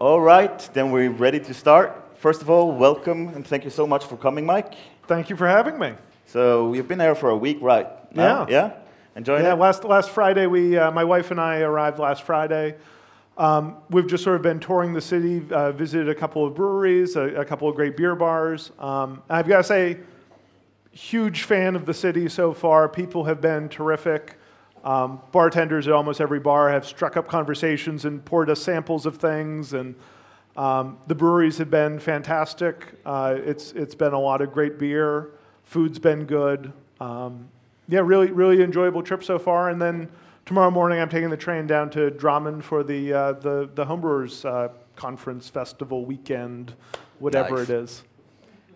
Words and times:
All 0.00 0.20
right, 0.20 0.58
then 0.74 0.90
we're 0.92 1.10
ready 1.10 1.40
to 1.40 1.54
start. 1.54 2.16
First 2.18 2.40
of 2.42 2.48
all, 2.50 2.70
welcome 2.72 3.28
and 3.28 3.44
thank 3.46 3.64
you 3.64 3.70
so 3.70 3.86
much 3.86 4.04
for 4.04 4.16
coming, 4.16 4.46
Mike. 4.46 4.74
Thank 5.08 5.28
you 5.28 5.36
for 5.36 5.48
having 5.48 5.78
me. 5.78 5.94
So 6.26 6.72
you've 6.74 6.86
been 6.88 7.00
here 7.00 7.14
for 7.14 7.30
a 7.30 7.36
week, 7.36 7.58
right? 7.60 7.88
now? 8.14 8.46
Yeah. 8.48 8.68
Yeah. 8.68 8.72
Enjoying 9.16 9.42
Yeah, 9.44 9.54
it. 9.54 9.58
last, 9.58 9.82
last 9.84 10.10
Friday, 10.10 10.46
we, 10.46 10.76
uh, 10.78 10.90
my 10.92 11.02
wife 11.04 11.30
and 11.32 11.40
I 11.40 11.60
arrived 11.60 11.98
last 11.98 12.22
Friday. 12.22 12.76
Um, 13.36 13.76
we've 13.90 14.06
just 14.06 14.22
sort 14.24 14.36
of 14.36 14.42
been 14.42 14.60
touring 14.60 14.92
the 14.92 15.00
city, 15.00 15.42
uh, 15.50 15.72
visited 15.72 16.08
a 16.08 16.14
couple 16.14 16.46
of 16.46 16.54
breweries, 16.54 17.16
a, 17.16 17.22
a 17.40 17.44
couple 17.44 17.68
of 17.68 17.74
great 17.74 17.96
beer 17.96 18.14
bars. 18.14 18.70
Um, 18.78 19.22
I've 19.28 19.48
got 19.48 19.58
to 19.58 19.64
say, 19.64 19.98
huge 20.92 21.42
fan 21.42 21.74
of 21.76 21.86
the 21.86 21.94
city 21.94 22.28
so 22.28 22.52
far. 22.54 22.88
People 22.88 23.24
have 23.24 23.40
been 23.40 23.68
terrific. 23.68 24.36
Um, 24.84 25.20
bartenders 25.32 25.86
at 25.88 25.92
almost 25.92 26.20
every 26.20 26.40
bar 26.40 26.70
have 26.70 26.86
struck 26.86 27.16
up 27.16 27.28
conversations 27.28 28.04
and 28.04 28.24
poured 28.24 28.48
us 28.50 28.62
samples 28.62 29.06
of 29.06 29.16
things, 29.16 29.72
and 29.72 29.94
um, 30.56 30.98
the 31.06 31.14
breweries 31.14 31.58
have 31.58 31.70
been 31.70 31.98
fantastic. 31.98 32.94
Uh, 33.04 33.36
it's 33.38 33.72
it's 33.72 33.94
been 33.94 34.12
a 34.12 34.20
lot 34.20 34.40
of 34.40 34.52
great 34.52 34.78
beer. 34.78 35.30
Food's 35.64 35.98
been 35.98 36.24
good. 36.24 36.72
Um, 37.00 37.48
yeah, 37.88 38.00
really 38.00 38.30
really 38.30 38.62
enjoyable 38.62 39.02
trip 39.02 39.24
so 39.24 39.38
far. 39.38 39.70
And 39.70 39.80
then 39.80 40.08
tomorrow 40.46 40.70
morning, 40.70 41.00
I'm 41.00 41.08
taking 41.08 41.30
the 41.30 41.36
train 41.36 41.66
down 41.66 41.90
to 41.90 42.10
Drammen 42.10 42.62
for 42.62 42.82
the 42.82 43.12
uh, 43.12 43.32
the 43.32 43.68
the 43.74 43.84
homebrewers 43.84 44.44
uh, 44.44 44.72
conference 44.96 45.48
festival 45.48 46.04
weekend, 46.04 46.74
whatever 47.18 47.58
Nice. 47.58 47.68
it 47.68 47.74
is. 47.74 48.02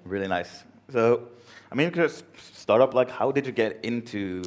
Really 0.04 0.28
nice. 0.28 0.64
So, 0.90 1.28
I 1.70 1.74
mean, 1.74 1.92
just 1.92 2.24
start 2.54 2.80
up 2.80 2.92
like, 2.92 3.10
how 3.10 3.30
did 3.32 3.46
you 3.46 3.52
get 3.52 3.80
into 3.84 4.42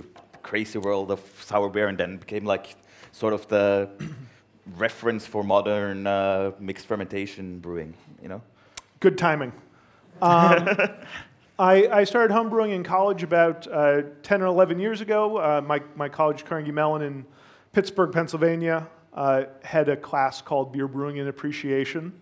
crazy 0.46 0.78
world 0.78 1.10
of 1.10 1.20
sour 1.44 1.70
beer 1.70 1.88
and 1.88 1.98
then 1.98 2.18
became 2.18 2.46
like 2.46 2.76
sort 3.12 3.34
of 3.34 3.48
the 3.48 3.90
reference 4.78 5.26
for 5.26 5.44
modern 5.44 6.06
uh, 6.06 6.52
mixed 6.60 6.86
fermentation 6.86 7.58
brewing, 7.58 7.96
you 8.22 8.30
know? 8.30 8.42
Good 9.00 9.18
timing. 9.18 9.52
Um, 10.22 10.70
I, 11.60 11.88
I 11.88 12.04
started 12.04 12.32
homebrewing 12.32 12.74
in 12.76 12.84
college 12.84 13.24
about 13.24 13.68
uh, 13.68 14.04
10 14.22 14.44
or 14.44 14.46
11 14.46 14.78
years 14.78 15.02
ago. 15.02 15.38
Uh, 15.38 15.62
my, 15.62 15.82
my 15.96 16.10
college, 16.10 16.46
Carnegie 16.46 16.72
Mellon 16.72 17.02
in 17.02 17.26
Pittsburgh, 17.74 18.12
Pennsylvania, 18.12 18.88
uh, 19.14 19.46
had 19.64 19.90
a 19.90 19.98
class 19.98 20.44
called 20.44 20.72
Beer 20.72 20.88
Brewing 20.88 21.18
and 21.20 21.28
Appreciation. 21.28 22.14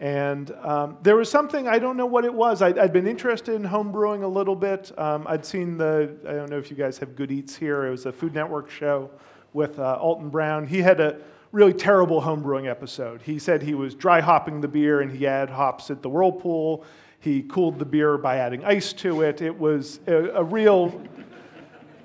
And 0.00 0.52
um, 0.62 0.96
there 1.02 1.16
was 1.16 1.28
something, 1.28 1.66
I 1.66 1.78
don't 1.80 1.96
know 1.96 2.06
what 2.06 2.24
it 2.24 2.32
was. 2.32 2.62
I'd, 2.62 2.78
I'd 2.78 2.92
been 2.92 3.08
interested 3.08 3.54
in 3.54 3.62
homebrewing 3.62 4.22
a 4.22 4.28
little 4.28 4.54
bit. 4.54 4.96
Um, 4.96 5.26
I'd 5.26 5.44
seen 5.44 5.76
the, 5.76 6.16
I 6.26 6.34
don't 6.34 6.50
know 6.50 6.58
if 6.58 6.70
you 6.70 6.76
guys 6.76 6.98
have 6.98 7.16
Good 7.16 7.32
Eats 7.32 7.56
here. 7.56 7.86
It 7.86 7.90
was 7.90 8.06
a 8.06 8.12
Food 8.12 8.32
Network 8.32 8.70
show 8.70 9.10
with 9.52 9.78
uh, 9.78 9.96
Alton 9.96 10.28
Brown. 10.28 10.66
He 10.66 10.82
had 10.82 11.00
a 11.00 11.18
really 11.50 11.72
terrible 11.72 12.22
homebrewing 12.22 12.70
episode. 12.70 13.22
He 13.22 13.40
said 13.40 13.62
he 13.62 13.74
was 13.74 13.94
dry 13.94 14.20
hopping 14.20 14.60
the 14.60 14.68
beer 14.68 15.00
and 15.00 15.10
he 15.10 15.24
had 15.24 15.50
hops 15.50 15.90
at 15.90 16.02
the 16.02 16.08
whirlpool. 16.08 16.84
He 17.18 17.42
cooled 17.42 17.80
the 17.80 17.84
beer 17.84 18.18
by 18.18 18.36
adding 18.36 18.64
ice 18.64 18.92
to 18.94 19.22
it. 19.22 19.42
It 19.42 19.58
was 19.58 19.98
a, 20.06 20.28
a 20.28 20.44
real 20.44 21.02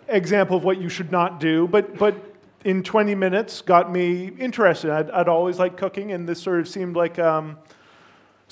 example 0.08 0.58
of 0.58 0.64
what 0.64 0.82
you 0.82 0.90
should 0.90 1.12
not 1.12 1.40
do, 1.40 1.68
but, 1.68 1.96
but 1.98 2.16
in 2.64 2.82
20 2.82 3.14
minutes 3.14 3.62
got 3.62 3.92
me 3.92 4.30
interested. 4.40 4.90
I'd, 4.90 5.12
I'd 5.12 5.28
always 5.28 5.60
liked 5.60 5.78
cooking, 5.78 6.14
and 6.14 6.28
this 6.28 6.42
sort 6.42 6.60
of 6.60 6.68
seemed 6.68 6.96
like 6.96 7.20
um, 7.20 7.58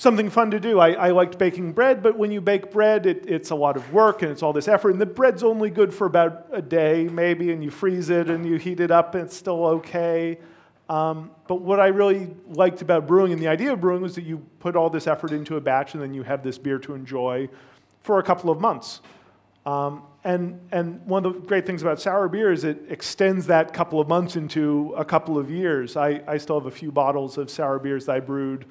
something 0.02 0.28
fun 0.28 0.50
to 0.50 0.58
do. 0.58 0.80
I, 0.80 0.92
I 0.92 1.10
liked 1.10 1.38
baking 1.38 1.72
bread, 1.72 2.02
but 2.02 2.18
when 2.18 2.32
you 2.32 2.40
bake 2.40 2.72
bread, 2.72 3.06
it, 3.06 3.24
it's 3.26 3.50
a 3.50 3.54
lot 3.54 3.76
of 3.76 3.92
work 3.92 4.22
and 4.22 4.32
it's 4.32 4.42
all 4.42 4.52
this 4.52 4.66
effort, 4.66 4.90
and 4.90 5.00
the 5.00 5.06
bread's 5.06 5.44
only 5.44 5.70
good 5.70 5.94
for 5.94 6.06
about 6.06 6.46
a 6.52 6.60
day, 6.60 7.08
maybe, 7.10 7.52
and 7.52 7.62
you 7.62 7.70
freeze 7.70 8.10
it 8.10 8.28
and 8.28 8.44
you 8.44 8.56
heat 8.56 8.80
it 8.80 8.90
up, 8.90 9.14
and 9.14 9.24
it's 9.24 9.36
still 9.36 9.64
okay. 9.64 10.38
Um, 10.88 11.30
but 11.46 11.62
what 11.62 11.78
I 11.78 11.86
really 11.86 12.34
liked 12.48 12.82
about 12.82 13.06
brewing 13.06 13.32
and 13.32 13.40
the 13.40 13.46
idea 13.48 13.72
of 13.72 13.80
brewing 13.80 14.02
was 14.02 14.16
that 14.16 14.24
you 14.24 14.44
put 14.58 14.74
all 14.74 14.90
this 14.90 15.06
effort 15.06 15.30
into 15.30 15.56
a 15.56 15.60
batch 15.60 15.94
and 15.94 16.02
then 16.02 16.12
you 16.12 16.24
have 16.24 16.42
this 16.42 16.58
beer 16.58 16.78
to 16.80 16.94
enjoy 16.94 17.48
for 18.02 18.18
a 18.18 18.22
couple 18.22 18.50
of 18.50 18.60
months. 18.60 19.00
Um, 19.64 20.02
and, 20.24 20.60
and 20.72 21.00
one 21.06 21.24
of 21.24 21.34
the 21.34 21.40
great 21.40 21.64
things 21.64 21.80
about 21.82 22.00
sour 22.00 22.28
beer 22.28 22.52
is 22.52 22.64
it 22.64 22.82
extends 22.88 23.46
that 23.46 23.72
couple 23.72 24.00
of 24.00 24.08
months 24.08 24.34
into 24.34 24.92
a 24.96 25.04
couple 25.04 25.38
of 25.38 25.50
years. 25.50 25.96
I, 25.96 26.20
I 26.26 26.36
still 26.36 26.58
have 26.58 26.66
a 26.66 26.76
few 26.76 26.90
bottles 26.90 27.38
of 27.38 27.48
sour 27.48 27.78
beers 27.78 28.06
that 28.06 28.16
I 28.16 28.20
brewed 28.20 28.66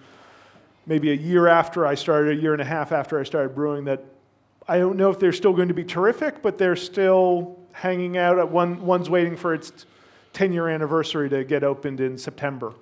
maybe 0.86 1.12
a 1.12 1.16
year 1.16 1.48
after 1.48 1.86
I 1.86 1.96
started, 1.96 2.38
a 2.38 2.42
year 2.42 2.54
and 2.54 2.62
a 2.62 2.66
half 2.66 2.92
after 2.92 3.20
I 3.20 3.24
started 3.24 3.56
brewing 3.56 3.86
that 3.86 4.04
I 4.68 4.78
don't 4.78 4.98
know 4.98 5.10
if 5.10 5.20
they're 5.20 5.34
still 5.34 5.54
going 5.54 5.68
to 5.68 5.74
be 5.74 5.84
terrific, 5.84 6.42
but 6.42 6.58
they're 6.58 6.76
still 6.76 7.60
hanging 7.74 8.18
out. 8.18 8.40
At 8.40 8.50
one, 8.50 8.86
one's 8.86 9.10
waiting 9.10 9.36
for 9.36 9.54
its 9.54 9.86
10 10.34 10.54
year 10.54 10.70
anniversary 10.70 11.30
to 11.30 11.44
get 11.44 11.64
opened 11.64 12.00
in 12.00 12.18
September. 12.18 12.74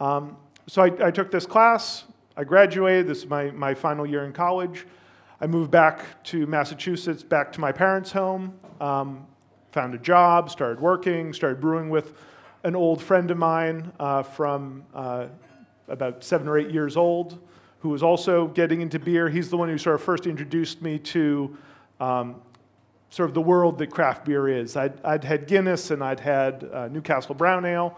Um, 0.00 0.36
so 0.66 0.82
I, 0.82 1.08
I 1.08 1.10
took 1.10 1.30
this 1.30 1.46
class, 1.46 2.04
I 2.36 2.44
graduated, 2.44 3.06
this 3.06 3.18
is 3.18 3.26
my, 3.26 3.50
my 3.50 3.74
final 3.74 4.06
year 4.06 4.24
in 4.24 4.32
college. 4.32 4.86
I 5.40 5.46
moved 5.46 5.70
back 5.70 6.22
to 6.24 6.46
Massachusetts, 6.46 7.22
back 7.22 7.52
to 7.52 7.60
my 7.60 7.72
parents' 7.72 8.12
home, 8.12 8.54
um, 8.80 9.26
found 9.72 9.94
a 9.94 9.98
job, 9.98 10.50
started 10.50 10.80
working, 10.80 11.32
started 11.32 11.60
brewing 11.60 11.90
with 11.90 12.14
an 12.64 12.76
old 12.76 13.02
friend 13.02 13.30
of 13.30 13.38
mine 13.38 13.90
uh, 13.98 14.22
from 14.22 14.84
uh, 14.94 15.26
about 15.90 16.24
seven 16.24 16.48
or 16.48 16.58
eight 16.58 16.70
years 16.70 16.96
old 16.96 17.38
who 17.80 17.88
was 17.88 18.02
also 18.02 18.48
getting 18.48 18.82
into 18.82 18.98
beer. 18.98 19.28
He's 19.28 19.50
the 19.50 19.56
one 19.56 19.68
who 19.68 19.78
sort 19.78 19.94
of 19.94 20.02
first 20.02 20.26
introduced 20.26 20.82
me 20.82 20.98
to 20.98 21.56
um, 21.98 22.36
sort 23.08 23.28
of 23.28 23.34
the 23.34 23.40
world 23.40 23.78
that 23.78 23.90
craft 23.90 24.24
beer 24.24 24.48
is. 24.48 24.76
I'd, 24.76 25.02
I'd 25.04 25.24
had 25.24 25.46
Guinness 25.46 25.90
and 25.90 26.04
I'd 26.04 26.20
had 26.20 26.68
uh, 26.72 26.88
Newcastle 26.88 27.34
Brown 27.34 27.64
Ale. 27.64 27.96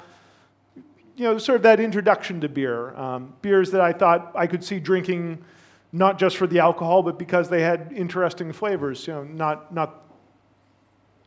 You 1.16 1.25
know, 1.25 1.38
sort 1.38 1.56
of 1.56 1.62
that 1.64 1.80
introduction 1.80 2.41
to 2.41 2.48
beer. 2.48 2.97
Um, 2.97 3.34
beers 3.42 3.70
that 3.72 3.80
I 3.80 3.92
thought 3.92 4.32
I 4.34 4.47
could 4.47 4.64
see 4.64 4.80
drinking 4.80 5.44
not 5.92 6.19
just 6.19 6.38
for 6.38 6.47
the 6.47 6.59
alcohol, 6.59 7.03
but 7.03 7.19
because 7.19 7.50
they 7.50 7.60
had 7.60 7.92
interesting 7.94 8.53
flavors. 8.53 9.06
You 9.06 9.14
know, 9.14 9.24
not, 9.24 9.74
not 9.74 10.04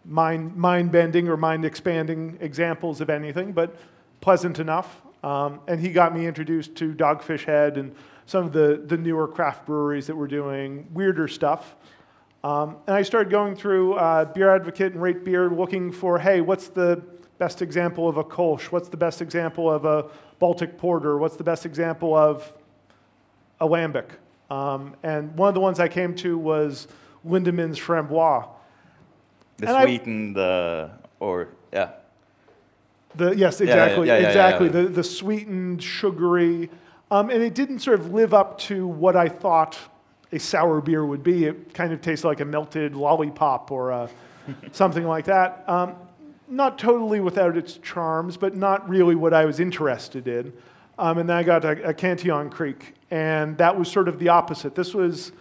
mind, 0.05 0.55
mind 0.55 0.91
bending 0.91 1.27
or 1.27 1.37
mind 1.37 1.65
expanding 1.65 2.37
examples 2.39 3.01
of 3.01 3.09
anything, 3.09 3.51
but 3.51 3.75
pleasant 4.21 4.59
enough. 4.59 5.01
Um, 5.25 5.59
and 5.67 5.79
he 5.79 5.91
got 5.91 6.15
me 6.15 6.27
introduced 6.27 6.75
to 6.75 6.93
Dogfish 6.93 7.45
Head 7.45 7.77
and 7.77 7.95
some 8.27 8.45
of 8.45 8.53
the, 8.53 8.83
the 8.85 8.95
newer 8.95 9.27
craft 9.27 9.65
breweries 9.65 10.05
that 10.05 10.15
were 10.15 10.27
doing 10.27 10.87
weirder 10.93 11.27
stuff. 11.27 11.75
Um, 12.43 12.77
and 12.85 12.95
I 12.95 13.01
started 13.01 13.31
going 13.31 13.55
through 13.55 13.95
uh, 13.95 14.25
Beer 14.25 14.55
Advocate 14.55 14.93
and 14.93 15.01
Rate 15.01 15.25
Beer 15.25 15.49
looking 15.49 15.91
for, 15.91 16.19
hey, 16.19 16.41
what's 16.41 16.67
the 16.67 17.03
best 17.39 17.63
example 17.63 18.07
of 18.07 18.17
a 18.17 18.23
Kolsch? 18.23 18.65
What's 18.65 18.87
the 18.87 18.97
best 18.97 19.19
example 19.19 19.69
of 19.69 19.85
a 19.85 20.11
Baltic 20.37 20.77
Porter? 20.77 21.17
What's 21.17 21.37
the 21.37 21.43
best 21.43 21.65
example 21.65 22.15
of 22.15 22.53
a 23.59 23.67
Lambic? 23.67 24.11
Um, 24.51 24.95
and 25.01 25.35
one 25.35 25.47
of 25.47 25.55
the 25.55 25.59
ones 25.59 25.79
I 25.79 25.87
came 25.87 26.13
to 26.17 26.37
was 26.37 26.87
Lindemans 27.27 27.79
Framboise. 27.79 28.47
The 29.57 29.69
And 29.69 29.83
sweetened, 29.83 30.37
or, 31.19 31.47
yeah. 31.73 31.93
The, 33.17 33.35
yes, 33.35 33.61
exactly, 33.61 34.07
yeah, 34.07 34.19
yeah, 34.19 34.27
exactly. 34.27 34.67
yeah. 34.67 34.73
The, 34.73 34.87
the 34.87 35.03
sweetened, 35.03 35.81
sugary, 35.81 36.69
um, 37.11 37.29
and 37.29 37.41
it 37.41 37.55
didn't 37.55 37.79
sort 37.79 37.99
of 37.99 38.13
live 38.13 38.33
up 38.33 38.57
to 38.59 38.87
what 38.87 39.15
I 39.15 39.29
thought 39.29 39.77
a 40.31 40.39
sour 40.39 40.81
beer 40.81 41.05
would 41.05 41.23
be. 41.23 41.45
It 41.45 41.73
kind 41.73 41.93
of 41.93 42.01
tasted 42.01 42.27
like 42.27 42.39
a 42.39 42.45
melted 42.45 42.95
lollipop 42.95 43.71
or 43.71 43.91
uh 43.91 44.07
something 44.71 45.05
like 45.05 45.25
that. 45.25 45.63
Um, 45.67 45.95
not 46.47 46.77
totally 46.77 47.19
without 47.19 47.57
its 47.57 47.77
charms, 47.77 48.37
but 48.37 48.55
not 48.55 48.87
really 48.87 49.15
what 49.15 49.33
I 49.33 49.45
was 49.45 49.59
interested 49.59 50.27
in. 50.27 50.53
Um, 50.97 51.17
and 51.17 51.29
then 51.29 51.37
I 51.37 51.43
got 51.43 51.65
a, 51.65 51.89
a 51.89 51.93
Cantillon 51.93 52.49
Kriek, 52.49 52.93
and 53.11 53.57
that 53.57 53.77
was 53.77 53.91
sort 53.91 54.07
of 54.07 54.19
the 54.19 54.29
opposite. 54.29 54.75
This 54.75 54.93
was 54.93 55.31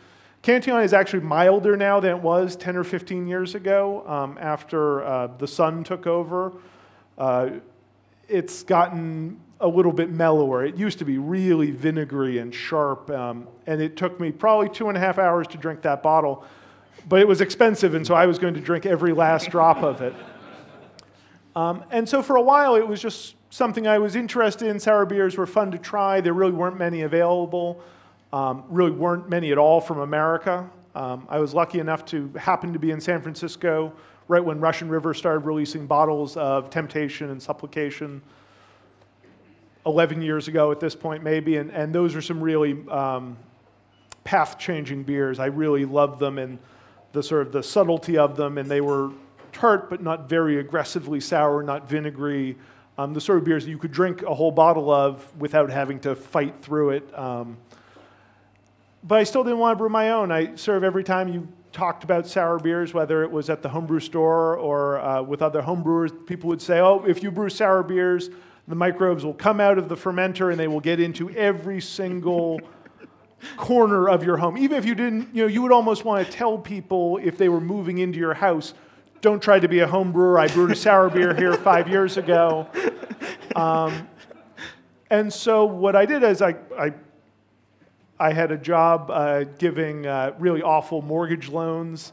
Cantillon 0.43 0.83
is 0.83 0.93
actually 0.93 1.21
milder 1.23 1.77
now 1.77 2.01
than 2.01 2.11
it 2.11 2.23
was 2.23 2.57
10 2.57 2.77
or 2.77 2.85
15 2.85 3.27
years 3.27 3.55
ago 3.55 4.07
um, 4.07 4.37
after 4.41 5.03
uh, 5.05 5.27
the 5.39 5.47
son 5.47 5.85
took 5.85 6.07
over. 6.07 6.53
Uh, 7.19 7.51
it's 8.29 8.63
gotten 8.63 9.41
a 9.61 9.69
little 9.69 9.93
bit 9.93 10.11
mellower. 10.11 10.65
It 10.65 10.77
used 10.77 10.99
to 10.99 11.05
be 11.05 11.19
really 11.19 11.71
vinegary 11.71 12.39
and 12.39 12.55
sharp, 12.55 13.11
um, 13.11 13.49
and 13.67 13.81
it 13.81 13.97
took 13.97 14.19
me 14.21 14.33
probably 14.33 14.69
two 14.69 14.89
and 14.89 14.97
a 14.97 15.01
half 15.01 15.19
hours 15.19 15.47
to 15.49 15.59
drink 15.59 15.83
that 15.83 16.03
bottle. 16.03 16.45
But 17.09 17.21
it 17.21 17.29
was 17.29 17.41
expensive, 17.41 17.95
and 17.95 18.07
so 18.07 18.15
I 18.15 18.27
was 18.27 18.39
going 18.39 18.55
to 18.55 18.61
drink 18.61 18.87
every 18.87 19.13
last 19.13 19.51
drop 19.51 19.83
of 19.83 20.01
it. 20.01 20.15
Um, 21.55 21.85
and 21.91 22.09
so 22.09 22.23
for 22.23 22.37
a 22.37 22.43
while, 22.43 22.75
it 22.75 22.87
was 22.87 23.01
just 23.01 23.37
something 23.51 23.87
I 23.87 23.99
was 23.99 24.17
interested 24.17 24.69
in. 24.69 24.81
Sour 24.81 25.07
beers 25.07 25.37
were 25.37 25.47
fun 25.47 25.71
to 25.71 25.79
try. 25.79 26.21
There 26.21 26.33
really 26.33 26.53
weren't 26.53 26.79
many 26.79 27.03
available, 27.03 27.81
um, 28.33 28.65
really 28.69 28.91
weren't 28.91 29.29
many 29.29 29.53
at 29.53 29.59
all 29.59 29.81
from 29.81 30.01
America. 30.01 30.69
Um, 30.95 31.27
I 31.29 31.39
was 31.39 31.55
lucky 31.55 31.79
enough 31.79 32.05
to 32.07 32.31
happen 32.37 32.73
to 32.73 32.79
be 32.79 32.91
in 32.91 33.01
San 33.01 33.21
Francisco 33.23 33.93
right 34.29 34.45
when 34.45 34.61
Russian 34.61 34.89
River 34.89 35.15
started 35.15 35.41
releasing 35.41 35.87
bottles 35.87 36.37
of 36.37 36.71
Temptation 36.71 37.31
and 37.31 37.43
Supplication 37.43 38.23
11 39.87 40.23
years 40.23 40.49
ago 40.49 40.73
at 40.73 40.81
this 40.81 40.95
point, 40.95 41.23
maybe. 41.23 41.57
And, 41.57 41.71
and 41.71 41.95
those 41.95 42.15
are 42.15 42.23
some 42.23 42.41
really 42.43 42.77
um, 42.89 43.37
path 44.25 44.59
changing 44.59 45.03
beers. 45.03 45.39
I 45.39 45.47
really 45.47 45.85
loved 45.85 46.19
them 46.19 46.39
and 46.39 46.59
the 47.13 47.23
sort 47.23 47.47
of 47.47 47.53
the 47.53 47.63
subtlety 47.63 48.17
of 48.17 48.37
them. 48.37 48.57
And 48.57 48.71
they 48.71 48.81
were 48.81 49.11
tart, 49.53 49.91
but 49.91 50.03
not 50.03 50.29
very 50.29 50.59
aggressively 50.59 51.21
sour, 51.21 51.63
not 51.63 51.89
vinegary. 51.89 52.57
um, 52.97 53.13
the 53.13 53.21
sort 53.21 53.39
of 53.39 53.45
beers 53.45 53.65
that 53.65 53.71
you 53.71 53.79
could 53.79 53.93
drink 53.93 54.23
a 54.23 54.35
whole 54.35 54.51
bottle 54.51 54.91
of 54.91 55.31
without 55.39 55.71
having 55.71 56.01
to 56.01 56.15
fight 56.15 56.55
through 56.63 56.91
it. 56.91 57.19
Um, 57.19 57.59
but 59.03 59.19
I 59.19 59.25
still 59.25 59.45
didn't 59.45 59.59
want 59.59 59.77
to 59.77 59.79
brew 59.79 59.91
my 59.91 60.11
own. 60.11 60.33
I 60.33 60.57
serve 60.57 60.83
every 60.83 61.05
time 61.05 61.29
you 61.29 61.49
talked 61.75 62.05
about 62.05 62.27
sour 62.27 62.59
beers, 62.59 62.95
whether 62.95 63.23
it 63.25 63.31
was 63.31 63.51
at 63.51 63.61
the 63.61 63.69
homebrew 63.69 64.01
store 64.01 64.57
or 64.57 65.01
uh, 65.01 65.21
with 65.21 65.43
other 65.43 65.61
homebrewers, 65.61 66.27
people 66.27 66.49
would 66.49 66.63
say, 66.63 66.79
oh, 66.79 67.05
if 67.05 67.23
you 67.23 67.31
brew 67.31 67.51
sour 67.51 67.83
beers, 67.83 68.31
the 68.69 68.77
microbes 68.77 69.25
will 69.25 69.35
come 69.35 69.61
out 69.61 69.77
of 69.77 69.89
the 69.89 69.97
fermenter 69.97 70.51
and 70.51 70.59
they 70.59 70.69
will 70.69 70.81
get 70.81 71.01
into 71.01 71.29
every 71.31 71.81
single 71.81 72.61
corner 73.57 74.09
of 74.09 74.25
your 74.25 74.37
home. 74.37 74.57
Even 74.57 74.79
if 74.79 74.87
you 74.87 74.95
didn't, 74.95 75.35
you 75.35 75.43
know, 75.43 75.49
you 75.49 75.61
would 75.61 75.73
almost 75.73 76.05
want 76.05 76.25
to 76.25 76.33
tell 76.33 76.57
people 76.57 77.19
if 77.23 77.37
they 77.37 77.49
were 77.49 77.61
moving 77.61 77.99
into 77.99 78.19
your 78.19 78.35
house, 78.35 78.73
don't 79.21 79.43
try 79.43 79.59
to 79.59 79.69
be 79.69 79.81
a 79.81 79.87
home 79.87 80.13
brewer. 80.13 80.39
I 80.39 80.47
brewed 80.49 80.71
a 80.71 80.77
sour 80.77 81.11
beer 81.11 81.35
here 81.35 81.55
five 81.55 81.89
years 81.89 82.17
ago. 82.17 82.69
Um, 83.57 84.09
and 85.11 85.33
so 85.33 85.65
what 85.65 85.97
I 85.97 86.07
did 86.07 86.23
is 86.23 86.41
I, 86.41 86.57
I, 86.79 86.93
I 88.19 88.33
had 88.33 88.53
a 88.53 88.57
job 88.57 89.11
uh, 89.11 89.45
giving 89.59 90.07
uh, 90.07 90.35
really 90.39 90.63
awful 90.63 91.03
mortgage 91.03 91.49
loans, 91.49 92.13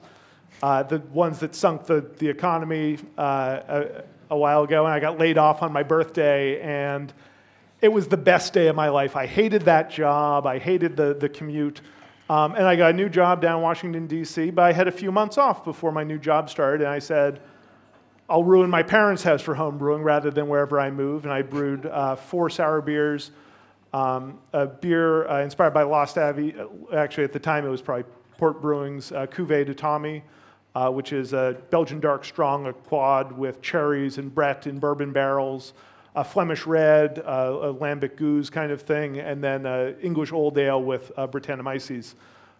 uh, 0.63 0.83
the 0.83 0.99
ones 0.99 1.39
that 1.39 1.53
sunk 1.53 1.85
the, 1.85 2.01
the 2.17 2.27
economy 2.27 2.97
uh, 3.17 3.59
a, 3.67 4.03
a 4.31 4.37
while 4.37 4.63
ago, 4.63 4.85
and 4.85 4.93
I 4.93 4.99
got 4.99 5.19
laid 5.19 5.37
off 5.37 5.61
on 5.61 5.71
my 5.71 5.83
birthday, 5.83 6.59
and 6.61 7.13
it 7.81 7.89
was 7.89 8.07
the 8.07 8.17
best 8.17 8.53
day 8.53 8.67
of 8.67 8.75
my 8.75 8.89
life. 8.89 9.15
I 9.15 9.25
hated 9.25 9.63
that 9.63 9.91
job. 9.91 10.47
I 10.47 10.57
hated 10.57 10.95
the, 10.95 11.13
the 11.13 11.29
commute. 11.29 11.81
Um, 12.29 12.55
and 12.55 12.65
I 12.65 12.75
got 12.75 12.91
a 12.91 12.93
new 12.93 13.09
job 13.09 13.41
down 13.41 13.57
in 13.57 13.61
Washington, 13.61 14.07
D.C., 14.07 14.51
but 14.51 14.63
I 14.63 14.71
had 14.71 14.87
a 14.87 14.91
few 14.91 15.11
months 15.11 15.37
off 15.37 15.65
before 15.65 15.91
my 15.91 16.03
new 16.03 16.17
job 16.17 16.49
started, 16.49 16.81
and 16.81 16.89
I 16.89 16.99
said, 16.99 17.41
I'll 18.29 18.43
ruin 18.45 18.69
my 18.69 18.81
parents' 18.81 19.21
house 19.21 19.41
for 19.41 19.53
home 19.53 19.77
brewing 19.77 20.03
rather 20.03 20.31
than 20.31 20.47
wherever 20.47 20.79
I 20.79 20.89
move. 20.89 21.25
And 21.25 21.33
I 21.33 21.41
brewed 21.41 21.85
uh, 21.85 22.15
four 22.15 22.49
sour 22.49 22.79
beers, 22.79 23.31
um, 23.93 24.39
a 24.53 24.67
beer 24.67 25.27
uh, 25.27 25.43
inspired 25.43 25.73
by 25.73 25.83
Lost 25.83 26.17
Abbey. 26.17 26.55
Uh, 26.57 26.95
actually, 26.95 27.23
at 27.23 27.33
the 27.33 27.39
time, 27.39 27.65
it 27.65 27.69
was 27.69 27.81
probably 27.81 28.05
Port 28.37 28.61
Brewing's 28.61 29.11
uh, 29.11 29.27
Cuvée 29.27 29.65
de 29.65 29.73
Tomme, 29.73 30.21
uh, 30.75 30.89
which 30.89 31.13
is 31.13 31.33
a 31.33 31.57
Belgian 31.69 31.99
dark 31.99 32.23
strong, 32.23 32.67
a 32.67 32.73
quad 32.73 33.31
with 33.31 33.61
cherries 33.61 34.17
and 34.17 34.33
Brett 34.33 34.67
in 34.67 34.79
bourbon 34.79 35.11
barrels 35.11 35.73
a 36.13 36.25
Flemish 36.25 36.65
red, 36.65 37.19
uh, 37.19 37.57
a 37.61 37.73
lambic 37.73 38.17
gueuze 38.17 38.51
kind 38.51 38.69
of 38.69 38.81
thing, 38.81 39.19
and 39.19 39.41
then 39.41 39.65
uh, 39.65 39.93
English 40.01 40.33
old 40.33 40.57
ale 40.57 40.83
with 40.83 41.09
Brettanomyces. 41.15 42.15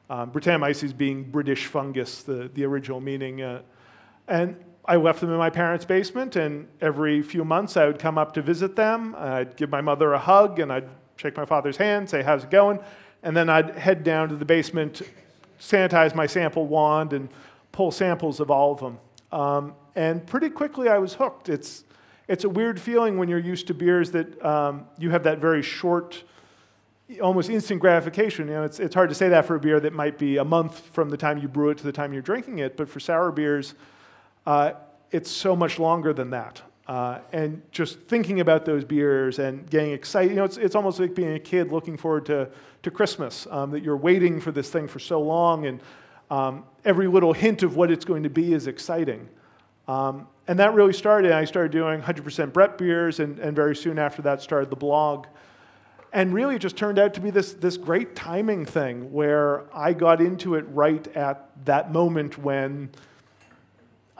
Um, 0.10 0.32
Brettanomyces 0.32 0.96
being 0.96 1.30
British 1.30 1.66
fungus, 1.66 2.24
the, 2.24 2.50
the 2.54 2.64
original 2.64 3.02
meaning. 3.02 3.42
And 4.30 4.56
I 4.86 4.96
left 4.96 5.20
them 5.20 5.32
in 5.32 5.38
my 5.38 5.50
parents' 5.50 5.84
basement, 5.84 6.38
and 6.38 6.70
every 6.80 7.22
few 7.22 7.44
months 7.44 7.76
I 7.76 7.88
would 7.88 8.00
come 8.00 8.18
up 8.18 8.34
to 8.36 8.42
visit 8.42 8.78
them. 8.78 9.16
I'd 9.18 9.58
give 9.58 9.70
my 9.70 9.82
mother 9.82 10.14
a 10.14 10.20
hug, 10.20 10.60
and 10.60 10.72
I'd 10.72 10.88
shake 11.22 11.38
my 11.38 11.46
father's 11.46 11.78
hand, 11.78 12.10
say, 12.10 12.24
How's 12.24 12.44
it 12.44 12.50
going? 12.50 12.80
And 13.24 13.38
then 13.38 13.50
I'd 13.50 13.76
head 13.78 14.04
down 14.04 14.30
to 14.30 14.36
the 14.36 14.46
basement, 14.46 15.04
sanitize 15.60 16.16
my 16.16 16.26
sample 16.26 16.66
wand, 16.66 17.14
and 17.14 17.30
pull 17.72 17.92
samples 17.92 18.40
of 18.40 18.50
all 18.50 18.74
of 18.74 18.80
them. 18.80 18.98
Um, 19.32 19.76
and 19.96 20.26
pretty 20.26 20.50
quickly 20.50 20.90
I 20.90 20.98
was 20.98 21.14
hooked. 21.14 21.48
It's, 21.48 21.84
it's 22.28 22.44
a 22.44 22.50
weird 22.50 22.82
feeling 22.82 23.18
when 23.18 23.30
you're 23.30 23.40
used 23.40 23.68
to 23.68 23.76
beers 23.76 24.10
that 24.12 24.44
um, 24.44 24.86
you 24.98 25.12
have 25.12 25.24
that 25.24 25.38
very 25.38 25.62
short, 25.62 26.24
almost 27.22 27.52
instant 27.52 27.80
gratification. 27.80 28.48
You 28.48 28.56
know, 28.56 28.64
it's, 28.64 28.80
it's 28.80 28.96
hard 28.96 29.10
to 29.10 29.16
say 29.16 29.30
that 29.30 29.46
for 29.46 29.56
a 29.56 29.60
beer 29.60 29.80
that 29.80 29.94
might 29.94 30.18
be 30.18 30.38
a 30.38 30.46
month 30.46 30.80
from 30.92 31.10
the 31.10 31.18
time 31.18 31.38
you 31.38 31.48
brew 31.48 31.70
it 31.70 31.78
to 31.78 31.84
the 31.84 31.92
time 31.92 32.14
you're 32.14 32.24
drinking 32.24 32.60
it, 32.60 32.76
but 32.76 32.90
for 32.90 33.00
sour 33.00 33.32
beers, 33.32 33.76
uh, 34.48 34.72
it's 35.12 35.30
so 35.30 35.56
much 35.56 35.78
longer 35.78 36.14
than 36.14 36.32
that. 36.32 36.64
Uh, 36.92 37.22
and 37.32 37.62
just 37.72 38.02
thinking 38.02 38.42
about 38.42 38.66
those 38.66 38.84
beers 38.84 39.40
and 39.40 39.70
getting 39.70 39.94
excited, 39.94 40.30
you 40.30 40.36
know, 40.36 40.44
it's, 40.44 40.58
it's 40.58 40.76
almost 40.76 41.00
like 41.00 41.16
being 41.16 41.36
a 41.36 41.40
kid 41.40 41.72
looking 41.72 41.96
forward 41.96 42.26
to, 42.26 42.50
to 42.84 42.92
Christmas, 42.92 43.48
um, 43.50 43.72
that 43.72 43.82
you're 43.82 43.96
waiting 43.96 44.42
for 44.42 44.52
this 44.52 44.70
thing 44.70 44.90
for 44.90 45.00
so 45.00 45.22
long, 45.22 45.68
and 45.68 45.80
um, 46.30 46.66
every 46.84 47.08
little 47.08 47.32
hint 47.32 47.64
of 47.64 47.78
what 47.78 47.90
it's 47.92 48.04
going 48.04 48.24
to 48.24 48.30
be 48.30 48.52
is 48.52 48.68
exciting. 48.68 49.30
Um, 49.88 50.28
and 50.50 50.60
that 50.60 50.74
really 50.74 50.92
started. 50.92 51.32
I 51.32 51.46
started 51.46 51.72
doing 51.72 52.02
100% 52.02 52.52
Brett 52.52 52.78
beers, 52.78 53.22
and, 53.22 53.40
and 53.40 53.56
very 53.56 53.74
soon 53.74 53.98
after 53.98 54.22
that, 54.24 54.42
started 54.42 54.70
the 54.70 54.76
blog. 54.76 55.28
And 56.12 56.34
really, 56.34 56.58
it 56.58 56.60
just 56.60 56.76
turned 56.76 57.00
out 57.00 57.14
to 57.14 57.22
be 57.22 57.30
this, 57.30 57.54
this 57.54 57.78
great 57.78 58.18
timing 58.18 58.66
thing 58.66 59.14
where 59.14 59.64
I 59.74 59.94
got 59.94 60.20
into 60.20 60.56
it 60.56 60.66
right 60.68 61.08
at 61.16 61.52
that 61.64 61.94
moment 61.94 62.38
when 62.38 62.90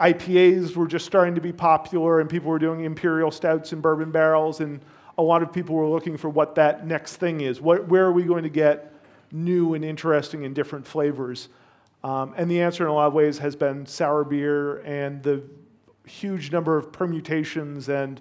IPAs 0.02 0.76
were 0.76 0.88
just 0.88 1.06
starting 1.06 1.36
to 1.36 1.42
be 1.42 1.52
popular 1.52 2.20
and 2.20 2.30
people 2.30 2.50
were 2.50 2.60
doing 2.60 2.84
imperial 2.84 3.30
stouts 3.30 3.72
and 3.72 3.82
bourbon 3.82 4.12
barrels, 4.12 4.60
and 4.60 4.82
a 5.18 5.22
lot 5.22 5.44
of 5.44 5.54
people 5.54 5.76
were 5.76 5.88
looking 5.88 6.18
for 6.18 6.30
what 6.30 6.56
that 6.56 6.88
next 6.88 7.18
thing 7.18 7.42
is. 7.42 7.62
What, 7.62 7.88
where 7.88 8.06
are 8.06 8.12
we 8.12 8.24
going 8.24 8.44
to 8.44 8.50
get 8.50 8.94
new 9.32 9.76
and 9.76 9.86
interesting 9.86 10.44
and 10.44 10.56
different 10.56 10.88
flavors? 10.88 11.50
Um, 12.04 12.34
and 12.36 12.50
the 12.50 12.62
answer, 12.62 12.84
in 12.84 12.90
a 12.90 12.94
lot 12.94 13.08
of 13.08 13.14
ways, 13.14 13.38
has 13.38 13.56
been 13.56 13.86
sour 13.86 14.24
beer 14.24 14.80
and 14.80 15.22
the 15.22 15.44
huge 16.06 16.52
number 16.52 16.78
of 16.78 16.92
permutations 16.92 17.88
and 17.90 18.20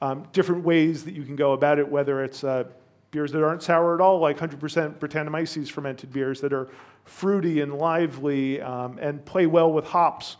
um, 0.00 0.28
different 0.32 0.62
ways 0.62 1.04
that 1.04 1.14
you 1.14 1.24
can 1.24 1.34
go 1.34 1.52
about 1.52 1.78
it, 1.80 1.88
whether 1.88 2.22
it's 2.22 2.44
uh, 2.44 2.64
beers 3.10 3.32
that 3.32 3.42
aren't 3.42 3.62
sour 3.62 3.94
at 3.94 4.00
all, 4.00 4.18
like 4.20 4.38
100% 4.38 4.98
Brettanomyces 4.98 5.70
fermented 5.70 6.12
beers 6.12 6.40
that 6.40 6.52
are 6.52 6.68
fruity 7.04 7.60
and 7.60 7.74
lively 7.74 8.60
um, 8.60 8.98
and 9.00 9.24
play 9.24 9.46
well 9.46 9.72
with 9.72 9.86
hops, 9.86 10.36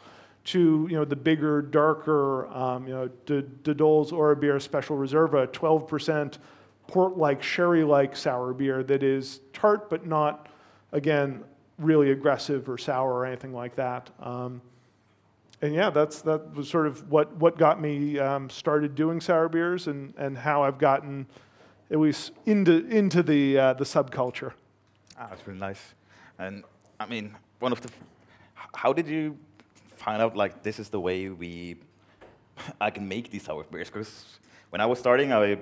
to 0.46 0.87
you 0.90 0.96
know 0.96 1.04
the 1.04 1.16
bigger, 1.16 1.60
darker, 1.60 2.46
um, 2.48 2.87
you 2.87 2.94
know, 2.94 3.08
Dolle 3.75 4.06
Oerbier 4.06 4.60
Special 4.60 4.96
Reserva, 4.96 5.46
12% 5.48 6.38
port-like, 6.87 7.43
sherry-like 7.43 8.16
sour 8.16 8.52
beer 8.54 8.82
that 8.84 9.02
is 9.02 9.40
tart 9.52 9.90
but 9.90 10.06
not, 10.06 10.48
again, 10.93 11.43
really 11.78 12.12
aggressive 12.12 12.69
or 12.69 12.78
sour 12.78 13.12
or 13.12 13.26
anything 13.26 13.52
like 13.52 13.75
that. 13.75 14.08
Um, 14.20 14.62
and 15.62 15.75
yeah, 15.75 15.90
that's 15.90 16.22
that 16.22 16.54
was 16.54 16.69
sort 16.69 16.87
of 16.87 17.10
what 17.10 17.34
what 17.37 17.58
got 17.58 17.81
me 17.81 18.19
um, 18.19 18.48
started 18.50 18.94
doing 18.94 19.20
sour 19.20 19.48
beers 19.48 19.87
and 19.87 20.12
and 20.16 20.37
how 20.37 20.62
I've 20.62 20.78
gotten 20.78 21.26
at 21.90 21.98
least 21.98 22.32
into 22.44 22.87
into 22.87 23.22
the 23.22 23.58
uh, 23.58 23.72
the 23.72 23.84
subculture. 23.84 24.52
Ah, 25.19 25.28
that's 25.31 25.46
really 25.46 25.58
nice. 25.58 25.94
And 26.38 26.62
I 27.00 27.06
mean, 27.06 27.34
one 27.58 27.72
of 27.72 27.81
the 27.81 27.88
how 28.54 28.93
did 28.93 29.08
you 29.08 29.38
find 30.06 30.23
out 30.23 30.37
like 30.37 30.62
this 30.62 30.79
is 30.79 30.88
the 30.88 31.00
way 31.00 31.29
we 31.29 31.76
I 32.81 32.91
can 32.91 33.06
make 33.06 33.31
these 33.31 33.43
sour 33.43 33.64
beers? 33.64 33.91
Because 33.91 34.38
when 34.70 34.81
I 34.81 34.87
was 34.87 34.99
starting, 34.99 35.32
I 35.32 35.58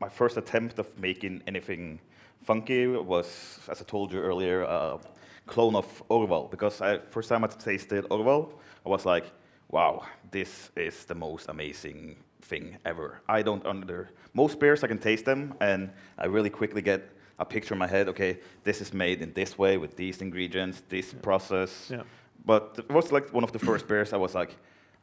my 0.00 0.08
first 0.08 0.36
attempt 0.36 0.78
of 0.78 0.86
making 0.98 1.42
anything 1.46 2.00
funky 2.42 2.86
was, 2.86 3.26
as 3.70 3.80
I 3.80 3.84
told 3.84 4.12
you 4.12 4.20
earlier, 4.20 4.62
a 4.62 4.98
clone 5.46 5.76
of 5.76 5.86
Orval. 6.08 6.50
Because 6.50 6.80
I, 6.80 6.98
first 7.10 7.28
time 7.28 7.44
I 7.44 7.46
tasted 7.46 8.04
Orval, 8.08 8.42
I 8.84 8.88
was 8.88 9.04
like, 9.06 9.26
wow, 9.68 10.02
this 10.30 10.70
is 10.74 11.04
the 11.04 11.14
most 11.14 11.48
amazing 11.48 12.16
thing 12.40 12.76
ever. 12.84 13.20
I 13.28 13.42
don't 13.42 13.64
under 13.64 14.10
most 14.34 14.58
beers 14.58 14.82
I 14.82 14.88
can 14.88 14.98
taste 14.98 15.24
them 15.24 15.54
and 15.60 15.90
I 16.18 16.26
really 16.26 16.50
quickly 16.50 16.82
get 16.82 17.02
a 17.38 17.44
picture 17.44 17.74
in 17.74 17.78
my 17.78 17.86
head. 17.86 18.08
Okay, 18.08 18.38
this 18.64 18.80
is 18.80 18.92
made 18.92 19.22
in 19.22 19.32
this 19.34 19.56
way 19.56 19.76
with 19.76 19.96
these 19.96 20.20
ingredients, 20.20 20.82
this 20.88 21.12
yeah. 21.12 21.20
process. 21.20 21.88
Yeah. 21.90 22.02
But 22.44 22.74
it 22.78 22.90
was 22.90 23.12
like 23.12 23.32
one 23.32 23.44
of 23.44 23.52
the 23.52 23.58
first 23.58 23.86
beers 23.86 24.12
I 24.12 24.16
was 24.16 24.34
like, 24.34 24.56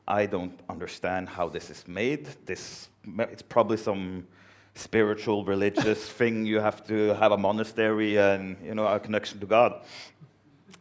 I 0.08 0.25
don't 0.25 0.60
understand 0.69 1.29
how 1.29 1.50
this 1.50 1.69
is 1.69 1.88
made. 1.88 2.27
This 2.46 2.89
it's 3.17 3.41
probably 3.41 3.77
some 3.77 4.27
spiritual 4.75 5.46
religious 5.46 6.10
thing 6.19 6.46
you 6.46 6.60
have 6.60 6.86
to 6.88 7.13
have 7.15 7.31
a 7.31 7.38
monastery 7.38 8.17
and 8.17 8.58
you 8.63 8.74
know 8.74 8.88
a 8.88 9.00
connection 9.00 9.39
to 9.39 9.46
God. 9.46 9.81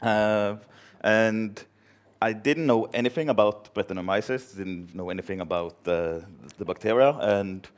Uh, 0.03 0.57
and 1.03 1.65
I 2.21 2.33
didn't 2.33 2.67
know 2.67 2.85
anything 2.93 3.29
about 3.29 3.73
Brettanomyces, 3.75 4.57
didn't 4.57 4.95
know 4.95 5.11
anything 5.11 5.41
about 5.41 5.85
the, 5.85 6.25
the 6.57 6.65
bacteria, 6.65 7.11
and 7.11 7.69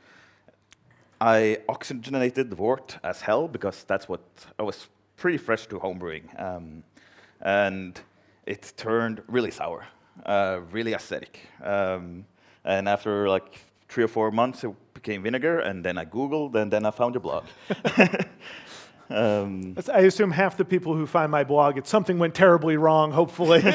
I 1.19 1.59
oxygenated 1.69 2.49
the 2.49 2.55
wort 2.55 2.97
as 3.03 3.21
hell 3.21 3.47
because 3.47 3.83
that's 3.83 4.09
what 4.09 4.21
I 4.57 4.63
was 4.63 4.87
pretty 5.17 5.37
fresh 5.37 5.67
to 5.67 5.79
homebrewing. 5.79 6.41
Um, 6.41 6.83
and 7.41 8.01
it 8.51 8.73
turned 8.75 9.21
really 9.27 9.51
sour, 9.51 9.87
uh, 10.25 10.59
really 10.71 10.91
acidic. 10.91 11.35
Um, 11.63 12.25
and 12.65 12.89
after 12.89 13.29
like 13.29 13.59
three 13.87 14.03
or 14.03 14.09
four 14.09 14.29
months, 14.31 14.63
it 14.65 14.71
became 14.93 15.23
vinegar, 15.23 15.59
and 15.59 15.85
then 15.85 15.97
I 15.97 16.05
Googled, 16.05 16.55
and 16.55 16.71
then 16.71 16.85
I 16.85 16.91
found 16.91 17.15
your 17.15 17.21
blog. 17.21 17.45
Um, 19.13 19.75
I 19.93 20.01
assume 20.01 20.31
half 20.31 20.55
the 20.55 20.63
people 20.63 20.95
who 20.95 21.05
find 21.05 21.29
my 21.29 21.43
blog, 21.43 21.77
it's 21.77 21.89
something 21.89 22.17
went 22.17 22.33
terribly 22.33 22.77
wrong, 22.77 23.11
hopefully. 23.11 23.61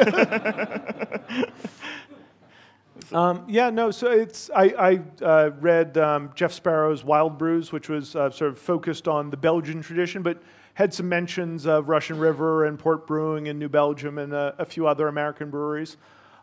um, 3.12 3.44
yeah, 3.46 3.68
no, 3.68 3.90
so 3.90 4.10
it's, 4.10 4.48
I, 4.56 4.64
I 4.64 5.02
uh, 5.22 5.50
read 5.60 5.98
um, 5.98 6.30
Jeff 6.34 6.54
Sparrow's 6.54 7.04
Wild 7.04 7.36
Brews, 7.36 7.70
which 7.70 7.90
was 7.90 8.16
uh, 8.16 8.30
sort 8.30 8.50
of 8.50 8.58
focused 8.58 9.08
on 9.08 9.28
the 9.28 9.36
Belgian 9.36 9.82
tradition, 9.82 10.22
but 10.22 10.42
had 10.76 10.92
some 10.92 11.08
mentions 11.08 11.66
of 11.66 11.88
Russian 11.88 12.18
River 12.18 12.66
and 12.66 12.78
Port 12.78 13.06
Brewing 13.06 13.46
in 13.46 13.58
New 13.58 13.68
Belgium 13.70 14.18
and 14.18 14.34
a, 14.34 14.54
a 14.58 14.66
few 14.66 14.86
other 14.86 15.08
American 15.08 15.48
breweries. 15.48 15.96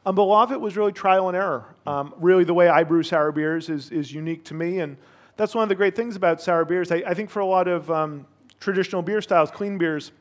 Um, 0.07 0.15
but 0.15 0.23
a 0.23 0.25
lot 0.25 0.41
of 0.45 0.51
it 0.51 0.59
was 0.59 0.75
really 0.75 0.91
trial 0.91 1.27
and 1.27 1.37
error. 1.37 1.75
Um, 1.85 2.15
really, 2.17 2.43
the 2.43 2.53
way 2.55 2.67
I 2.67 2.83
brew 2.83 3.03
sour 3.03 3.31
beers 3.31 3.69
is, 3.69 3.91
is 3.91 4.11
unique 4.11 4.43
to 4.45 4.55
me, 4.55 4.79
and 4.79 4.97
that's 5.37 5.53
one 5.53 5.61
of 5.61 5.69
the 5.69 5.75
great 5.75 5.95
things 5.95 6.15
about 6.15 6.41
sour 6.41 6.65
beers. 6.65 6.91
I, 6.91 7.03
I 7.05 7.13
think 7.13 7.29
for 7.29 7.41
a 7.41 7.45
lot 7.45 7.67
of 7.67 7.91
um, 7.91 8.25
traditional 8.59 9.03
beer 9.03 9.21
styles, 9.21 9.51
clean 9.51 9.77
beers, 9.77 10.11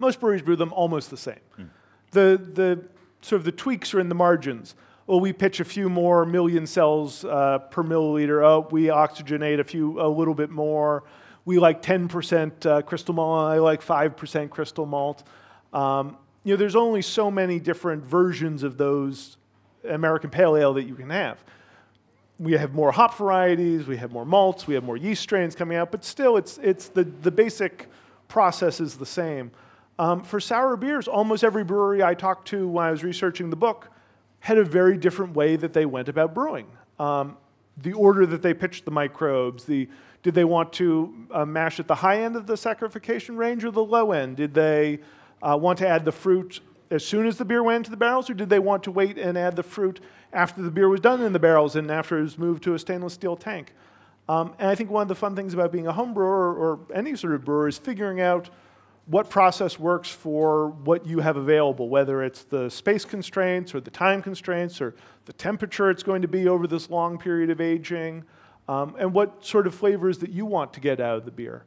most 0.00 0.18
breweries 0.18 0.42
brew 0.42 0.56
them 0.56 0.72
almost 0.72 1.08
the 1.08 1.16
same. 1.16 1.38
Mm. 1.56 1.68
The, 2.10 2.42
the 2.54 2.84
sort 3.22 3.38
of 3.38 3.44
the 3.44 3.52
tweaks 3.52 3.94
are 3.94 4.00
in 4.00 4.08
the 4.08 4.16
margins. 4.16 4.74
Well, 5.06 5.20
we 5.20 5.32
pitch 5.32 5.60
a 5.60 5.64
few 5.64 5.88
more 5.88 6.26
million 6.26 6.66
cells 6.66 7.24
uh, 7.24 7.60
per 7.70 7.84
milliliter. 7.84 8.44
Oh, 8.44 8.66
we 8.72 8.86
oxygenate 8.86 9.60
a 9.60 9.64
few, 9.64 10.00
a 10.00 10.08
little 10.08 10.34
bit 10.34 10.50
more. 10.50 11.04
We 11.48 11.58
like 11.58 11.80
10% 11.80 12.66
uh, 12.66 12.82
crystal 12.82 13.14
malt. 13.14 13.50
I 13.50 13.56
like 13.56 13.80
5% 13.80 14.50
crystal 14.50 14.84
malt. 14.84 15.24
Um, 15.72 16.18
you 16.44 16.52
know, 16.52 16.58
there's 16.58 16.76
only 16.76 17.00
so 17.00 17.30
many 17.30 17.58
different 17.58 18.04
versions 18.04 18.62
of 18.62 18.76
those 18.76 19.38
American 19.88 20.28
Pale 20.28 20.58
Ale 20.58 20.74
that 20.74 20.82
you 20.82 20.94
can 20.94 21.08
have. 21.08 21.42
We 22.38 22.52
have 22.52 22.74
more 22.74 22.92
hop 22.92 23.16
varieties, 23.16 23.86
we 23.86 23.96
have 23.96 24.12
more 24.12 24.26
malts, 24.26 24.66
we 24.66 24.74
have 24.74 24.84
more 24.84 24.98
yeast 24.98 25.22
strains 25.22 25.54
coming 25.54 25.78
out, 25.78 25.90
but 25.90 26.04
still, 26.04 26.36
it's, 26.36 26.58
it's 26.58 26.88
the, 26.88 27.04
the 27.04 27.30
basic 27.30 27.88
process 28.28 28.78
is 28.78 28.96
the 28.98 29.06
same. 29.06 29.50
Um, 29.98 30.24
for 30.24 30.40
sour 30.40 30.76
beers, 30.76 31.08
almost 31.08 31.44
every 31.44 31.64
brewery 31.64 32.02
I 32.02 32.12
talked 32.12 32.48
to 32.48 32.68
when 32.68 32.84
I 32.84 32.90
was 32.90 33.02
researching 33.02 33.48
the 33.48 33.56
book 33.56 33.88
had 34.40 34.58
a 34.58 34.64
very 34.64 34.98
different 34.98 35.34
way 35.34 35.56
that 35.56 35.72
they 35.72 35.86
went 35.86 36.10
about 36.10 36.34
brewing. 36.34 36.66
Um, 36.98 37.38
the 37.78 37.94
order 37.94 38.26
that 38.26 38.42
they 38.42 38.52
pitched 38.52 38.84
the 38.84 38.90
microbes, 38.90 39.64
the, 39.64 39.88
did 40.22 40.34
they 40.34 40.44
want 40.44 40.72
to 40.74 41.14
uh, 41.30 41.44
mash 41.44 41.78
at 41.80 41.86
the 41.86 41.94
high 41.94 42.22
end 42.22 42.36
of 42.36 42.46
the 42.46 42.54
saccharification 42.54 43.36
range 43.36 43.64
or 43.64 43.70
the 43.70 43.84
low 43.84 44.12
end? 44.12 44.36
Did 44.36 44.54
they 44.54 45.00
uh, 45.42 45.56
want 45.60 45.78
to 45.78 45.88
add 45.88 46.04
the 46.04 46.12
fruit 46.12 46.60
as 46.90 47.04
soon 47.04 47.26
as 47.26 47.36
the 47.36 47.44
beer 47.44 47.62
went 47.62 47.78
into 47.78 47.90
the 47.90 47.96
barrels, 47.96 48.30
or 48.30 48.34
did 48.34 48.48
they 48.48 48.58
want 48.58 48.82
to 48.84 48.90
wait 48.90 49.18
and 49.18 49.36
add 49.36 49.56
the 49.56 49.62
fruit 49.62 50.00
after 50.32 50.62
the 50.62 50.70
beer 50.70 50.88
was 50.88 51.00
done 51.00 51.22
in 51.22 51.32
the 51.32 51.38
barrels 51.38 51.76
and 51.76 51.90
after 51.90 52.18
it 52.18 52.22
was 52.22 52.38
moved 52.38 52.62
to 52.62 52.74
a 52.74 52.78
stainless 52.78 53.12
steel 53.14 53.36
tank? 53.36 53.74
Um, 54.28 54.54
and 54.58 54.68
I 54.68 54.74
think 54.74 54.90
one 54.90 55.02
of 55.02 55.08
the 55.08 55.14
fun 55.14 55.34
things 55.34 55.54
about 55.54 55.72
being 55.72 55.86
a 55.86 55.92
home 55.92 56.12
brewer 56.12 56.54
or 56.54 56.80
any 56.94 57.16
sort 57.16 57.34
of 57.34 57.44
brewer 57.44 57.68
is 57.68 57.78
figuring 57.78 58.20
out 58.20 58.50
what 59.06 59.30
process 59.30 59.78
works 59.78 60.10
for 60.10 60.68
what 60.68 61.06
you 61.06 61.20
have 61.20 61.38
available, 61.38 61.88
whether 61.88 62.22
it's 62.22 62.44
the 62.44 62.68
space 62.68 63.06
constraints 63.06 63.74
or 63.74 63.80
the 63.80 63.90
time 63.90 64.20
constraints 64.20 64.82
or 64.82 64.94
the 65.24 65.32
temperature 65.32 65.90
it's 65.90 66.02
going 66.02 66.20
to 66.20 66.28
be 66.28 66.46
over 66.46 66.66
this 66.66 66.90
long 66.90 67.18
period 67.18 67.48
of 67.48 67.58
aging, 67.58 68.22
um, 68.68 68.94
and 68.98 69.12
what 69.12 69.44
sort 69.44 69.66
of 69.66 69.74
flavors 69.74 70.18
that 70.18 70.30
you 70.30 70.46
want 70.46 70.72
to 70.74 70.80
get 70.80 71.00
out 71.00 71.16
of 71.16 71.24
the 71.24 71.30
beer. 71.30 71.64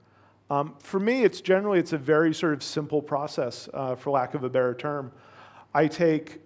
Um, 0.49 0.75
for 0.79 0.99
me, 0.99 1.23
it's 1.23 1.41
generally 1.41 1.79
it's 1.79 1.93
a 1.93 1.97
very 1.97 2.33
sort 2.33 2.53
of 2.53 2.61
simple 2.61 3.01
process, 3.01 3.69
uh, 3.73 3.95
for 3.95 4.11
lack 4.11 4.33
of 4.33 4.43
a 4.43 4.49
better 4.49 4.73
term. 4.73 5.11
I 5.73 5.87
take 5.87 6.41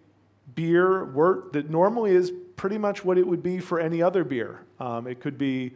beer 0.54 1.06
wort 1.06 1.54
that 1.54 1.70
normally 1.70 2.12
is 2.12 2.32
pretty 2.56 2.78
much 2.78 3.04
what 3.04 3.18
it 3.18 3.26
would 3.26 3.42
be 3.42 3.60
for 3.60 3.80
any 3.80 4.02
other 4.02 4.24
beer. 4.24 4.62
Um, 4.80 5.08
it 5.08 5.20
could 5.20 5.38
be 5.38 5.74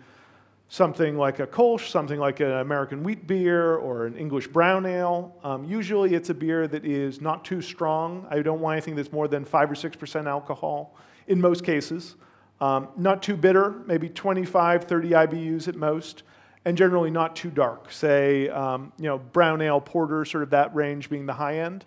something 0.69 1.17
like 1.17 1.39
a 1.39 1.47
Kolsch, 1.47 1.89
something 1.89 2.19
like 2.19 2.39
an 2.39 2.51
American 2.51 3.03
wheat 3.03 3.25
beer, 3.25 3.75
or 3.75 4.05
an 4.05 4.15
English 4.15 4.47
brown 4.47 4.85
ale. 4.85 5.35
Um, 5.43 5.65
usually, 5.65 6.13
it's 6.13 6.29
a 6.29 6.33
beer 6.35 6.67
that 6.67 6.85
is 6.85 7.19
not 7.19 7.43
too 7.43 7.61
strong. 7.61 8.27
I 8.29 8.41
don't 8.43 8.61
want 8.61 8.73
anything 8.73 8.95
that's 8.95 9.11
more 9.11 9.27
than 9.27 9.43
five 9.43 9.69
or 9.71 9.75
six 9.75 9.97
percent 9.97 10.27
alcohol. 10.27 10.95
In 11.27 11.41
most 11.41 11.63
cases, 11.63 12.15
um, 12.61 12.89
not 12.97 13.23
too 13.23 13.37
bitter, 13.37 13.81
maybe 13.85 14.09
25, 14.09 14.83
30 14.83 15.09
IBUs 15.09 15.67
at 15.67 15.75
most 15.75 16.23
and 16.65 16.77
generally 16.77 17.09
not 17.09 17.35
too 17.35 17.49
dark. 17.49 17.91
Say, 17.91 18.49
um, 18.49 18.91
you 18.97 19.05
know, 19.05 19.17
brown 19.17 19.61
ale, 19.61 19.79
porter, 19.79 20.25
sort 20.25 20.43
of 20.43 20.49
that 20.51 20.73
range 20.75 21.09
being 21.09 21.25
the 21.25 21.33
high 21.33 21.59
end. 21.59 21.85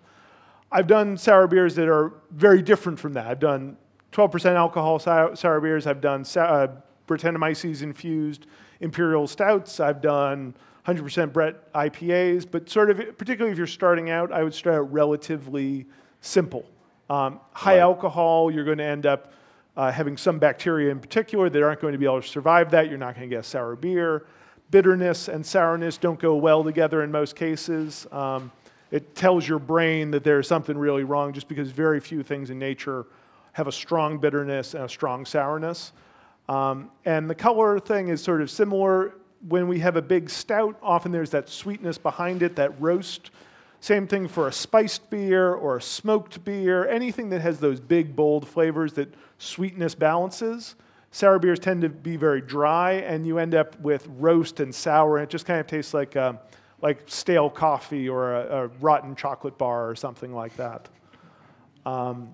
I've 0.71 0.87
done 0.87 1.17
sour 1.17 1.47
beers 1.47 1.75
that 1.75 1.87
are 1.87 2.13
very 2.31 2.61
different 2.61 2.99
from 2.99 3.13
that. 3.13 3.27
I've 3.27 3.39
done 3.39 3.77
12% 4.11 4.55
alcohol 4.55 4.99
sour, 4.99 5.35
sour 5.35 5.61
beers. 5.61 5.85
I've 5.85 6.01
done 6.01 6.25
uh, 6.35 6.67
Brettanomyces 7.07 7.83
infused 7.83 8.47
imperial 8.79 9.27
stouts. 9.27 9.79
I've 9.79 10.01
done 10.01 10.55
100% 10.87 11.31
Brett 11.31 11.71
IPAs. 11.73 12.49
But 12.49 12.69
sort 12.69 12.89
of, 12.89 13.17
particularly 13.17 13.51
if 13.51 13.57
you're 13.57 13.67
starting 13.67 14.09
out, 14.09 14.31
I 14.31 14.43
would 14.43 14.53
start 14.53 14.75
out 14.75 14.91
relatively 14.91 15.85
simple. 16.21 16.65
Um, 17.09 17.39
high 17.51 17.73
right. 17.73 17.79
alcohol, 17.81 18.49
you're 18.51 18.65
going 18.65 18.79
to 18.79 18.83
end 18.83 19.05
up 19.05 19.33
uh, 19.75 19.91
having 19.91 20.17
some 20.17 20.39
bacteria 20.39 20.91
in 20.91 20.99
particular 20.99 21.49
that 21.49 21.63
aren't 21.63 21.81
going 21.81 21.93
to 21.93 21.97
be 21.97 22.05
able 22.05 22.21
to 22.21 22.27
survive 22.27 22.71
that. 22.71 22.89
You're 22.89 22.97
not 22.97 23.15
going 23.15 23.29
to 23.29 23.35
get 23.35 23.45
sour 23.45 23.75
beer 23.75 24.25
bitterness 24.73 25.27
and 25.27 25.45
sourness 25.45 25.97
don't 25.97 26.19
go 26.19 26.35
well 26.35 26.63
together 26.63 27.03
in 27.03 27.11
most 27.11 27.35
cases. 27.35 28.07
Um, 28.11 28.51
it 28.89 29.13
tells 29.13 29.47
your 29.47 29.59
brain 29.59 30.09
that 30.09 30.23
there's 30.23 30.47
something 30.47 30.75
really 30.75 31.03
wrong 31.03 31.31
just 31.31 31.47
because 31.47 31.69
very 31.69 31.99
few 31.99 32.23
things 32.23 32.49
in 32.49 32.57
nature 32.57 33.05
have 33.51 33.67
a 33.67 33.71
strong 33.71 34.17
bitterness 34.17 34.73
and 34.73 34.83
a 34.83 34.89
strong 34.89 35.27
sourness. 35.27 35.93
Um, 36.49 36.89
and 37.05 37.29
the 37.29 37.35
color 37.35 37.79
thing 37.79 38.07
is 38.07 38.23
sort 38.23 38.41
of 38.41 38.49
similar. 38.49 39.13
When 39.47 39.67
we 39.67 39.77
have 39.77 39.95
a 39.95 40.01
big 40.01 40.27
stout, 40.27 40.75
often 40.81 41.11
there's 41.11 41.29
that 41.29 41.49
sweetness 41.49 41.99
behind 41.99 42.41
it, 42.41 42.55
that 42.55 42.81
roast. 42.81 43.29
Same 43.83 44.07
thing 44.07 44.29
for 44.29 44.47
a 44.47 44.51
spiced 44.53 45.09
beer 45.09 45.53
or 45.53 45.75
a 45.75 45.81
smoked 45.81 46.45
beer, 46.45 46.87
anything 46.87 47.31
that 47.31 47.41
has 47.41 47.59
those 47.59 47.81
big, 47.81 48.15
bold 48.15 48.47
flavors 48.47 48.93
that 48.93 49.13
sweetness 49.39 49.93
balances. 49.93 50.75
Sour 51.11 51.37
beers 51.37 51.59
tend 51.59 51.81
to 51.81 51.89
be 51.89 52.15
very 52.15 52.39
dry, 52.39 52.93
and 52.93 53.27
you 53.27 53.39
end 53.39 53.53
up 53.53 53.77
with 53.81 54.07
roast 54.07 54.61
and 54.61 54.73
sour, 54.73 55.17
and 55.17 55.25
it 55.25 55.29
just 55.29 55.45
kind 55.45 55.59
of 55.59 55.67
tastes 55.67 55.93
like, 55.93 56.15
uh, 56.15 56.31
like 56.81 57.01
stale 57.07 57.49
coffee 57.49 58.07
or 58.07 58.33
a, 58.33 58.63
a, 58.63 58.67
rotten 58.79 59.17
chocolate 59.17 59.57
bar 59.57 59.89
or 59.89 59.97
something 59.97 60.33
like 60.33 60.55
that. 60.55 60.87
Um, 61.85 62.33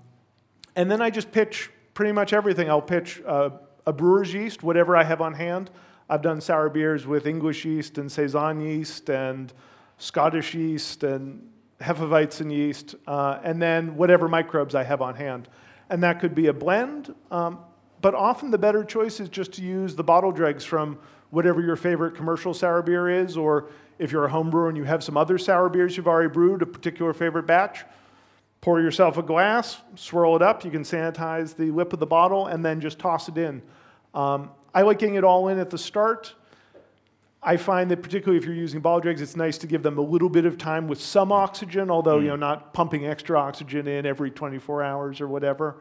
and 0.75 0.91
then 0.91 1.01
I 1.01 1.10
just 1.10 1.32
pitch 1.32 1.72
pretty 1.96 2.12
much 2.12 2.32
everything. 2.32 2.70
I'll 2.70 2.79
pitch 2.79 3.24
uh, 3.25 3.50
a 3.88 3.91
brewer's 3.91 4.32
yeast, 4.32 4.62
whatever 4.62 4.96
I 4.96 5.03
have 5.03 5.20
on 5.20 5.34
hand. 5.34 5.72
I've 6.12 6.22
done 6.22 6.41
sour 6.41 6.70
beers 6.70 7.08
with 7.08 7.25
English 7.25 7.65
yeast 7.65 7.98
and 7.98 8.12
Saison 8.12 8.60
yeast 8.60 9.10
and 9.10 9.51
Scottish 10.00 10.56
yeast 10.56 11.03
and 11.03 11.48
Hefeweizen 11.79 12.51
yeast, 12.51 12.96
uh, 13.06 13.39
and 13.44 13.62
then 13.62 13.96
whatever 13.96 14.27
microbes 14.27 14.74
I 14.74 14.84
have 14.84 15.01
on 15.01 15.15
hand. 15.15 15.48
And 15.89 16.01
that 16.03 16.20
could 16.20 16.34
be 16.34 16.48
a 16.48 16.53
blend. 16.53 17.13
Um, 17.32 17.60
but 18.01 18.15
often 18.15 18.50
the 18.50 18.58
better 18.58 18.84
choice 18.84 19.20
is 19.20 19.29
just 19.29 19.53
to 19.53 19.62
use 19.62 19.96
the 19.96 20.03
bottle 20.03 20.32
dregs 20.32 20.65
from 20.65 20.98
whatever 21.29 21.62
your 21.62 21.75
favorite 21.75 22.15
commercial 22.15 22.53
sour 22.53 22.82
beer 22.82 23.10
is, 23.10 23.38
or 23.38 23.70
if 23.98 24.12
you're 24.12 24.25
a 24.25 24.29
home 24.29 24.50
brewer 24.50 24.70
and 24.70 24.77
you 24.77 24.86
have 24.86 25.03
some 25.03 25.18
other 25.18 25.38
sour 25.38 25.70
beers 25.70 25.96
you've 25.96 26.08
already 26.08 26.29
brewed, 26.29 26.62
a 26.62 26.65
particular 26.65 27.13
favorite 27.13 27.46
batch, 27.46 27.84
pour 28.62 28.82
yourself 28.82 29.18
a 29.18 29.24
glass, 29.24 29.79
swirl 29.96 30.36
it 30.36 30.41
up. 30.41 30.63
You 30.65 30.72
can 30.72 30.84
sanitize 30.84 31.56
the 31.56 31.72
lip 31.72 31.94
of 31.94 32.00
the 32.00 32.06
bottle 32.06 32.48
and 32.48 32.63
then 32.63 32.82
just 32.82 33.00
toss 33.00 33.29
it 33.29 33.38
in. 33.38 33.62
Um, 34.13 34.51
I 34.74 34.82
like 34.82 35.00
getting 35.00 35.15
it 35.15 35.24
all 35.24 35.50
in 35.50 35.60
at 35.60 35.70
the 35.70 35.77
start. 35.77 36.34
I 37.41 37.55
find 37.55 37.89
that 37.91 38.03
particularly 38.03 38.38
if 38.38 38.46
you're 38.46 38.53
using 38.53 38.81
bottle 38.81 39.00
dregs, 39.00 39.22
it's 39.22 39.36
nice 39.36 39.58
to 39.60 39.67
give 39.67 39.81
them 39.81 39.98
a 39.98 40.01
little 40.01 40.29
bit 40.29 40.46
of 40.46 40.58
time 40.58 40.88
with 40.88 41.01
some 41.01 41.31
oxygen, 41.31 41.89
although 41.89 42.19
mm. 42.19 42.24
you 42.24 42.27
know 42.29 42.36
not 42.36 42.74
pumping 42.74 43.05
extra 43.05 43.39
oxygen 43.39 43.88
in 43.88 44.05
every 44.05 44.29
24 44.29 44.84
hours 44.84 45.22
or 45.22 45.27
whatever 45.27 45.77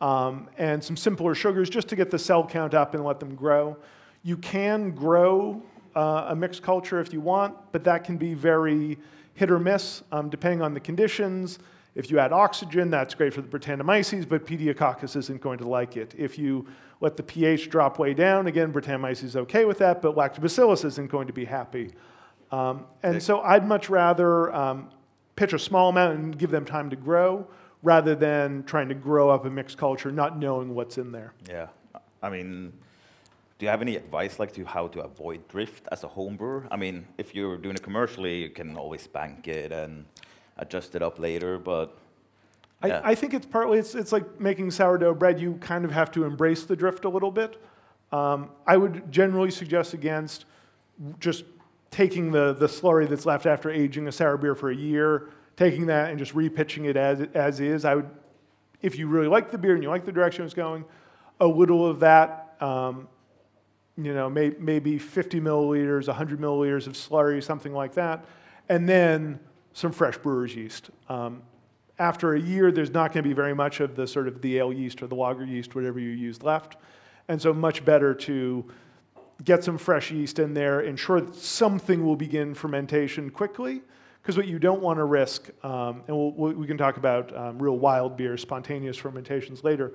um, 0.00 0.48
and 0.58 0.82
some 0.82 0.96
simpler 0.96 1.34
sugars 1.34 1.68
just 1.68 1.88
to 1.88 1.96
get 1.96 2.10
the 2.10 2.18
cell 2.18 2.46
count 2.46 2.74
up 2.74 2.94
and 2.94 3.04
let 3.04 3.20
them 3.20 3.34
grow. 3.34 3.76
You 4.22 4.36
can 4.36 4.92
grow 4.92 5.62
uh, 5.96 6.26
a 6.28 6.36
mixed 6.36 6.62
culture 6.62 7.00
if 7.00 7.12
you 7.12 7.20
want, 7.20 7.56
but 7.72 7.84
that 7.84 8.04
can 8.04 8.16
be 8.16 8.34
very 8.34 8.98
hit 9.34 9.50
or 9.50 9.58
miss 9.58 10.02
um, 10.12 10.28
depending 10.28 10.62
on 10.62 10.74
the 10.74 10.80
conditions. 10.80 11.58
If 11.94 12.10
you 12.10 12.18
add 12.18 12.32
oxygen, 12.32 12.90
that's 12.90 13.14
great 13.14 13.34
for 13.34 13.42
the 13.42 13.48
Brettanomyces, 13.48 14.28
but 14.28 14.46
Pediococcus 14.46 15.16
isn't 15.16 15.40
going 15.40 15.58
to 15.58 15.68
like 15.68 15.96
it. 15.96 16.14
If 16.16 16.38
you 16.38 16.66
let 17.00 17.16
the 17.16 17.22
pH 17.22 17.70
drop 17.70 17.98
way 17.98 18.14
down, 18.14 18.46
again, 18.46 18.72
Brettanomyces 18.72 19.24
is 19.24 19.36
okay 19.36 19.64
with 19.64 19.78
that, 19.78 20.02
but 20.02 20.14
Lactobacillus 20.14 20.84
isn't 20.84 21.10
going 21.10 21.26
to 21.26 21.32
be 21.32 21.44
happy. 21.44 21.90
Um, 22.50 22.86
and 23.02 23.22
so 23.22 23.40
I'd 23.40 23.66
much 23.66 23.90
rather 23.90 24.54
um, 24.54 24.90
pitch 25.36 25.52
a 25.52 25.58
small 25.58 25.90
amount 25.90 26.18
and 26.18 26.38
give 26.38 26.50
them 26.50 26.64
time 26.64 26.90
to 26.90 26.96
grow 26.96 27.46
rather 27.82 28.14
than 28.14 28.64
trying 28.64 28.88
to 28.88 28.94
grow 28.94 29.30
up 29.30 29.44
a 29.44 29.50
mixed 29.50 29.78
culture, 29.78 30.10
not 30.10 30.38
knowing 30.38 30.74
what's 30.74 30.98
in 30.98 31.12
there. 31.12 31.32
Yeah, 31.48 31.68
I 32.22 32.30
mean, 32.30 32.72
do 33.58 33.66
you 33.66 33.70
have 33.70 33.82
any 33.82 33.96
advice 33.96 34.38
like 34.38 34.52
to 34.52 34.64
how 34.64 34.88
to 34.88 35.02
avoid 35.02 35.46
drift 35.48 35.86
as 35.92 36.04
a 36.04 36.08
home 36.08 36.36
brewer? 36.36 36.66
I 36.70 36.76
mean, 36.76 37.06
if 37.18 37.34
you're 37.34 37.56
doing 37.56 37.76
it 37.76 37.82
commercially, 37.82 38.42
you 38.42 38.50
can 38.50 38.76
always 38.76 39.06
bank 39.06 39.46
it 39.46 39.72
and 39.72 40.04
adjust 40.58 40.94
it 40.94 41.02
up 41.02 41.18
later, 41.18 41.58
but. 41.58 41.96
Yeah. 42.84 43.00
I, 43.02 43.10
I 43.10 43.14
think 43.16 43.34
it's 43.34 43.46
partly 43.46 43.78
it's, 43.78 43.96
it's 43.96 44.12
like 44.12 44.40
making 44.40 44.70
sourdough 44.70 45.14
bread. 45.14 45.40
You 45.40 45.54
kind 45.54 45.84
of 45.84 45.90
have 45.90 46.12
to 46.12 46.24
embrace 46.24 46.62
the 46.62 46.76
drift 46.76 47.04
a 47.04 47.08
little 47.08 47.32
bit. 47.32 47.60
Um, 48.12 48.50
I 48.66 48.76
would 48.76 49.10
generally 49.10 49.50
suggest 49.50 49.94
against 49.94 50.44
just 51.18 51.44
taking 51.90 52.30
the, 52.30 52.52
the 52.52 52.66
slurry 52.66 53.08
that's 53.08 53.26
left 53.26 53.46
after 53.46 53.70
aging 53.70 54.06
a 54.06 54.12
sour 54.12 54.36
beer 54.36 54.54
for 54.54 54.70
a 54.70 54.76
year 54.76 55.30
taking 55.58 55.86
that 55.86 56.10
and 56.10 56.18
just 56.20 56.34
repitching 56.34 56.84
it 56.84 56.96
as, 56.96 57.26
as 57.34 57.58
is. 57.58 57.84
I 57.84 57.96
would, 57.96 58.08
if 58.80 58.96
you 58.96 59.08
really 59.08 59.26
like 59.26 59.50
the 59.50 59.58
beer 59.58 59.74
and 59.74 59.82
you 59.82 59.88
like 59.88 60.04
the 60.04 60.12
direction 60.12 60.44
it's 60.44 60.54
going, 60.54 60.84
a 61.40 61.46
little 61.46 61.84
of 61.84 61.98
that, 62.00 62.54
um, 62.60 63.08
you 63.96 64.14
know, 64.14 64.30
may, 64.30 64.50
maybe 64.60 64.98
50 64.98 65.40
milliliters, 65.40 66.06
100 66.06 66.40
milliliters 66.40 66.86
of 66.86 66.92
slurry, 66.92 67.42
something 67.42 67.72
like 67.72 67.94
that, 67.94 68.24
and 68.68 68.88
then 68.88 69.40
some 69.78 69.92
fresh 69.92 70.18
brewer's 70.18 70.56
yeast. 70.56 70.90
Um, 71.08 71.40
after 72.00 72.34
a 72.34 72.40
year, 72.40 72.72
there's 72.72 72.90
not 72.90 73.12
going 73.12 73.22
to 73.22 73.28
be 73.28 73.34
very 73.34 73.54
much 73.54 73.78
of 73.78 73.94
the 73.94 74.08
sort 74.08 74.26
of 74.26 74.42
the 74.42 74.58
ale 74.58 74.72
yeast 74.72 75.00
or 75.02 75.06
the 75.06 75.14
lager 75.14 75.44
yeast, 75.44 75.76
whatever 75.76 76.00
you 76.00 76.10
used 76.10 76.42
left. 76.42 76.76
And 77.28 77.40
so 77.40 77.54
much 77.54 77.84
better 77.84 78.12
to 78.12 78.64
get 79.44 79.62
some 79.62 79.78
fresh 79.78 80.10
yeast 80.10 80.40
in 80.40 80.52
there, 80.52 80.80
ensure 80.80 81.20
that 81.20 81.34
something 81.36 82.04
will 82.04 82.16
begin 82.16 82.54
fermentation 82.54 83.30
quickly, 83.30 83.82
because 84.20 84.36
what 84.36 84.48
you 84.48 84.58
don't 84.58 84.82
want 84.82 84.98
to 84.98 85.04
risk, 85.04 85.48
um, 85.64 86.02
and 86.08 86.16
we'll, 86.16 86.32
we 86.32 86.66
can 86.66 86.76
talk 86.76 86.96
about 86.96 87.34
um, 87.36 87.56
real 87.62 87.78
wild 87.78 88.16
beer, 88.16 88.36
spontaneous 88.36 88.96
fermentations 88.96 89.62
later, 89.62 89.92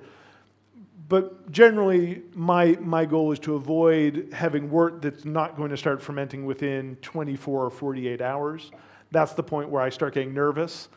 but 1.10 1.52
generally, 1.52 2.22
my, 2.32 2.78
my 2.80 3.04
goal 3.04 3.32
is 3.32 3.38
to 3.40 3.56
avoid 3.56 4.30
having 4.32 4.70
wort 4.70 5.02
that's 5.02 5.26
not 5.26 5.58
going 5.58 5.70
to 5.70 5.76
start 5.76 6.00
fermenting 6.00 6.46
within 6.46 6.96
24 7.02 7.66
or 7.66 7.70
48 7.70 8.22
hours. 8.22 8.70
That's 9.14 9.32
the 9.32 9.44
point 9.44 9.70
where 9.70 9.80
I 9.80 9.90
start 9.90 10.12
getting 10.14 10.34
nervous. 10.34 10.88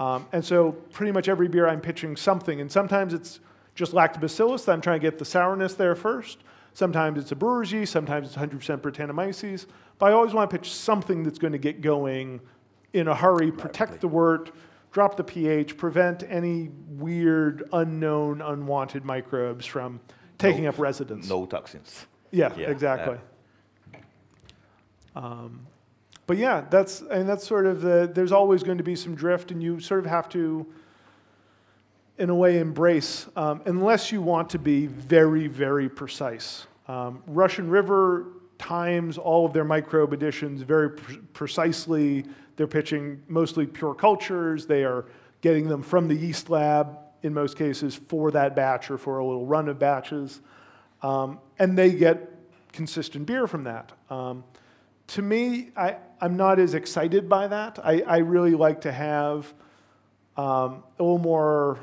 Um, 0.00 0.26
and 0.32 0.44
so, 0.44 0.72
pretty 0.72 1.12
much 1.12 1.28
every 1.28 1.46
beer 1.46 1.68
I'm 1.68 1.80
pitching 1.80 2.16
something, 2.16 2.60
and 2.60 2.70
sometimes 2.70 3.14
it's 3.14 3.38
just 3.74 3.92
lactobacillus 3.92 4.64
that 4.64 4.72
I'm 4.72 4.80
trying 4.80 5.00
to 5.00 5.06
get 5.06 5.18
the 5.18 5.24
sourness 5.24 5.74
there 5.74 5.94
first. 5.94 6.38
Sometimes 6.74 7.18
it's 7.20 7.30
a 7.32 7.36
brewer's 7.36 7.70
yeast, 7.72 7.92
sometimes 7.92 8.26
it's 8.26 8.36
100% 8.36 8.78
Brettanomyces. 8.80 9.66
But 9.98 10.06
I 10.06 10.12
always 10.12 10.34
want 10.34 10.50
to 10.50 10.58
pitch 10.58 10.72
something 10.72 11.22
that's 11.22 11.38
going 11.38 11.52
to 11.52 11.58
get 11.58 11.80
going 11.80 12.40
in 12.92 13.06
a 13.08 13.14
hurry, 13.14 13.52
protect 13.52 14.00
the 14.00 14.08
wort, 14.08 14.50
drop 14.90 15.16
the 15.16 15.24
pH, 15.24 15.76
prevent 15.76 16.24
any 16.28 16.70
weird, 16.88 17.68
unknown, 17.72 18.40
unwanted 18.42 19.04
microbes 19.04 19.64
from 19.64 20.00
taking 20.38 20.64
No- 20.64 20.70
up 20.70 20.78
residence. 20.78 21.28
No 21.28 21.46
toxins. 21.46 22.06
Yeah, 22.32 22.52
Yeah, 22.56 22.70
exactly. 22.70 23.18
Um, 25.14 25.66
but 26.30 26.38
yeah, 26.38 26.64
that's 26.70 27.00
and 27.00 27.28
that's 27.28 27.44
sort 27.44 27.66
of 27.66 27.80
the. 27.80 28.08
There's 28.14 28.30
always 28.30 28.62
going 28.62 28.78
to 28.78 28.84
be 28.84 28.94
some 28.94 29.16
drift, 29.16 29.50
and 29.50 29.60
you 29.60 29.80
sort 29.80 29.98
of 29.98 30.06
have 30.06 30.28
to, 30.28 30.64
in 32.18 32.30
a 32.30 32.34
way, 32.36 32.60
embrace 32.60 33.26
um, 33.34 33.62
unless 33.66 34.12
you 34.12 34.22
want 34.22 34.48
to 34.50 34.58
be 34.60 34.86
very, 34.86 35.48
very 35.48 35.88
precise. 35.88 36.68
Um, 36.86 37.24
Russian 37.26 37.68
River 37.68 38.28
times 38.58 39.18
all 39.18 39.44
of 39.44 39.52
their 39.52 39.64
microbe 39.64 40.12
additions 40.12 40.62
very 40.62 40.90
pre- 40.90 41.16
precisely. 41.32 42.26
They're 42.54 42.68
pitching 42.68 43.20
mostly 43.26 43.66
pure 43.66 43.96
cultures. 43.96 44.66
They 44.66 44.84
are 44.84 45.06
getting 45.40 45.66
them 45.66 45.82
from 45.82 46.06
the 46.06 46.14
yeast 46.14 46.48
lab 46.48 46.96
in 47.24 47.34
most 47.34 47.58
cases 47.58 47.96
for 48.06 48.30
that 48.30 48.54
batch 48.54 48.88
or 48.88 48.98
for 48.98 49.18
a 49.18 49.26
little 49.26 49.46
run 49.46 49.68
of 49.68 49.80
batches. 49.80 50.42
Um, 51.02 51.40
and 51.58 51.76
they 51.76 51.90
get 51.90 52.30
consistent 52.72 53.26
beer 53.26 53.48
from 53.48 53.64
that. 53.64 53.90
Um, 54.10 54.44
to 55.10 55.22
me, 55.22 55.70
I, 55.76 55.96
I'm 56.20 56.36
not 56.36 56.58
as 56.58 56.74
excited 56.74 57.28
by 57.28 57.48
that. 57.48 57.78
I, 57.84 58.02
I 58.02 58.18
really 58.18 58.54
like 58.54 58.82
to 58.82 58.92
have 58.92 59.52
um, 60.36 60.84
a 60.98 61.02
little 61.02 61.18
more, 61.18 61.80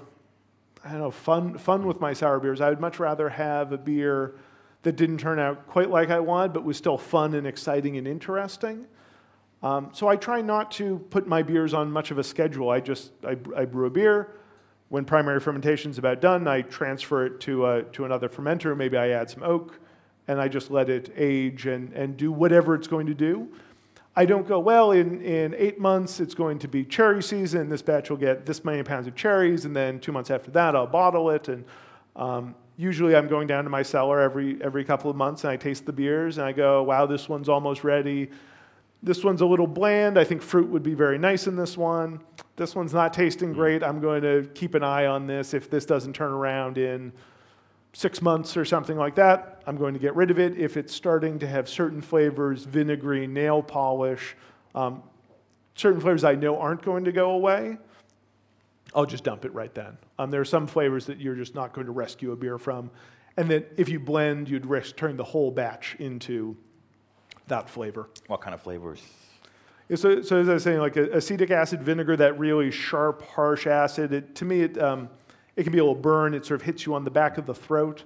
I 0.84 0.92
don't 0.92 1.00
know, 1.00 1.12
fun, 1.12 1.58
fun 1.58 1.86
with 1.86 2.00
my 2.00 2.14
sour 2.14 2.40
beers. 2.40 2.62
I 2.62 2.70
would 2.70 2.80
much 2.80 3.00
rather 3.00 3.30
have 3.30 3.74
a 3.74 3.78
beer 3.78 4.36
that 4.84 4.96
didn't 4.96 5.18
turn 5.18 5.40
out 5.40 5.68
quite 5.68 5.90
like 5.90 6.10
I 6.10 6.20
wanted, 6.22 6.54
but 6.54 6.64
was 6.64 6.78
still 6.78 6.98
fun 6.98 7.34
and 7.36 7.46
exciting 7.46 7.98
and 7.98 8.08
interesting. 8.08 8.86
Um, 9.62 9.90
so 9.92 10.08
I 10.08 10.16
try 10.16 10.42
not 10.42 10.72
to 10.74 11.00
put 11.10 11.28
my 11.28 11.44
beers 11.44 11.74
on 11.74 11.92
much 11.92 12.12
of 12.12 12.20
a 12.20 12.24
schedule. 12.24 12.70
I 12.70 12.80
just 12.80 13.12
I, 13.26 13.36
I 13.56 13.66
brew 13.66 13.88
a 13.88 13.90
beer. 13.90 14.36
When 14.90 15.04
primary 15.04 15.42
fermentation 15.42 15.92
is 15.92 15.98
about 15.98 16.22
done, 16.22 16.48
I 16.48 16.62
transfer 16.62 17.26
it 17.26 17.42
to, 17.42 17.66
a, 17.66 17.84
to 17.84 18.06
another 18.06 18.30
fermenter. 18.30 18.78
Maybe 18.78 18.96
I 18.96 19.10
add 19.10 19.30
some 19.30 19.44
oak, 19.44 19.80
and 20.28 20.40
I 20.42 20.48
just 20.48 20.72
let 20.72 20.90
it 20.90 21.14
age 21.16 21.68
and, 21.68 21.94
and 21.94 22.18
do 22.18 22.32
whatever 22.32 22.76
it's 22.76 22.88
going 22.88 23.08
to 23.08 23.14
do. 23.14 23.48
I 24.16 24.26
don't 24.26 24.48
go, 24.48 24.60
well, 24.60 24.92
in, 24.92 25.22
in 25.22 25.54
eight 25.56 25.80
months 25.80 26.20
it's 26.20 26.34
going 26.34 26.60
to 26.60 26.68
be 26.68 26.84
cherry 26.84 27.22
season. 27.22 27.70
This 27.70 27.82
batch 27.82 28.10
will 28.10 28.18
get 28.18 28.46
this 28.46 28.66
many 28.66 28.82
pounds 28.82 29.06
of 29.08 29.16
cherries, 29.16 29.66
and 29.66 29.76
then 29.76 30.00
two 30.00 30.12
months 30.12 30.32
after 30.32 30.50
that 30.52 30.76
I'll 30.76 30.88
bottle 30.88 31.30
it. 31.30 31.48
And 31.50 31.64
um, 32.16 32.56
usually 32.78 33.16
I'm 33.16 33.28
going 33.28 33.48
down 33.48 33.64
to 33.64 33.70
my 33.70 33.82
cellar 33.84 34.20
every, 34.20 34.62
every 34.64 34.84
couple 34.84 35.10
of 35.10 35.18
months 35.18 35.44
and 35.44 35.52
I 35.52 35.58
taste 35.58 35.86
the 35.86 35.94
beers 35.94 36.38
and 36.38 36.48
I 36.48 36.52
go, 36.52 36.84
wow, 36.84 37.06
this 37.06 37.28
one's 37.28 37.50
almost 37.50 37.84
ready. 37.84 38.30
This 39.04 39.24
one's 39.24 39.42
a 39.42 39.46
little 39.46 39.68
bland. 39.68 40.18
I 40.18 40.24
think 40.24 40.42
fruit 40.42 40.70
would 40.70 40.84
be 40.84 40.94
very 40.94 41.18
nice 41.18 41.48
in 41.48 41.56
this 41.56 41.78
one. 41.78 42.20
This 42.56 42.76
one's 42.76 42.94
not 42.94 43.14
tasting 43.14 43.54
great. 43.54 43.84
I'm 43.84 44.00
going 44.00 44.22
to 44.22 44.50
keep 44.56 44.74
an 44.74 44.84
eye 44.84 45.06
on 45.06 45.28
this. 45.28 45.54
If 45.54 45.70
this 45.70 45.86
doesn't 45.86 46.14
turn 46.14 46.32
around 46.32 46.78
in 46.78 47.12
six 47.98 48.22
months 48.22 48.56
or 48.56 48.64
something 48.64 48.96
like 48.96 49.16
that, 49.16 49.64
I'm 49.66 49.76
going 49.76 49.96
to 49.96 50.00
get 50.00 50.16
rid 50.16 50.30
of 50.30 50.38
it. 50.38 50.56
If 50.56 50.78
it's 50.78 50.94
starting 50.94 51.40
to 51.40 51.48
have 51.48 51.68
certain 51.68 52.00
flavors, 52.00 52.64
vinegary, 52.64 53.26
nail 53.26 53.64
polish, 53.64 54.36
um, 54.76 55.02
certain 55.74 56.00
flavors 56.00 56.24
I 56.24 56.36
know 56.36 56.60
aren't 56.60 56.84
going 56.84 57.06
to 57.06 57.12
go 57.12 57.32
away, 57.32 57.80
I'll 58.94 59.08
just 59.08 59.24
dump 59.24 59.46
it 59.46 59.54
right 59.56 59.74
then. 59.74 59.98
Um, 60.20 60.30
there 60.30 60.40
are 60.40 60.46
some 60.46 60.68
flavors 60.68 61.08
that 61.08 61.18
you're 61.18 61.34
just 61.34 61.56
not 61.56 61.74
going 61.74 61.88
to 61.88 61.92
rescue 61.92 62.34
a 62.34 62.36
beer 62.36 62.60
from. 62.60 62.92
And 63.36 63.50
that 63.50 63.74
if 63.78 63.90
you 63.90 64.00
blend, 64.00 64.48
you'd 64.48 64.68
risk 64.68 64.96
turning 64.96 65.18
the 65.18 65.24
whole 65.24 65.50
batch 65.50 65.96
into 65.98 66.56
that 67.48 67.68
flavor. 67.68 68.10
What 68.28 68.42
kind 68.42 68.54
of 68.54 68.62
flavors? 68.62 69.02
Yeah, 69.90 69.96
So, 69.96 70.22
so 70.22 70.38
as 70.38 70.50
I 70.50 70.54
was 70.54 70.64
saying, 70.64 70.82
like 70.82 70.98
a, 70.98 71.10
acetic 71.14 71.50
acid 71.50 71.82
vinegar, 71.82 72.16
that 72.18 72.38
really 72.38 72.70
sharp, 72.70 73.24
harsh 73.24 73.66
acid, 73.66 74.14
it, 74.14 74.36
to 74.36 74.46
me, 74.46 74.62
it, 74.62 74.78
um, 74.78 75.10
it 75.58 75.64
can 75.64 75.74
be 75.74 75.80
a 75.80 75.84
little 75.84 76.00
burn. 76.00 76.34
It 76.34 76.46
sort 76.46 76.62
of 76.62 76.66
hits 76.66 76.86
you 76.86 76.94
on 76.94 77.04
the 77.04 77.12
back 77.12 77.38
of 77.38 77.46
the 77.46 77.54
throat. 77.54 78.04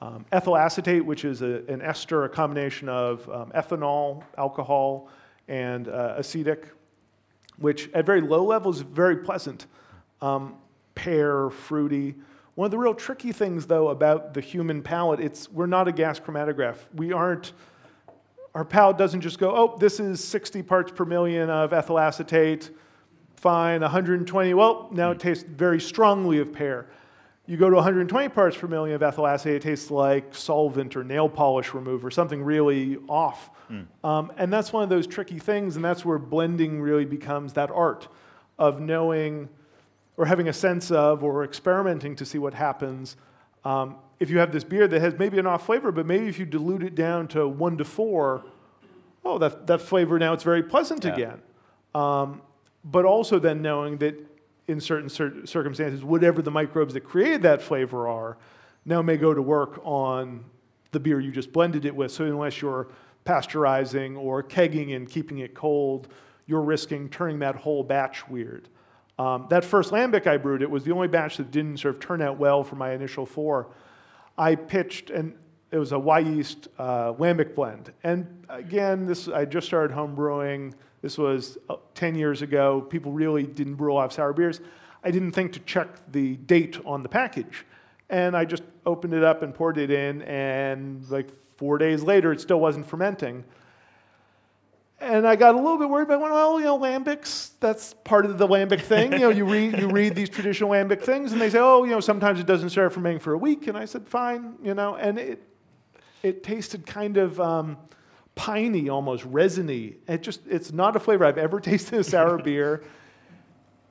Um, 0.00 0.24
ethyl 0.30 0.56
acetate, 0.56 1.04
which 1.04 1.24
is 1.24 1.42
a, 1.42 1.64
an 1.68 1.82
ester, 1.82 2.24
a 2.24 2.28
combination 2.28 2.88
of 2.88 3.28
um, 3.28 3.50
ethanol, 3.54 4.22
alcohol, 4.38 5.08
and 5.48 5.88
uh, 5.88 6.14
acetic, 6.18 6.68
which 7.56 7.90
at 7.94 8.06
very 8.06 8.20
low 8.20 8.44
levels 8.44 8.76
is 8.76 8.82
very 8.82 9.16
pleasant. 9.16 9.66
Um, 10.20 10.56
pear, 10.94 11.50
fruity. 11.50 12.14
One 12.54 12.66
of 12.66 12.70
the 12.70 12.78
real 12.78 12.94
tricky 12.94 13.32
things, 13.32 13.66
though, 13.66 13.88
about 13.88 14.34
the 14.34 14.40
human 14.40 14.82
palate, 14.82 15.18
it's 15.18 15.50
we're 15.50 15.66
not 15.66 15.88
a 15.88 15.92
gas 15.92 16.20
chromatograph. 16.20 16.76
We 16.94 17.12
aren't 17.12 17.52
our 18.54 18.64
palate 18.64 18.98
doesn't 18.98 19.22
just 19.22 19.38
go, 19.38 19.56
oh, 19.56 19.78
this 19.78 19.98
is 19.98 20.22
60 20.22 20.62
parts 20.62 20.92
per 20.92 21.04
million 21.04 21.48
of 21.48 21.72
ethyl 21.72 21.98
acetate, 21.98 22.70
fine, 23.42 23.80
120. 23.80 24.54
Well, 24.54 24.88
now 24.92 25.10
it 25.10 25.18
tastes 25.18 25.42
very 25.44 25.80
strongly 25.80 26.38
of 26.38 26.52
pear. 26.52 26.86
You 27.46 27.56
go 27.56 27.68
to 27.68 27.74
120 27.74 28.28
parts 28.28 28.56
per 28.56 28.68
million 28.68 28.94
of 28.94 29.02
ethyl 29.02 29.26
acetate, 29.26 29.56
it 29.56 29.62
tastes 29.62 29.90
like 29.90 30.32
solvent 30.32 30.94
or 30.94 31.02
nail 31.02 31.28
polish 31.28 31.74
remover, 31.74 32.08
something 32.10 32.42
really 32.42 32.98
off. 33.08 33.50
Um, 34.04 34.30
and 34.36 34.52
that's 34.52 34.70
one 34.72 34.82
of 34.84 34.90
those 34.90 35.06
tricky 35.06 35.38
things, 35.38 35.76
and 35.76 35.84
that's 35.84 36.04
where 36.04 36.18
blending 36.18 36.80
really 36.80 37.06
becomes 37.06 37.54
that 37.54 37.70
art 37.70 38.06
of 38.58 38.80
knowing 38.80 39.48
or 40.18 40.26
having 40.26 40.48
a 40.48 40.52
sense 40.52 40.90
of 40.90 41.24
or 41.24 41.42
experimenting 41.42 42.14
to 42.16 42.24
see 42.26 42.36
what 42.38 42.52
happens. 42.54 43.16
Um, 43.64 43.96
if 44.20 44.28
you 44.30 44.38
have 44.38 44.52
this 44.52 44.62
beer 44.62 44.86
that 44.86 45.00
has 45.00 45.18
maybe 45.18 45.38
an 45.38 45.46
off 45.46 45.64
flavor, 45.66 45.90
but 45.90 46.04
maybe 46.06 46.28
if 46.28 46.38
you 46.38 46.44
dilute 46.44 46.82
it 46.82 46.94
down 46.94 47.28
to 47.28 47.48
one 47.48 47.78
to 47.78 47.84
four, 47.84 48.44
oh, 49.24 49.38
that, 49.38 49.66
that 49.66 49.80
flavor 49.80 50.18
now 50.18 50.32
it's 50.34 50.44
very 50.44 50.62
pleasant 50.62 51.04
Yeah. 51.04 51.12
again. 51.14 51.42
Um, 51.94 52.42
but 52.84 53.04
also 53.04 53.38
then 53.38 53.62
knowing 53.62 53.98
that 53.98 54.14
in 54.68 54.80
certain 54.80 55.08
cir- 55.08 55.46
circumstances, 55.46 56.04
whatever 56.04 56.42
the 56.42 56.50
microbes 56.50 56.94
that 56.94 57.02
created 57.02 57.42
that 57.42 57.62
flavor 57.62 58.08
are, 58.08 58.38
now 58.84 59.02
may 59.02 59.16
go 59.16 59.32
to 59.32 59.42
work 59.42 59.80
on 59.84 60.44
the 60.90 61.00
beer 61.00 61.20
you 61.20 61.32
just 61.32 61.52
blended 61.52 61.84
it 61.84 61.94
with. 61.94 62.12
So 62.12 62.24
unless 62.24 62.60
you're 62.60 62.88
pasteurizing 63.24 64.16
or 64.18 64.42
kegging 64.42 64.94
and 64.96 65.08
keeping 65.08 65.38
it 65.38 65.54
cold, 65.54 66.08
you're 66.46 66.60
risking 66.60 67.08
turning 67.08 67.38
that 67.40 67.56
whole 67.56 67.82
batch 67.82 68.28
weird. 68.28 68.68
Um, 69.18 69.46
that 69.50 69.64
first 69.64 69.90
lambic 69.90 70.26
I 70.26 70.36
brewed, 70.36 70.62
it 70.62 70.70
was 70.70 70.84
the 70.84 70.92
only 70.92 71.08
batch 71.08 71.36
that 71.36 71.50
didn't 71.50 71.78
sort 71.78 71.94
of 71.94 72.00
turn 72.00 72.20
out 72.20 72.38
well 72.38 72.64
for 72.64 72.76
my 72.76 72.92
initial 72.92 73.26
four. 73.26 73.68
I 74.36 74.54
pitched, 74.54 75.10
and 75.10 75.34
it 75.70 75.78
was 75.78 75.92
a 75.92 75.96
Wyeast 75.96 76.68
uh, 76.78 77.12
lambic 77.14 77.54
blend. 77.54 77.92
And 78.02 78.44
again, 78.48 79.06
this 79.06 79.28
I 79.28 79.44
just 79.44 79.66
started 79.66 79.94
home 79.94 80.14
brewing. 80.14 80.74
This 81.02 81.18
was 81.18 81.58
uh, 81.68 81.76
10 81.94 82.14
years 82.14 82.42
ago. 82.42 82.80
People 82.80 83.12
really 83.12 83.42
didn't 83.42 83.74
brew 83.74 83.92
a 83.92 83.94
lot 83.94 84.06
of 84.06 84.12
sour 84.12 84.32
beers. 84.32 84.60
I 85.04 85.10
didn't 85.10 85.32
think 85.32 85.52
to 85.54 85.60
check 85.60 85.88
the 86.10 86.36
date 86.36 86.78
on 86.86 87.02
the 87.02 87.08
package. 87.08 87.66
And 88.08 88.36
I 88.36 88.44
just 88.44 88.62
opened 88.86 89.14
it 89.14 89.24
up 89.24 89.42
and 89.42 89.54
poured 89.54 89.78
it 89.78 89.90
in, 89.90 90.22
and 90.22 91.08
like 91.10 91.28
four 91.56 91.78
days 91.78 92.02
later, 92.02 92.32
it 92.32 92.40
still 92.40 92.60
wasn't 92.60 92.86
fermenting. 92.86 93.44
And 95.00 95.26
I 95.26 95.34
got 95.34 95.54
a 95.54 95.58
little 95.58 95.78
bit 95.78 95.88
worried 95.88 96.06
but 96.06 96.14
I 96.14 96.16
went, 96.18 96.32
well, 96.32 96.60
you 96.60 96.66
know, 96.66 96.78
lambics, 96.78 97.50
that's 97.58 97.94
part 98.04 98.24
of 98.24 98.38
the 98.38 98.46
lambic 98.46 98.82
thing. 98.82 99.12
You 99.12 99.18
know, 99.18 99.30
you 99.30 99.44
read, 99.44 99.76
you 99.78 99.88
read 99.90 100.14
these 100.14 100.28
traditional 100.28 100.70
lambic 100.70 101.02
things, 101.02 101.32
and 101.32 101.40
they 101.40 101.50
say, 101.50 101.58
oh, 101.58 101.82
you 101.82 101.90
know, 101.90 102.00
sometimes 102.00 102.38
it 102.38 102.46
doesn't 102.46 102.70
start 102.70 102.92
fermenting 102.92 103.18
for 103.18 103.32
a 103.32 103.38
week. 103.38 103.66
And 103.66 103.76
I 103.76 103.86
said, 103.86 104.06
fine, 104.06 104.54
you 104.62 104.74
know, 104.74 104.94
and 104.94 105.18
it, 105.18 105.42
it 106.22 106.44
tasted 106.44 106.86
kind 106.86 107.16
of 107.16 107.40
um, 107.40 107.78
piney, 108.34 108.88
almost 108.88 109.24
resiny. 109.24 109.96
It 110.08 110.22
just, 110.22 110.40
it's 110.48 110.72
not 110.72 110.96
a 110.96 111.00
flavor 111.00 111.24
I've 111.24 111.38
ever 111.38 111.60
tasted 111.70 111.94
in 111.94 112.00
a 112.00 112.04
sour 112.04 112.38
beer. 112.42 112.82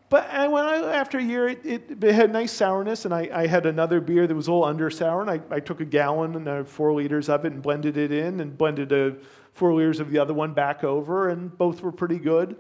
But 0.10 0.30
I, 0.30 0.50
when 0.50 0.66
I, 0.66 0.76
after 0.94 1.20
a 1.20 1.24
year, 1.24 1.48
it, 1.48 1.66
it, 1.66 2.04
it 2.04 2.14
had 2.14 2.34
nice 2.34 2.52
sourness, 2.52 3.06
and 3.06 3.14
I, 3.14 3.30
I 3.34 3.48
had 3.48 3.66
another 3.66 4.02
beer 4.02 4.28
that 4.28 4.36
was 4.36 4.48
a 4.48 4.52
little 4.52 4.66
under 4.66 4.90
sour, 4.90 5.22
and 5.22 5.32
I, 5.32 5.40
I 5.50 5.62
took 5.62 5.80
a 5.80 5.86
gallon 5.86 6.36
and 6.36 6.48
uh, 6.50 6.64
four 6.66 6.92
liters 6.94 7.30
of 7.30 7.46
it 7.46 7.54
and 7.54 7.62
blended 7.62 7.96
it 7.96 8.12
in, 8.12 8.42
and 8.42 8.58
blended 8.58 8.92
a 8.92 9.16
four 9.54 9.74
liters 9.74 10.02
of 10.02 10.12
the 10.12 10.20
other 10.20 10.34
one 10.34 10.54
back 10.54 10.84
over, 10.84 11.30
and 11.30 11.58
both 11.58 11.82
were 11.82 11.94
pretty 11.94 12.20
good. 12.20 12.58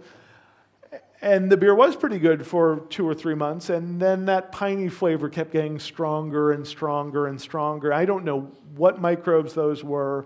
and 1.22 1.52
the 1.52 1.58
beer 1.58 1.76
was 1.76 1.98
pretty 1.98 2.20
good 2.20 2.48
for 2.48 2.86
two 2.90 3.06
or 3.06 3.14
three 3.14 3.36
months, 3.36 3.70
and 3.70 4.02
then 4.02 4.26
that 4.28 4.54
piney 4.54 4.88
flavor 4.88 5.28
kept 5.28 5.52
getting 5.52 5.78
stronger 5.78 6.54
and 6.54 6.66
stronger 6.66 7.28
and 7.28 7.40
stronger. 7.40 7.94
I 7.94 8.06
don't 8.06 8.24
know 8.24 8.50
what 8.78 9.02
microbes 9.02 9.54
those 9.54 9.84
were. 9.84 10.26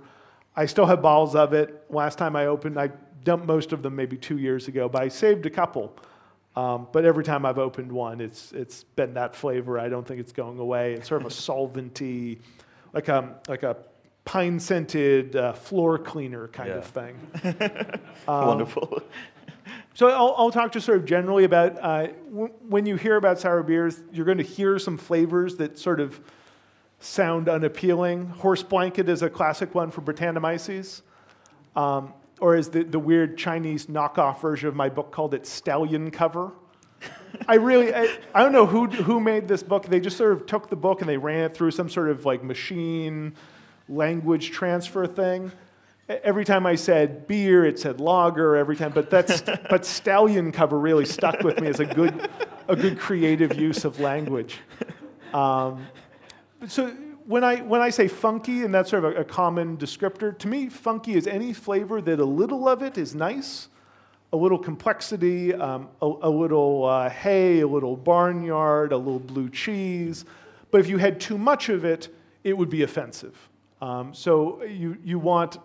I 0.55 0.65
still 0.65 0.85
have 0.85 1.01
bottles 1.01 1.35
of 1.35 1.53
it. 1.53 1.85
Last 1.89 2.17
time 2.17 2.35
I 2.35 2.45
opened, 2.47 2.79
I 2.79 2.89
dumped 3.23 3.45
most 3.45 3.73
of 3.73 3.81
them 3.83 3.95
maybe 3.95 4.17
two 4.17 4.37
years 4.37 4.67
ago, 4.67 4.87
but 4.87 5.01
I 5.01 5.07
saved 5.09 5.45
a 5.45 5.49
couple. 5.49 5.95
Um, 6.55 6.87
but 6.93 7.03
every 7.03 7.23
time 7.25 7.45
I've 7.45 7.57
opened 7.57 7.91
one, 7.91 8.21
it's, 8.21 8.53
it's 8.53 8.83
been 8.83 9.13
that 9.15 9.35
flavor. 9.35 9.77
I 9.77 9.89
don't 9.89 10.07
think 10.07 10.21
it's 10.21 10.31
going 10.31 10.57
away. 10.57 10.93
It's 10.93 11.07
sort 11.09 11.21
of 11.21 11.27
a 11.27 11.29
solventy, 11.33 12.39
like 12.93 13.09
a, 13.09 13.35
like 13.49 13.63
a 13.63 13.75
pine 14.23 14.59
scented 14.59 15.35
uh, 15.35 15.51
floor 15.53 15.97
cleaner 15.97 16.47
kind 16.47 16.69
Yeah. 16.69 16.75
of 16.75 16.85
thing. 16.85 17.99
Wonderful. 18.27 19.01
So 19.93 20.07
I'll, 20.09 20.35
I'll 20.37 20.51
talk 20.51 20.71
just 20.71 20.85
sort 20.85 20.97
of 20.99 21.05
generally 21.05 21.43
about 21.45 21.77
uh, 21.81 22.07
w- 22.29 22.53
when 22.67 22.85
you 22.85 22.95
hear 22.95 23.15
about 23.17 23.39
sour 23.39 23.63
beers, 23.63 24.01
you're 24.13 24.25
going 24.25 24.37
to 24.37 24.43
hear 24.43 24.77
some 24.79 24.97
flavors 24.97 25.55
that 25.57 25.77
sort 25.79 25.99
of 25.99 26.19
sound 26.99 27.49
unappealing. 27.49 28.27
Horse 28.27 28.63
blanket 28.63 29.09
is 29.09 29.21
a 29.21 29.29
classic 29.29 29.75
one 29.75 29.91
for 29.91 30.01
Brettanomyces, 30.01 31.01
um, 31.75 32.13
or 32.39 32.55
is 32.55 32.69
the, 32.69 32.83
the 32.83 32.99
weird 32.99 33.37
Chinese 33.37 33.87
knockoff 33.87 34.41
version 34.41 34.67
of 34.67 34.75
my 34.75 34.89
book 34.89 35.11
called 35.11 35.33
it 35.33 35.45
Stallion 35.45 36.11
Cover. 36.11 36.51
I 37.47 37.55
really, 37.55 37.93
I, 37.93 38.17
I 38.33 38.43
don't 38.43 38.51
know 38.51 38.65
who, 38.65 38.87
who 38.87 39.19
made 39.19 39.47
this 39.47 39.63
book. 39.63 39.85
They 39.85 39.99
just 39.99 40.17
sort 40.17 40.31
of 40.31 40.45
took 40.45 40.69
the 40.69 40.75
book 40.75 41.01
and 41.01 41.09
they 41.09 41.17
ran 41.17 41.45
it 41.45 41.55
through 41.55 41.71
some 41.71 41.89
sort 41.89 42.09
of 42.09 42.25
like 42.25 42.43
machine 42.43 43.33
language 43.89 44.51
transfer 44.51 45.05
thing. 45.05 45.51
Every 46.07 46.45
time 46.45 46.67
I 46.67 46.75
said 46.75 47.27
beer, 47.27 47.65
it 47.65 47.79
said 47.79 47.99
lager. 47.99 48.55
Every 48.55 48.75
time, 48.75 48.91
but 48.91 49.09
that's 49.09 49.41
but 49.69 49.85
stallion 49.85 50.51
cover 50.51 50.79
really 50.79 51.05
stuck 51.05 51.41
with 51.41 51.59
me 51.59 51.67
as 51.67 51.79
a 51.79 51.85
good 51.85 52.29
a 52.67 52.75
good 52.75 52.99
creative 52.99 53.55
use 53.55 53.85
of 53.85 53.99
language. 53.99 54.59
Um, 55.33 55.87
so 56.67 56.89
when 57.25 57.43
I 57.43 57.61
when 57.61 57.81
I 57.81 57.89
say 57.89 58.07
funky, 58.07 58.63
and 58.63 58.73
that's 58.73 58.89
sort 58.89 59.05
of 59.05 59.15
a, 59.15 59.21
a 59.21 59.23
common 59.23 59.77
descriptor, 59.77 60.37
to 60.37 60.47
me, 60.47 60.69
funky 60.69 61.15
is 61.15 61.27
any 61.27 61.53
flavor 61.53 62.01
that 62.01 62.19
a 62.19 62.25
little 62.25 62.67
of 62.67 62.81
it 62.83 62.97
is 62.97 63.15
nice, 63.15 63.67
a 64.31 64.37
little 64.37 64.59
complexity, 64.59 65.53
um, 65.53 65.89
a, 66.01 66.05
a 66.05 66.29
little 66.29 66.85
uh, 66.85 67.09
hay, 67.09 67.61
a 67.61 67.67
little 67.67 67.95
barnyard, 67.95 68.91
a 68.91 68.97
little 68.97 69.19
blue 69.19 69.49
cheese. 69.49 70.25
But 70.71 70.81
if 70.81 70.87
you 70.87 70.97
had 70.97 71.19
too 71.19 71.37
much 71.37 71.69
of 71.69 71.85
it, 71.85 72.09
it 72.43 72.57
would 72.57 72.69
be 72.69 72.83
offensive. 72.83 73.49
Um, 73.81 74.13
so 74.13 74.63
you 74.63 74.97
you 75.03 75.19
want 75.19 75.57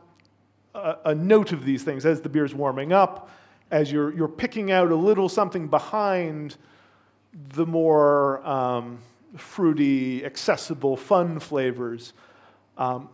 a, 0.74 0.96
a 1.06 1.14
note 1.14 1.52
of 1.52 1.64
these 1.64 1.82
things 1.82 2.06
as 2.06 2.20
the 2.20 2.28
beer's 2.28 2.54
warming 2.54 2.92
up, 2.92 3.30
as 3.70 3.92
you're, 3.92 4.14
you're 4.14 4.28
picking 4.28 4.72
out 4.72 4.90
a 4.90 4.96
little 4.96 5.28
something 5.28 5.68
behind 5.68 6.56
the 7.54 7.66
more 7.66 8.44
um, 8.46 8.98
fruity, 9.36 10.24
accessible, 10.24 10.96
fun 10.96 11.38
flavors. 11.38 12.12
Um, 12.76 13.08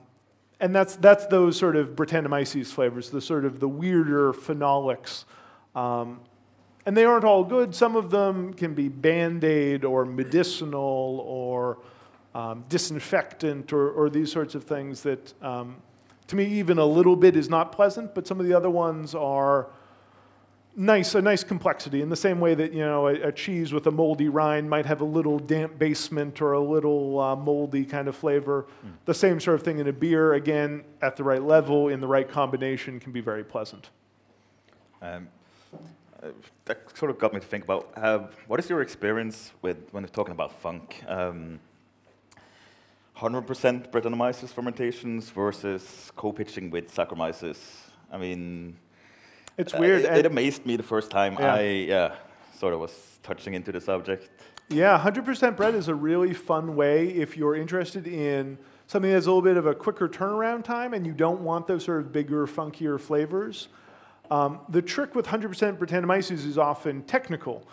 and 0.60 0.74
that's, 0.74 0.96
that's 0.96 1.26
those 1.26 1.58
sort 1.58 1.76
of 1.76 1.90
Brettanomyces 1.90 2.68
flavors, 2.68 3.10
the 3.10 3.20
sort 3.20 3.44
of 3.44 3.60
the 3.60 3.68
weirder 3.68 4.32
phenolics. 4.32 5.24
Um, 5.74 6.20
and 6.86 6.96
they 6.96 7.04
aren't 7.04 7.24
all 7.24 7.44
good. 7.44 7.74
Some 7.74 7.96
of 7.96 8.10
them 8.10 8.54
can 8.54 8.72
be 8.72 8.88
band-aid 8.88 9.84
or 9.84 10.04
medicinal 10.04 11.24
or 11.26 11.78
um, 12.34 12.64
disinfectant 12.68 13.72
or, 13.72 13.90
or 13.90 14.08
these 14.08 14.30
sorts 14.30 14.54
of 14.54 14.64
things 14.64 15.02
that, 15.02 15.34
um, 15.42 15.76
to 16.28 16.36
me, 16.36 16.46
even 16.46 16.78
a 16.78 16.84
little 16.84 17.16
bit 17.16 17.36
is 17.36 17.50
not 17.50 17.72
pleasant, 17.72 18.14
but 18.14 18.26
some 18.26 18.38
of 18.38 18.46
the 18.46 18.54
other 18.54 18.70
ones 18.70 19.14
are 19.14 19.68
nice, 20.76 21.14
a 21.14 21.22
nice 21.22 21.42
complexity 21.42 22.02
in 22.02 22.08
the 22.08 22.16
same 22.16 22.38
way 22.38 22.54
that, 22.54 22.72
you 22.72 22.80
know, 22.80 23.08
a, 23.08 23.14
a 23.28 23.32
cheese 23.32 23.72
with 23.72 23.86
a 23.86 23.90
moldy 23.90 24.28
rind 24.28 24.68
might 24.68 24.86
have 24.86 25.00
a 25.00 25.04
little 25.04 25.38
damp 25.38 25.78
basement 25.78 26.40
or 26.40 26.52
a 26.52 26.60
little 26.60 27.18
uh, 27.18 27.34
moldy 27.34 27.84
kind 27.84 28.06
of 28.06 28.14
flavor. 28.14 28.66
The 29.06 29.14
same 29.14 29.40
sort 29.40 29.56
of 29.56 29.62
thing 29.62 29.78
in 29.78 29.88
a 29.88 29.92
beer, 29.92 30.34
again, 30.34 30.84
at 31.02 31.16
the 31.16 31.24
right 31.24 31.42
level, 31.42 31.88
in 31.88 32.00
the 32.00 32.06
right 32.06 32.28
combination, 32.28 33.00
can 33.00 33.10
be 33.10 33.20
very 33.20 33.42
pleasant. 33.42 33.90
Um, 35.02 35.28
uh, 36.22 36.28
that 36.66 36.96
sort 36.96 37.10
of 37.10 37.18
got 37.18 37.32
me 37.34 37.40
to 37.40 37.46
think 37.46 37.64
about 37.64 37.90
uh, 37.96 38.26
what 38.46 38.60
is 38.60 38.68
your 38.70 38.80
experience 38.80 39.52
with 39.62 39.88
when 39.92 40.02
you're 40.02 40.08
talking 40.08 40.32
about 40.32 40.60
funk? 40.60 41.02
Um, 41.06 41.60
100% 43.16 43.90
Brettanomyces 43.90 44.50
fermentations 44.50 45.30
versus 45.30 46.12
co-pitching 46.16 46.70
with 46.70 46.94
Saccharomyces. 46.94 47.56
I 48.12 48.18
mean, 48.18 48.76
It's 49.58 49.74
uh, 49.74 49.78
weird. 49.78 50.02
It, 50.02 50.18
it 50.18 50.26
amazed 50.26 50.66
me 50.66 50.76
the 50.76 50.82
first 50.82 51.10
time 51.10 51.36
Yeah. 51.38 51.54
I 51.54 51.60
yeah 51.60 52.14
sort 52.56 52.74
of 52.74 52.80
was 52.80 53.18
touching 53.22 53.54
into 53.54 53.72
the 53.72 53.80
subject. 53.80 54.30
Yeah, 54.68 54.98
100% 54.98 55.56
Brett 55.56 55.74
is 55.74 55.88
a 55.88 55.94
really 55.94 56.34
fun 56.34 56.74
way 56.74 57.08
if 57.08 57.36
you're 57.36 57.54
interested 57.54 58.08
in 58.08 58.58
something 58.88 59.12
that's 59.12 59.26
a 59.26 59.28
little 59.28 59.42
bit 59.42 59.56
of 59.56 59.66
a 59.66 59.74
quicker 59.74 60.08
turnaround 60.08 60.64
time 60.64 60.92
and 60.92 61.06
you 61.06 61.12
don't 61.12 61.40
want 61.40 61.68
those 61.68 61.84
sort 61.84 62.00
of 62.00 62.12
bigger, 62.12 62.46
funkier 62.46 62.98
flavors. 63.00 63.68
Um, 64.28 64.60
the 64.68 64.82
trick 64.82 65.14
with 65.14 65.26
100% 65.26 65.78
Brettanomyces 65.78 66.44
is 66.44 66.58
often 66.58 67.02
technical. 67.02 67.68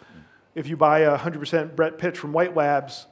If 0.53 0.67
you 0.67 0.77
buy 0.77 0.99
a 0.99 1.17
100% 1.17 1.75
Brett 1.75 1.97
pitch 1.97 2.19
from 2.19 2.31
White 2.31 2.55
Labs, 2.55 3.07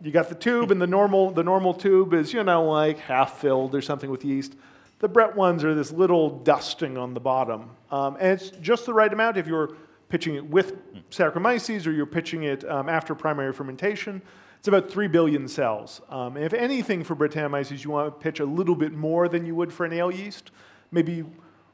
you 0.00 0.12
got 0.12 0.28
the 0.28 0.34
tube, 0.36 0.70
and 0.70 0.80
the 0.80 0.86
normal, 0.86 1.32
the 1.32 1.42
normal 1.42 1.74
tube 1.74 2.14
is, 2.14 2.32
you 2.32 2.44
know, 2.44 2.64
like 2.64 2.98
half 2.98 3.40
filled 3.40 3.74
or 3.74 3.80
something 3.80 4.10
with 4.10 4.24
yeast. 4.24 4.54
The 4.98 5.08
Brett 5.08 5.36
ones 5.36 5.62
are 5.62 5.74
this 5.74 5.92
little 5.92 6.38
dusting 6.38 6.96
on 6.96 7.12
the 7.12 7.20
bottom. 7.20 7.70
Um, 7.90 8.16
and 8.18 8.32
it's 8.32 8.50
just 8.50 8.86
the 8.86 8.94
right 8.94 9.12
amount 9.12 9.36
if 9.36 9.46
you're 9.46 9.76
pitching 10.08 10.36
it 10.36 10.44
with 10.44 10.74
Saccharomyces 11.10 11.86
or 11.86 11.90
you're 11.90 12.06
pitching 12.06 12.44
it 12.44 12.68
um, 12.68 12.88
after 12.88 13.14
primary 13.14 13.52
fermentation. 13.52 14.22
It's 14.58 14.68
about 14.68 14.90
3 14.90 15.06
billion 15.08 15.48
cells. 15.48 16.00
Um, 16.08 16.36
and 16.36 16.44
if 16.44 16.54
anything 16.54 17.04
for 17.04 17.14
Brettanomyces, 17.14 17.84
you 17.84 17.90
want 17.90 18.06
to 18.14 18.22
pitch 18.22 18.40
a 18.40 18.44
little 18.44 18.74
bit 18.74 18.92
more 18.92 19.28
than 19.28 19.44
you 19.44 19.54
would 19.54 19.72
for 19.72 19.84
an 19.84 19.92
ale 19.92 20.10
yeast, 20.10 20.50
maybe 20.90 21.24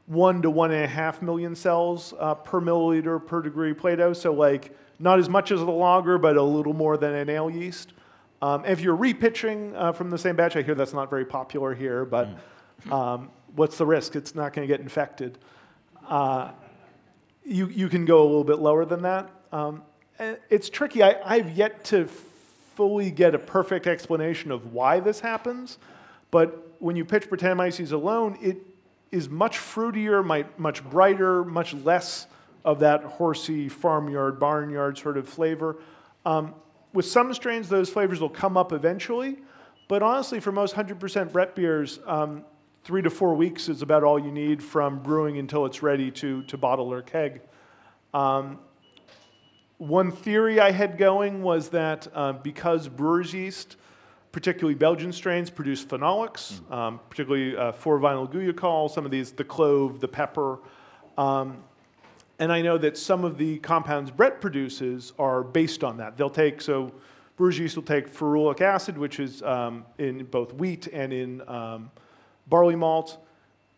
one 0.07 0.41
to 0.41 0.49
one 0.49 0.71
and 0.71 0.83
a 0.83 0.87
half 0.87 1.21
million 1.21 1.55
cells 1.55 2.13
uh, 2.19 2.35
per 2.35 2.59
milliliter 2.59 3.25
per 3.25 3.41
degree 3.41 3.73
Plato. 3.73 4.11
So, 4.13 4.33
like, 4.33 4.77
not 4.99 5.17
as 5.17 5.29
much 5.29 5.51
as 5.51 5.59
the 5.59 5.71
lager, 5.71 6.17
but 6.17 6.35
a 6.35 6.43
little 6.43 6.73
more 6.73 6.97
than 6.97 7.15
an 7.15 7.29
ale 7.29 7.49
yeast. 7.49 7.93
Um, 8.41 8.65
if 8.65 8.81
you're 8.81 8.97
repitching 8.97 9.73
uh, 9.75 9.93
from 9.93 10.09
the 10.09 10.17
same 10.17 10.35
batch, 10.35 10.57
I 10.57 10.61
hear 10.61 10.75
that's 10.75 10.93
not 10.93 11.09
very 11.09 11.25
popular 11.25 11.73
here, 11.73 12.03
but 12.03 12.27
um, 12.91 13.29
what's 13.55 13.77
the 13.77 13.85
risk? 13.85 14.15
It's 14.15 14.35
not 14.35 14.53
going 14.53 14.67
to 14.67 14.71
get 14.71 14.81
infected. 14.81 15.37
Uh, 16.07 16.51
you, 17.45 17.67
you 17.67 17.89
can 17.89 18.05
go 18.05 18.21
a 18.21 18.25
little 18.25 18.43
bit 18.43 18.59
lower 18.59 18.85
than 18.85 19.01
that. 19.03 19.29
Um, 19.51 19.83
it's 20.49 20.69
tricky. 20.69 21.03
I, 21.03 21.19
I've 21.25 21.57
yet 21.57 21.83
to 21.85 22.07
fully 22.75 23.11
get 23.11 23.35
a 23.35 23.39
perfect 23.39 23.87
explanation 23.87 24.51
of 24.51 24.73
why 24.73 24.99
this 24.99 25.19
happens, 25.19 25.77
but 26.31 26.75
when 26.79 26.95
you 26.95 27.05
pitch 27.05 27.29
Brettanomyces 27.29 27.91
alone, 27.91 28.37
it 28.41 28.57
is 29.11 29.29
much 29.29 29.57
fruitier, 29.57 30.25
much 30.57 30.83
brighter, 30.89 31.43
much 31.43 31.73
less 31.75 32.27
of 32.65 32.79
that 32.79 33.03
horsey 33.03 33.69
farmyard, 33.69 34.39
barnyard 34.39 34.97
sort 34.97 35.17
of 35.17 35.27
flavor. 35.27 35.77
Um, 36.25 36.55
with 36.93 37.05
some 37.05 37.33
strains, 37.33 37.69
those 37.69 37.89
flavors 37.89 38.19
will 38.19 38.29
come 38.29 38.57
up 38.57 38.71
eventually, 38.71 39.37
but 39.87 40.01
honestly, 40.01 40.39
for 40.39 40.51
most 40.51 40.75
100% 40.75 41.31
Brett 41.31 41.55
beers, 41.55 41.99
um, 42.05 42.43
three 42.83 43.01
to 43.01 43.09
four 43.09 43.33
weeks 43.33 43.69
is 43.69 43.81
about 43.81 44.03
all 44.03 44.19
you 44.19 44.31
need 44.31 44.61
from 44.61 44.99
brewing 44.99 45.37
until 45.37 45.65
it's 45.65 45.81
ready 45.81 46.11
to, 46.11 46.43
to 46.43 46.57
bottle 46.57 46.91
or 46.91 47.01
keg. 47.01 47.39
Um, 48.13 48.59
one 49.77 50.11
theory 50.11 50.59
I 50.59 50.71
had 50.71 50.97
going 50.97 51.41
was 51.41 51.69
that 51.69 52.07
uh, 52.13 52.33
because 52.33 52.89
brewer's 52.89 53.33
yeast, 53.33 53.77
particularly 54.33 54.75
Belgian 54.75 55.13
strains, 55.13 55.49
produce 55.49 55.85
phenolics, 55.85 56.59
um, 56.71 56.99
particularly 57.09 57.55
uh, 57.55 57.71
4-vinyl 57.71 58.29
guaiacol, 58.29 58.91
some 58.91 59.05
of 59.05 59.11
these, 59.11 59.31
the 59.31 59.45
clove, 59.45 60.01
the 60.01 60.07
pepper. 60.07 60.59
Um, 61.17 61.63
and 62.37 62.51
I 62.51 62.61
know 62.61 62.77
that 62.77 62.97
some 62.97 63.23
of 63.23 63.37
the 63.37 63.59
compounds 63.59 64.11
Brett 64.11 64.41
produces 64.41 65.13
are 65.17 65.41
based 65.41 65.85
on 65.85 65.97
that. 65.97 66.17
They'll 66.17 66.29
take, 66.29 66.59
so 66.59 66.91
brewer's 67.37 67.57
yeast 67.57 67.77
will 67.77 67.83
take 67.83 68.13
ferulic 68.13 68.59
acid, 68.59 68.97
which 68.97 69.21
is 69.21 69.41
um, 69.43 69.85
in 69.99 70.25
both 70.25 70.53
wheat 70.55 70.87
and 70.87 71.13
in 71.13 71.47
um, 71.47 71.89
barley 72.47 72.75
malt. 72.75 73.17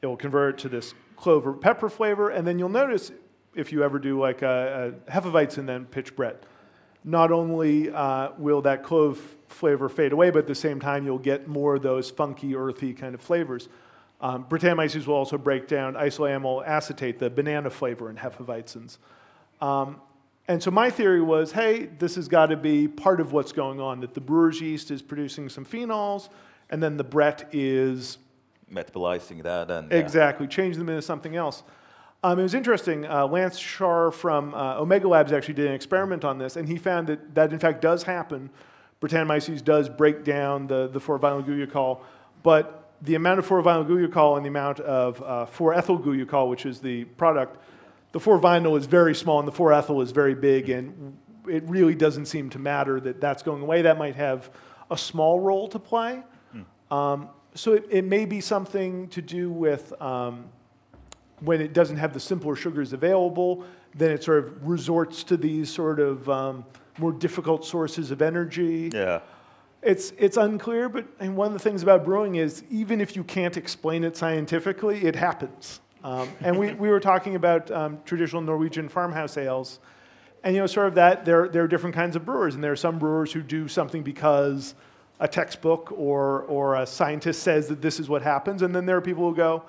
It 0.01 0.08
will 0.08 0.17
convert 0.17 0.58
to 0.60 0.69
this 0.69 0.93
clove 1.15 1.47
or 1.47 1.54
pepper 1.54 1.89
flavor. 1.89 2.30
And 2.30 2.45
then 2.45 2.60
you'll 2.60 2.69
notice 2.69 3.12
if 3.56 3.71
you 3.71 3.84
ever 3.84 3.99
do 3.99 4.19
like 4.19 4.41
a, 4.41 4.93
a 5.08 5.12
Hefeweizen 5.12 5.60
and 5.60 5.69
then 5.69 5.86
pitch 5.86 6.15
Brett, 6.15 6.43
not 7.04 7.32
only 7.32 7.89
uh, 7.91 8.32
will 8.38 8.62
that 8.63 8.84
clove 8.84 9.19
flavor 9.47 9.88
fade 9.89 10.12
away, 10.12 10.30
but 10.32 10.39
at 10.39 10.47
the 10.47 10.56
same 10.56 10.80
time 10.80 11.06
you'll 11.06 11.17
get 11.17 11.47
more 11.47 11.75
of 11.75 11.82
those 11.82 12.10
funky, 12.10 12.56
earthy 12.56 12.93
kind 12.93 13.15
of 13.15 13.21
flavors. 13.21 13.69
Um, 14.21 14.45
will 14.49 15.13
also 15.13 15.38
break 15.38 15.67
down 15.67 15.93
isoamyl 15.93 16.65
acetate, 16.65 17.19
the 17.19 17.30
banana 17.30 17.69
flavor 17.69 18.10
in 18.10 18.15
Hefeweizens. 18.15 18.97
Um, 19.62 20.01
and 20.47 20.62
so 20.62 20.71
my 20.71 20.89
theory 20.89 21.21
was, 21.21 21.51
hey, 21.51 21.89
this 21.99 22.15
has 22.15 22.28
got 22.28 22.47
to 22.47 22.58
be 22.58 22.88
part 22.88 23.19
of 23.19 23.34
what's 23.34 23.51
going 23.51 23.80
on, 23.80 23.99
that 24.01 24.13
the 24.13 24.21
brewer's 24.21 24.62
yeast 24.62 24.89
is 24.91 25.01
producing 25.01 25.49
some 25.49 25.65
phenols, 25.65 26.30
and 26.69 26.82
then 26.82 26.97
the 26.97 27.04
Brett 27.04 27.49
is 27.51 28.17
Metabolizing 28.71 29.43
that 29.43 29.69
and 29.69 29.91
yeah. 29.91 29.97
Exactly, 29.97 30.47
change 30.47 30.78
them 30.78 30.89
into 30.89 31.01
something 31.01 31.36
else. 31.36 31.63
Um, 32.23 32.39
it 32.39 32.43
was 32.43 32.56
interesting. 32.56 33.06
Uh, 33.06 33.28
Lance 33.28 33.60
Shaner 33.60 34.12
from 34.12 34.56
uh, 34.56 34.80
Omega 34.80 35.08
Labs 35.08 35.32
actually 35.32 35.54
did 35.54 35.67
an 35.67 35.73
experiment 35.73 36.25
on 36.25 36.39
this, 36.39 36.56
and 36.56 36.67
he 36.67 36.78
found 36.78 37.08
that 37.08 37.36
that 37.36 37.54
in 37.54 37.60
fact 37.60 37.82
does 37.82 38.04
happen. 38.04 38.49
Brettanomyces 39.01 39.63
does 39.63 39.89
break 39.89 40.23
down 40.23 40.67
the, 40.67 40.88
the 40.88 40.99
4-vinyl 40.99 41.45
guaiacol, 41.45 41.99
but 42.41 42.93
the 43.01 43.15
amount 43.15 43.39
of 43.39 43.47
4-vinyl 43.47 43.86
guaiacol 43.86 44.38
and 44.38 44.45
the 44.45 44.49
amount 44.49 44.80
of 44.80 45.21
uh, 45.21 45.45
4-ethyl 45.56 45.99
guaiacol, 45.99 46.49
which 46.49 46.65
is 46.65 46.80
the 46.80 47.04
product, 47.04 47.62
the 48.13 48.19
4-vinyl 48.19 48.78
is 48.78 48.86
very 48.86 49.13
small 49.13 49.39
and 49.39 49.47
the 49.47 49.51
4-ethyl 49.51 50.01
is 50.01 50.12
very 50.12 50.34
big, 50.34 50.69
and 50.69 51.17
it 51.47 51.63
really 51.67 51.93
doesn't 51.93 52.25
seem 52.25 52.49
to 52.49 52.60
matter 52.60 52.99
that 52.99 53.21
that's 53.21 53.43
going 53.43 53.62
away. 53.62 53.84
That 53.84 53.97
might 53.97 54.15
have 54.15 54.49
a 54.89 54.97
small 54.97 55.39
role 55.39 55.67
to 55.67 55.80
play. 55.80 56.23
Hmm. 56.51 56.93
Um, 56.93 57.30
so 57.56 57.74
it, 57.74 57.86
it, 57.89 58.04
may 58.04 58.26
be 58.26 58.41
something 58.41 59.08
to 59.10 59.22
do 59.22 59.50
with 59.50 60.00
um, 60.02 60.46
when 61.39 61.62
it 61.62 61.74
doesn't 61.74 61.98
have 61.98 62.13
the 62.13 62.20
simpler 62.20 62.56
sugars 62.56 62.94
available, 62.94 63.63
then 63.96 64.12
it 64.12 64.24
sort 64.24 64.39
of 64.39 64.68
resorts 64.68 65.24
to 65.24 65.38
these 65.38 65.70
sort 65.70 66.00
of 66.00 66.30
um, 66.30 66.65
more 66.98 67.12
difficult 67.12 67.65
sources 67.65 68.12
of 68.12 68.22
energy. 68.22 68.91
Yeah. 68.94 69.22
It's, 69.82 70.12
it's 70.18 70.38
unclear, 70.38 70.89
but 70.89 71.06
and 71.20 71.38
one 71.38 71.48
of 71.48 71.54
the 71.54 71.60
things 71.60 71.84
about 71.84 72.04
brewing 72.04 72.36
is 72.36 72.63
even 72.70 73.00
if 73.00 73.15
you 73.15 73.24
can't 73.24 73.56
explain 73.56 74.04
it 74.04 74.18
scientifically, 74.18 75.06
it 75.06 75.15
happens. 75.15 75.80
Um, 76.04 76.30
and 76.41 76.58
we, 76.58 76.74
we 76.74 76.89
were 76.89 77.00
talking 77.00 77.36
about 77.36 77.72
um, 77.72 78.00
traditional 78.06 78.41
Norwegian 78.41 78.89
farmhouse 78.89 79.38
ales. 79.38 79.80
And 80.44 80.56
you 80.56 80.62
know, 80.62 80.68
sort 80.68 80.88
of 80.88 80.96
that, 80.96 81.26
there, 81.26 81.48
there 81.48 81.63
are 81.63 81.68
different 81.68 81.96
kinds 81.96 82.15
of 82.15 82.26
brewers. 82.26 82.54
And 82.56 82.63
there 82.63 82.72
are 82.72 82.76
some 82.76 83.00
brewers 83.00 83.32
who 83.32 83.41
do 83.41 83.68
something 83.68 84.04
because 84.04 84.76
a 85.19 85.28
textbook 85.28 85.91
or, 85.91 86.41
or 86.43 86.75
a 86.75 86.86
scientist 86.86 87.41
says 87.41 87.67
that 87.67 87.82
this 87.82 87.99
is 87.99 88.10
what 88.10 88.21
happens. 88.21 88.62
And 88.62 88.75
then 88.75 88.86
there 88.86 88.97
are 88.97 89.01
people 89.01 89.30
who 89.30 89.36
go, 89.36 89.63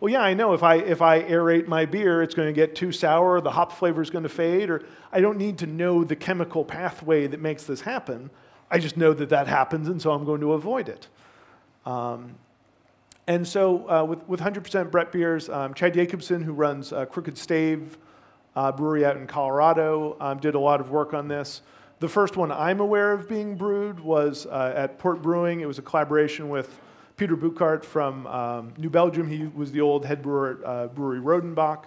well, 0.00 0.12
yeah, 0.12 0.20
I 0.20 0.34
know 0.34 0.52
if 0.52 0.62
I, 0.62 0.76
if 0.76 1.00
I 1.00 1.22
aerate 1.22 1.68
my 1.68 1.86
beer, 1.86 2.22
it's 2.22 2.34
going 2.34 2.48
to 2.48 2.52
get 2.52 2.74
too 2.74 2.90
sour, 2.90 3.40
the 3.40 3.52
hop 3.52 3.72
flavor 3.72 4.02
is 4.02 4.10
going 4.10 4.24
to 4.24 4.28
fade, 4.28 4.68
or 4.68 4.82
I 5.12 5.20
don't 5.20 5.38
need 5.38 5.58
to 5.58 5.66
know 5.66 6.02
the 6.02 6.16
chemical 6.16 6.64
pathway 6.64 7.28
that 7.28 7.40
makes 7.40 7.64
this 7.64 7.82
happen. 7.82 8.30
I 8.70 8.78
just 8.78 8.96
know 8.96 9.12
that 9.12 9.28
that 9.28 9.46
happens, 9.46 9.88
and 9.88 10.02
so 10.02 10.12
I'm 10.12 10.24
going 10.24 10.40
to 10.40 10.54
avoid 10.54 10.88
it. 10.88 11.06
Um, 11.86 12.34
and 13.26 13.46
so 13.46 13.88
uh, 13.88 14.04
with, 14.04 14.26
with 14.26 14.40
100% 14.40 14.90
Brett 14.90 15.12
beers, 15.12 15.48
um, 15.48 15.74
Chad 15.74 15.94
Yakobson, 15.94 16.42
who 16.42 16.52
runs 16.52 16.92
uh, 16.92 17.06
Crooked 17.06 17.38
Stave 17.38 17.96
uh, 18.56 18.72
Brewery 18.72 19.04
out 19.04 19.16
in 19.16 19.26
Colorado, 19.26 20.16
um, 20.20 20.38
did 20.38 20.54
a 20.54 20.58
lot 20.58 20.80
of 20.80 20.90
work 20.90 21.14
on 21.14 21.28
this. 21.28 21.62
The 22.02 22.08
first 22.08 22.36
one 22.36 22.50
I'm 22.50 22.80
aware 22.80 23.12
of 23.12 23.28
being 23.28 23.54
brewed 23.54 24.00
was 24.00 24.44
uh, 24.46 24.72
at 24.74 24.98
Port 24.98 25.22
Brewing. 25.22 25.60
It 25.60 25.66
was 25.66 25.78
a 25.78 25.82
collaboration 25.82 26.48
with 26.48 26.80
Peter 27.16 27.36
Bouckaert 27.36 27.84
from 27.84 28.26
um, 28.26 28.74
New 28.76 28.90
Belgium. 28.90 29.28
He 29.28 29.46
was 29.46 29.70
the 29.70 29.82
old 29.82 30.04
head 30.04 30.20
brewer 30.20 30.58
at 30.58 30.66
uh, 30.66 30.86
Brewery 30.88 31.20
Rodenbach. 31.20 31.84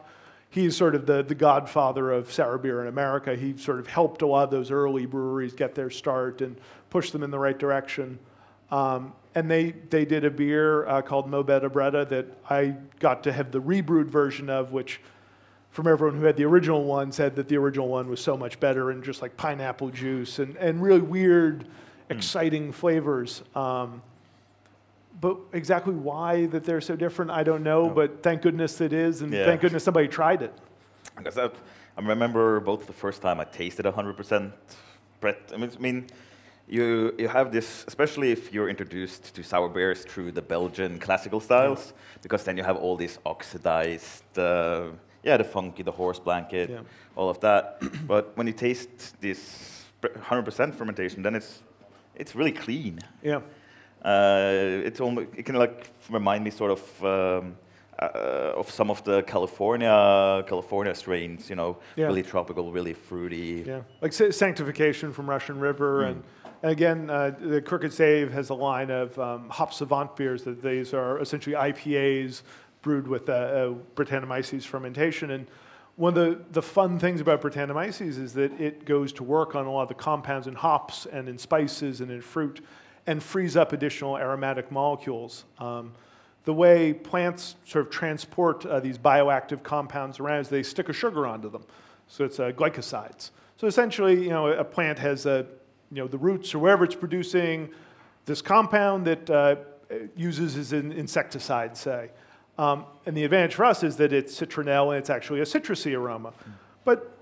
He's 0.50 0.74
sort 0.74 0.96
of 0.96 1.06
the, 1.06 1.22
the 1.22 1.36
godfather 1.36 2.14
of 2.14 2.32
sour 2.32 2.58
beer 2.58 2.80
in 2.80 2.88
America. 2.88 3.36
He 3.36 3.58
sort 3.58 3.78
of 3.78 3.88
helped 3.88 4.22
a 4.22 4.26
lot 4.26 4.46
of 4.46 4.52
those 4.52 4.72
early 4.72 5.06
breweries 5.06 5.52
get 5.52 5.76
their 5.76 5.90
start 5.90 6.40
and 6.40 6.56
push 6.90 7.12
them 7.12 7.22
in 7.22 7.30
the 7.30 7.38
right 7.38 7.60
direction. 7.60 8.18
Um, 8.72 9.12
and 9.36 9.52
they, 9.52 9.72
they 9.72 10.06
did 10.06 10.24
a 10.24 10.32
beer 10.32 10.88
uh, 10.88 11.02
called 11.02 11.30
Mo 11.30 11.44
Betta 11.44 11.70
Bretta 11.70 12.08
that 12.08 12.28
I 12.50 12.78
got 13.00 13.22
to 13.24 13.34
have 13.34 13.52
the 13.52 13.60
rebrewed 13.60 14.10
version 14.10 14.50
of, 14.50 14.72
which 14.72 15.02
from 15.76 15.88
everyone 15.88 16.18
who 16.18 16.24
had 16.24 16.38
the 16.38 16.46
original 16.46 16.86
one 16.86 17.12
said 17.12 17.36
that 17.36 17.50
the 17.50 17.58
original 17.58 17.90
one 17.90 18.08
was 18.08 18.22
so 18.22 18.38
much 18.38 18.58
better 18.62 18.92
and 18.92 19.04
just 19.04 19.22
like 19.22 19.36
pineapple 19.36 19.90
juice 19.90 20.40
and, 20.40 20.56
and 20.56 20.82
really 20.82 21.02
weird, 21.02 21.66
mm. 21.66 22.16
exciting 22.16 22.72
flavors. 22.72 23.44
Um, 23.54 24.02
but 25.20 25.36
exactly 25.52 25.94
why 25.94 26.46
that 26.46 26.64
they're 26.64 26.80
so 26.80 26.96
different, 26.96 27.30
I 27.30 27.44
don't 27.44 27.62
know. 27.62 27.88
No. 27.88 27.94
But 27.94 28.24
thank 28.24 28.42
goodness 28.42 28.80
it 28.80 28.94
is, 28.94 29.22
and 29.22 29.34
yeah. 29.34 29.44
thank 29.44 29.60
goodness 29.60 29.84
somebody 29.84 30.08
tried 30.08 30.44
it. 30.44 30.54
Because 31.18 31.38
I, 31.38 31.48
I 31.98 32.02
remember 32.02 32.62
both 32.62 32.88
the 32.88 32.94
first 32.94 33.22
time 33.22 33.42
I 33.42 33.44
tasted 33.44 33.86
100% 33.86 34.54
Brett. 35.20 35.52
I 35.54 35.58
mean, 35.58 35.72
I 35.76 35.82
mean, 35.82 36.08
you 36.70 37.14
you 37.18 37.28
have 37.28 37.52
this, 37.52 37.84
especially 37.86 38.32
if 38.32 38.54
you're 38.54 38.70
introduced 38.70 39.36
to 39.36 39.44
sour 39.44 39.68
beers 39.68 40.06
through 40.06 40.32
the 40.32 40.42
Belgian 40.42 41.00
classical 41.00 41.42
styles, 41.42 41.94
because 42.22 42.46
then 42.46 42.56
you 42.56 42.64
have 42.64 42.78
all 42.78 42.96
these 42.96 43.20
oxidized, 43.26 44.40
uh, 44.40 44.88
yeah, 45.26 45.38
the 45.38 45.44
funky, 45.44 45.84
the 45.84 45.92
horse 45.92 46.20
blanket, 46.20 46.70
yeah. 46.70 46.80
all 47.16 47.30
of 47.30 47.40
that. 47.42 47.82
but 48.08 48.38
when 48.38 48.48
you 48.48 48.54
taste 48.54 49.20
this 49.20 49.86
100% 50.02 50.74
fermentation, 50.76 51.24
then 51.24 51.36
it's 51.36 51.64
it's 52.16 52.36
really 52.36 52.52
clean. 52.52 53.00
Yeah. 53.22 53.42
Uh, 54.04 54.86
it's 54.86 55.02
almost, 55.02 55.28
it 55.36 55.46
can 55.46 55.56
like 55.56 55.90
remind 56.10 56.44
me 56.44 56.52
sort 56.52 56.72
of 56.72 57.04
um, 57.04 57.58
uh, 58.00 58.54
of 58.56 58.70
some 58.70 58.92
of 58.92 59.04
the 59.04 59.24
California 59.24 60.44
California 60.48 60.94
strains, 60.94 61.50
you 61.50 61.56
know, 61.56 61.78
yeah. 61.96 62.06
really 62.06 62.24
tropical, 62.24 62.72
really 62.72 62.94
fruity. 62.94 63.64
Yeah, 63.66 63.82
like 64.02 64.14
Sanctification 64.14 65.12
from 65.12 65.30
Russian 65.30 65.60
River, 65.60 66.04
mm. 66.04 66.12
and, 66.12 66.24
and, 66.62 66.72
again, 66.72 67.10
uh, 67.10 67.32
the 67.40 67.62
Crooked 67.62 67.92
Stave 67.92 68.32
has 68.32 68.50
a 68.50 68.54
line 68.54 68.92
of 68.92 69.18
um, 69.18 69.50
hop 69.50 69.74
savant 69.74 70.16
beers 70.16 70.44
that 70.44 70.62
these 70.62 70.94
are 70.94 71.20
essentially 71.20 71.56
IPAs 71.56 72.44
brewed 72.86 73.08
with 73.08 73.28
uh, 73.30 73.34
uh, 73.34 73.74
Brettanomyces 73.96 74.64
fermentation, 74.64 75.32
and 75.32 75.48
one 75.96 76.16
of 76.16 76.24
the, 76.24 76.40
the 76.52 76.62
fun 76.62 77.00
things 77.00 77.20
about 77.20 77.42
Brettanomyces 77.42 78.20
is 78.20 78.34
that 78.36 78.52
it 78.62 78.86
goes 78.86 79.12
to 79.14 79.24
work 79.24 79.56
on 79.56 79.66
a 79.66 79.72
lot 79.72 79.82
of 79.82 79.88
the 79.88 79.96
compounds 79.96 80.46
in 80.46 80.54
hops 80.54 81.08
and 81.08 81.28
in 81.28 81.40
spices 81.40 82.00
and 82.00 82.12
in 82.12 82.22
fruit 82.22 82.64
and 83.08 83.24
frees 83.24 83.58
up 83.58 83.74
additional 83.74 84.20
aromatic 84.20 84.72
molecules. 84.72 85.46
Um, 85.58 85.94
the 86.44 86.54
way 86.54 86.94
plants 86.94 87.56
sort 87.66 87.88
of 87.88 87.92
transport 87.92 88.64
uh, 88.68 88.80
these 88.80 89.00
bioactive 89.00 89.64
compounds 89.64 90.20
around 90.20 90.42
is 90.42 90.50
they 90.50 90.62
stick 90.62 90.88
a 90.88 90.94
sugar 90.94 91.26
onto 91.26 91.50
them. 91.50 91.64
So 92.08 92.24
it's 92.24 92.40
uh, 92.40 92.52
glycosides. 92.52 93.32
So 93.58 93.66
essentially, 93.66 94.22
you 94.22 94.30
know, 94.30 94.50
a 94.50 94.64
plant 94.64 95.00
has 95.00 95.26
a, 95.26 95.48
you 95.92 96.04
know, 96.04 96.08
the 96.08 96.20
roots 96.20 96.54
or 96.54 96.60
wherever 96.60 96.84
it's 96.84 96.94
producing 96.94 97.70
this 98.26 98.44
compound 98.44 99.08
that 99.08 99.30
uh, 99.32 99.56
uses 100.16 100.56
as 100.56 100.72
an 100.72 100.92
insecticide, 100.92 101.76
say. 101.76 102.12
Um, 102.58 102.86
and 103.06 103.16
the 103.16 103.24
advantage 103.24 103.56
for 103.56 103.66
us 103.66 103.84
is 103.84 103.98
that 103.98 104.14
it's 104.14 104.40
citronelle 104.40 104.90
and 104.90 104.98
it's 104.98 105.10
actually 105.10 105.42
a 105.42 105.46
citrusy 105.46 105.96
aroma. 105.98 106.34
But 106.86 107.18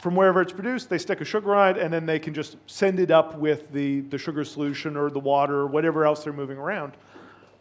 from 0.00 0.14
wherever 0.14 0.42
it's 0.42 0.52
produced, 0.52 0.90
they 0.90 0.98
stick 0.98 1.20
a 1.20 1.24
sugar 1.24 1.54
on 1.54 1.76
it, 1.76 1.82
and 1.82 1.92
then 1.92 2.04
they 2.04 2.18
can 2.18 2.34
just 2.34 2.56
send 2.66 3.00
it 3.00 3.10
up 3.10 3.38
with 3.38 3.72
the, 3.72 4.00
the 4.02 4.18
sugar 4.18 4.44
solution 4.44 4.96
or 4.96 5.10
the 5.10 5.20
water 5.20 5.54
or 5.54 5.66
whatever 5.66 6.04
else 6.04 6.24
they're 6.24 6.32
moving 6.32 6.58
around. 6.58 6.92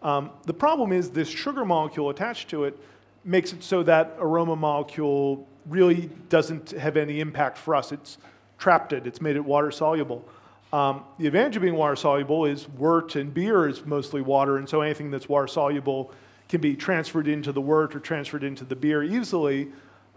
Um, 0.02 0.32
the 0.46 0.54
problem 0.54 0.92
is 0.92 1.10
this 1.10 1.30
sugar 1.30 1.64
molecule 1.64 2.10
attached 2.10 2.50
to 2.50 2.66
it 2.66 2.78
makes 3.24 3.54
it 3.54 3.64
so 3.64 3.84
that 3.84 4.18
aroma 4.20 4.58
molecule 4.58 5.48
really 5.68 6.10
doesn't 6.28 6.72
have 6.72 6.98
any 6.98 7.22
impact 7.22 7.58
for 7.58 7.74
us. 7.74 7.94
It's 7.94 8.18
trapped 8.58 8.92
it, 8.92 9.08
it's 9.08 9.22
made 9.22 9.38
it 9.38 9.46
water 9.46 9.72
soluble. 9.72 10.28
Um, 10.74 11.06
the 11.20 11.28
advantage 11.28 11.56
of 11.56 11.62
being 11.62 11.76
water 11.76 11.96
soluble 11.96 12.46
is 12.46 12.68
wort 12.68 13.16
and 13.16 13.34
beer 13.34 13.70
is 13.70 13.86
mostly 13.86 14.22
water, 14.22 14.58
and 14.58 14.68
so 14.68 14.82
anything 14.82 15.12
that's 15.12 15.30
water 15.30 15.48
soluble 15.48 16.12
can 16.54 16.62
be 16.62 16.76
transferred 16.76 17.28
into 17.28 17.52
the 17.52 17.60
wort 17.60 17.96
or 17.96 18.00
transferred 18.00 18.44
into 18.44 18.64
the 18.64 18.76
beer 18.76 19.02
easily. 19.02 19.72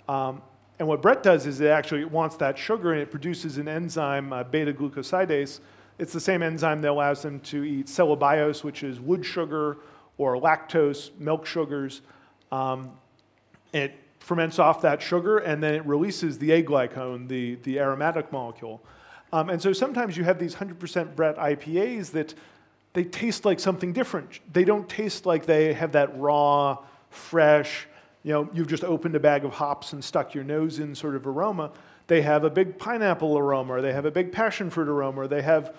Um, 0.07 0.43
and 0.79 0.87
what 0.87 1.01
Brett 1.01 1.23
does 1.23 1.47
is 1.47 1.63
it 1.63 1.69
actually 1.69 2.05
wants 2.05 2.37
that 2.37 2.59
sugar 2.59 2.93
and 2.93 3.01
it 3.01 3.11
produces 3.11 3.57
an 3.57 3.69
enzyme, 3.69 4.35
uh, 4.35 4.45
beta 4.45 4.71
glucosidase. 4.75 5.61
It's 5.99 6.13
the 6.13 6.21
same 6.21 6.43
enzyme 6.43 6.83
that 6.83 6.91
allows 6.91 7.23
them 7.23 7.41
to 7.41 7.65
eat 7.65 7.87
cellobiose, 7.87 8.63
which 8.63 8.83
is 8.83 9.01
wood 9.01 9.25
sugar, 9.25 9.79
or 10.19 10.37
lactose, 10.37 11.11
milk 11.19 11.47
sugars. 11.47 12.03
Um, 12.53 12.91
it 13.73 13.95
ferments 14.19 14.59
off 14.59 14.83
that 14.83 15.01
sugar 15.01 15.39
and 15.39 15.63
then 15.63 15.73
it 15.73 15.87
releases 15.87 16.39
the 16.39 16.51
aglycone, 16.51 17.29
the, 17.29 17.55
the 17.63 17.79
aromatic 17.79 18.31
molecule. 18.31 18.83
Um, 19.33 19.49
and 19.49 19.63
so 19.63 19.73
sometimes 19.73 20.19
you 20.19 20.25
have 20.25 20.39
these 20.39 20.55
100% 20.55 21.17
Brett 21.17 21.39
IPAs 21.39 22.11
that 22.11 22.35
they 22.97 23.05
taste 23.05 23.45
like 23.45 23.61
something 23.61 23.93
different. 23.93 24.41
They 24.55 24.65
don't 24.65 24.89
taste 24.89 25.27
like 25.27 25.45
they 25.45 25.75
have 25.75 25.93
that 25.93 26.19
raw, 26.19 26.79
fresh, 27.11 27.87
you 28.23 28.33
know, 28.33 28.49
you've 28.55 28.69
just 28.69 28.85
opened 28.85 29.15
a 29.15 29.21
bag 29.21 29.45
of 29.45 29.53
hops 29.53 29.93
and 29.93 30.03
stuck 30.03 30.35
your 30.35 30.45
nose 30.45 30.79
in 30.79 30.95
sort 30.95 31.15
of 31.15 31.27
aroma. 31.27 31.73
They 32.07 32.23
have 32.23 32.43
a 32.45 32.49
big 32.49 32.79
pineapple 32.79 33.37
aroma, 33.37 33.75
or 33.75 33.83
they 33.83 33.93
have 33.93 34.07
a 34.07 34.11
big 34.11 34.33
passion 34.33 34.71
fruit 34.71 34.89
aroma, 34.89 35.21
or 35.21 35.29
they 35.29 35.43
have, 35.43 35.77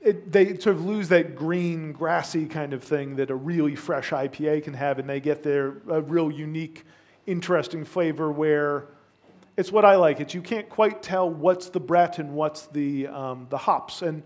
it, 0.00 0.32
they 0.32 0.58
sort 0.58 0.74
of 0.74 0.84
lose 0.84 1.08
that 1.10 1.36
green, 1.36 1.92
grassy 1.92 2.46
kind 2.46 2.72
of 2.72 2.82
thing 2.82 3.14
that 3.16 3.30
a 3.30 3.36
really 3.36 3.76
fresh 3.76 4.10
IPA 4.10 4.64
can 4.64 4.74
have, 4.74 4.98
and 4.98 5.08
they 5.08 5.20
get 5.20 5.44
their 5.44 5.76
a 5.88 6.00
real 6.00 6.28
unique, 6.28 6.84
interesting 7.28 7.84
flavor 7.84 8.32
where 8.32 8.86
it's 9.56 9.70
what 9.70 9.84
I 9.84 9.94
like. 9.94 10.18
It's 10.18 10.34
you 10.34 10.42
can't 10.42 10.68
quite 10.68 11.04
tell 11.04 11.30
what's 11.30 11.68
the 11.68 11.78
Brett 11.78 12.18
and 12.18 12.34
what's 12.34 12.66
the, 12.66 13.06
um, 13.06 13.46
the 13.48 13.58
hops. 13.58 14.02
And 14.02 14.24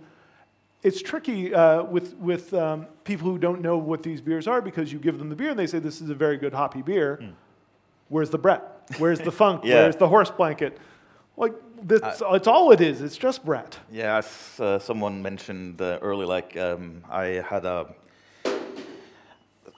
it's 0.83 1.01
tricky 1.01 1.55
uh, 1.55 1.83
with, 1.85 2.15
with 2.17 2.53
um, 2.55 2.87
people 3.05 3.31
who 3.31 3.39
don't 3.39 3.61
know 3.61 3.77
what 3.77 4.03
these 4.03 4.21
beers 4.21 4.47
are 4.49 4.61
because 4.61 4.93
you 4.93 4.99
give 4.99 5.19
them 5.19 5.29
the 5.29 5.37
beer 5.37 5.51
and 5.51 5.59
they 5.59 5.67
say 5.67 5.79
this 5.79 6.01
is 6.01 6.11
a 6.11 6.15
very 6.15 6.37
good 6.37 6.53
hoppy 6.53 6.83
beer. 6.83 7.19
Mm. 7.23 7.33
Where's 8.09 8.31
the 8.31 8.39
Brett? 8.39 8.63
Where's 8.99 9.21
the 9.21 9.33
funk? 9.43 9.63
yeah. 9.65 9.83
Where's 9.83 9.97
the 9.97 10.09
horse 10.09 10.31
blanket? 10.31 10.79
Like, 11.37 11.55
that's, 11.85 12.21
uh, 12.21 12.33
it's 12.33 12.47
all 12.47 12.73
it 12.73 12.81
is. 12.81 13.01
It's 13.01 13.17
just 13.17 13.45
Brett. 13.45 13.79
Yeah, 13.91 14.19
as 14.19 14.61
uh, 14.61 14.79
someone 14.79 15.23
mentioned 15.23 15.81
uh, 15.81 15.99
earlier, 16.03 16.27
like 16.27 16.57
um, 16.57 17.03
I 17.11 17.43
had 17.49 17.65
a 17.65 17.87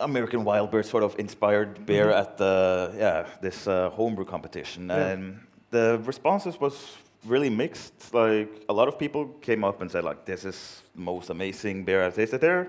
American 0.00 0.44
Wild 0.44 0.70
Beer 0.70 0.82
sort 0.82 1.02
of 1.04 1.14
inspired 1.18 1.86
beer 1.86 2.10
at 2.10 2.36
the 2.36 2.92
yeah 2.98 3.26
this 3.40 3.66
uh, 3.66 3.90
homebrew 3.90 4.24
competition, 4.24 4.88
Yeah. 4.88 5.06
and 5.12 5.40
the 5.70 6.00
responses 6.04 6.58
was 6.60 6.96
really 7.26 7.50
mixed. 7.50 8.14
Like 8.14 8.48
a 8.68 8.72
lot 8.72 8.88
of 8.88 8.98
people 8.98 9.26
came 9.40 9.64
up 9.64 9.80
and 9.80 9.90
said 9.90 10.04
like, 10.04 10.24
"This 10.24 10.44
is 10.44 10.82
the 10.94 11.00
most 11.02 11.30
amazing 11.30 11.84
beer 11.84 12.04
I've 12.04 12.14
tasted 12.14 12.40
there," 12.40 12.68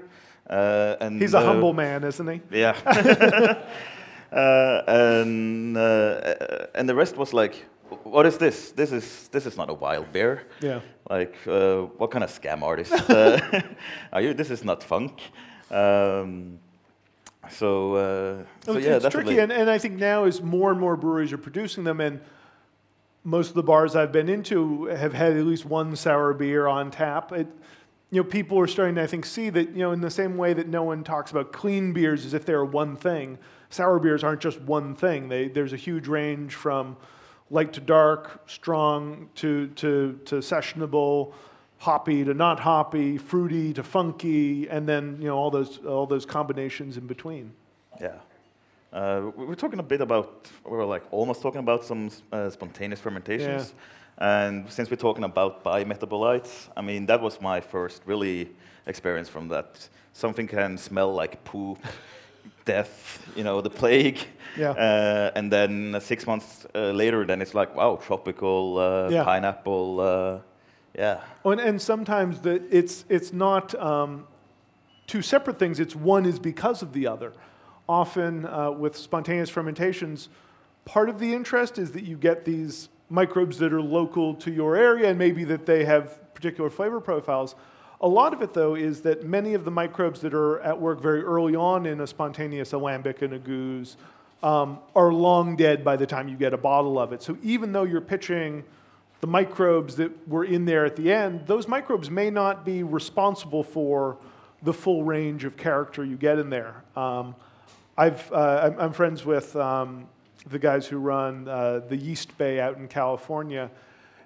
uh, 0.49 0.95
and 1.01 1.21
He's 1.21 1.33
a 1.33 1.39
uh, 1.39 1.45
humble 1.45 1.73
man, 1.73 2.03
isn't 2.03 2.27
he? 2.27 2.41
Yeah. 2.51 2.75
uh, 4.31 4.81
and 4.87 5.77
uh, 5.77 6.67
and 6.75 6.89
the 6.89 6.95
rest 6.95 7.17
was 7.17 7.33
like, 7.33 7.65
"What 8.03 8.25
is 8.25 8.37
this? 8.37 8.71
This 8.71 8.91
is 8.91 9.27
this 9.29 9.45
is 9.45 9.57
not 9.57 9.69
a 9.69 9.73
wild 9.73 10.11
beer." 10.11 10.43
Yeah. 10.61 10.81
Like, 11.09 11.35
uh, 11.47 11.81
what 11.97 12.09
kind 12.11 12.23
of 12.23 12.31
scam 12.31 12.63
artist 12.63 12.93
uh, 13.09 13.39
are 14.11 14.21
you? 14.21 14.33
This 14.33 14.49
is 14.49 14.63
not 14.63 14.83
funk. 14.83 15.21
Um, 15.69 16.59
so, 17.51 17.93
uh, 17.95 18.43
so 18.65 18.71
It's- 18.71 18.83
yeah, 18.85 18.95
it's 18.95 19.03
definitely. 19.03 19.35
tricky, 19.35 19.39
and, 19.43 19.51
and 19.51 19.69
I 19.69 19.77
think 19.77 19.99
now 19.99 20.23
as 20.25 20.41
more 20.41 20.71
and 20.71 20.79
more 20.79 20.95
breweries 20.95 21.31
are 21.31 21.37
producing 21.37 21.83
them, 21.83 22.01
and 22.01 22.19
most 23.25 23.49
of 23.49 23.55
the 23.55 23.63
bars 23.63 23.95
I've 23.95 24.11
been 24.11 24.29
into 24.29 24.85
have 24.85 25.13
had 25.13 25.35
at 25.35 25.45
least 25.45 25.65
one 25.65 25.95
sour 25.95 26.33
beer 26.33 26.67
on 26.67 26.91
tap. 26.91 27.31
It, 27.31 27.47
you 28.11 28.21
know, 28.21 28.29
people 28.29 28.57
are 28.59 28.67
starting 28.67 28.95
to, 28.95 29.01
I 29.01 29.07
think, 29.07 29.25
see 29.25 29.49
that, 29.49 29.69
you 29.69 29.79
know, 29.79 29.91
in 29.91 29.99
the 29.99 30.11
same 30.11 30.37
way 30.37 30.53
that 30.53 30.67
no 30.67 30.83
one 30.83 31.03
talks 31.03 31.31
about 31.31 31.51
clean 31.51 31.91
beers 31.91 32.23
as 32.23 32.35
if 32.35 32.45
they're 32.45 32.63
one 32.63 32.95
thing, 32.95 33.39
sour 33.71 33.99
beers 33.99 34.23
aren't 34.23 34.41
just 34.41 34.61
one 34.61 34.95
thing. 34.95 35.27
They, 35.27 35.47
there's 35.47 35.73
a 35.73 35.77
huge 35.77 36.07
range 36.07 36.53
from 36.53 36.95
light 37.49 37.73
to 37.73 37.81
dark, 37.81 38.43
strong 38.47 39.29
to, 39.35 39.67
to, 39.69 40.19
to 40.25 40.35
sessionable, 40.35 41.33
hoppy 41.79 42.23
to 42.23 42.33
not 42.33 42.59
hoppy, 42.59 43.17
fruity 43.17 43.73
to 43.73 43.83
funky, 43.83 44.69
and 44.69 44.87
then, 44.87 45.17
you 45.19 45.27
know, 45.27 45.35
all 45.35 45.49
those, 45.49 45.79
all 45.85 46.05
those 46.05 46.27
combinations 46.27 46.97
in 46.97 47.07
between. 47.07 47.51
Yeah. 47.99 48.19
Uh, 48.95 49.29
we 49.35 49.45
were 49.45 49.55
talking 49.55 49.79
a 49.79 49.83
bit 49.83 49.99
about, 49.99 50.49
we 50.63 50.71
were 50.71 50.85
like 50.85 51.03
almost 51.11 51.41
talking 51.41 51.59
about 51.59 51.83
some 51.83 52.09
uh, 52.31 52.49
spontaneous 52.49 52.99
fermentations. 53.01 53.73
And 54.17 54.71
since 54.71 54.89
we're 54.89 54.95
talking 54.95 55.25
about 55.25 55.65
biometabolites, 55.65 56.69
I 56.77 56.81
mean, 56.81 57.05
that 57.07 57.19
was 57.19 57.41
my 57.41 57.59
first 57.59 58.01
really 58.05 58.49
experience 58.87 59.27
from 59.27 59.49
that. 59.49 59.89
Something 60.13 60.47
can 60.47 60.77
smell 60.77 61.13
like 61.13 61.43
poop, 61.43 61.79
death, 62.65 63.21
you 63.35 63.43
know, 63.43 63.59
the 63.59 63.69
plague. 63.69 64.19
Yeah. 64.57 64.71
Uh, 64.71 65.31
and 65.35 65.51
then 65.51 65.95
uh, 65.95 65.99
six 65.99 66.25
months 66.25 66.65
uh, 66.73 66.91
later, 66.91 67.25
then 67.25 67.41
it's 67.41 67.53
like, 67.53 67.75
wow, 67.75 67.97
tropical, 67.97 68.77
uh, 68.77 69.09
Yeah. 69.09 69.25
pineapple, 69.25 69.99
uh, 69.99 70.39
yeah. 70.97 71.19
Oh, 71.43 71.51
and, 71.51 71.59
and 71.59 71.81
sometimes 71.81 72.39
the, 72.39 72.63
it's, 72.71 73.03
it's 73.09 73.33
not 73.33 73.75
um, 73.75 74.25
two 75.05 75.21
separate 75.21 75.59
things, 75.59 75.81
it's 75.81 75.97
one 75.97 76.25
is 76.25 76.39
because 76.39 76.81
of 76.81 76.93
the 76.93 77.07
other. 77.07 77.33
Often 77.87 78.45
uh, 78.45 78.71
with 78.71 78.95
spontaneous 78.95 79.49
fermentations, 79.49 80.29
part 80.85 81.09
of 81.09 81.19
the 81.19 81.33
interest 81.33 81.77
is 81.77 81.91
that 81.91 82.03
you 82.03 82.17
get 82.17 82.45
these 82.45 82.89
microbes 83.09 83.57
that 83.59 83.71
are 83.73 83.81
local 83.81 84.33
to 84.35 84.51
your 84.51 84.75
area 84.75 85.09
and 85.09 85.19
maybe 85.19 85.43
that 85.43 85.65
they 85.65 85.85
have 85.85 86.33
particular 86.33 86.69
flavor 86.69 86.99
profiles. 86.99 87.55
A 88.01 88.07
lot 88.07 88.33
of 88.33 88.41
it, 88.41 88.53
though, 88.53 88.75
is 88.75 89.01
that 89.01 89.23
many 89.23 89.53
of 89.53 89.65
the 89.65 89.71
microbes 89.71 90.19
that 90.21 90.33
are 90.33 90.59
at 90.61 90.79
work 90.79 91.01
very 91.01 91.21
early 91.21 91.55
on 91.55 91.85
in 91.85 92.01
a 92.01 92.07
spontaneous 92.07 92.71
lambic 92.71 93.21
and 93.21 93.33
a 93.33 93.39
gueuze 93.39 93.95
um, 94.43 94.79
are 94.95 95.13
long 95.13 95.55
dead 95.55 95.83
by 95.83 95.95
the 95.95 96.05
time 96.05 96.27
you 96.27 96.35
get 96.35 96.53
a 96.53 96.57
bottle 96.57 96.99
of 96.99 97.13
it. 97.13 97.23
So 97.23 97.37
even 97.41 97.71
though 97.71 97.83
you're 97.83 98.01
pitching 98.01 98.63
the 99.21 99.27
microbes 99.27 99.95
that 99.95 100.27
were 100.27 100.43
in 100.43 100.65
there 100.65 100.85
at 100.85 100.95
the 100.95 101.11
end, 101.11 101.47
those 101.47 101.67
microbes 101.67 102.11
may 102.11 102.29
not 102.29 102.65
be 102.65 102.83
responsible 102.83 103.63
for 103.63 104.17
the 104.61 104.73
full 104.73 105.03
range 105.03 105.45
of 105.45 105.55
character 105.55 106.03
you 106.03 106.17
get 106.17 106.37
in 106.37 106.49
there. 106.49 106.83
Um, 106.95 107.35
I've, 107.97 108.31
uh, 108.31 108.61
I'm, 108.63 108.79
I'm 108.79 108.93
friends 108.93 109.25
with 109.25 109.55
um, 109.55 110.07
the 110.47 110.59
guys 110.59 110.85
who 110.85 110.97
run 110.97 111.47
uh, 111.47 111.79
the 111.87 111.95
Yeast 111.95 112.37
Bay 112.37 112.59
out 112.59 112.77
in 112.77 112.87
California, 112.87 113.71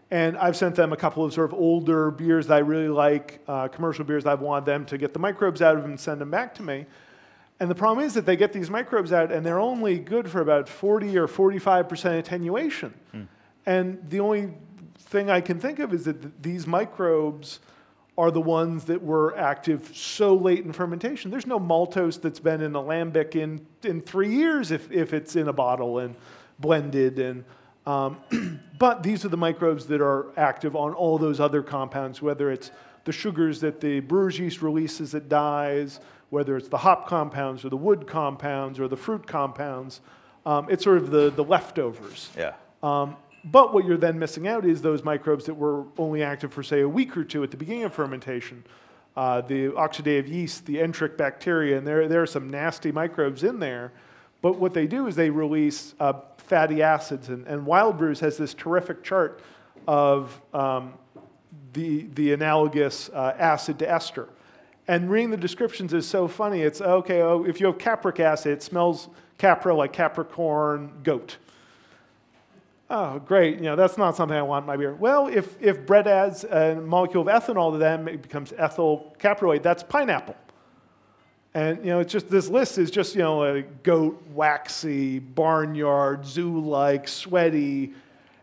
and 0.10 0.38
I've 0.38 0.58
sent 0.58 0.76
them 0.76 0.92
a 0.92 0.98
couple 0.98 1.24
of 1.24 1.34
sort 1.34 1.52
of 1.52 1.60
older 1.60 2.10
beers 2.10 2.48
that 2.48 2.56
I 2.56 2.60
really 2.60 2.90
like, 2.90 3.42
uh, 3.48 3.68
commercial 3.68 4.04
beers 4.04 4.24
that 4.24 4.32
I've 4.34 4.42
wanted 4.42 4.66
them 4.66 4.86
to 4.88 4.98
get 4.98 5.14
the 5.14 5.20
microbes 5.20 5.62
out 5.62 5.76
of 5.76 5.84
them 5.84 5.92
and 5.92 6.00
send 6.00 6.20
them 6.20 6.32
back 6.32 6.56
to 6.56 6.64
me. 6.64 6.88
And 7.60 7.70
the 7.70 7.76
problem 7.76 8.04
is 8.04 8.16
that 8.16 8.26
they 8.26 8.36
get 8.36 8.54
these 8.54 8.72
microbes 8.72 9.14
out 9.14 9.32
and 9.32 9.46
they're 9.46 9.60
only 9.60 10.00
good 10.00 10.30
for 10.30 10.42
about 10.42 10.68
40 10.68 11.16
or 11.18 11.28
45% 11.28 12.18
attenuation. 12.18 12.94
And 13.66 14.00
the 14.10 14.20
only 14.22 14.54
thing 14.98 15.30
I 15.30 15.42
can 15.42 15.60
think 15.60 15.78
of 15.78 15.94
is 15.94 16.06
that 16.06 16.22
th- 16.22 16.34
these 16.42 16.66
microbes 16.66 17.60
are 18.20 18.32
the 18.32 18.42
ones 18.42 18.84
that 18.84 19.02
were 19.02 19.36
active 19.38 19.96
so 19.96 20.36
late 20.36 20.66
in 20.66 20.74
fermentation. 20.74 21.32
There's 21.32 21.48
no 21.48 21.58
maltose 21.58 22.20
that's 22.20 22.42
been 22.42 22.62
in 22.62 22.76
a 22.76 22.82
lambic 22.82 23.34
in, 23.34 23.66
in 23.84 24.02
three 24.02 24.36
years 24.36 24.72
if, 24.72 24.92
if 24.92 25.14
it's 25.14 25.38
in 25.38 25.48
a 25.48 25.54
bottle 25.54 26.00
and 26.00 26.16
blended. 26.60 27.18
And, 27.18 27.46
um, 27.86 28.18
but 28.78 29.04
these 29.04 29.24
are 29.24 29.30
the 29.30 29.38
microbes 29.38 29.86
that 29.86 30.02
are 30.02 30.38
active 30.38 30.76
on 30.76 30.94
all 30.94 31.18
those 31.18 31.40
other 31.40 31.64
compounds, 31.64 32.22
whether 32.22 32.52
it's 32.52 32.72
the 33.06 33.14
sugars 33.14 33.62
that 33.62 33.80
the 33.80 34.02
brewer's 34.02 34.38
yeast 34.38 34.62
releases 34.62 35.12
that 35.12 35.30
dies, 35.30 36.02
whether 36.30 36.58
it's 36.58 36.68
the 36.68 36.78
hop 36.78 37.08
compounds 37.08 37.64
or 37.64 37.70
the 37.70 37.78
wood 37.78 38.06
compounds 38.06 38.82
or 38.82 38.90
the 38.90 38.98
fruit 38.98 39.26
compounds. 39.28 40.02
Um, 40.46 40.68
it's 40.70 40.84
sort 40.84 40.98
of 40.98 41.10
the, 41.10 41.30
the 41.30 41.44
leftovers. 41.46 42.30
Yeah. 42.38 42.56
Um, 42.84 43.16
but 43.52 43.74
what 43.74 43.86
you're 43.86 43.98
then 43.98 44.20
missing 44.20 44.48
out 44.48 44.66
is 44.66 44.82
those 44.82 45.04
microbes 45.04 45.46
that 45.46 45.54
were 45.54 45.86
only 45.98 46.24
active 46.24 46.54
for, 46.54 46.64
say, 46.64 46.82
a 46.82 46.90
week 46.90 47.16
or 47.16 47.24
two 47.24 47.44
at 47.44 47.52
the 47.52 47.58
beginning 47.58 47.84
of 47.84 47.94
fermentation. 47.94 48.64
Uh, 49.16 49.42
the 49.42 49.70
oxidative 49.70 50.28
yeast, 50.28 50.66
the 50.66 50.80
enteric 50.80 51.18
bacteria, 51.18 51.78
and 51.78 51.86
there, 51.86 52.08
there 52.08 52.22
are 52.22 52.28
some 52.28 52.50
nasty 52.50 52.92
microbes 52.92 53.44
in 53.44 53.60
there. 53.60 53.92
But 54.42 54.60
what 54.60 54.74
they 54.74 54.88
do 54.88 55.08
is 55.08 55.16
they 55.16 55.30
release 55.30 55.94
uh, 56.00 56.14
fatty 56.38 56.82
acids. 56.82 57.30
And, 57.30 57.46
and 57.48 57.66
Wild 57.66 57.98
Brews 57.98 58.20
has 58.22 58.38
this 58.38 58.54
terrific 58.54 59.04
chart 59.04 59.42
of 59.88 60.40
um, 60.54 60.94
the, 61.74 62.04
the 62.14 62.34
analogous 62.34 63.10
uh, 63.10 63.36
acid 63.38 63.80
to 63.80 63.92
ester. 63.92 64.30
And 64.88 65.10
reading 65.10 65.30
the 65.30 65.38
descriptions 65.38 65.94
is 65.94 66.08
so 66.08 66.28
funny. 66.28 66.62
It's 66.62 66.82
okay, 66.82 67.22
oh, 67.22 67.44
if 67.44 67.60
you 67.60 67.68
have 67.68 67.78
capric 67.78 68.20
acid, 68.20 68.54
it 68.54 68.64
smells 68.64 69.10
capra 69.38 69.74
like 69.74 69.94
Capricorn 69.94 70.92
goat. 71.04 71.38
Oh, 72.92 73.20
great. 73.20 73.58
You 73.58 73.66
know, 73.66 73.76
that's 73.76 73.98
not 74.00 74.16
something 74.16 74.36
I 74.36 74.42
want 74.42 74.64
in 74.64 74.68
my 74.68 74.76
beer. 74.76 74.96
Well, 74.96 75.28
if, 75.28 75.62
if 75.62 75.86
Brett 75.86 76.08
adds 76.08 76.44
a 76.44 76.76
molecule 76.76 77.28
of 77.28 77.28
ethanol 77.28 77.72
to 77.72 77.78
them, 77.78 78.08
it 78.08 78.24
becomes 78.24 78.52
ethyl 78.58 79.16
caproate, 79.20 79.62
that's 79.62 79.84
pineapple. 79.84 80.36
And, 81.54 81.80
you 81.80 81.92
know, 81.92 82.00
it's 82.00 82.12
just, 82.12 82.30
this 82.30 82.48
list 82.48 82.78
is 82.78 82.90
just, 82.90 83.16
you 83.16 83.22
know, 83.22 83.44
a 83.44 83.62
goat, 83.62 84.24
waxy, 84.34 85.20
barnyard, 85.20 86.26
zoo-like, 86.26 87.08
sweaty. 87.08 87.94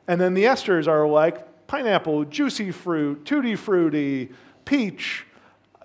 And 0.07 0.21
then 0.21 0.35
the 0.35 0.45
esters 0.45 0.87
are 0.87 1.09
like 1.09 1.67
pineapple, 1.67 2.25
juicy 2.27 2.71
fruit, 2.71 3.25
tutti 3.25 3.57
frutti, 3.57 4.31
peach, 4.65 5.25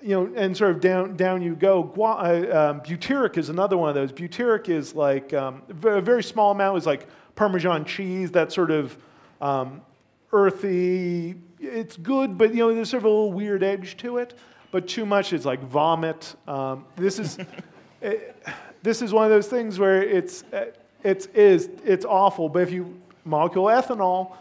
you 0.03 0.09
know, 0.09 0.31
and 0.35 0.55
sort 0.55 0.71
of 0.71 0.81
down, 0.81 1.15
down 1.15 1.41
you 1.41 1.55
go. 1.55 1.83
Gua- 1.83 2.17
uh, 2.17 2.71
um, 2.71 2.81
butyric 2.81 3.37
is 3.37 3.49
another 3.49 3.77
one 3.77 3.89
of 3.89 3.95
those. 3.95 4.11
Butyric 4.11 4.69
is 4.69 4.95
like 4.95 5.33
um, 5.33 5.61
a 5.83 6.01
very 6.01 6.23
small 6.23 6.51
amount 6.51 6.77
is 6.77 6.85
like 6.85 7.07
Parmesan 7.41 7.85
cheese, 7.85 8.29
that 8.33 8.51
sort 8.51 8.69
of 8.69 8.95
um, 9.41 9.81
earthy. 10.31 11.33
It's 11.59 11.97
good, 11.97 12.37
but 12.37 12.53
you 12.53 12.59
know, 12.59 12.75
there's 12.75 12.91
sort 12.91 13.01
of 13.01 13.05
a 13.05 13.09
little 13.09 13.33
weird 13.33 13.63
edge 13.63 13.97
to 13.97 14.17
it. 14.17 14.37
But 14.69 14.87
too 14.87 15.07
much 15.07 15.33
is 15.33 15.43
like 15.43 15.59
vomit. 15.63 16.35
Um, 16.47 16.85
this 16.95 17.17
is 17.17 17.39
eh, 18.03 18.17
this 18.83 19.01
is 19.01 19.11
one 19.11 19.25
of 19.25 19.31
those 19.31 19.47
things 19.47 19.79
where 19.79 20.03
it's 20.03 20.43
it's 21.03 21.25
is 21.33 21.71
it's 21.83 22.05
awful. 22.05 22.47
But 22.47 22.59
if 22.61 22.71
you 22.71 23.01
molecule 23.25 23.65
ethanol, 23.65 24.35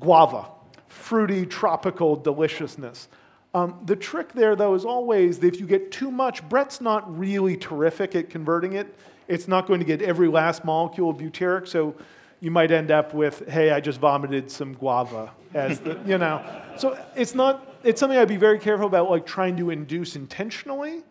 guava, 0.00 0.46
fruity, 0.88 1.46
tropical 1.46 2.16
deliciousness. 2.16 3.06
Um, 3.54 3.78
the 3.84 3.94
trick 3.94 4.32
there, 4.32 4.56
though, 4.56 4.74
is 4.74 4.84
always 4.84 5.38
that 5.38 5.54
if 5.54 5.60
you 5.60 5.66
get 5.66 5.92
too 5.92 6.10
much, 6.10 6.42
Brett's 6.48 6.80
not 6.80 7.16
really 7.16 7.56
terrific 7.56 8.16
at 8.16 8.30
converting 8.30 8.72
it. 8.72 8.92
It's 9.28 9.46
not 9.46 9.68
going 9.68 9.78
to 9.78 9.86
get 9.86 10.02
every 10.02 10.26
last 10.26 10.64
molecule 10.64 11.10
of 11.10 11.18
butyric, 11.18 11.68
so 11.68 11.94
you 12.40 12.50
might 12.50 12.70
end 12.70 12.90
up 12.90 13.14
with, 13.14 13.48
hey, 13.48 13.70
I 13.70 13.80
just 13.80 13.98
vomited 14.00 14.50
some 14.50 14.74
guava 14.74 15.32
as 15.54 15.80
the, 15.80 15.98
you 16.06 16.18
know. 16.18 16.42
So 16.76 16.98
it's 17.14 17.34
not, 17.34 17.66
it's 17.82 18.00
something 18.00 18.18
I'd 18.18 18.28
be 18.28 18.36
very 18.36 18.58
careful 18.58 18.86
about, 18.86 19.10
like 19.10 19.26
trying 19.26 19.56
to 19.58 19.70
induce 19.70 20.16
intentionally, 20.16 21.02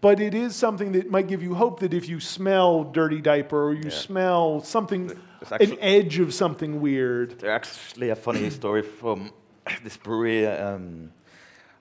but 0.00 0.20
it 0.20 0.34
is 0.34 0.54
something 0.54 0.92
that 0.92 1.10
might 1.10 1.26
give 1.26 1.42
you 1.42 1.54
hope 1.54 1.80
that 1.80 1.92
if 1.94 2.08
you 2.08 2.20
smell 2.20 2.84
dirty 2.84 3.20
diaper 3.20 3.68
or 3.68 3.72
you 3.74 3.84
Yeah. 3.84 3.90
smell 3.90 4.60
something, 4.62 5.08
There's 5.48 5.70
an 5.70 5.78
edge 5.80 6.18
of 6.18 6.34
something 6.34 6.80
weird. 6.80 7.38
There's 7.40 7.50
actually 7.50 8.10
a 8.10 8.16
funny 8.16 8.50
story 8.50 8.82
from 8.82 9.32
this 9.84 9.96
brewery 9.96 10.46
um, 10.46 11.10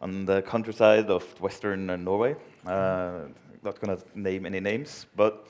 on 0.01 0.25
the 0.25 0.41
countryside 0.41 1.09
of 1.09 1.23
Western 1.41 1.89
uh, 1.89 1.95
Norway. 1.95 2.35
Uh, 2.65 3.27
not 3.63 3.79
gonna 3.81 3.97
name 4.15 4.45
any 4.45 4.59
names, 4.59 5.05
but 5.15 5.47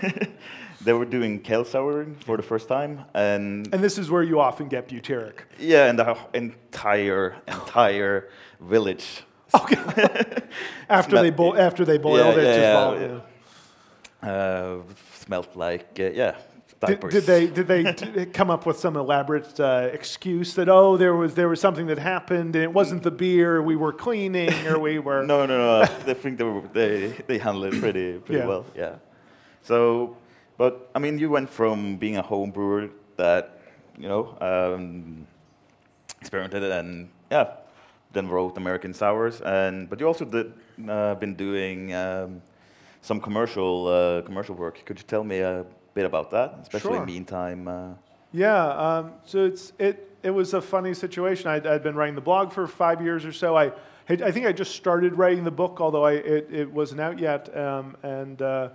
they 0.84 0.92
were 0.92 1.04
doing 1.06 1.40
kettle 1.40 1.64
souring 1.64 2.14
for 2.24 2.36
the 2.36 2.42
first 2.42 2.68
time, 2.68 3.04
and 3.14 3.68
And 3.72 3.82
this 3.82 3.98
is 3.98 4.10
where 4.10 4.22
you 4.22 4.38
often 4.40 4.68
get 4.68 4.88
butyric. 4.88 5.40
yeah, 5.58 5.88
and 5.88 5.98
the 5.98 6.16
entire 6.34 7.36
entire 7.48 8.28
village. 8.60 9.24
Okay. 9.54 9.76
After 10.88 11.20
they 11.22 11.30
bo- 11.30 11.56
after 11.56 11.84
they 11.84 11.98
boiled 11.98 12.36
Yeah, 12.36 12.42
it, 12.42 12.46
yeah, 12.46 12.56
just 12.56 13.00
yeah, 13.00 13.20
yeah. 14.22 14.30
uh, 14.30 14.82
smelled 15.14 15.48
like 15.56 15.98
uh, 16.00 16.10
yeah 16.14 16.34
diapers. 16.80 17.12
did 17.12 17.24
they 17.24 17.46
did 17.46 17.66
they 17.66 18.26
come 18.38 18.50
up 18.50 18.64
with 18.66 18.78
some 18.78 18.96
elaborate 18.96 19.58
uh, 19.60 19.88
excuse 19.92 20.54
that 20.54 20.68
oh 20.68 20.96
there 20.96 21.14
was 21.16 21.34
there 21.34 21.48
was 21.48 21.60
something 21.60 21.86
that 21.86 21.98
happened 21.98 22.54
and 22.56 22.62
it 22.64 22.72
wasn't 22.72 23.02
the 23.02 23.10
beer 23.10 23.60
we 23.62 23.76
were 23.76 23.92
cleaning 23.92 24.52
or 24.66 24.78
we 24.78 24.98
were 24.98 25.22
No, 25.32 25.46
no, 25.46 25.56
no. 25.58 25.80
I 25.82 26.14
think 26.14 26.38
they 26.38 26.44
were, 26.44 26.62
they 26.72 27.08
they 27.26 27.38
handle 27.38 27.64
it 27.64 27.74
pretty 27.80 28.18
pretty 28.18 28.38
Yeah. 28.40 28.46
well. 28.46 28.64
Yeah. 28.76 28.94
So, 29.62 30.16
but 30.56 30.88
I 30.94 30.98
mean, 30.98 31.18
you 31.18 31.28
went 31.30 31.50
from 31.50 31.96
being 31.96 32.16
a 32.16 32.22
home 32.22 32.50
brewer 32.50 32.88
that 33.16 33.58
you 33.98 34.08
know 34.08 34.36
um, 34.40 35.26
experimented 36.20 36.62
and 36.62 37.08
yeah, 37.30 37.46
then 38.12 38.28
wrote 38.28 38.56
American 38.56 38.94
sours, 38.94 39.40
and 39.42 39.88
but 39.90 40.00
you 40.00 40.06
also 40.06 40.24
did 40.24 40.52
uh, 40.88 41.14
been 41.16 41.34
doing 41.34 41.92
um, 41.94 42.40
some 43.02 43.20
commercial 43.20 43.86
uh, 43.88 44.22
commercial 44.22 44.54
work. 44.54 44.82
Could 44.86 44.98
you 44.98 45.04
tell 45.04 45.24
me 45.24 45.40
a 45.40 45.64
bit 45.98 46.06
about 46.06 46.30
that, 46.30 46.58
especially 46.62 46.92
Sure. 46.98 47.06
meantime? 47.06 47.66
Uh, 47.66 47.88
Yeah, 48.32 48.66
um, 48.86 49.12
so 49.24 49.44
it's 49.46 49.72
it 49.80 50.04
it 50.22 50.30
was 50.30 50.54
a 50.54 50.60
funny 50.60 50.94
situation. 50.94 51.48
I'd, 51.50 51.66
I'd 51.66 51.82
been 51.82 51.96
writing 51.96 52.14
the 52.14 52.20
blog 52.30 52.52
for 52.52 52.66
five 52.68 53.02
years 53.02 53.24
or 53.24 53.32
so. 53.32 53.56
I 53.56 53.72
had- 54.04 54.22
I 54.22 54.30
think 54.30 54.46
I 54.46 54.52
just 54.52 54.74
started 54.76 55.14
writing 55.18 55.42
the 55.44 55.50
book, 55.62 55.80
although 55.80 56.04
I 56.04 56.12
it, 56.12 56.48
it 56.52 56.72
wasn't 56.72 57.00
out 57.00 57.18
yet. 57.18 57.42
Um, 57.56 57.96
and 58.04 58.40
uh, 58.40 58.68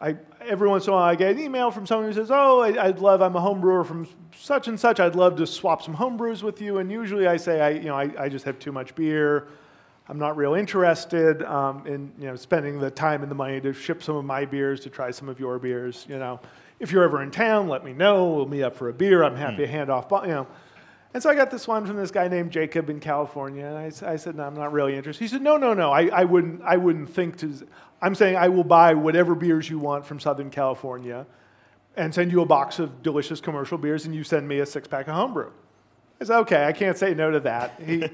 I 0.00 0.16
every 0.54 0.68
once 0.68 0.86
in 0.86 0.92
a 0.92 0.96
while 0.96 1.04
I 1.04 1.14
get 1.14 1.30
an 1.36 1.38
email 1.40 1.70
from 1.70 1.86
someone 1.86 2.08
who 2.08 2.14
says, 2.14 2.30
"Oh, 2.32 2.60
I, 2.62 2.86
I'd 2.86 2.98
love. 2.98 3.22
I'm 3.22 3.36
a 3.36 3.40
home 3.40 3.60
brewer 3.60 3.84
from 3.84 4.06
such 4.36 4.66
and 4.66 4.78
such. 4.80 4.98
I'd 4.98 5.14
love 5.14 5.36
to 5.36 5.46
swap 5.46 5.82
some 5.82 5.94
home 5.94 6.16
brews 6.16 6.42
with 6.42 6.60
you." 6.60 6.78
And 6.78 6.90
usually 6.90 7.26
I 7.28 7.36
say, 7.36 7.60
"I 7.60 7.70
you 7.70 7.88
know 7.90 7.96
I, 7.96 8.10
I 8.24 8.28
just 8.28 8.44
have 8.44 8.58
too 8.58 8.72
much 8.72 8.94
beer." 8.96 9.46
I'm 10.08 10.18
not 10.18 10.36
real 10.36 10.54
interested 10.54 11.42
um, 11.42 11.86
in 11.86 12.10
you 12.18 12.26
know 12.26 12.36
spending 12.36 12.78
the 12.78 12.90
time 12.90 13.22
and 13.22 13.30
the 13.30 13.34
money 13.34 13.60
to 13.60 13.72
ship 13.72 14.02
some 14.02 14.16
of 14.16 14.24
my 14.24 14.44
beers 14.44 14.80
to 14.80 14.90
try 14.90 15.10
some 15.10 15.28
of 15.28 15.38
your 15.38 15.58
beers. 15.58 16.06
You 16.08 16.18
know, 16.18 16.40
if 16.80 16.92
you're 16.92 17.04
ever 17.04 17.22
in 17.22 17.30
town, 17.30 17.68
let 17.68 17.84
me 17.84 17.92
know. 17.92 18.30
We'll 18.30 18.46
meet 18.46 18.62
up 18.62 18.74
for 18.74 18.88
a 18.88 18.92
beer. 18.92 19.22
I'm 19.22 19.36
happy 19.36 19.58
to 19.58 19.66
hand 19.66 19.90
off. 19.90 20.06
You 20.10 20.28
know, 20.28 20.46
and 21.14 21.22
so 21.22 21.30
I 21.30 21.34
got 21.34 21.50
this 21.50 21.66
one 21.66 21.86
from 21.86 21.96
this 21.96 22.10
guy 22.10 22.28
named 22.28 22.50
Jacob 22.50 22.90
in 22.90 23.00
California, 23.00 23.64
and 23.64 23.76
I 23.76 24.16
said, 24.16 24.36
no, 24.36 24.44
I'm 24.44 24.54
not 24.54 24.72
really 24.72 24.94
interested. 24.94 25.24
He 25.24 25.28
said, 25.28 25.42
no, 25.42 25.56
no, 25.56 25.74
no, 25.74 25.90
I, 25.90 26.06
I 26.06 26.24
wouldn't 26.24 26.62
I 26.62 26.76
wouldn't 26.76 27.10
think 27.10 27.36
to. 27.38 27.66
I'm 28.00 28.14
saying 28.14 28.36
I 28.36 28.48
will 28.48 28.64
buy 28.64 28.94
whatever 28.94 29.34
beers 29.34 29.68
you 29.68 29.78
want 29.78 30.06
from 30.06 30.20
Southern 30.20 30.50
California, 30.50 31.26
and 31.96 32.14
send 32.14 32.32
you 32.32 32.40
a 32.40 32.46
box 32.46 32.78
of 32.78 33.02
delicious 33.02 33.40
commercial 33.40 33.76
beers, 33.76 34.06
and 34.06 34.14
you 34.14 34.22
send 34.22 34.46
me 34.46 34.60
a 34.60 34.66
six 34.66 34.86
pack 34.88 35.08
of 35.08 35.14
homebrew. 35.14 35.50
I 36.20 36.24
said, 36.24 36.38
okay, 36.40 36.64
I 36.64 36.72
can't 36.72 36.96
say 36.96 37.14
no 37.14 37.30
to 37.30 37.40
that. 37.40 37.80
He, 37.84 38.08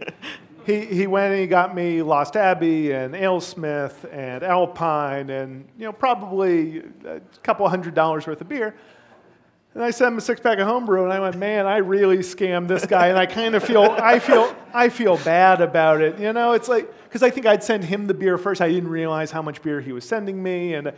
he, 0.67 0.85
he 0.87 1.07
went 1.07 1.33
and 1.33 1.41
he 1.41 1.47
got 1.47 1.75
me 1.75 2.03
Lost 2.03 2.37
Abbey 2.37 2.93
and 2.93 3.15
Alesmith 3.15 4.11
and 4.13 4.43
Alpine 4.43 5.31
and, 5.31 5.69
you 5.79 5.85
know, 5.85 5.93
probably 5.93 6.83
a 7.07 7.21
couple 7.43 7.69
hundred 7.69 7.95
dollars 7.95 8.27
worth 8.27 8.41
of 8.41 8.49
beer. 8.49 8.75
And 9.75 9.83
I 9.83 9.91
sent 9.91 10.13
him 10.13 10.19
a 10.19 10.21
six 10.21 10.41
pack 10.41 10.59
of 10.59 10.69
homebrew, 10.69 11.03
and 11.03 11.13
I 11.13 11.19
went, 11.19 11.37
man, 11.37 11.67
I 11.67 11.79
really 11.79 12.19
scammed 12.19 12.69
this 12.69 12.87
guy, 12.87 13.09
and 13.09 13.19
I 13.19 13.27
kind 13.27 13.57
of 13.57 13.65
feel, 13.65 13.83
I 13.83 14.21
feel, 14.21 14.55
I 14.73 14.89
feel 14.89 15.17
bad 15.19 15.61
about 15.61 16.01
it. 16.01 16.17
You 16.21 16.33
know, 16.33 16.53
it's 16.53 16.69
like 16.69 16.89
because 17.05 17.25
I 17.25 17.31
think 17.31 17.45
I'd 17.47 17.65
send 17.65 17.83
him 17.83 18.07
the 18.07 18.15
beer 18.15 18.39
first. 18.39 18.61
I 18.61 18.69
didn't 18.69 18.89
realize 18.89 19.33
how 19.33 19.43
much 19.43 19.63
beer 19.63 19.81
he 19.81 19.93
was 19.93 20.05
sending 20.09 20.41
me, 20.41 20.75
and 20.75 20.93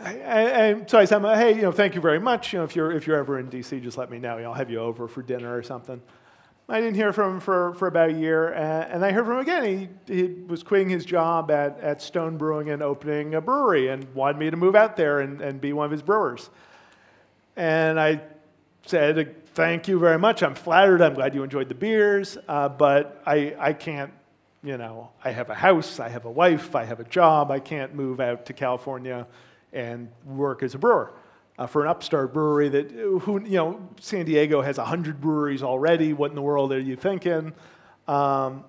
I, 0.00 0.20
I, 0.20 0.68
I- 0.70 0.82
so 0.86 0.98
I 0.98 1.04
said, 1.04 1.22
hey, 1.22 1.54
you 1.54 1.62
know, 1.62 1.70
thank 1.70 1.94
you 1.94 2.00
very 2.00 2.18
much. 2.18 2.52
You 2.52 2.58
know, 2.58 2.64
if 2.64 2.74
you're 2.74 2.90
if 2.90 3.06
you're 3.06 3.18
ever 3.18 3.38
in 3.38 3.48
DC, 3.48 3.80
just 3.80 3.96
let 3.96 4.10
me 4.10 4.18
know. 4.18 4.36
You 4.36 4.42
know. 4.42 4.48
I'll 4.48 4.54
have 4.54 4.68
you 4.68 4.80
over 4.80 5.06
for 5.06 5.22
dinner 5.22 5.56
or 5.56 5.62
something. 5.62 6.02
I 6.68 6.80
didn't 6.80 6.94
hear 6.94 7.12
from 7.12 7.34
him 7.34 7.40
for, 7.40 7.74
for 7.74 7.88
about 7.88 8.10
a 8.10 8.12
year, 8.12 8.52
and, 8.52 9.04
I 9.04 9.10
heard 9.10 9.26
from 9.26 9.34
him 9.34 9.40
again. 9.40 9.90
He, 10.06 10.14
he 10.14 10.22
was 10.46 10.62
quitting 10.62 10.88
his 10.88 11.04
job 11.04 11.50
at, 11.50 11.78
at 11.80 12.00
Stone 12.00 12.38
Brewing 12.38 12.70
and 12.70 12.82
opening 12.82 13.34
a 13.34 13.40
brewery 13.40 13.88
and 13.88 14.12
wanted 14.14 14.38
me 14.38 14.48
to 14.50 14.56
move 14.56 14.76
out 14.76 14.96
there 14.96 15.20
and, 15.20 15.40
and 15.40 15.60
be 15.60 15.72
one 15.72 15.84
of 15.84 15.90
his 15.90 16.02
brewers. 16.02 16.50
And 17.56 17.98
I 17.98 18.22
said, 18.86 19.36
Thank 19.54 19.86
you 19.86 19.98
very 19.98 20.18
much. 20.18 20.42
I'm 20.42 20.54
flattered. 20.54 21.02
I'm 21.02 21.12
glad 21.12 21.34
you 21.34 21.42
enjoyed 21.42 21.68
the 21.68 21.74
beers, 21.74 22.38
uh, 22.48 22.70
but 22.70 23.22
I, 23.26 23.54
I 23.58 23.74
can't, 23.74 24.10
you 24.64 24.78
know, 24.78 25.10
I 25.22 25.30
have 25.30 25.50
a 25.50 25.54
house, 25.54 26.00
I 26.00 26.08
have 26.08 26.24
a 26.24 26.30
wife, 26.30 26.74
I 26.74 26.84
have 26.84 27.00
a 27.00 27.04
job. 27.04 27.50
I 27.50 27.60
can't 27.60 27.94
move 27.94 28.18
out 28.18 28.46
to 28.46 28.54
California 28.54 29.26
and 29.74 30.08
work 30.24 30.62
as 30.62 30.74
a 30.74 30.78
brewer. 30.78 31.12
Uh, 31.58 31.66
for 31.66 31.82
an 31.82 31.88
upstart 31.88 32.32
brewery 32.32 32.68
that, 32.70 32.90
who, 32.90 33.40
you 33.44 33.56
know, 33.56 33.88
San 34.00 34.24
Diego 34.24 34.62
has 34.62 34.78
100 34.78 35.20
breweries 35.20 35.62
already. 35.62 36.14
What 36.14 36.30
in 36.30 36.34
the 36.34 36.42
world 36.42 36.72
are 36.72 36.80
you 36.80 36.96
thinking? 36.96 37.52
Um, 38.08 38.64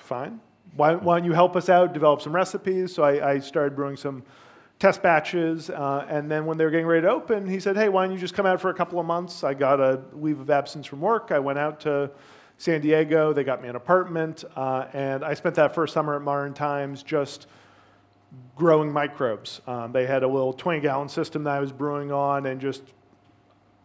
fine. 0.00 0.40
Why, 0.74 0.94
why 0.94 1.18
don't 1.18 1.26
you 1.26 1.32
help 1.32 1.54
us 1.54 1.68
out, 1.68 1.92
develop 1.92 2.20
some 2.20 2.34
recipes? 2.34 2.94
So 2.94 3.04
I, 3.04 3.34
I 3.34 3.38
started 3.38 3.76
brewing 3.76 3.96
some 3.96 4.24
test 4.78 5.02
batches. 5.02 5.70
Uh, 5.70 6.06
and 6.08 6.30
then 6.30 6.46
when 6.46 6.56
they 6.56 6.64
were 6.64 6.70
getting 6.70 6.86
ready 6.86 7.02
to 7.02 7.10
open, 7.10 7.48
he 7.48 7.60
said, 7.60 7.76
hey, 7.76 7.88
why 7.88 8.04
don't 8.04 8.12
you 8.12 8.18
just 8.18 8.34
come 8.34 8.46
out 8.46 8.60
for 8.60 8.70
a 8.70 8.74
couple 8.74 9.00
of 9.00 9.06
months? 9.06 9.44
I 9.44 9.54
got 9.54 9.80
a 9.80 10.00
leave 10.12 10.40
of 10.40 10.50
absence 10.50 10.86
from 10.86 11.00
work. 11.00 11.30
I 11.32 11.38
went 11.38 11.58
out 11.58 11.80
to 11.80 12.10
San 12.58 12.80
Diego. 12.80 13.32
They 13.32 13.44
got 13.44 13.62
me 13.62 13.68
an 13.68 13.76
apartment. 13.76 14.44
Uh, 14.54 14.86
and 14.92 15.24
I 15.24 15.34
spent 15.34 15.54
that 15.56 15.74
first 15.74 15.94
summer 15.94 16.16
at 16.16 16.22
Modern 16.22 16.54
Times 16.54 17.02
just 17.02 17.46
growing 18.56 18.92
microbes. 18.92 19.60
Um, 19.66 19.92
they 19.92 20.06
had 20.06 20.22
a 20.22 20.28
little 20.28 20.52
20 20.52 20.80
gallon 20.80 21.08
system 21.08 21.44
that 21.44 21.54
I 21.54 21.60
was 21.60 21.72
brewing 21.72 22.12
on 22.12 22.46
and 22.46 22.60
just 22.60 22.82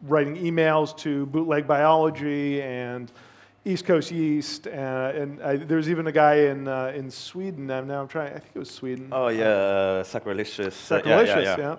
writing 0.01 0.35
emails 0.35 0.95
to 0.97 1.25
bootleg 1.27 1.67
biology 1.67 2.61
and 2.61 3.11
East 3.65 3.85
Coast 3.85 4.11
yeast. 4.11 4.67
Uh, 4.67 4.71
and 5.15 5.41
I, 5.41 5.55
there's 5.57 5.89
even 5.89 6.07
a 6.07 6.11
guy 6.11 6.35
in, 6.35 6.67
uh, 6.67 6.91
in 6.93 7.09
Sweden. 7.09 7.69
I'm 7.71 7.87
now 7.87 8.01
I'm 8.01 8.07
trying, 8.07 8.33
I 8.33 8.39
think 8.39 8.51
it 8.53 8.59
was 8.59 8.69
Sweden. 8.69 9.09
oh 9.11 9.29
yeah, 9.29 9.45
uh, 9.45 10.03
sacrilegious. 10.03 10.91
uh, 10.91 11.01
yeah, 11.05 11.21
yeah, 11.21 11.39
yeah. 11.39 11.57
yeah. 11.57 11.75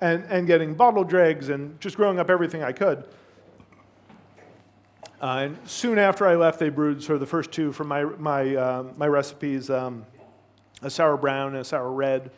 And, 0.00 0.24
and 0.30 0.46
getting 0.46 0.74
bottle 0.74 1.02
dregs 1.02 1.48
and 1.48 1.78
just 1.80 1.96
growing 1.96 2.20
up 2.20 2.30
everything 2.30 2.62
I 2.62 2.72
could. 2.72 3.04
Uh, 5.20 5.48
and 5.48 5.58
soon 5.68 5.98
after 5.98 6.24
I 6.24 6.36
left, 6.36 6.60
they 6.60 6.68
brewed 6.68 7.02
sort 7.02 7.14
of 7.14 7.20
the 7.20 7.26
first 7.26 7.50
two 7.50 7.72
from 7.72 7.88
my, 7.88 8.04
my, 8.04 8.54
uh, 8.54 8.84
my 8.96 9.08
recipes 9.08 9.68
um, 9.68 10.06
a 10.82 10.90
sour 10.90 11.16
brown 11.16 11.48
and 11.48 11.58
a 11.58 11.64
sour 11.64 11.90
red. 11.90 12.30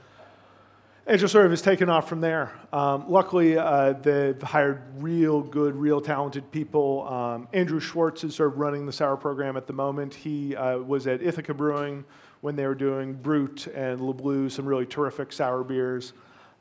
It 1.06 1.16
just 1.16 1.32
sort 1.32 1.44
of 1.44 1.50
has 1.50 1.62
taken 1.62 1.88
off 1.88 2.08
from 2.08 2.20
there. 2.20 2.52
Um, 2.72 3.10
luckily, 3.10 3.58
uh, 3.58 3.94
they've 3.94 4.40
hired 4.40 4.82
real 4.98 5.40
good, 5.40 5.74
real 5.74 6.00
talented 6.00 6.50
people. 6.52 7.08
Um, 7.08 7.48
Andrew 7.52 7.80
Schwartz 7.80 8.22
is 8.22 8.34
sort 8.34 8.52
of 8.52 8.58
running 8.58 8.86
the 8.86 8.92
sour 8.92 9.16
program 9.16 9.56
at 9.56 9.66
the 9.66 9.72
moment. 9.72 10.14
He 10.14 10.54
uh, 10.54 10.78
was 10.78 11.06
at 11.06 11.22
Ithaca 11.22 11.54
Brewing 11.54 12.04
when 12.42 12.54
they 12.54 12.66
were 12.66 12.74
doing 12.74 13.14
Brute 13.14 13.66
and 13.68 14.00
Le 14.00 14.14
Bleu, 14.14 14.48
some 14.48 14.66
really 14.66 14.86
terrific 14.86 15.32
sour 15.32 15.64
beers. 15.64 16.12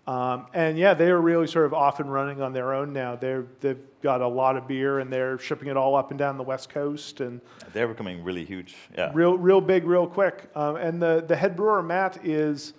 Um, 0.10 0.48
and 0.56 0.76
yeah, 0.76 0.96
they 0.96 1.12
are 1.12 1.22
really 1.22 1.46
sort 1.46 1.68
of 1.68 1.74
off 1.76 2.00
and 2.00 2.12
running 2.12 2.42
on 2.42 2.52
their 2.52 2.74
own 2.74 2.92
now. 2.94 3.16
They're, 3.16 3.46
they've 3.60 3.78
got 4.02 4.22
a 4.22 4.28
lot 4.28 4.58
of 4.58 4.68
beer 4.68 4.98
and 4.98 5.14
they're 5.14 5.38
shipping 5.38 5.68
it 5.68 5.78
all 5.78 5.96
up 5.96 6.10
and 6.10 6.18
down 6.18 6.36
the 6.36 6.44
West 6.44 6.72
Coast. 6.72 7.22
And 7.22 7.40
They're 7.74 7.88
becoming 7.88 8.24
really 8.24 8.44
huge. 8.44 8.76
Yeah. 8.98 9.12
real, 9.14 9.38
real 9.38 9.62
big, 9.62 9.84
real 9.84 10.08
quick. 10.08 10.50
Um, 10.56 10.78
and 10.78 11.00
the, 11.00 11.24
the 11.28 11.36
head 11.36 11.56
brewer, 11.56 11.84
Matt, 11.84 12.26
is 12.26 12.74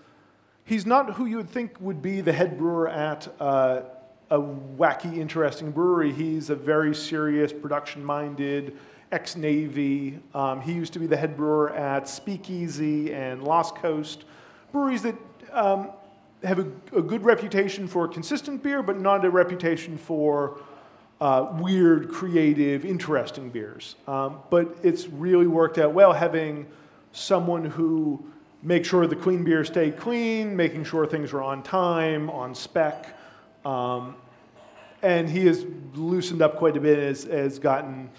he's 0.64 0.84
not 0.84 1.14
who 1.14 1.26
you 1.26 1.36
would 1.36 1.48
think 1.48 1.80
would 1.80 2.02
be 2.02 2.20
the 2.20 2.32
head 2.32 2.58
brewer 2.58 2.88
at 2.88 3.32
uh, 3.38 3.82
a 4.30 4.40
wacky, 4.40 5.16
interesting 5.16 5.70
brewery. 5.70 6.12
He's 6.12 6.50
a 6.50 6.56
very 6.56 6.92
serious, 6.96 7.52
production 7.52 8.04
minded, 8.04 8.76
ex 9.12 9.36
Navy. 9.36 10.18
Um, 10.34 10.60
he 10.60 10.72
used 10.72 10.92
to 10.94 10.98
be 10.98 11.06
the 11.06 11.16
head 11.16 11.36
brewer 11.36 11.72
at 11.74 12.08
Speakeasy 12.08 13.14
and 13.14 13.44
Lost 13.44 13.76
Coast, 13.76 14.24
breweries 14.72 15.02
that 15.02 15.14
um, 15.52 15.90
have 16.44 16.58
a, 16.58 16.66
a 16.96 17.02
good 17.02 17.24
reputation 17.24 17.86
for 17.86 18.08
consistent 18.08 18.62
beer, 18.62 18.82
but 18.82 18.98
not 18.98 19.24
a 19.24 19.30
reputation 19.30 19.98
for 19.98 20.60
uh, 21.20 21.48
weird, 21.58 22.10
creative, 22.10 22.84
interesting 22.84 23.50
beers. 23.50 23.96
Um, 24.06 24.38
but 24.48 24.74
it's 24.82 25.06
really 25.08 25.46
worked 25.46 25.78
out 25.78 25.92
well 25.92 26.12
having 26.12 26.66
someone 27.12 27.64
who 27.64 28.24
makes 28.62 28.88
sure 28.88 29.06
the 29.06 29.16
clean 29.16 29.44
beers 29.44 29.68
stay 29.68 29.90
clean, 29.90 30.56
making 30.56 30.84
sure 30.84 31.06
things 31.06 31.32
are 31.32 31.42
on 31.42 31.62
time, 31.62 32.30
on 32.30 32.54
spec. 32.54 33.16
Um, 33.64 34.16
and 35.02 35.28
he 35.28 35.46
has 35.46 35.64
loosened 35.94 36.42
up 36.42 36.56
quite 36.56 36.76
a 36.76 36.80
bit, 36.80 36.98
has, 36.98 37.24
has 37.24 37.58
gotten 37.58 38.10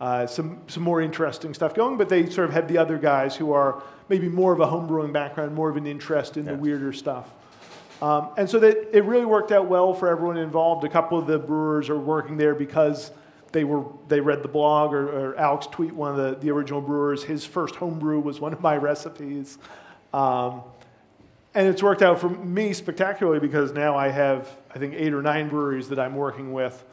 uh, 0.00 0.26
some, 0.26 0.60
some 0.66 0.82
more 0.82 1.00
interesting 1.00 1.54
stuff 1.54 1.74
going. 1.74 1.96
But 1.96 2.08
they 2.08 2.28
sort 2.28 2.48
of 2.48 2.54
have 2.54 2.68
the 2.68 2.78
other 2.78 2.98
guys 2.98 3.36
who 3.36 3.52
are 3.52 3.82
maybe 4.08 4.28
more 4.28 4.52
of 4.52 4.60
a 4.60 4.66
homebrewing 4.66 5.12
background, 5.12 5.54
more 5.54 5.70
of 5.70 5.76
an 5.76 5.86
interest 5.86 6.36
in 6.36 6.44
the 6.44 6.54
weirder 6.54 6.92
stuff. 6.92 7.30
Um, 8.02 8.30
and 8.36 8.50
so 8.50 8.58
that 8.58 8.96
it 8.96 9.04
really 9.04 9.24
worked 9.24 9.52
out 9.52 9.68
well 9.68 9.94
for 9.94 10.08
everyone 10.08 10.36
involved. 10.36 10.84
A 10.84 10.88
couple 10.88 11.16
of 11.16 11.28
the 11.28 11.38
brewers 11.38 11.88
are 11.88 11.98
working 11.98 12.36
there 12.36 12.52
because 12.52 13.12
they 13.52 13.62
were 13.62 13.84
they 14.08 14.18
read 14.18 14.42
the 14.42 14.48
blog 14.48 14.92
or, 14.92 15.30
or 15.30 15.36
Alex 15.38 15.68
Tweet 15.68 15.92
one 15.92 16.10
of 16.10 16.16
the, 16.16 16.34
the 16.40 16.50
original 16.50 16.80
brewers. 16.80 17.22
His 17.22 17.46
first 17.46 17.76
homebrew 17.76 18.18
was 18.18 18.40
one 18.40 18.52
of 18.52 18.60
my 18.60 18.76
recipes. 18.90 19.56
Um, 20.12 20.62
and 21.54 21.68
it's 21.68 21.80
worked 21.80 22.02
out 22.02 22.18
for 22.18 22.28
me 22.28 22.72
spectacularly 22.72 23.38
because 23.38 23.72
now 23.72 23.96
I 23.96 24.08
have, 24.08 24.50
I 24.74 24.80
think, 24.80 24.94
eight 24.94 25.14
or 25.14 25.22
nine 25.22 25.48
breweries 25.48 25.88
that 25.90 26.00
I'm 26.00 26.16
working 26.16 26.52
with 26.52 26.84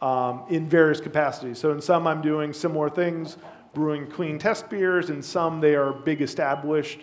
um, 0.00 0.44
in 0.48 0.66
various 0.66 1.00
capacities. 1.00 1.58
So 1.58 1.72
in 1.72 1.80
some, 1.82 2.06
I'm 2.06 2.22
doing 2.22 2.54
similar 2.54 2.88
things, 2.88 3.36
brewing 3.74 4.06
clean 4.06 4.38
test 4.38 4.70
beers. 4.70 5.10
In 5.10 5.20
some, 5.20 5.60
they 5.60 5.74
are 5.74 5.92
big 5.92 6.22
established 6.22 7.00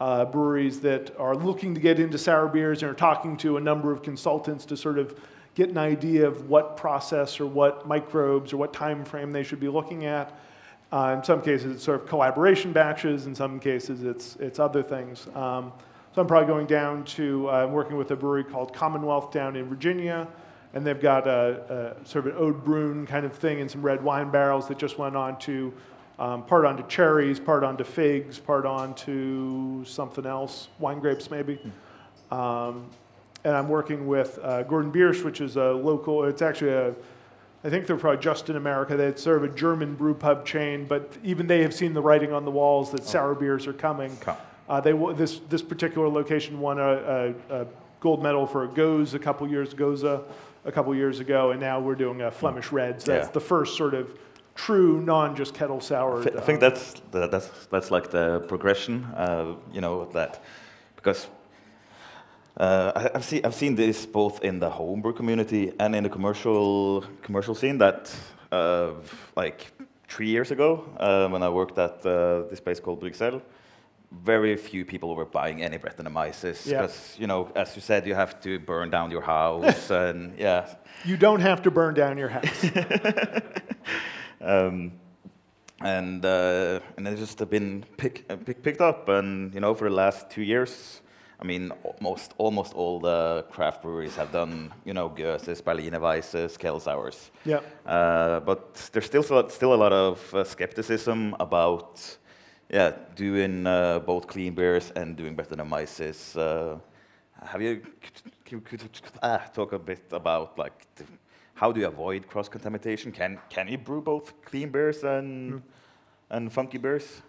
uh, 0.00 0.24
breweries 0.24 0.80
that 0.80 1.16
are 1.18 1.36
looking 1.36 1.74
to 1.74 1.80
get 1.80 2.00
into 2.00 2.18
sour 2.18 2.48
beers 2.48 2.82
and 2.82 2.90
are 2.90 2.94
talking 2.94 3.36
to 3.38 3.56
a 3.56 3.60
number 3.60 3.92
of 3.92 4.02
consultants 4.02 4.64
to 4.66 4.76
sort 4.76 4.98
of 4.98 5.18
get 5.54 5.70
an 5.70 5.78
idea 5.78 6.26
of 6.26 6.48
what 6.48 6.76
process 6.76 7.38
or 7.40 7.46
what 7.46 7.86
microbes 7.86 8.52
or 8.52 8.56
what 8.56 8.72
time 8.72 9.04
frame 9.04 9.30
they 9.30 9.42
should 9.42 9.60
be 9.60 9.68
looking 9.68 10.04
at. 10.04 10.38
Uh, 10.92 11.14
in 11.16 11.24
some 11.24 11.40
cases, 11.40 11.76
it's 11.76 11.84
sort 11.84 12.00
of 12.00 12.08
collaboration 12.08 12.72
batches. 12.72 13.26
In 13.26 13.34
some 13.34 13.58
cases, 13.58 14.02
it's, 14.02 14.36
it's 14.36 14.58
other 14.58 14.82
things. 14.82 15.26
Um, 15.34 15.72
so 16.14 16.20
I'm 16.20 16.28
probably 16.28 16.46
going 16.46 16.66
down 16.66 17.04
to 17.04 17.50
uh, 17.50 17.66
working 17.66 17.96
with 17.96 18.10
a 18.12 18.16
brewery 18.16 18.44
called 18.44 18.72
Commonwealth 18.72 19.32
down 19.32 19.56
in 19.56 19.64
Virginia, 19.64 20.28
and 20.72 20.86
they've 20.86 21.00
got 21.00 21.26
a, 21.26 21.96
a 22.02 22.06
sort 22.06 22.26
of 22.26 22.36
an 22.36 22.42
Oud 22.44 22.64
Bruin 22.64 23.06
kind 23.06 23.26
of 23.26 23.32
thing 23.32 23.60
and 23.60 23.68
some 23.70 23.82
red 23.82 24.02
wine 24.02 24.30
barrels 24.30 24.68
that 24.68 24.78
just 24.78 24.98
went 24.98 25.16
on 25.16 25.38
to 25.40 25.72
um, 26.18 26.44
part 26.44 26.64
onto 26.64 26.86
cherries, 26.86 27.40
part 27.40 27.64
onto 27.64 27.84
figs, 27.84 28.38
part 28.38 28.66
onto 28.66 29.84
something 29.84 30.26
else, 30.26 30.68
wine 30.78 31.00
grapes 31.00 31.30
maybe. 31.30 31.58
Um, 32.30 32.86
and 33.44 33.54
I'm 33.54 33.68
working 33.68 34.06
with 34.06 34.38
uh, 34.42 34.62
Gordon 34.62 34.90
Biersch, 34.92 35.22
which 35.24 35.40
is 35.40 35.56
a 35.56 35.72
local, 35.72 36.24
it's 36.24 36.40
actually 36.42 36.72
a, 36.72 36.94
I 37.62 37.70
think 37.70 37.86
they're 37.86 37.96
probably 37.96 38.22
just 38.22 38.48
in 38.50 38.56
America. 38.56 38.96
They 38.96 39.14
serve 39.16 39.44
a 39.44 39.48
German 39.48 39.94
brew 39.94 40.14
pub 40.14 40.46
chain, 40.46 40.86
but 40.86 41.16
even 41.22 41.46
they 41.46 41.62
have 41.62 41.74
seen 41.74 41.94
the 41.94 42.02
writing 42.02 42.32
on 42.32 42.44
the 42.44 42.50
walls 42.50 42.90
that 42.92 43.04
sour 43.04 43.34
beers 43.34 43.66
are 43.66 43.72
coming. 43.72 44.16
Come. 44.18 44.36
Uh, 44.68 44.80
they, 44.80 44.92
this, 45.14 45.40
this 45.50 45.62
particular 45.62 46.08
location 46.08 46.58
won 46.60 46.78
a, 46.78 47.34
a, 47.50 47.62
a 47.62 47.66
gold 48.00 48.22
medal 48.22 48.46
for 48.46 48.64
a 48.64 48.68
Gose 48.68 49.12
a 49.14 49.18
couple 49.18 49.46
years, 49.48 49.74
Goza 49.74 50.22
a 50.64 50.72
couple 50.72 50.94
years 50.94 51.20
ago, 51.20 51.50
and 51.50 51.60
now 51.60 51.80
we're 51.80 51.94
doing 51.94 52.22
a 52.22 52.30
Flemish 52.30 52.72
Reds. 52.72 53.04
That's 53.04 53.26
Yeah. 53.26 53.32
the 53.32 53.40
first 53.40 53.76
sort 53.76 53.92
of 53.92 54.18
true, 54.54 55.00
non 55.00 55.34
just 55.36 55.54
kettle 55.54 55.80
sour. 55.80 56.20
I 56.20 56.24
thi- 56.24 56.38
I 56.38 56.40
think 56.40 56.60
that's 56.60 56.94
that- 57.12 57.30
that's 57.30 57.48
that's 57.70 57.90
like 57.90 58.10
the 58.10 58.40
progression, 58.48 59.04
uh, 59.16 59.54
you 59.72 59.80
know, 59.80 60.04
that 60.12 60.40
because 60.96 61.26
uh, 62.56 62.92
I- 62.96 63.10
I've 63.16 63.24
seen 63.24 63.40
I've 63.44 63.54
seen 63.54 63.74
this 63.74 64.06
both 64.06 64.42
in 64.44 64.60
the 64.60 64.70
homebrew 64.70 65.12
community 65.12 65.72
and 65.78 65.94
in 65.94 66.02
the 66.04 66.10
commercial 66.10 67.04
commercial 67.22 67.54
scene. 67.54 67.78
That 67.78 68.10
uh, 68.52 68.90
like 69.36 69.72
three 70.08 70.28
years 70.28 70.50
ago, 70.50 70.84
uh, 71.00 71.28
when 71.28 71.42
I 71.42 71.48
worked 71.48 71.78
at 71.78 72.04
uh, 72.06 72.42
this 72.50 72.60
place 72.60 72.78
called 72.80 73.00
Bruxelles, 73.00 73.42
very 74.24 74.56
few 74.56 74.84
people 74.84 75.16
were 75.16 75.24
buying 75.24 75.62
any 75.62 75.78
Brettanomyces 75.78 76.64
Yeah. 76.66 76.82
because 76.82 77.16
you 77.18 77.26
know, 77.26 77.48
as 77.56 77.74
you 77.74 77.82
said, 77.82 78.06
you 78.06 78.14
have 78.14 78.40
to 78.42 78.58
burn 78.60 78.90
down 78.90 79.10
your 79.10 79.22
house 79.22 79.90
and 80.08 80.38
yeah. 80.38 80.66
You 81.04 81.16
don't 81.16 81.40
have 81.40 81.60
to 81.62 81.70
burn 81.70 81.94
down 81.94 82.18
your 82.18 82.28
house. 82.28 82.64
Um, 84.40 84.92
and 85.80 86.24
uh, 86.24 86.80
and 86.96 87.06
it's 87.08 87.20
just 87.20 87.50
been 87.50 87.84
pick, 87.96 88.26
pick, 88.44 88.62
picked 88.62 88.80
up, 88.80 89.08
and 89.08 89.52
you 89.54 89.60
know 89.60 89.74
for 89.74 89.88
the 89.88 89.94
last 89.94 90.30
two 90.30 90.42
years, 90.42 91.02
I 91.40 91.44
mean 91.44 91.72
almost 91.82 92.32
almost 92.38 92.74
all 92.74 93.00
the 93.00 93.44
craft 93.50 93.82
breweries 93.82 94.16
have 94.16 94.32
done 94.32 94.72
you 94.84 94.94
know 94.94 95.08
Goeses, 95.08 95.62
Berliner 95.62 96.00
Weisses, 96.00 96.58
Kettle 96.58 96.80
Sours. 96.80 97.30
yeah. 97.44 97.60
Uh, 97.84 98.40
but 98.40 98.74
there's 98.92 99.06
still 99.06 99.22
still 99.50 99.74
a 99.74 99.80
lot 99.84 99.92
of 99.92 100.34
uh, 100.34 100.44
skepticism 100.44 101.36
about 101.40 102.18
yeah 102.70 102.92
doing 103.16 103.66
uh, 103.66 103.98
both 103.98 104.26
clean 104.26 104.54
beers 104.54 104.92
and 104.96 105.16
doing 105.16 105.36
Brettanomyces. 105.36 106.36
Uh, 106.36 106.78
have 107.42 107.60
you 107.60 107.82
could, 108.00 108.64
could, 108.64 108.80
could, 108.80 109.02
ah, 109.22 109.42
talk 109.52 109.72
a 109.72 109.78
bit 109.78 110.04
about 110.12 110.56
like 110.58 110.86
the, 110.94 111.04
how 111.54 111.72
do 111.72 111.80
you 111.80 111.86
avoid 111.86 112.28
cross 112.28 112.48
contamination? 112.48 113.12
Can 113.12 113.38
can 113.48 113.68
you 113.68 113.78
brew 113.78 114.02
both 114.02 114.32
clean 114.44 114.70
beers 114.70 115.04
and 115.04 115.62
and 116.30 116.52
funky 116.52 116.78
beers? 116.78 117.22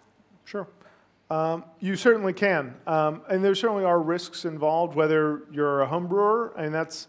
Sure. 0.44 0.68
Um, 1.28 1.64
you 1.80 1.96
certainly 1.96 2.32
can. 2.32 2.76
Um, 2.86 3.22
and 3.28 3.44
there 3.44 3.54
certainly 3.54 3.84
are 3.84 4.00
risks 4.00 4.44
involved, 4.44 4.94
whether 4.94 5.42
you're 5.50 5.82
a 5.82 5.86
home 5.86 6.06
brewer, 6.06 6.52
and 6.56 6.72
that's 6.72 7.08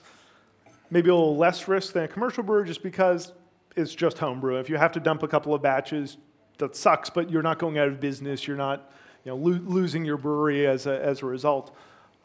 maybe 0.89 1.09
a 1.09 1.15
little 1.15 1.37
less 1.37 1.67
risk 1.67 1.93
than 1.93 2.03
a 2.03 2.07
commercial 2.07 2.43
brewer 2.43 2.63
just 2.63 2.81
because 2.81 3.33
it's 3.75 3.93
just 3.93 4.17
home 4.17 4.39
brew. 4.39 4.57
If 4.57 4.69
you 4.69 4.77
have 4.77 4.91
to 4.93 4.99
dump 4.99 5.21
a 5.21 5.27
couple 5.27 5.53
of 5.53 5.61
batches, 5.61 6.17
that 6.57 6.75
sucks, 6.75 7.11
but 7.11 7.29
you're 7.29 7.43
not 7.43 7.59
going 7.59 7.77
out 7.77 7.87
of 7.87 7.99
business. 7.99 8.47
You're 8.47 8.57
not 8.57 8.91
you 9.23 9.31
know, 9.31 9.37
lo- 9.37 9.61
losing 9.65 10.03
your 10.03 10.17
brewery 10.17 10.65
as 10.65 10.87
a, 10.87 11.03
as 11.03 11.21
a 11.21 11.25
result. 11.27 11.75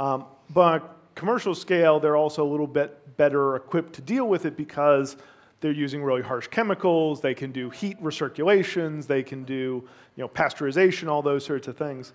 Um, 0.00 0.24
but 0.48 0.96
commercial 1.14 1.54
scale, 1.54 2.00
they're 2.00 2.16
also 2.16 2.44
a 2.44 2.50
little 2.50 2.66
bit 2.66 3.16
better 3.16 3.56
equipped 3.56 3.92
to 3.94 4.02
deal 4.02 4.26
with 4.26 4.46
it 4.46 4.56
because 4.56 5.16
they're 5.60 5.72
using 5.72 6.02
really 6.02 6.22
harsh 6.22 6.48
chemicals. 6.48 7.20
They 7.20 7.34
can 7.34 7.52
do 7.52 7.70
heat 7.70 8.02
recirculations. 8.02 9.06
They 9.06 9.22
can 9.22 9.44
do 9.44 9.88
you 10.16 10.22
know, 10.22 10.28
pasteurization, 10.28 11.08
all 11.08 11.22
those 11.22 11.44
sorts 11.44 11.68
of 11.68 11.76
things. 11.76 12.12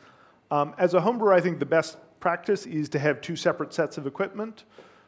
Um, 0.52 0.76
as 0.78 0.94
a 0.94 1.02
home 1.02 1.18
brewer, 1.18 1.34
I 1.34 1.42
think 1.42 1.60
the 1.60 1.66
best 1.66 1.98
practice 2.20 2.66
is 2.66 2.90
to 2.90 3.00
have 3.00 3.22
two 3.22 3.36
separate 3.36 3.74
sets 3.74 3.98
of 3.98 4.08
equipment. 4.08 4.66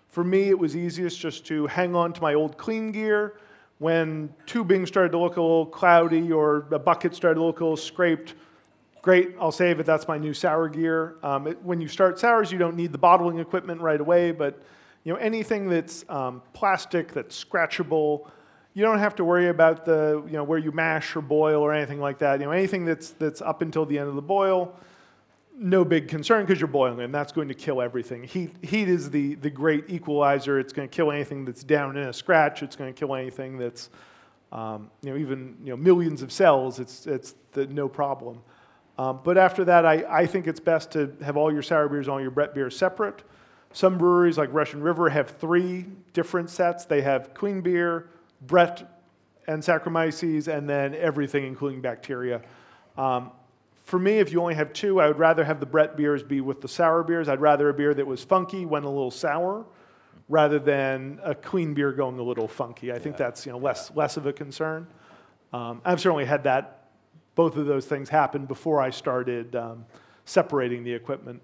For 0.07 0.23
me, 0.23 0.49
it 0.49 0.57
was 0.57 0.75
easiest 0.75 1.19
just 1.19 1.45
to 1.47 1.67
hang 1.67 1.95
on 1.95 2.13
to 2.13 2.21
my 2.21 2.33
old 2.33 2.57
clean 2.57 2.91
gear. 2.91 3.39
When 3.77 4.33
tubing 4.45 4.85
started 4.85 5.11
to 5.11 5.17
look 5.17 5.37
a 5.37 5.41
little 5.41 5.65
cloudy 5.65 6.31
or 6.31 6.67
a 6.71 6.79
bucket 6.79 7.15
started 7.15 7.35
to 7.35 7.45
look 7.45 7.61
a 7.61 7.63
little 7.63 7.77
scraped, 7.77 8.35
great, 9.01 9.35
I'll 9.39 9.51
save 9.51 9.79
it. 9.79 9.85
That's 9.85 10.07
my 10.07 10.17
new 10.17 10.33
sour 10.33 10.69
gear. 10.69 11.15
Um, 11.23 11.47
it, 11.47 11.63
when 11.63 11.81
you 11.81 11.87
start 11.87 12.19
sours, 12.19 12.51
you 12.51 12.57
don't 12.57 12.75
need 12.75 12.91
the 12.91 12.97
bottling 12.97 13.39
equipment 13.39 13.81
right 13.81 13.99
away, 13.99 14.31
but 14.31 14.61
you 15.03 15.13
know 15.13 15.19
anything 15.19 15.69
that's 15.69 16.05
um, 16.09 16.41
plastic, 16.53 17.13
that's 17.13 17.43
scratchable, 17.43 18.29
you 18.73 18.83
don't 18.83 18.99
have 18.99 19.15
to 19.15 19.25
worry 19.25 19.49
about 19.49 19.85
the 19.85 20.23
you 20.27 20.33
know 20.33 20.43
where 20.43 20.59
you 20.59 20.71
mash 20.71 21.15
or 21.15 21.21
boil 21.21 21.61
or 21.61 21.73
anything 21.73 21.99
like 21.99 22.19
that. 22.19 22.39
You 22.39 22.45
know 22.45 22.51
anything 22.51 22.85
that's 22.85 23.11
that's 23.11 23.41
up 23.41 23.61
until 23.61 23.85
the 23.85 23.97
end 23.97 24.09
of 24.09 24.15
the 24.15 24.21
boil, 24.21 24.73
no 25.57 25.83
big 25.83 26.07
concern 26.07 26.45
because 26.45 26.59
you're 26.59 26.67
boiling, 26.67 27.01
and 27.01 27.13
that's 27.13 27.31
going 27.31 27.47
to 27.47 27.53
kill 27.53 27.81
everything. 27.81 28.23
Heat 28.23 28.53
heat 28.61 28.87
is 28.87 29.09
the 29.09 29.35
the 29.35 29.49
great 29.49 29.89
equalizer. 29.89 30.59
It's 30.59 30.71
going 30.71 30.87
to 30.87 30.95
kill 30.95 31.11
anything 31.11 31.45
that's 31.45 31.63
down 31.63 31.97
in 31.97 32.07
a 32.07 32.13
scratch. 32.13 32.63
It's 32.63 32.75
going 32.75 32.93
to 32.93 32.97
kill 32.97 33.15
anything 33.15 33.57
that's 33.57 33.89
um, 34.51 34.89
you 35.01 35.11
know 35.11 35.17
even 35.17 35.57
you 35.63 35.71
know 35.71 35.77
millions 35.77 36.21
of 36.21 36.31
cells. 36.31 36.79
It's 36.79 37.07
it's 37.07 37.35
the, 37.53 37.65
no 37.67 37.89
problem. 37.89 38.41
Um, 38.99 39.21
but 39.23 39.37
after 39.37 39.63
that, 39.63 39.85
I, 39.85 40.03
I 40.09 40.25
think 40.25 40.45
it's 40.45 40.59
best 40.59 40.91
to 40.91 41.15
have 41.23 41.37
all 41.37 41.53
your 41.53 41.61
sour 41.61 41.87
beers, 41.87 42.09
all 42.09 42.19
your 42.19 42.31
Brett 42.31 42.53
beers 42.53 42.75
separate. 42.77 43.23
Some 43.71 43.97
breweries 43.97 44.37
like 44.37 44.49
Russian 44.51 44.81
River 44.83 45.07
have 45.07 45.29
three 45.29 45.85
different 46.11 46.49
sets. 46.49 46.83
They 46.83 47.01
have 47.03 47.33
clean 47.33 47.61
beer, 47.61 48.09
Brett, 48.41 49.01
and 49.47 49.63
Saccharomyces, 49.63 50.49
and 50.49 50.69
then 50.69 50.93
everything, 50.95 51.45
including 51.45 51.79
bacteria. 51.79 52.41
Um, 52.97 53.31
for 53.85 53.99
me, 53.99 54.19
if 54.19 54.33
you 54.33 54.41
only 54.41 54.55
have 54.55 54.73
two, 54.73 54.99
I 54.99 55.07
would 55.07 55.17
rather 55.17 55.45
have 55.45 55.61
the 55.61 55.65
Brett 55.65 55.95
beers 55.95 56.21
be 56.21 56.41
with 56.41 56.59
the 56.59 56.67
sour 56.67 57.01
beers. 57.01 57.29
I'd 57.29 57.39
rather 57.39 57.69
a 57.69 57.73
beer 57.73 57.93
that 57.93 58.05
was 58.05 58.25
funky, 58.25 58.65
went 58.65 58.83
a 58.83 58.89
little 58.89 59.11
sour, 59.11 59.65
rather 60.27 60.59
than 60.59 61.21
a 61.23 61.33
clean 61.33 61.73
beer 61.73 61.93
going 61.93 62.19
a 62.19 62.23
little 62.23 62.49
funky. 62.49 62.91
I 62.91 62.99
think 62.99 63.15
that's 63.15 63.45
you 63.45 63.53
know 63.53 63.59
less 63.59 63.95
less 63.95 64.17
of 64.17 64.25
a 64.25 64.33
concern. 64.33 64.87
Um, 65.53 65.81
I've 65.85 66.01
certainly 66.01 66.25
had 66.25 66.43
that 66.43 66.78
both 67.35 67.55
of 67.57 67.65
those 67.65 67.85
things 67.85 68.09
happened 68.09 68.47
before 68.47 68.81
I 68.81 68.89
started 68.89 69.55
um, 69.55 69.85
separating 70.25 70.83
the 70.83 70.93
equipment. 70.93 71.41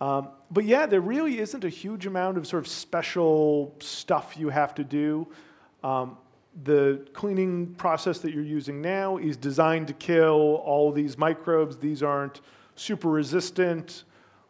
Um, 0.00 0.28
but 0.50 0.64
yeah, 0.64 0.86
there 0.86 1.00
really 1.00 1.38
isn't 1.40 1.64
a 1.64 1.68
huge 1.68 2.06
amount 2.06 2.38
of 2.38 2.46
sort 2.46 2.64
of 2.64 2.68
special 2.68 3.74
stuff 3.80 4.36
you 4.36 4.48
have 4.48 4.74
to 4.76 4.84
do. 4.84 5.26
Um, 5.82 6.16
the 6.64 7.06
cleaning 7.12 7.74
process 7.74 8.18
that 8.20 8.32
you're 8.32 8.42
using 8.42 8.80
now 8.80 9.16
is 9.16 9.36
designed 9.36 9.86
to 9.88 9.92
kill 9.94 10.62
all 10.64 10.90
these 10.92 11.18
microbes. 11.18 11.76
These 11.76 12.02
aren't 12.02 12.40
super 12.74 13.08
resistant. 13.08 14.04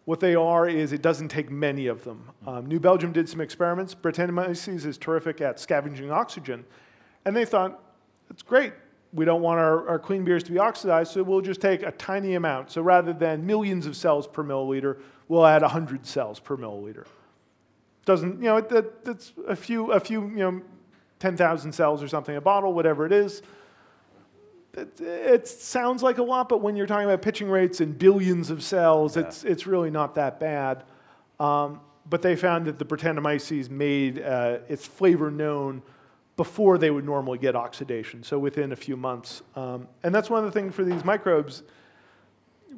What 0.04 0.20
they 0.20 0.34
are 0.34 0.68
is 0.68 0.92
it 0.92 1.02
doesn't 1.02 1.28
take 1.28 1.50
many 1.50 1.86
of 1.86 2.04
them. 2.04 2.30
Um, 2.46 2.66
New 2.66 2.80
Belgium 2.80 3.12
did 3.12 3.28
some 3.28 3.40
experiments. 3.40 3.94
Brettanomyces 3.94 4.86
is 4.86 4.96
terrific 4.96 5.40
at 5.40 5.60
scavenging 5.60 6.10
oxygen. 6.10 6.64
And 7.24 7.36
they 7.36 7.44
thought, 7.44 7.82
that's 8.28 8.42
great. 8.42 8.72
We 9.12 9.24
don't 9.24 9.40
want 9.40 9.58
our, 9.58 9.88
our 9.88 9.98
clean 9.98 10.24
beers 10.24 10.42
to 10.44 10.52
be 10.52 10.58
oxidized, 10.58 11.12
so 11.12 11.22
we'll 11.22 11.40
just 11.40 11.60
take 11.60 11.82
a 11.82 11.92
tiny 11.92 12.34
amount. 12.34 12.70
So 12.70 12.82
rather 12.82 13.12
than 13.12 13.46
millions 13.46 13.86
of 13.86 13.96
cells 13.96 14.26
per 14.26 14.44
milliliter, 14.44 14.98
we'll 15.28 15.46
add 15.46 15.62
100 15.62 16.06
cells 16.06 16.40
per 16.40 16.56
milliliter. 16.56 17.06
Doesn't, 18.04 18.38
you 18.38 18.48
know, 18.48 18.60
that, 18.60 19.04
that's 19.04 19.32
a 19.46 19.56
few, 19.56 19.92
a 19.92 20.00
few, 20.00 20.22
you 20.28 20.36
know, 20.36 20.62
10,000 21.20 21.72
cells 21.72 22.02
or 22.02 22.08
something 22.08 22.36
a 22.36 22.40
bottle, 22.40 22.72
whatever 22.72 23.06
it 23.06 23.12
is. 23.12 23.42
It, 24.74 25.00
it 25.00 25.48
sounds 25.48 26.02
like 26.02 26.18
a 26.18 26.22
lot, 26.22 26.48
but 26.48 26.60
when 26.60 26.76
you're 26.76 26.86
talking 26.86 27.06
about 27.06 27.22
pitching 27.22 27.48
rates 27.48 27.80
and 27.80 27.98
billions 27.98 28.50
of 28.50 28.62
cells, 28.62 29.16
Yeah. 29.16 29.24
it's, 29.24 29.44
it's 29.44 29.66
really 29.66 29.90
not 29.90 30.14
that 30.16 30.38
bad. 30.38 30.84
Um, 31.40 31.80
but 32.08 32.22
they 32.22 32.36
found 32.36 32.66
that 32.66 32.78
the 32.78 32.84
Brettanomyces 32.84 33.68
made 33.70 34.20
uh, 34.22 34.58
its 34.68 34.86
flavor 34.86 35.30
known 35.30 35.82
before 36.38 36.78
they 36.78 36.88
would 36.88 37.04
normally 37.04 37.36
get 37.36 37.56
oxidation, 37.56 38.22
so 38.22 38.38
within 38.38 38.70
a 38.70 38.76
few 38.76 38.96
months. 38.96 39.42
Um, 39.56 39.88
and 40.04 40.14
that's 40.14 40.30
one 40.30 40.44
of 40.44 40.44
the 40.44 40.52
things 40.52 40.72
for 40.72 40.84
these 40.84 41.04
microbes. 41.04 41.64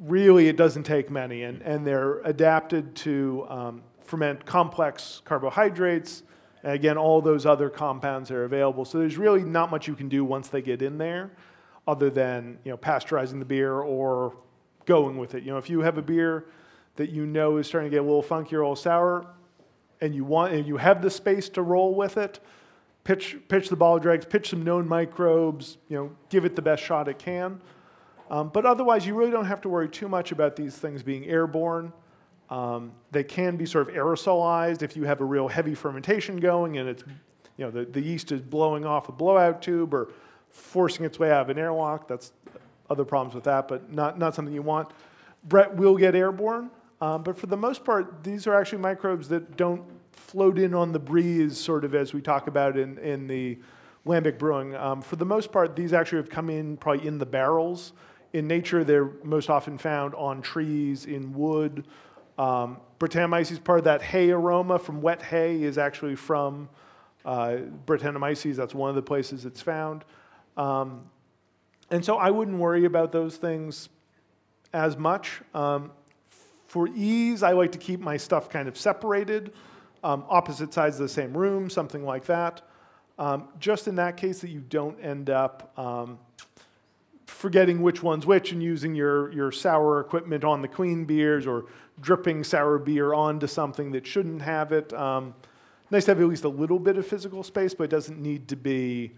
Really, 0.01 0.47
it 0.47 0.57
doesn't 0.57 0.83
take 0.83 1.11
many, 1.11 1.43
and, 1.43 1.61
and 1.61 1.85
they're 1.85 2.21
adapted 2.21 2.95
to 2.95 3.45
um, 3.49 3.83
ferment 4.03 4.43
complex 4.47 5.21
carbohydrates, 5.25 6.23
and 6.63 6.73
again, 6.73 6.97
all 6.97 7.21
those 7.21 7.45
other 7.45 7.69
compounds 7.69 8.31
are 8.31 8.45
available. 8.45 8.83
So 8.83 8.97
there's 8.97 9.19
really 9.19 9.43
not 9.43 9.69
much 9.69 9.87
you 9.87 9.93
can 9.93 10.09
do 10.09 10.25
once 10.25 10.47
they 10.47 10.63
get 10.63 10.81
in 10.81 10.97
there, 10.97 11.29
other 11.87 12.09
than 12.09 12.57
you 12.63 12.71
know 12.71 12.77
pasteurizing 12.77 13.37
the 13.37 13.45
beer 13.45 13.73
or 13.73 14.35
going 14.87 15.17
with 15.17 15.35
it. 15.35 15.43
You 15.43 15.51
know, 15.51 15.59
if 15.59 15.69
you 15.69 15.81
have 15.81 15.99
a 15.99 16.01
beer 16.01 16.45
that 16.95 17.11
you 17.11 17.27
know 17.27 17.57
is 17.57 17.67
starting 17.67 17.91
to 17.91 17.95
get 17.95 18.01
a 18.01 18.07
little 18.07 18.23
funky 18.23 18.55
or 18.55 18.61
a 18.61 18.63
little 18.63 18.75
sour, 18.75 19.27
and 20.01 20.15
you 20.15 20.25
want 20.25 20.51
and 20.51 20.65
you 20.65 20.77
have 20.77 21.03
the 21.03 21.11
space 21.11 21.47
to 21.49 21.61
roll 21.61 21.93
with 21.93 22.17
it, 22.17 22.39
pitch 23.03 23.37
pitch 23.47 23.69
the 23.69 23.75
bottle 23.75 23.99
dregs, 23.99 24.25
pitch 24.25 24.49
some 24.49 24.63
known 24.63 24.87
microbes, 24.87 25.77
you 25.89 25.97
know, 25.97 26.11
give 26.29 26.45
it 26.45 26.55
the 26.55 26.61
best 26.61 26.83
shot 26.83 27.07
it 27.07 27.19
can. 27.19 27.59
Um, 28.29 28.49
but 28.49 28.65
otherwise, 28.65 29.05
you 29.05 29.13
really 29.13 29.31
don't 29.31 29.45
have 29.45 29.61
to 29.61 29.69
worry 29.69 29.89
too 29.89 30.07
much 30.07 30.31
about 30.31 30.55
these 30.55 30.77
things 30.77 31.03
being 31.03 31.25
airborne. 31.25 31.91
Um, 32.49 32.91
they 33.11 33.23
can 33.23 33.55
be 33.55 33.65
sort 33.65 33.89
of 33.89 33.95
aerosolized 33.95 34.83
if 34.83 34.95
you 34.95 35.03
have 35.03 35.21
a 35.21 35.25
real 35.25 35.47
heavy 35.47 35.73
fermentation 35.73 36.37
going 36.37 36.77
and 36.77 36.89
it's, 36.89 37.03
you 37.57 37.65
know, 37.65 37.71
the, 37.71 37.85
the 37.85 38.01
yeast 38.01 38.31
is 38.31 38.41
blowing 38.41 38.85
off 38.85 39.09
a 39.09 39.11
blowout 39.11 39.61
tube 39.61 39.93
or 39.93 40.11
forcing 40.49 41.05
its 41.05 41.17
way 41.17 41.31
out 41.31 41.41
of 41.41 41.49
an 41.49 41.57
airlock. 41.57 42.07
That's 42.07 42.33
other 42.89 43.05
problems 43.05 43.35
with 43.35 43.45
that, 43.45 43.69
but 43.69 43.91
not, 43.91 44.19
not 44.19 44.35
something 44.35 44.53
you 44.53 44.61
want. 44.61 44.89
Brett 45.45 45.73
will 45.75 45.95
get 45.95 46.13
airborne, 46.13 46.69
um, 46.99 47.23
but 47.23 47.37
for 47.37 47.47
the 47.47 47.57
most 47.57 47.83
part, 47.85 48.23
these 48.23 48.47
are 48.47 48.53
actually 48.53 48.79
microbes 48.79 49.29
that 49.29 49.55
don't 49.55 49.83
float 50.11 50.57
in 50.59 50.73
on 50.73 50.91
the 50.91 50.99
breeze, 50.99 51.57
sort 51.57 51.85
of 51.85 51.95
as 51.95 52.13
we 52.13 52.21
talk 52.21 52.47
about 52.47 52.77
in, 52.77 52.97
in 52.99 53.27
the 53.27 53.57
lambic 54.05 54.37
brewing. 54.37 54.75
Um, 54.75 55.01
for 55.01 55.15
the 55.15 55.25
most 55.25 55.51
part, 55.51 55.75
these 55.75 55.93
actually 55.93 56.17
have 56.17 56.29
come 56.29 56.49
in 56.49 56.77
probably 56.77 57.07
in 57.07 57.17
the 57.17 57.25
barrels. 57.25 57.93
In 58.33 58.47
nature, 58.47 58.83
they're 58.83 59.11
most 59.23 59.49
often 59.49 59.77
found 59.77 60.15
on 60.15 60.41
trees, 60.41 61.05
in 61.05 61.33
wood. 61.33 61.85
Um, 62.37 62.77
Brettanomyces, 62.99 63.63
part 63.63 63.79
of 63.79 63.85
that 63.85 64.01
hay 64.01 64.31
aroma 64.31 64.79
from 64.79 65.01
wet 65.01 65.21
hay, 65.21 65.63
is 65.63 65.77
actually 65.77 66.15
from 66.15 66.69
uh, 67.25 67.57
Brettanomyces. 67.85 68.55
That's 68.55 68.73
one 68.73 68.89
of 68.89 68.95
the 68.95 69.01
places 69.01 69.45
it's 69.45 69.61
found. 69.61 70.05
Um, 70.55 71.09
and 71.89 72.05
so 72.05 72.17
I 72.17 72.31
wouldn't 72.31 72.57
worry 72.57 72.85
about 72.85 73.11
those 73.11 73.37
things 73.37 73.89
as 74.73 74.97
much. 74.97 75.41
Um, 75.53 75.91
for 76.67 76.87
ease, 76.95 77.43
I 77.43 77.51
like 77.51 77.73
to 77.73 77.77
keep 77.77 77.99
my 77.99 78.15
stuff 78.15 78.49
kind 78.49 78.69
of 78.69 78.77
separated, 78.77 79.51
um, 80.03 80.25
opposite 80.29 80.73
sides 80.73 80.95
of 80.97 81.03
the 81.03 81.09
same 81.09 81.35
room, 81.35 81.69
something 81.69 82.03
like 82.03 82.25
that. 82.25 82.61
Um, 83.19 83.49
just 83.59 83.87
in 83.87 83.95
that 83.95 84.17
case, 84.17 84.39
that 84.41 84.49
you 84.49 84.61
don't 84.61 84.99
end 84.99 85.29
up 85.29 85.77
um, 85.77 86.17
forgetting 87.25 87.81
which 87.81 88.01
one's 88.03 88.25
which 88.25 88.51
and 88.51 88.61
using 88.63 88.95
your, 88.95 89.31
your 89.31 89.51
sour 89.51 89.99
equipment 89.99 90.43
on 90.43 90.61
the 90.61 90.67
clean 90.67 91.05
beers 91.05 91.47
or 91.47 91.65
dripping 91.99 92.43
sour 92.43 92.77
beer 92.77 93.13
onto 93.13 93.47
something 93.47 93.91
that 93.91 94.05
shouldn't 94.07 94.41
have 94.41 94.71
it. 94.71 94.91
Um, 94.93 95.35
nice 95.91 96.05
to 96.05 96.11
have 96.11 96.21
at 96.21 96.27
least 96.27 96.43
a 96.43 96.49
little 96.49 96.79
bit 96.79 96.97
of 96.97 97.05
physical 97.05 97.43
space, 97.43 97.73
but 97.73 97.85
it 97.85 97.89
doesn't 97.89 98.19
need 98.19 98.47
to 98.47 98.55
be 98.55 99.11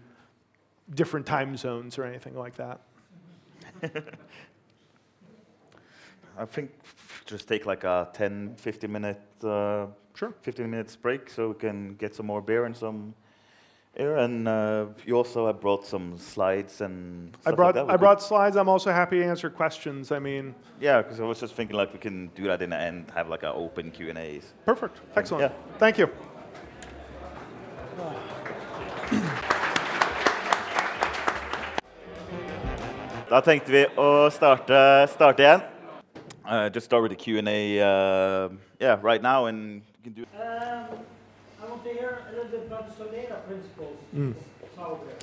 different 0.94 1.24
time 1.26 1.56
zones 1.56 1.98
or 1.98 2.04
anything 2.04 2.36
like 2.36 2.56
that. 2.56 2.80
I 6.36 6.44
think 6.44 6.72
just 7.26 7.46
take 7.48 7.64
like 7.64 7.84
a 7.84 8.08
10, 8.12 8.56
15 8.56 8.92
minute, 8.92 9.22
uh, 9.42 9.86
Sure. 10.14 10.32
15 10.42 10.70
minutes 10.70 10.96
break 10.96 11.28
so 11.28 11.48
we 11.48 11.54
can 11.54 11.94
get 11.96 12.14
some 12.14 12.26
more 12.26 12.40
beer 12.40 12.64
and 12.64 12.76
some 12.76 13.14
air. 13.96 14.16
And 14.18 14.46
uh, 14.46 14.86
you 15.04 15.16
also 15.16 15.46
have 15.46 15.60
brought 15.60 15.84
some 15.86 16.16
slides 16.18 16.80
and 16.80 17.36
I 17.44 17.50
brought, 17.52 17.74
like 17.74 17.88
I 17.88 17.96
brought 17.96 18.22
slides. 18.22 18.56
I'm 18.56 18.68
also 18.68 18.92
happy 18.92 19.18
to 19.18 19.24
answer 19.24 19.50
questions. 19.50 20.12
I 20.12 20.18
mean, 20.20 20.54
Yeah, 20.80 21.02
because 21.02 21.20
I 21.20 21.24
was 21.24 21.40
just 21.40 21.54
thinking 21.54 21.76
like 21.76 21.92
we 21.92 21.98
can 21.98 22.28
do 22.34 22.44
that 22.44 22.62
in 22.62 22.70
the 22.70 22.76
end, 22.78 23.10
have 23.14 23.28
like 23.28 23.42
an 23.42 23.52
open 23.54 23.90
Q 23.90 24.08
and 24.10 24.18
A's. 24.18 24.52
perfect. 24.64 25.00
Excellent. 25.16 25.50
Yeah. 25.52 25.78
Thank 25.78 25.98
you. 25.98 26.08
Da 33.30 33.40
tenkte 33.40 33.72
vi 33.72 33.84
å 33.98 34.28
starte, 34.30 34.78
starte 35.10 35.42
igjen. 35.44 35.62
Uh, 36.44 36.68
just 36.68 36.84
start 36.86 37.02
with 37.02 37.10
the 37.10 37.16
Q 37.16 37.38
and 37.38 37.48
A. 37.48 37.80
Uh, 37.80 38.48
yeah, 38.78 38.98
right 39.02 39.22
now, 39.22 39.46
and 39.46 39.82
can 40.04 40.12
do. 40.12 40.26
Um, 40.36 40.98
I 41.62 41.66
want 41.66 41.82
to 41.82 41.90
hear 41.90 42.22
a 42.28 42.32
little 42.36 42.50
bit 42.50 42.66
about 42.66 42.96
Solera 42.98 43.42
principles. 43.46 43.96
Sour 44.76 44.98
beer. 44.98 45.16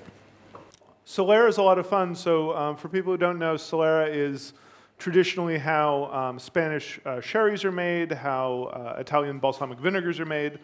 Solera 1.05 1.47
is 1.47 1.57
a 1.57 1.61
lot 1.61 1.77
of 1.77 1.88
fun. 1.88 2.15
So, 2.15 2.57
um, 2.57 2.75
for 2.75 2.89
people 2.89 3.11
who 3.11 3.17
don't 3.17 3.38
know, 3.38 3.55
Solera 3.55 4.09
is 4.11 4.53
traditionally 4.97 5.59
how 5.59 6.05
um, 6.05 6.39
Spanish 6.39 6.99
uh, 7.05 7.21
sherries 7.21 7.63
are 7.63 7.71
made, 7.71 8.11
how 8.11 8.71
uh, 8.73 8.99
Italian 8.99 9.38
balsamic 9.38 9.77
vinegars 9.77 10.19
are 10.19 10.25
made. 10.25 10.57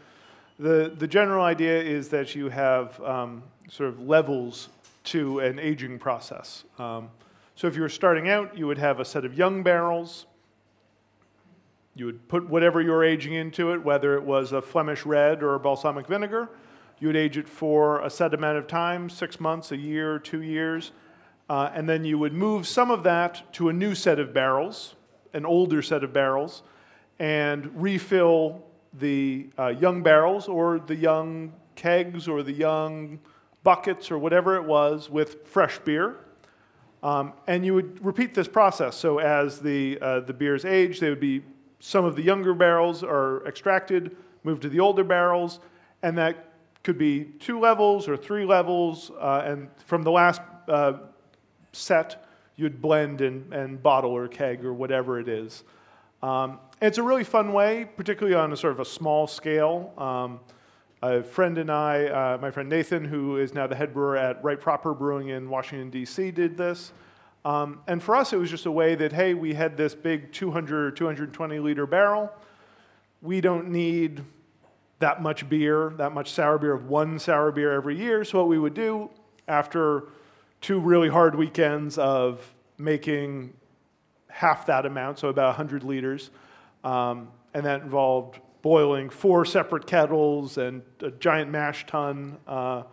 The, 0.58 0.96
the 0.98 1.08
general 1.08 1.46
idea 1.46 1.80
is 1.80 2.10
that 2.10 2.34
you 2.34 2.50
have 2.50 3.00
um, 3.02 3.44
sort 3.70 3.90
of 3.90 4.00
levels 4.00 4.70
to 5.06 5.42
an 5.42 5.60
aging 5.60 6.00
process. 6.00 6.64
Um, 6.80 7.10
so, 7.56 7.68
if 7.68 7.76
you 7.76 7.84
were 7.84 7.90
starting 7.90 8.30
out, 8.30 8.58
you 8.58 8.66
would 8.66 8.80
have 8.80 9.00
a 9.00 9.06
set 9.06 9.26
of 9.26 9.38
young 9.38 9.62
barrels. 9.62 10.26
You 12.00 12.06
would 12.06 12.28
put 12.28 12.48
whatever 12.48 12.82
you're 12.82 13.04
aging 13.04 13.34
into 13.34 13.74
it, 13.74 13.84
whether 13.84 14.16
it 14.16 14.24
was 14.24 14.52
a 14.52 14.62
Flemish 14.62 15.06
red 15.06 15.42
or 15.42 15.56
a 15.56 15.60
balsamic 15.60 16.08
vinegar. 16.08 16.50
You 17.00 17.08
would 17.08 17.16
age 17.16 17.38
it 17.38 17.50
for 17.50 18.02
a 18.02 18.10
set 18.10 18.34
amount 18.34 18.58
of 18.58 18.68
time 18.68 19.10
six 19.10 19.40
months, 19.40 19.72
a 19.72 19.78
year, 19.78 20.20
two 20.20 20.42
years. 20.42 20.92
Uh, 21.50 21.72
and 21.74 21.88
then 21.88 22.04
you 22.04 22.20
would 22.20 22.34
move 22.34 22.68
some 22.68 22.92
of 22.92 23.04
that 23.04 23.52
to 23.54 23.70
a 23.70 23.74
new 23.74 23.96
set 23.96 24.20
of 24.20 24.34
barrels, 24.34 24.96
an 25.34 25.46
older 25.46 25.82
set 25.82 26.04
of 26.04 26.14
barrels, 26.14 26.64
and 27.20 27.82
refill 27.82 28.64
the 28.94 29.50
uh, 29.58 29.68
young 29.68 30.04
barrels 30.04 30.48
or 30.48 30.80
the 30.80 30.96
young 30.96 31.54
kegs 31.76 32.28
or 32.28 32.44
the 32.44 32.54
young 32.54 33.20
buckets 33.64 34.12
or 34.12 34.18
whatever 34.18 34.56
it 34.56 34.64
was 34.64 35.10
with 35.10 35.48
fresh 35.48 35.80
beer. 35.80 36.18
Um, 37.04 37.34
and 37.48 37.66
you 37.66 37.74
would 37.74 38.04
repeat 38.04 38.34
this 38.34 38.48
process. 38.48 38.96
So 38.96 39.20
as 39.20 39.60
the, 39.60 40.00
uh, 40.02 40.20
the 40.22 40.34
beers 40.34 40.66
age, 40.66 41.00
they 41.00 41.10
would 41.10 41.20
be 41.20 41.44
some 41.80 42.06
of 42.06 42.16
the 42.16 42.22
younger 42.22 42.54
barrels 42.54 43.04
are 43.04 43.46
extracted, 43.48 44.16
moved 44.44 44.62
to 44.64 44.70
the 44.70 44.80
older 44.80 45.04
barrels, 45.04 45.60
and 46.04 46.18
that 46.18 46.54
could 46.84 46.98
be 46.98 47.26
two 47.40 47.60
levels 47.60 48.08
or 48.08 48.16
three 48.16 48.46
levels. 48.46 49.12
Uh, 49.20 49.44
and 49.46 49.70
from 49.86 50.04
the 50.04 50.12
last 50.12 50.42
uh, 50.68 50.94
set, 51.74 52.26
you'd 52.56 52.82
blend 52.82 53.22
and, 53.22 53.54
and 53.54 53.82
bottle 53.82 54.12
or 54.12 54.28
keg 54.28 54.66
or 54.66 54.74
whatever 54.74 55.20
it 55.20 55.28
is. 55.28 55.64
Um, 56.24 56.60
it's 56.82 56.98
a 56.98 57.04
really 57.04 57.24
fun 57.24 57.54
way, 57.54 57.88
particularly 57.96 58.36
on 58.36 58.52
a 58.52 58.58
sort 58.58 58.74
of 58.74 58.80
a 58.80 58.86
small 58.86 59.28
scale. 59.28 59.94
Um, 59.98 60.40
a 61.02 61.22
friend 61.22 61.58
and 61.60 61.72
I, 61.72 62.06
uh, 62.06 62.38
my 62.42 62.50
friend 62.50 62.68
Nathan, 62.68 63.06
who 63.06 63.38
is 63.38 63.54
now 63.54 63.68
the 63.68 63.76
head 63.76 63.94
brewer 63.94 64.18
at 64.18 64.44
Right 64.44 64.60
Proper 64.60 64.96
Brewing 64.96 65.30
in 65.30 65.48
Washington, 65.50 65.92
D.C., 65.92 66.32
did 66.32 66.58
this. 66.58 66.92
Um, 67.48 67.80
and 67.88 68.04
for 68.04 68.14
us, 68.14 68.34
it 68.34 68.36
was 68.36 68.50
just 68.50 68.66
a 68.66 68.72
way 68.72 68.96
that, 68.96 69.14
hey, 69.14 69.34
we 69.34 69.54
had 69.54 69.78
this 69.78 69.96
big 69.96 70.34
200 70.34 70.88
or 70.88 70.92
220 70.92 71.60
liter 71.60 71.88
barrel. 71.88 72.30
We 73.22 73.40
don't 73.40 73.70
need 73.70 74.22
that 75.00 75.22
much 75.22 75.48
beer, 75.48 75.94
that 75.96 76.14
much 76.14 76.30
sour 76.30 76.58
beer 76.58 76.74
of 76.74 76.90
one 76.90 77.20
sour 77.20 77.54
beer 77.54 77.72
every 77.72 77.96
year. 77.96 78.26
So, 78.26 78.40
what 78.40 78.50
we 78.50 78.60
would 78.60 78.74
do 78.74 79.10
after 79.48 80.10
two 80.60 80.82
really 80.82 81.08
hard 81.08 81.36
weekends 81.36 81.98
of 81.98 82.54
making 82.78 83.54
half 84.28 84.66
that 84.66 84.86
amount, 84.86 85.20
so 85.20 85.30
about 85.30 85.48
100 85.48 85.86
liters, 85.86 86.32
um, 86.84 87.30
and 87.54 87.66
that 87.66 87.82
involved 87.82 88.42
boiling 88.62 89.10
four 89.10 89.46
separate 89.46 89.88
kettles 89.88 90.58
and 90.58 90.82
a 91.00 91.12
giant 91.12 91.50
mash 91.50 91.86
tun. 91.86 92.40
Uh, 92.46 92.84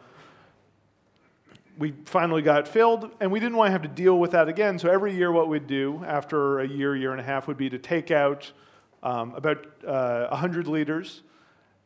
we 1.79 1.93
finally 2.05 2.43
got 2.43 2.68
filled, 2.68 3.11
and 3.20 3.33
we 3.33 3.41
didn't 3.41 3.57
want 3.57 3.68
to 3.68 3.72
have 3.72 3.83
to 3.83 3.89
deal 3.89 4.18
with 4.18 4.31
that 4.33 4.49
again. 4.49 4.79
So 4.79 4.91
every 4.91 5.14
year, 5.14 5.33
what 5.33 5.49
we'd 5.49 5.66
do 5.66 6.03
after 6.07 6.61
a 6.61 6.68
year, 6.68 6.95
year 6.95 7.11
and 7.11 7.20
a 7.20 7.25
half, 7.25 7.49
would 7.49 7.57
be 7.57 7.68
to 7.70 7.79
take 7.79 8.11
out 8.11 8.53
um, 9.03 9.35
about 9.35 9.66
uh, 9.87 10.29
100 10.29 10.66
liters, 10.66 11.22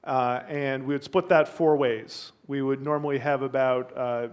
uh, 0.04 0.40
and 0.48 0.86
we 0.86 0.94
would 0.94 1.04
split 1.04 1.28
that 1.30 1.48
four 1.48 1.76
ways. 1.76 2.32
We 2.46 2.62
would 2.62 2.82
normally 2.82 3.18
have 3.18 3.42
about 3.42 3.96
uh, 3.96 4.28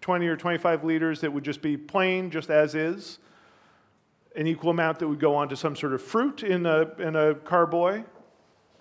20 0.00 0.26
or 0.26 0.36
25 0.36 0.84
liters 0.84 1.20
that 1.20 1.32
would 1.32 1.44
just 1.44 1.62
be 1.62 1.76
plain, 1.76 2.30
just 2.30 2.50
as 2.50 2.74
is, 2.74 3.18
an 4.36 4.46
equal 4.46 4.70
amount 4.70 4.98
that 4.98 5.08
would 5.08 5.20
go 5.20 5.34
on 5.34 5.48
to 5.48 5.56
some 5.56 5.74
sort 5.74 5.92
of 5.92 6.02
fruit 6.02 6.42
in 6.42 6.66
a, 6.66 6.90
in 6.98 7.16
a 7.16 7.34
carboy, 7.34 8.04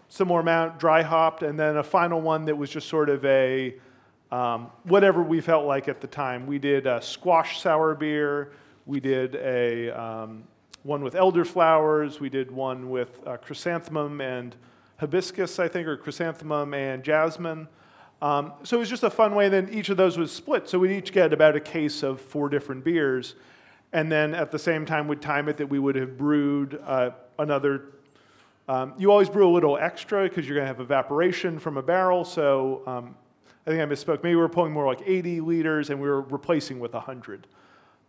similar 0.09 0.39
amount 0.39 0.79
dry 0.79 1.03
hopped, 1.03 1.43
and 1.43 1.59
then 1.59 1.77
a 1.77 1.83
final 1.83 2.21
one 2.21 2.45
that 2.45 2.57
was 2.57 2.69
just 2.69 2.87
sort 2.87 3.09
of 3.09 3.23
a 3.25 3.75
um, 4.31 4.69
whatever 4.83 5.23
we 5.23 5.41
felt 5.41 5.65
like 5.65 5.87
at 5.87 6.01
the 6.01 6.07
time. 6.07 6.45
We 6.45 6.59
did 6.59 6.87
a 6.87 7.01
squash 7.01 7.61
sour 7.61 7.95
beer. 7.95 8.51
We 8.85 8.99
did 8.99 9.35
a 9.35 9.89
um, 9.91 10.43
one 10.83 11.03
with 11.03 11.13
elderflowers. 11.13 12.19
We 12.19 12.29
did 12.29 12.51
one 12.51 12.89
with 12.89 13.19
uh, 13.25 13.37
chrysanthemum 13.37 14.21
and 14.21 14.55
hibiscus, 14.97 15.59
I 15.59 15.67
think, 15.67 15.87
or 15.87 15.97
chrysanthemum 15.97 16.73
and 16.73 17.03
jasmine. 17.03 17.67
Um, 18.21 18.53
so 18.63 18.77
it 18.77 18.79
was 18.79 18.89
just 18.89 19.03
a 19.03 19.09
fun 19.09 19.35
way. 19.35 19.47
Then 19.49 19.69
each 19.69 19.89
of 19.89 19.97
those 19.97 20.17
was 20.17 20.31
split. 20.31 20.67
So 20.67 20.79
we'd 20.79 20.91
each 20.91 21.11
get 21.11 21.33
about 21.33 21.55
a 21.55 21.59
case 21.59 22.03
of 22.03 22.19
four 22.19 22.49
different 22.49 22.83
beers. 22.83 23.35
And 23.93 24.11
then 24.11 24.33
at 24.33 24.51
the 24.51 24.59
same 24.59 24.85
time, 24.85 25.07
we'd 25.07 25.21
time 25.21 25.47
it 25.49 25.57
that 25.57 25.67
we 25.67 25.79
would 25.79 25.95
have 25.95 26.17
brewed 26.17 26.81
uh, 26.85 27.11
another. 27.39 27.93
Um, 28.67 28.93
you 28.97 29.11
always 29.11 29.29
brew 29.29 29.47
a 29.47 29.53
little 29.53 29.77
extra 29.77 30.23
because 30.23 30.47
you're 30.47 30.55
going 30.55 30.65
to 30.65 30.73
have 30.73 30.81
evaporation 30.81 31.59
from 31.59 31.77
a 31.77 31.81
barrel. 31.81 32.25
So 32.25 32.81
um, 32.87 33.15
I 33.67 33.71
think 33.71 33.81
I 33.81 33.85
misspoke. 33.85 34.23
Maybe 34.23 34.35
we 34.35 34.41
were 34.41 34.47
pulling 34.47 34.71
more 34.71 34.85
like 34.85 35.01
80 35.05 35.41
liters 35.41 35.89
and 35.89 35.99
we 35.99 36.07
were 36.07 36.21
replacing 36.21 36.79
with 36.79 36.93
100. 36.93 37.47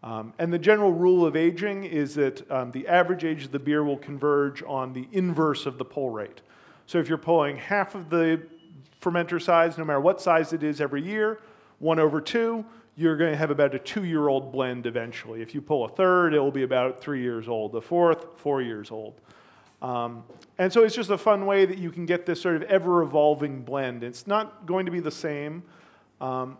Um, 0.04 0.32
and 0.38 0.52
the 0.52 0.58
general 0.58 0.92
rule 0.92 1.26
of 1.26 1.34
aging 1.34 1.82
is 1.82 2.14
that 2.14 2.48
um, 2.48 2.70
the 2.70 2.86
average 2.86 3.24
age 3.24 3.46
of 3.46 3.50
the 3.50 3.58
beer 3.58 3.82
will 3.82 3.96
converge 3.96 4.62
on 4.62 4.92
the 4.92 5.08
inverse 5.10 5.66
of 5.66 5.76
the 5.76 5.84
pull 5.84 6.10
rate. 6.10 6.42
So 6.86 7.00
if 7.00 7.08
you're 7.08 7.18
pulling 7.18 7.56
half 7.56 7.96
of 7.96 8.08
the 8.08 8.40
fermenter 9.02 9.42
size, 9.42 9.76
no 9.76 9.84
matter 9.84 10.00
what 10.00 10.20
size 10.20 10.52
it 10.52 10.62
is 10.62 10.80
every 10.80 11.02
year, 11.02 11.40
one 11.80 11.98
over 11.98 12.20
two, 12.20 12.64
you're 12.94 13.16
going 13.16 13.32
to 13.32 13.36
have 13.36 13.50
about 13.50 13.74
a 13.74 13.80
two 13.80 14.04
year 14.04 14.28
old 14.28 14.52
blend 14.52 14.86
eventually. 14.86 15.42
If 15.42 15.56
you 15.56 15.60
pull 15.60 15.84
a 15.84 15.88
third, 15.88 16.34
it 16.34 16.38
will 16.38 16.52
be 16.52 16.62
about 16.62 17.00
three 17.00 17.20
years 17.20 17.48
old. 17.48 17.74
A 17.74 17.80
fourth, 17.80 18.26
four 18.36 18.62
years 18.62 18.92
old. 18.92 19.20
Um, 19.80 20.24
and 20.58 20.72
so 20.72 20.82
it's 20.82 20.94
just 20.94 21.10
a 21.10 21.18
fun 21.18 21.46
way 21.46 21.64
that 21.64 21.78
you 21.78 21.90
can 21.90 22.04
get 22.04 22.26
this 22.26 22.40
sort 22.40 22.56
of 22.56 22.62
ever 22.62 23.02
evolving 23.02 23.62
blend. 23.62 24.02
It's 24.02 24.26
not 24.26 24.66
going 24.66 24.86
to 24.86 24.92
be 24.92 25.00
the 25.00 25.10
same. 25.10 25.62
Um, 26.20 26.58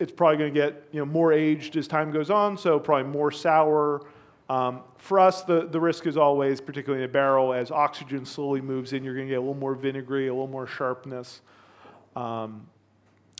it's 0.00 0.10
probably 0.10 0.38
going 0.38 0.54
to 0.54 0.60
get 0.60 0.88
you 0.90 0.98
know, 0.98 1.06
more 1.06 1.32
aged 1.32 1.76
as 1.76 1.86
time 1.86 2.10
goes 2.10 2.28
on, 2.28 2.58
so 2.58 2.80
probably 2.80 3.10
more 3.10 3.30
sour. 3.30 4.02
Um, 4.48 4.80
for 4.98 5.20
us, 5.20 5.42
the, 5.42 5.68
the 5.68 5.80
risk 5.80 6.06
is 6.06 6.16
always, 6.16 6.60
particularly 6.60 7.04
in 7.04 7.08
a 7.08 7.12
barrel, 7.12 7.54
as 7.54 7.70
oxygen 7.70 8.26
slowly 8.26 8.60
moves 8.60 8.92
in, 8.92 9.04
you're 9.04 9.14
going 9.14 9.28
to 9.28 9.30
get 9.30 9.38
a 9.38 9.40
little 9.40 9.54
more 9.54 9.74
vinegary, 9.74 10.26
a 10.26 10.32
little 10.32 10.48
more 10.48 10.66
sharpness. 10.66 11.40
Um, 12.16 12.66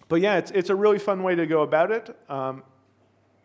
but 0.09 0.21
yeah, 0.21 0.39
it's, 0.39 0.51
it's 0.53 0.71
a 0.71 0.75
really 0.75 0.99
fun 0.99 1.23
way 1.23 1.35
to 1.35 1.47
go 1.47 1.63
about 1.63 1.91
it. 1.91 2.17
Um, 2.29 2.63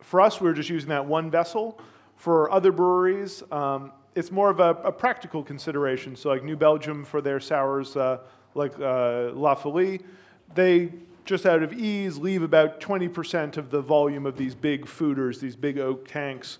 for 0.00 0.20
us, 0.20 0.40
we're 0.40 0.52
just 0.52 0.70
using 0.70 0.90
that 0.90 1.04
one 1.04 1.30
vessel. 1.30 1.80
For 2.16 2.50
other 2.50 2.72
breweries, 2.72 3.42
um, 3.50 3.92
it's 4.14 4.30
more 4.30 4.50
of 4.50 4.60
a, 4.60 4.70
a, 4.84 4.92
practical 4.92 5.42
consideration. 5.42 6.16
So, 6.16 6.28
like 6.30 6.42
New 6.42 6.56
Belgium 6.56 7.04
for 7.04 7.20
their 7.20 7.40
sours, 7.40 7.96
uh, 7.96 8.18
like 8.54 8.78
uh, 8.80 9.30
La 9.32 9.54
Folie, 9.54 10.00
they 10.54 10.92
just 11.24 11.44
out 11.44 11.62
of 11.62 11.72
ease 11.74 12.16
leave 12.16 12.42
about 12.42 12.80
20% 12.80 13.58
of 13.58 13.70
the 13.70 13.82
volume 13.82 14.24
of 14.24 14.36
these 14.36 14.54
big 14.54 14.86
foeders, 14.86 15.40
these 15.40 15.56
big 15.56 15.78
oak 15.78 16.08
tanks, 16.08 16.58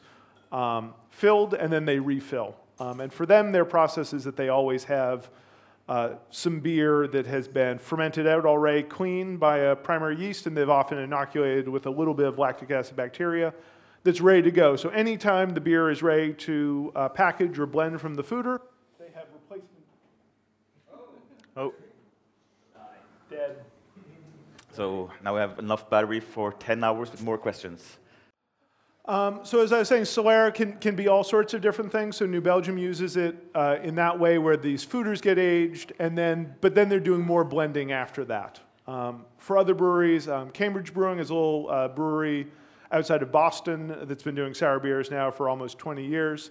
um, 0.53 0.93
filled, 1.11 1.55
and 1.55 1.73
then 1.73 1.87
they 1.87 1.99
refill. 1.99 2.55
Um, 2.79 3.01
and 3.01 3.13
for 3.13 3.25
them, 3.25 3.51
their 3.51 3.65
process 3.65 4.13
is 4.13 4.25
that 4.25 4.37
they 4.37 4.51
always 4.51 4.85
have 4.85 5.31
uh, 5.89 6.11
some 6.31 6.61
beer 6.61 7.09
that 7.09 7.27
has 7.27 7.49
been 7.49 7.79
fermented 7.79 8.27
out 8.27 8.45
already 8.45 8.83
clean 8.83 9.39
by 9.39 9.59
a 9.59 9.75
primary 9.75 10.17
yeast, 10.17 10.47
and 10.47 10.55
they've 10.55 10.69
often 10.69 10.99
inoculated 10.99 11.67
with 11.67 11.87
a 11.87 11.91
little 11.91 12.15
bit 12.15 12.27
of 12.27 12.39
lactic 12.39 12.71
acid 12.71 12.95
bacteria 12.95 13.55
that's 14.05 14.21
ready 14.21 14.43
to 14.43 14.51
go. 14.51 14.77
So 14.77 14.89
anytime 14.91 15.51
the 15.51 15.61
beer 15.61 15.91
is 15.91 16.03
ready 16.03 16.33
to 16.35 16.93
uh, 16.95 17.09
package 17.09 17.59
or 17.59 17.67
blend 17.67 18.01
from 18.01 18.15
the 18.15 18.23
foeder, 18.23 18.61
they 18.99 19.07
have 19.15 19.27
replacement. 19.33 19.71
Oh. 21.57 21.75
Dead. 23.31 23.57
So 24.73 25.11
now 25.25 25.35
we 25.35 25.41
have 25.41 25.59
enough 25.59 25.91
battery 25.91 26.21
for 26.21 26.53
10 26.53 26.85
hours 26.85 27.11
with 27.11 27.23
more 27.23 27.37
questions. 27.37 27.99
Um, 29.07 29.41
so 29.43 29.63
as 29.63 29.73
I 29.73 29.79
was 29.79 29.89
saying, 29.89 30.03
Solera 30.05 30.55
can, 30.55 30.75
can 30.75 30.95
be 30.95 31.09
all 31.09 31.25
sorts 31.25 31.55
of 31.55 31.63
different 31.63 31.91
things. 31.91 32.17
So 32.17 32.27
New 32.27 32.43
Belgium 32.43 32.77
uses 32.77 33.17
it 33.17 33.37
uh, 33.55 33.79
in 33.83 33.95
that 33.95 34.19
way 34.19 34.39
where 34.39 34.57
these 34.57 34.85
foeders 34.85 35.23
get 35.23 35.39
aged, 35.39 35.95
and 35.99 36.17
then, 36.17 36.55
but 36.61 36.75
then 36.75 36.91
they're 36.91 37.01
doing 37.01 37.23
more 37.23 37.43
blending 37.43 37.91
after 37.91 38.25
that. 38.27 38.61
Um, 38.87 39.25
for 39.39 39.57
other 39.57 39.75
breweries, 39.75 40.29
um, 40.29 40.51
Cambridge 40.51 40.93
Brewing 40.93 41.19
is 41.19 41.31
a 41.31 41.35
little 41.35 41.71
uh, 41.71 41.89
brewery 41.89 42.49
outside 42.91 43.23
of 43.23 43.31
Boston 43.31 43.95
that's 44.03 44.23
been 44.23 44.35
doing 44.35 44.55
sour 44.55 44.81
beers 44.81 45.11
now 45.11 45.31
for 45.31 45.49
almost 45.49 45.79
20 45.79 46.05
years. 46.05 46.51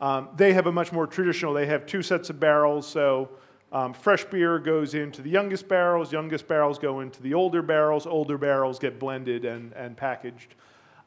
Um, 0.00 0.28
they 0.36 0.52
have 0.52 0.66
a 0.66 0.72
much 0.72 0.92
more 0.92 1.06
traditional, 1.06 1.52
they 1.52 1.66
have 1.66 1.86
two 1.86 2.02
sets 2.02 2.30
of 2.30 2.38
barrels. 2.38 2.86
So 2.86 3.30
um, 3.72 3.92
fresh 3.92 4.24
beer 4.24 4.58
goes 4.58 4.94
into 4.94 5.22
the 5.22 5.30
youngest 5.30 5.68
barrels, 5.68 6.12
youngest 6.12 6.46
barrels 6.46 6.78
go 6.78 7.00
into 7.00 7.22
the 7.22 7.34
older 7.34 7.62
barrels, 7.62 8.06
older 8.06 8.38
barrels 8.38 8.78
get 8.78 8.98
blended 8.98 9.44
and, 9.44 9.72
and 9.72 9.96
packaged. 9.96 10.54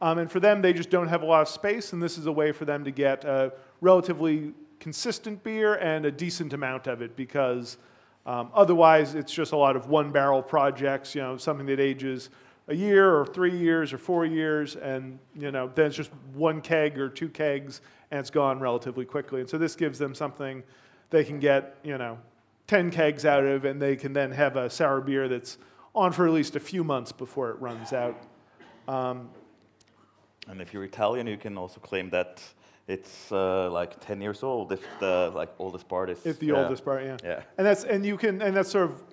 Um, 0.01 0.17
and 0.17 0.31
for 0.31 0.39
them, 0.39 0.61
they 0.61 0.73
just 0.73 0.89
don't 0.89 1.07
have 1.07 1.21
a 1.21 1.25
lot 1.25 1.43
of 1.43 1.47
space, 1.47 1.93
and 1.93 2.01
this 2.01 2.17
is 2.17 2.25
a 2.25 2.31
way 2.31 2.51
for 2.51 2.65
them 2.65 2.83
to 2.83 2.91
get 2.91 3.23
a 3.23 3.53
relatively 3.81 4.53
consistent 4.79 5.43
beer 5.43 5.75
and 5.75 6.05
a 6.05 6.11
decent 6.11 6.53
amount 6.53 6.87
of 6.87 7.03
it 7.03 7.15
because 7.15 7.77
um, 8.25 8.49
otherwise 8.53 9.13
it's 9.13 9.31
just 9.31 9.51
a 9.51 9.57
lot 9.57 9.75
of 9.75 9.87
one 9.87 10.11
barrel 10.11 10.41
projects, 10.41 11.13
you 11.15 11.21
know, 11.21 11.37
something 11.37 11.67
that 11.67 11.79
ages 11.79 12.29
a 12.67 12.75
year 12.75 13.15
or 13.15 13.25
three 13.25 13.57
years 13.57 13.91
or 13.93 13.97
four 13.97 14.25
years, 14.25 14.75
and 14.75 15.19
you 15.35 15.51
know, 15.51 15.71
then 15.73 15.87
it's 15.87 15.95
just 15.95 16.11
one 16.33 16.61
keg 16.61 16.97
or 16.97 17.09
two 17.09 17.29
kegs, 17.29 17.81
and 18.11 18.19
it's 18.19 18.29
gone 18.29 18.59
relatively 18.59 19.05
quickly. 19.05 19.41
And 19.41 19.49
so 19.49 19.57
this 19.57 19.75
gives 19.75 19.99
them 19.99 20.13
something 20.15 20.63
they 21.09 21.23
can 21.23 21.39
get, 21.39 21.77
you 21.83 21.97
know, 21.97 22.17
10 22.67 22.89
kegs 22.89 23.25
out 23.25 23.43
of, 23.43 23.65
and 23.65 23.81
they 23.81 23.95
can 23.95 24.13
then 24.13 24.31
have 24.31 24.55
a 24.55 24.69
sour 24.69 25.01
beer 25.01 25.27
that's 25.27 25.57
on 25.93 26.11
for 26.11 26.25
at 26.25 26.33
least 26.33 26.55
a 26.55 26.59
few 26.59 26.83
months 26.83 27.11
before 27.11 27.49
it 27.49 27.59
runs 27.59 27.91
out. 27.91 28.17
Um, 28.87 29.29
and 30.47 30.61
if 30.61 30.73
you're 30.73 30.83
Italian, 30.83 31.27
you 31.27 31.37
can 31.37 31.57
also 31.57 31.79
claim 31.79 32.09
that 32.11 32.41
it's 32.87 33.31
uh, 33.31 33.69
like 33.69 33.99
10 33.99 34.21
years 34.21 34.43
old 34.43 34.71
if 34.71 34.85
the 34.99 35.31
like 35.35 35.49
oldest 35.59 35.87
part 35.87 36.09
is. 36.09 36.25
If 36.25 36.39
the 36.39 36.47
yeah. 36.47 36.63
oldest 36.63 36.83
part, 36.83 37.03
yeah. 37.03 37.17
Yeah. 37.23 37.41
And 37.57 37.67
that's 37.67 37.83
and 37.83 38.05
you 38.05 38.17
can 38.17 38.41
and 38.41 38.55
that's 38.55 38.71
sort 38.71 38.89
of 38.89 39.03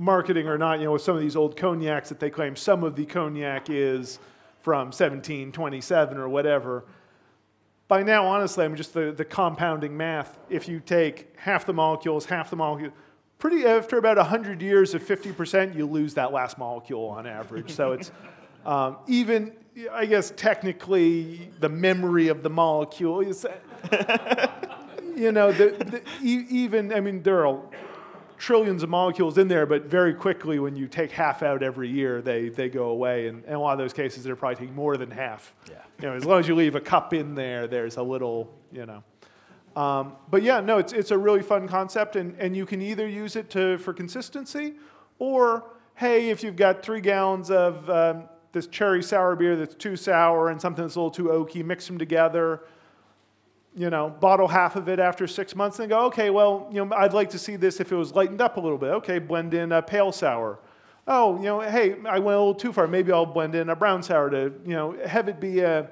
marketing 0.00 0.48
or 0.48 0.58
not. 0.58 0.78
You 0.78 0.86
know, 0.86 0.92
with 0.92 1.02
some 1.02 1.14
of 1.14 1.22
these 1.22 1.36
old 1.36 1.56
cognacs 1.56 2.08
that 2.08 2.18
they 2.18 2.30
claim 2.30 2.56
some 2.56 2.82
of 2.82 2.96
the 2.96 3.04
cognac 3.04 3.68
is 3.68 4.18
from 4.62 4.86
1727 4.86 6.16
or 6.16 6.28
whatever. 6.28 6.84
By 7.86 8.02
now, 8.02 8.26
honestly, 8.26 8.64
I 8.64 8.68
mean 8.68 8.76
just 8.76 8.94
the, 8.94 9.12
the 9.12 9.24
compounding 9.24 9.96
math. 9.96 10.38
If 10.48 10.68
you 10.68 10.80
take 10.80 11.36
half 11.36 11.66
the 11.66 11.72
molecules, 11.72 12.24
half 12.24 12.50
the 12.50 12.56
molecule, 12.56 12.92
pretty 13.38 13.66
after 13.66 13.98
about 13.98 14.16
100 14.16 14.62
years 14.62 14.94
of 14.94 15.02
50%, 15.02 15.74
you 15.74 15.86
lose 15.86 16.14
that 16.14 16.32
last 16.32 16.56
molecule 16.56 17.06
on 17.06 17.26
average. 17.26 17.72
So 17.72 17.92
it's 17.92 18.12
um, 18.64 18.98
even 19.06 19.52
I 19.92 20.06
guess 20.06 20.32
technically 20.36 21.50
the 21.60 21.68
memory 21.68 22.28
of 22.28 22.42
the 22.42 22.50
molecule 22.50 23.20
is, 23.20 23.46
you 25.16 25.32
know, 25.32 25.52
the, 25.52 25.70
the, 25.70 26.02
even, 26.22 26.92
I 26.92 27.00
mean, 27.00 27.22
there 27.22 27.46
are 27.46 27.60
trillions 28.40 28.82
of 28.82 28.88
molecules 28.88 29.36
in 29.36 29.48
there, 29.48 29.66
but 29.66 29.84
very 29.84 30.14
quickly 30.14 30.58
when 30.58 30.74
you 30.74 30.88
take 30.88 31.10
half 31.12 31.42
out 31.42 31.62
every 31.62 31.90
year, 31.90 32.22
they, 32.22 32.48
they 32.48 32.70
go 32.70 32.84
away. 32.84 33.28
And 33.28 33.44
in 33.44 33.52
a 33.52 33.60
lot 33.60 33.74
of 33.74 33.78
those 33.78 33.92
cases, 33.92 34.24
they're 34.24 34.34
probably 34.34 34.56
taking 34.56 34.74
more 34.74 34.96
than 34.96 35.10
half. 35.10 35.54
Yeah. 35.68 35.74
You 36.00 36.08
know, 36.08 36.14
as 36.16 36.24
long 36.24 36.40
as 36.40 36.48
you 36.48 36.54
leave 36.54 36.74
a 36.74 36.80
cup 36.80 37.12
in 37.12 37.34
there, 37.34 37.66
there's 37.66 37.98
a 37.98 38.02
little, 38.02 38.50
you 38.72 38.86
know. 38.86 39.04
Um, 39.76 40.14
but 40.30 40.42
yeah, 40.42 40.60
no, 40.60 40.78
it's, 40.78 40.94
it's 40.94 41.10
a 41.10 41.18
really 41.18 41.42
fun 41.42 41.68
concept, 41.68 42.16
and, 42.16 42.34
and 42.38 42.56
you 42.56 42.64
can 42.64 42.80
either 42.80 43.06
use 43.06 43.36
it 43.36 43.50
to, 43.50 43.76
for 43.76 43.92
consistency, 43.92 44.74
or 45.18 45.64
hey, 45.96 46.30
if 46.30 46.42
you've 46.42 46.56
got 46.56 46.82
three 46.82 47.02
gallons 47.02 47.50
of 47.50 47.88
um, 47.90 48.24
this 48.52 48.66
cherry 48.66 49.02
sour 49.02 49.36
beer 49.36 49.54
that's 49.54 49.74
too 49.74 49.96
sour 49.96 50.48
and 50.48 50.58
something 50.58 50.82
that's 50.82 50.96
a 50.96 50.98
little 50.98 51.10
too 51.10 51.24
oaky, 51.24 51.62
mix 51.62 51.86
them 51.86 51.98
together, 51.98 52.62
you 53.80 53.88
know, 53.88 54.10
bottle 54.10 54.46
half 54.46 54.76
of 54.76 54.90
it 54.90 54.98
after 54.98 55.26
six 55.26 55.56
months 55.56 55.78
and 55.78 55.88
go, 55.88 56.04
okay, 56.04 56.28
well, 56.28 56.68
you 56.70 56.84
know, 56.84 56.94
I'd 56.94 57.14
like 57.14 57.30
to 57.30 57.38
see 57.38 57.56
this 57.56 57.80
if 57.80 57.90
it 57.90 57.96
was 57.96 58.14
lightened 58.14 58.42
up 58.42 58.58
a 58.58 58.60
little 58.60 58.76
bit. 58.76 58.90
Okay, 58.90 59.18
blend 59.18 59.54
in 59.54 59.72
a 59.72 59.80
pale 59.80 60.12
sour. 60.12 60.58
Oh, 61.06 61.38
you 61.38 61.44
know, 61.44 61.60
hey, 61.60 61.96
I 62.06 62.18
went 62.18 62.36
a 62.36 62.38
little 62.38 62.54
too 62.54 62.74
far. 62.74 62.86
Maybe 62.86 63.10
I'll 63.10 63.24
blend 63.24 63.54
in 63.54 63.70
a 63.70 63.74
brown 63.74 64.02
sour 64.02 64.28
to, 64.28 64.52
you 64.66 64.74
know, 64.74 64.94
have 65.06 65.28
it 65.28 65.40
be 65.40 65.60
a 65.60 65.88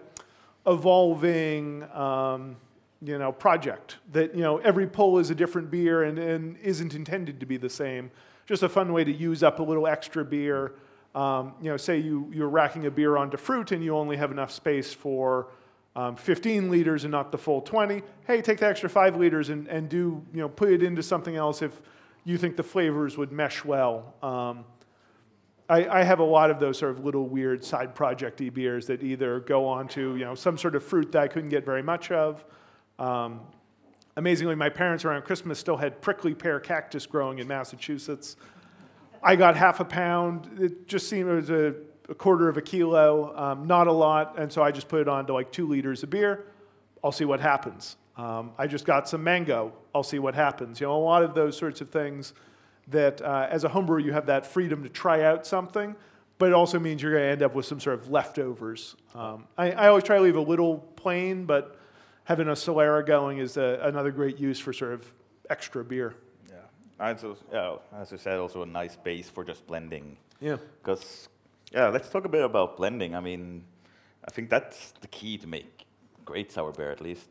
evolving, 0.66 1.82
um, 1.94 2.56
you 3.02 3.16
know, 3.16 3.32
project 3.32 3.96
that, 4.12 4.34
you 4.34 4.42
know, 4.42 4.58
every 4.58 4.86
pull 4.86 5.18
is 5.18 5.30
a 5.30 5.34
different 5.34 5.70
beer 5.70 6.02
and, 6.02 6.18
and 6.18 6.58
isn't 6.58 6.92
intended 6.92 7.40
to 7.40 7.46
be 7.46 7.56
the 7.56 7.70
same. 7.70 8.10
Just 8.44 8.62
a 8.62 8.68
fun 8.68 8.92
way 8.92 9.02
to 9.02 9.12
use 9.12 9.42
up 9.42 9.60
a 9.60 9.62
little 9.62 9.86
extra 9.86 10.26
beer 10.26 10.74
um, 11.14 11.54
you 11.60 11.70
know, 11.70 11.76
say 11.76 11.98
you, 11.98 12.30
you're 12.32 12.48
racking 12.48 12.86
a 12.86 12.90
beer 12.90 13.16
onto 13.16 13.36
fruit 13.36 13.72
and 13.72 13.82
you 13.82 13.96
only 13.96 14.16
have 14.16 14.30
enough 14.30 14.50
space 14.50 14.92
for 14.92 15.48
um, 15.96 16.16
15 16.16 16.70
liters 16.70 17.04
and 17.04 17.12
not 17.12 17.32
the 17.32 17.38
full 17.38 17.60
20. 17.60 18.02
Hey, 18.26 18.42
take 18.42 18.58
the 18.58 18.66
extra 18.66 18.88
five 18.88 19.16
liters 19.16 19.48
and, 19.48 19.66
and 19.68 19.88
do, 19.88 20.22
you 20.32 20.40
know, 20.40 20.48
put 20.48 20.70
it 20.70 20.82
into 20.82 21.02
something 21.02 21.36
else 21.36 21.62
if 21.62 21.80
you 22.24 22.38
think 22.38 22.56
the 22.56 22.62
flavors 22.62 23.16
would 23.16 23.32
mesh 23.32 23.64
well. 23.64 24.14
Um, 24.22 24.64
I, 25.68 26.00
I, 26.00 26.02
have 26.02 26.18
a 26.20 26.24
lot 26.24 26.50
of 26.50 26.60
those 26.60 26.78
sort 26.78 26.92
of 26.92 27.04
little 27.04 27.28
weird 27.28 27.62
side 27.64 27.94
projecty 27.94 28.52
beers 28.52 28.86
that 28.86 29.02
either 29.02 29.40
go 29.40 29.66
on 29.66 29.86
to, 29.88 30.16
you 30.16 30.24
know, 30.24 30.34
some 30.34 30.56
sort 30.56 30.74
of 30.74 30.82
fruit 30.82 31.12
that 31.12 31.22
I 31.22 31.28
couldn't 31.28 31.50
get 31.50 31.64
very 31.64 31.82
much 31.82 32.10
of. 32.10 32.44
Um, 32.98 33.40
amazingly, 34.16 34.54
my 34.54 34.68
parents 34.68 35.04
around 35.04 35.22
Christmas 35.22 35.58
still 35.58 35.76
had 35.76 36.00
prickly 36.00 36.34
pear 36.34 36.58
cactus 36.58 37.06
growing 37.06 37.38
in 37.38 37.46
Massachusetts. 37.46 38.36
I 39.22 39.36
got 39.36 39.56
half 39.56 39.80
a 39.80 39.84
pound. 39.84 40.48
It 40.60 40.86
just 40.88 41.08
seemed 41.08 41.28
it 41.28 41.34
was 41.34 41.50
a, 41.50 41.74
a 42.08 42.14
quarter 42.14 42.48
of 42.48 42.56
a 42.56 42.62
kilo, 42.62 43.36
um, 43.36 43.66
not 43.66 43.86
a 43.86 43.92
lot, 43.92 44.38
and 44.38 44.52
so 44.52 44.62
I 44.62 44.70
just 44.70 44.88
put 44.88 45.00
it 45.00 45.08
on 45.08 45.26
to 45.26 45.32
like 45.32 45.52
two 45.52 45.66
liters 45.66 46.02
of 46.02 46.10
beer. 46.10 46.46
I'll 47.02 47.12
see 47.12 47.24
what 47.24 47.40
happens. 47.40 47.96
Um, 48.16 48.52
I 48.58 48.66
just 48.66 48.84
got 48.84 49.08
some 49.08 49.22
mango. 49.22 49.72
I'll 49.94 50.02
see 50.02 50.18
what 50.18 50.34
happens. 50.34 50.80
You 50.80 50.88
know, 50.88 50.96
a 50.96 50.98
lot 50.98 51.22
of 51.22 51.34
those 51.34 51.56
sorts 51.56 51.80
of 51.80 51.90
things 51.90 52.32
that 52.88 53.20
uh, 53.22 53.46
as 53.50 53.64
a 53.64 53.68
homebrewer 53.68 54.02
you 54.02 54.12
have 54.12 54.26
that 54.26 54.46
freedom 54.46 54.82
to 54.82 54.88
try 54.88 55.22
out 55.22 55.46
something, 55.46 55.94
but 56.38 56.48
it 56.48 56.54
also 56.54 56.78
means 56.78 57.02
you're 57.02 57.12
going 57.12 57.24
to 57.24 57.30
end 57.30 57.42
up 57.42 57.54
with 57.54 57.66
some 57.66 57.78
sort 57.78 58.00
of 58.00 58.10
leftovers. 58.10 58.96
Um, 59.14 59.46
I, 59.56 59.72
I, 59.72 59.88
always 59.88 60.04
try 60.04 60.16
to 60.16 60.22
leave 60.22 60.36
a 60.36 60.40
little 60.40 60.78
plain, 60.96 61.44
but 61.44 61.78
having 62.24 62.48
a 62.48 62.52
Solera 62.52 63.04
going 63.06 63.38
is 63.38 63.56
a, 63.56 63.80
another 63.82 64.10
great 64.10 64.38
use 64.38 64.58
for 64.58 64.72
sort 64.72 64.94
of 64.94 65.12
extra 65.50 65.84
beer. 65.84 66.14
And 67.00 67.18
so, 67.18 67.36
yeah, 67.52 67.76
as 67.96 68.10
you 68.10 68.18
said, 68.18 68.38
also 68.38 68.62
a 68.62 68.66
nice 68.66 68.96
base 68.96 69.28
for 69.28 69.44
just 69.44 69.66
blending. 69.66 70.16
Yeah. 70.40 70.56
Because, 70.82 71.28
yeah, 71.72 71.88
let's 71.88 72.08
talk 72.08 72.24
a 72.24 72.28
bit 72.28 72.44
about 72.44 72.76
blending. 72.76 73.14
I 73.14 73.20
mean, 73.20 73.64
I 74.26 74.30
think 74.30 74.50
that's 74.50 74.92
the 75.00 75.08
key 75.08 75.38
to 75.38 75.46
make 75.46 75.86
great 76.24 76.52
sour 76.52 76.72
beer, 76.72 76.90
at 76.90 77.00
least. 77.00 77.28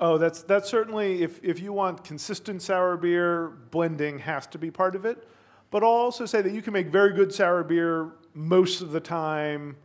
Oh, 0.00 0.16
that's 0.16 0.42
that's 0.42 0.68
certainly 0.68 1.22
if 1.22 1.42
if 1.42 1.60
you 1.60 1.72
want 1.72 2.04
consistent 2.04 2.62
sour 2.62 2.96
beer, 2.96 3.48
blending 3.70 4.18
has 4.20 4.46
to 4.48 4.58
be 4.58 4.70
part 4.70 4.94
of 4.94 5.04
it. 5.04 5.26
But 5.70 5.82
I'll 5.82 5.90
also 5.90 6.24
say 6.24 6.40
that 6.40 6.52
you 6.52 6.62
can 6.62 6.72
make 6.72 6.88
very 6.88 7.12
good 7.12 7.34
sour 7.34 7.62
beer 7.62 8.12
most 8.32 8.80
of 8.80 8.92
the 8.92 9.00
time, 9.00 9.76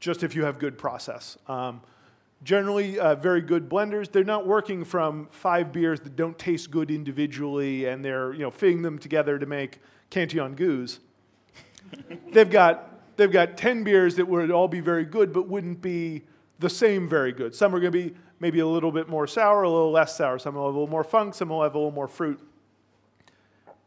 just 0.00 0.22
if 0.22 0.34
you 0.34 0.44
have 0.44 0.58
good 0.58 0.78
process. 0.78 1.36
Um, 1.46 1.82
generally, 2.42 2.98
uh, 2.98 3.14
very 3.16 3.42
good 3.42 3.68
blenders. 3.68 4.10
They're 4.10 4.24
not 4.24 4.46
working 4.46 4.84
from 4.84 5.28
five 5.30 5.72
beers 5.72 6.00
that 6.00 6.16
don't 6.16 6.38
taste 6.38 6.70
good 6.70 6.90
individually, 6.90 7.86
and 7.86 8.04
they're 8.04 8.32
you 8.32 8.40
know 8.40 8.50
fitting 8.50 8.82
them 8.82 8.98
together 8.98 9.38
to 9.38 9.46
make 9.46 9.80
Cantillon 10.10 10.56
Gueuze. 10.56 11.00
they've 12.32 12.50
got 12.50 12.93
they've 13.16 13.32
got 13.32 13.56
ten 13.56 13.84
beers 13.84 14.16
that 14.16 14.26
would 14.26 14.50
all 14.50 14.68
be 14.68 14.80
very 14.80 15.04
good, 15.04 15.32
but 15.32 15.48
wouldn't 15.48 15.80
be 15.80 16.22
the 16.58 16.70
same 16.70 17.08
very 17.08 17.32
good. 17.32 17.54
Some 17.54 17.74
are 17.74 17.80
going 17.80 17.92
to 17.92 17.98
be 18.10 18.14
maybe 18.40 18.60
a 18.60 18.66
little 18.66 18.92
bit 18.92 19.08
more 19.08 19.26
sour, 19.26 19.62
a 19.62 19.68
little 19.68 19.90
less 19.90 20.16
sour. 20.16 20.38
Some 20.38 20.54
will 20.54 20.66
have 20.66 20.74
a 20.74 20.78
little 20.78 20.90
more 20.90 21.04
funk, 21.04 21.34
some 21.34 21.48
will 21.48 21.62
have 21.62 21.74
a 21.74 21.78
little 21.78 21.92
more 21.92 22.08
fruit. 22.08 22.40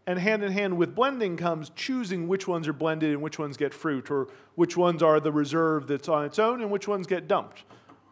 And 0.05 0.17
hand 0.17 0.41
in 0.43 0.53
hand 0.53 0.77
with 0.77 0.95
blending 0.95 1.35
comes 1.35 1.69
choosing 1.75 2.27
which 2.29 2.47
ones 2.47 2.67
are 2.67 2.73
blended 2.73 3.11
and 3.11 3.21
which 3.21 3.37
ones 3.37 3.57
get 3.57 3.73
fruit, 3.73 4.09
or 4.09 4.27
which 4.55 4.77
ones 4.77 5.03
are 5.03 5.19
the 5.19 5.31
reserve 5.31 5.87
that's 5.87 6.07
on 6.07 6.23
its 6.23 6.39
own 6.39 6.61
and 6.61 6.71
which 6.71 6.87
ones 6.87 7.07
get 7.07 7.27
dumped. 7.27 7.63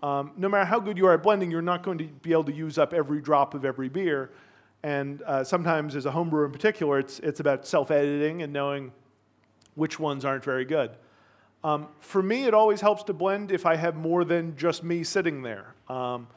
Um, 0.04 0.32
no 0.38 0.50
matter 0.50 0.66
how 0.66 0.80
good 0.80 0.98
you 0.98 1.08
are 1.08 1.14
at 1.14 1.24
blending, 1.24 1.50
you're 1.50 1.62
not 1.62 1.84
going 1.84 1.98
to 1.98 2.04
be 2.04 2.32
able 2.32 2.44
to 2.44 2.54
use 2.54 2.78
up 2.78 2.94
every 2.94 3.22
drop 3.22 3.54
of 3.54 3.64
every 3.64 3.90
beer. 3.90 4.32
And 4.84 5.22
uh, 5.24 5.44
sometimes, 5.44 5.96
as 5.96 6.06
a 6.06 6.12
homebrewer 6.12 6.46
in 6.46 6.52
particular, 6.52 7.00
it's, 7.00 7.20
it's 7.20 7.40
about 7.40 7.66
self 7.66 7.90
editing 7.90 8.44
and 8.44 8.54
knowing 8.54 8.92
which 9.74 10.00
ones 10.00 10.26
aren't 10.26 10.44
very 10.44 10.66
good. 10.66 10.92
Um, 11.66 11.88
for 12.00 12.22
me, 12.22 12.44
it 12.44 12.54
always 12.54 12.80
helps 12.80 13.02
to 13.06 13.14
blend 13.14 13.52
if 13.52 13.66
I 13.66 13.76
have 13.76 13.96
more 13.96 14.24
than 14.24 14.56
just 14.56 14.84
me 14.84 15.04
sitting 15.04 15.42
there. 15.42 15.74
Um, 15.90 16.28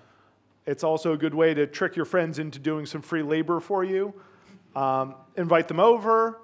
it's 0.64 0.82
also 0.82 1.12
a 1.12 1.18
good 1.18 1.34
way 1.34 1.52
to 1.52 1.66
trick 1.66 1.96
your 1.96 2.06
friends 2.06 2.38
into 2.38 2.58
doing 2.58 2.86
some 2.86 3.02
free 3.02 3.20
labor 3.20 3.60
for 3.60 3.84
you. 3.84 4.14
Um, 4.74 5.16
invite 5.36 5.68
them 5.68 5.80
over, 5.80 6.40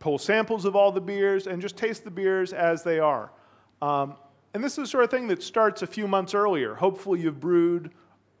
pull 0.00 0.18
samples 0.18 0.66
of 0.66 0.76
all 0.76 0.92
the 0.92 1.00
beers, 1.00 1.46
and 1.46 1.62
just 1.62 1.78
taste 1.78 2.04
the 2.04 2.10
beers 2.10 2.52
as 2.52 2.82
they 2.82 2.98
are. 2.98 3.32
Um, 3.80 4.16
and 4.52 4.62
this 4.62 4.72
is 4.72 4.76
the 4.76 4.86
sort 4.86 5.04
of 5.04 5.10
thing 5.10 5.26
that 5.28 5.42
starts 5.42 5.80
a 5.80 5.86
few 5.86 6.06
months 6.06 6.34
earlier. 6.34 6.74
Hopefully, 6.74 7.22
you've 7.22 7.40
brewed 7.40 7.90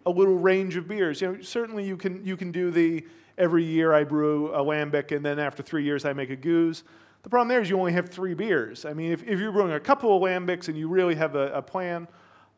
a 0.04 0.10
little 0.10 0.36
range 0.36 0.76
of 0.76 0.88
beers. 0.88 1.22
You 1.22 1.32
know, 1.32 1.40
certainly 1.40 1.86
you 1.86 1.96
can, 1.96 2.22
you 2.22 2.36
can 2.36 2.52
do 2.52 2.70
the 2.70 3.06
every 3.38 3.64
year 3.64 3.94
I 3.94 4.04
brew 4.04 4.54
a 4.54 4.62
lambic, 4.62 5.16
and 5.16 5.24
then 5.24 5.38
after 5.38 5.62
three 5.62 5.84
years 5.84 6.04
I 6.04 6.12
make 6.12 6.28
a 6.28 6.36
gueuze. 6.36 6.82
The 7.22 7.28
problem 7.28 7.48
there 7.48 7.60
is 7.60 7.68
you 7.68 7.78
only 7.78 7.92
have 7.92 8.08
three 8.08 8.34
beers. 8.34 8.84
I 8.84 8.94
mean, 8.94 9.12
if, 9.12 9.22
if 9.22 9.38
you're 9.38 9.52
brewing 9.52 9.72
a 9.72 9.80
couple 9.80 10.16
of 10.16 10.22
lambics 10.22 10.68
and 10.68 10.76
you 10.76 10.88
really 10.88 11.14
have 11.14 11.34
a, 11.34 11.52
a 11.52 11.62
plan, 11.62 12.08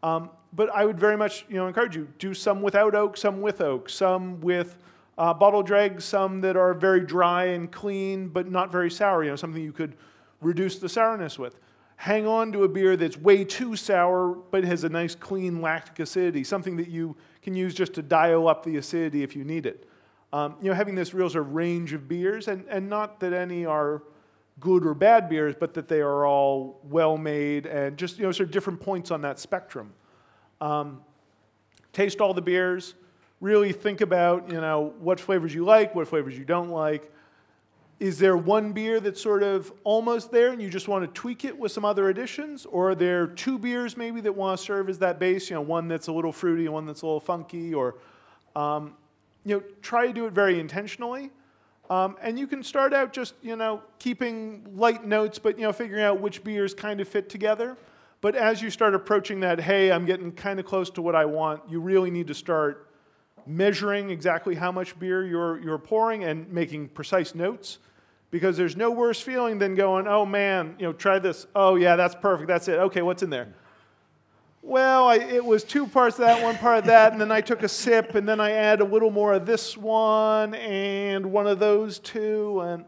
um, 0.02 0.30
but 0.52 0.70
I 0.70 0.84
would 0.84 0.98
very 0.98 1.16
much 1.16 1.44
you 1.48 1.56
know, 1.56 1.66
encourage 1.66 1.96
you 1.96 2.08
do 2.18 2.34
some 2.34 2.62
without 2.62 2.94
oak, 2.94 3.16
some 3.16 3.40
with 3.40 3.60
oak, 3.60 3.88
some 3.88 4.40
with 4.40 4.78
uh, 5.18 5.34
bottle 5.34 5.62
dregs, 5.62 6.04
some 6.04 6.40
that 6.42 6.56
are 6.56 6.74
very 6.74 7.00
dry 7.00 7.44
and 7.46 7.70
clean 7.70 8.28
but 8.28 8.50
not 8.50 8.70
very 8.70 8.90
sour. 8.90 9.24
You 9.24 9.30
know, 9.30 9.36
something 9.36 9.62
you 9.62 9.72
could 9.72 9.96
reduce 10.40 10.78
the 10.78 10.88
sourness 10.88 11.38
with. 11.38 11.58
Hang 11.96 12.26
on 12.26 12.50
to 12.52 12.64
a 12.64 12.68
beer 12.68 12.96
that's 12.96 13.16
way 13.16 13.44
too 13.44 13.76
sour 13.76 14.30
but 14.50 14.64
has 14.64 14.84
a 14.84 14.88
nice 14.88 15.14
clean 15.14 15.60
lactic 15.60 16.00
acidity, 16.00 16.42
something 16.42 16.76
that 16.76 16.88
you 16.88 17.16
can 17.42 17.54
use 17.54 17.74
just 17.74 17.94
to 17.94 18.02
dial 18.02 18.48
up 18.48 18.64
the 18.64 18.76
acidity 18.76 19.22
if 19.22 19.36
you 19.36 19.44
need 19.44 19.66
it. 19.66 19.88
Um, 20.32 20.56
you 20.60 20.68
know, 20.68 20.74
having 20.74 20.94
this 20.94 21.14
real 21.14 21.28
sort 21.28 21.46
of 21.46 21.52
range 21.52 21.92
of 21.92 22.08
beers, 22.08 22.48
and, 22.48 22.64
and 22.68 22.88
not 22.88 23.20
that 23.20 23.32
any 23.32 23.66
are 23.66 24.02
good 24.62 24.86
or 24.86 24.94
bad 24.94 25.28
beers, 25.28 25.54
but 25.58 25.74
that 25.74 25.88
they 25.88 26.00
are 26.00 26.24
all 26.24 26.80
well 26.84 27.18
made 27.18 27.66
and 27.66 27.98
just 27.98 28.16
you 28.16 28.24
know 28.24 28.32
sort 28.32 28.48
of 28.48 28.52
different 28.52 28.80
points 28.80 29.10
on 29.10 29.20
that 29.22 29.38
spectrum. 29.38 29.92
Um, 30.60 31.02
taste 31.92 32.20
all 32.20 32.32
the 32.32 32.42
beers. 32.42 32.94
Really 33.40 33.72
think 33.72 34.00
about 34.00 34.48
you 34.50 34.60
know 34.60 34.94
what 35.00 35.20
flavors 35.20 35.52
you 35.52 35.64
like, 35.64 35.94
what 35.94 36.08
flavors 36.08 36.38
you 36.38 36.44
don't 36.44 36.70
like. 36.70 37.12
Is 37.98 38.18
there 38.18 38.36
one 38.36 38.72
beer 38.72 38.98
that's 38.98 39.20
sort 39.20 39.42
of 39.42 39.72
almost 39.84 40.32
there 40.32 40.50
and 40.52 40.60
you 40.60 40.68
just 40.68 40.88
want 40.88 41.04
to 41.04 41.20
tweak 41.20 41.44
it 41.44 41.56
with 41.56 41.70
some 41.70 41.84
other 41.84 42.08
additions? 42.08 42.66
Or 42.66 42.90
are 42.90 42.94
there 42.96 43.28
two 43.28 43.58
beers 43.58 43.96
maybe 43.96 44.20
that 44.22 44.32
want 44.32 44.58
to 44.58 44.64
serve 44.64 44.88
as 44.88 44.98
that 44.98 45.20
base? 45.20 45.50
You 45.50 45.54
know, 45.54 45.60
one 45.60 45.86
that's 45.86 46.08
a 46.08 46.12
little 46.12 46.32
fruity 46.32 46.64
and 46.64 46.74
one 46.74 46.84
that's 46.84 47.02
a 47.02 47.06
little 47.06 47.20
funky? 47.20 47.72
Or, 47.72 47.94
um, 48.56 48.94
you 49.44 49.54
know, 49.54 49.62
try 49.82 50.08
to 50.08 50.12
do 50.12 50.26
it 50.26 50.32
very 50.32 50.58
intentionally. 50.58 51.30
Um, 51.90 52.16
and 52.22 52.38
you 52.38 52.46
can 52.46 52.62
start 52.62 52.94
out 52.94 53.12
just, 53.12 53.34
you 53.42 53.56
know, 53.56 53.82
keeping 53.98 54.64
light 54.74 55.04
notes, 55.04 55.38
but, 55.38 55.58
you 55.58 55.64
know, 55.64 55.72
figuring 55.72 56.04
out 56.04 56.20
which 56.20 56.42
beers 56.42 56.74
kind 56.74 57.00
of 57.00 57.08
fit 57.08 57.28
together. 57.28 57.76
But 58.20 58.36
as 58.36 58.62
you 58.62 58.70
start 58.70 58.94
approaching 58.94 59.40
that, 59.40 59.60
hey, 59.60 59.90
I'm 59.90 60.06
getting 60.06 60.32
kind 60.32 60.60
of 60.60 60.64
close 60.64 60.88
to 60.90 61.02
what 61.02 61.14
I 61.14 61.24
want, 61.24 61.62
you 61.68 61.80
really 61.80 62.10
need 62.10 62.28
to 62.28 62.34
start 62.34 62.88
measuring 63.46 64.10
exactly 64.10 64.54
how 64.54 64.70
much 64.70 64.98
beer 64.98 65.26
you're, 65.26 65.60
you're 65.60 65.78
pouring 65.78 66.24
and 66.24 66.50
making 66.50 66.88
precise 66.88 67.34
notes. 67.34 67.78
Because 68.30 68.56
there's 68.56 68.76
no 68.76 68.90
worse 68.90 69.20
feeling 69.20 69.58
than 69.58 69.74
going, 69.74 70.06
oh 70.06 70.24
man, 70.24 70.76
you 70.78 70.86
know, 70.86 70.92
try 70.94 71.18
this. 71.18 71.46
Oh 71.54 71.74
yeah, 71.74 71.96
that's 71.96 72.14
perfect. 72.14 72.48
That's 72.48 72.66
it. 72.68 72.78
Okay, 72.78 73.02
what's 73.02 73.22
in 73.22 73.28
there? 73.28 73.52
Well, 74.62 75.08
I, 75.08 75.16
it 75.16 75.44
was 75.44 75.64
two 75.64 75.88
parts 75.88 76.20
of 76.20 76.24
that, 76.24 76.40
one 76.40 76.56
part 76.56 76.78
of 76.78 76.84
that, 76.84 77.10
and 77.10 77.20
then 77.20 77.32
I 77.32 77.40
took 77.40 77.64
a 77.64 77.68
sip, 77.68 78.14
and 78.14 78.28
then 78.28 78.40
I 78.40 78.52
add 78.52 78.80
a 78.80 78.84
little 78.84 79.10
more 79.10 79.32
of 79.32 79.44
this 79.44 79.76
one 79.76 80.54
and 80.54 81.32
one 81.32 81.48
of 81.48 81.58
those 81.58 81.98
two, 81.98 82.60
and 82.60 82.84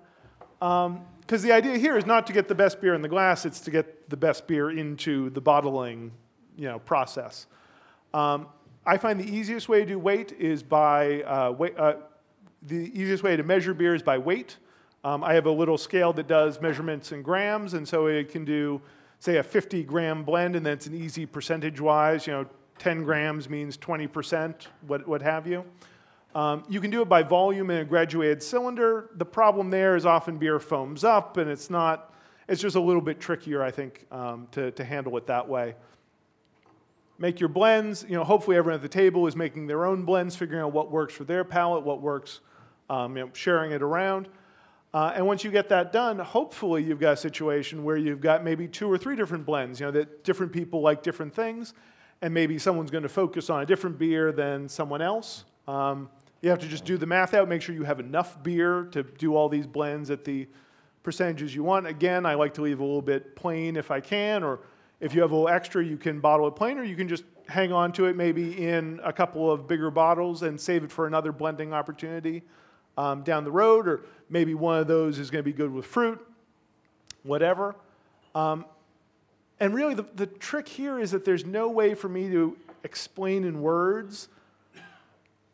because 0.60 0.86
um, 0.86 1.42
the 1.42 1.50
idea 1.50 1.76
here 1.76 1.98
is 1.98 2.06
not 2.06 2.28
to 2.28 2.32
get 2.32 2.46
the 2.46 2.54
best 2.54 2.80
beer 2.80 2.94
in 2.94 3.02
the 3.02 3.08
glass, 3.08 3.44
it's 3.44 3.58
to 3.60 3.72
get 3.72 4.08
the 4.08 4.16
best 4.16 4.46
beer 4.46 4.70
into 4.70 5.30
the 5.30 5.40
bottling, 5.40 6.12
you 6.56 6.68
know, 6.68 6.78
process. 6.78 7.48
Um, 8.14 8.46
I 8.86 8.96
find 8.96 9.18
the 9.18 9.28
easiest 9.28 9.68
way 9.68 9.80
to 9.80 9.86
do 9.86 9.98
weight 9.98 10.32
is 10.38 10.62
by 10.62 11.22
uh, 11.22 11.50
weight, 11.50 11.76
uh, 11.76 11.94
the 12.62 12.92
easiest 12.94 13.24
way 13.24 13.36
to 13.36 13.42
measure 13.42 13.74
beer 13.74 13.96
is 13.96 14.02
by 14.02 14.16
weight. 14.16 14.58
Um, 15.02 15.24
I 15.24 15.34
have 15.34 15.46
a 15.46 15.50
little 15.50 15.76
scale 15.76 16.12
that 16.12 16.28
does 16.28 16.60
measurements 16.60 17.10
in 17.10 17.22
grams, 17.22 17.74
and 17.74 17.86
so 17.86 18.06
it 18.06 18.30
can 18.30 18.44
do 18.44 18.80
say 19.24 19.38
a 19.38 19.42
50 19.42 19.84
gram 19.84 20.22
blend, 20.22 20.54
and 20.54 20.66
then 20.66 20.74
it's 20.74 20.86
an 20.86 20.94
easy 20.94 21.24
percentage 21.24 21.80
wise, 21.80 22.26
you 22.26 22.32
know, 22.34 22.44
10 22.78 23.04
grams 23.04 23.48
means 23.48 23.78
20%, 23.78 24.66
what, 24.86 25.08
what 25.08 25.22
have 25.22 25.46
you. 25.46 25.64
Um, 26.34 26.62
you 26.68 26.78
can 26.78 26.90
do 26.90 27.00
it 27.00 27.08
by 27.08 27.22
volume 27.22 27.70
in 27.70 27.78
a 27.78 27.84
graduated 27.86 28.42
cylinder. 28.42 29.08
The 29.14 29.24
problem 29.24 29.70
there 29.70 29.96
is 29.96 30.04
often 30.04 30.36
beer 30.36 30.60
foams 30.60 31.04
up, 31.04 31.38
and 31.38 31.48
it's 31.48 31.70
not, 31.70 32.12
it's 32.48 32.60
just 32.60 32.76
a 32.76 32.80
little 32.80 33.00
bit 33.00 33.18
trickier, 33.18 33.62
I 33.62 33.70
think, 33.70 34.04
um, 34.12 34.46
to, 34.52 34.72
to 34.72 34.84
handle 34.84 35.16
it 35.16 35.26
that 35.28 35.48
way. 35.48 35.74
Make 37.16 37.40
your 37.40 37.48
blends. 37.48 38.04
You 38.06 38.16
know, 38.16 38.24
hopefully 38.24 38.58
everyone 38.58 38.74
at 38.74 38.82
the 38.82 38.88
table 38.88 39.26
is 39.26 39.34
making 39.34 39.68
their 39.68 39.86
own 39.86 40.02
blends, 40.02 40.36
figuring 40.36 40.62
out 40.62 40.74
what 40.74 40.90
works 40.90 41.14
for 41.14 41.24
their 41.24 41.44
palate, 41.44 41.82
what 41.82 42.02
works, 42.02 42.40
um, 42.90 43.16
you 43.16 43.24
know, 43.24 43.30
sharing 43.32 43.72
it 43.72 43.80
around. 43.80 44.28
Uh, 44.94 45.12
and 45.16 45.26
once 45.26 45.42
you 45.42 45.50
get 45.50 45.68
that 45.68 45.92
done, 45.92 46.20
hopefully 46.20 46.80
you've 46.80 47.00
got 47.00 47.14
a 47.14 47.16
situation 47.16 47.82
where 47.82 47.96
you've 47.96 48.20
got 48.20 48.44
maybe 48.44 48.68
two 48.68 48.90
or 48.90 48.96
three 48.96 49.16
different 49.16 49.44
blends, 49.44 49.80
you 49.80 49.86
know, 49.86 49.90
that 49.90 50.22
different 50.22 50.52
people 50.52 50.80
like 50.80 51.02
different 51.02 51.34
things, 51.34 51.74
and 52.22 52.32
maybe 52.32 52.60
someone's 52.60 52.92
going 52.92 53.02
to 53.02 53.08
focus 53.08 53.50
on 53.50 53.60
a 53.60 53.66
different 53.66 53.98
beer 53.98 54.30
than 54.30 54.68
someone 54.68 55.02
else. 55.02 55.46
Um, 55.66 56.08
you 56.42 56.50
have 56.50 56.60
to 56.60 56.68
just 56.68 56.84
do 56.84 56.96
the 56.96 57.06
math 57.06 57.34
out, 57.34 57.48
make 57.48 57.60
sure 57.60 57.74
you 57.74 57.82
have 57.82 57.98
enough 57.98 58.40
beer 58.44 58.84
to 58.92 59.02
do 59.02 59.34
all 59.34 59.48
these 59.48 59.66
blends 59.66 60.10
at 60.10 60.24
the 60.24 60.46
percentages 61.02 61.56
you 61.56 61.64
want. 61.64 61.88
Again, 61.88 62.24
I 62.24 62.34
like 62.34 62.54
to 62.54 62.62
leave 62.62 62.78
a 62.78 62.84
little 62.84 63.02
bit 63.02 63.34
plain 63.34 63.76
if 63.76 63.90
I 63.90 63.98
can, 63.98 64.44
or 64.44 64.60
if 65.00 65.12
you 65.12 65.22
have 65.22 65.32
a 65.32 65.34
little 65.34 65.48
extra, 65.48 65.84
you 65.84 65.96
can 65.96 66.20
bottle 66.20 66.46
it 66.46 66.54
plain, 66.54 66.78
or 66.78 66.84
you 66.84 66.94
can 66.94 67.08
just 67.08 67.24
hang 67.48 67.72
on 67.72 67.90
to 67.94 68.04
it 68.04 68.14
maybe 68.14 68.64
in 68.64 69.00
a 69.02 69.12
couple 69.12 69.50
of 69.50 69.66
bigger 69.66 69.90
bottles 69.90 70.44
and 70.44 70.60
save 70.60 70.84
it 70.84 70.92
for 70.92 71.08
another 71.08 71.32
blending 71.32 71.72
opportunity 71.72 72.44
um, 72.96 73.22
down 73.22 73.44
the 73.44 73.50
road, 73.50 73.88
or 73.88 74.02
maybe 74.28 74.54
one 74.54 74.78
of 74.78 74.86
those 74.86 75.18
is 75.18 75.30
going 75.30 75.42
to 75.42 75.50
be 75.50 75.56
good 75.56 75.72
with 75.72 75.86
fruit, 75.86 76.24
whatever. 77.22 77.74
Um, 78.34 78.64
and 79.60 79.74
really, 79.74 79.94
the, 79.94 80.06
the 80.14 80.26
trick 80.26 80.68
here 80.68 80.98
is 80.98 81.12
that 81.12 81.24
there's 81.24 81.44
no 81.44 81.70
way 81.70 81.94
for 81.94 82.08
me 82.08 82.28
to 82.30 82.56
explain 82.82 83.44
in 83.44 83.60
words 83.60 84.28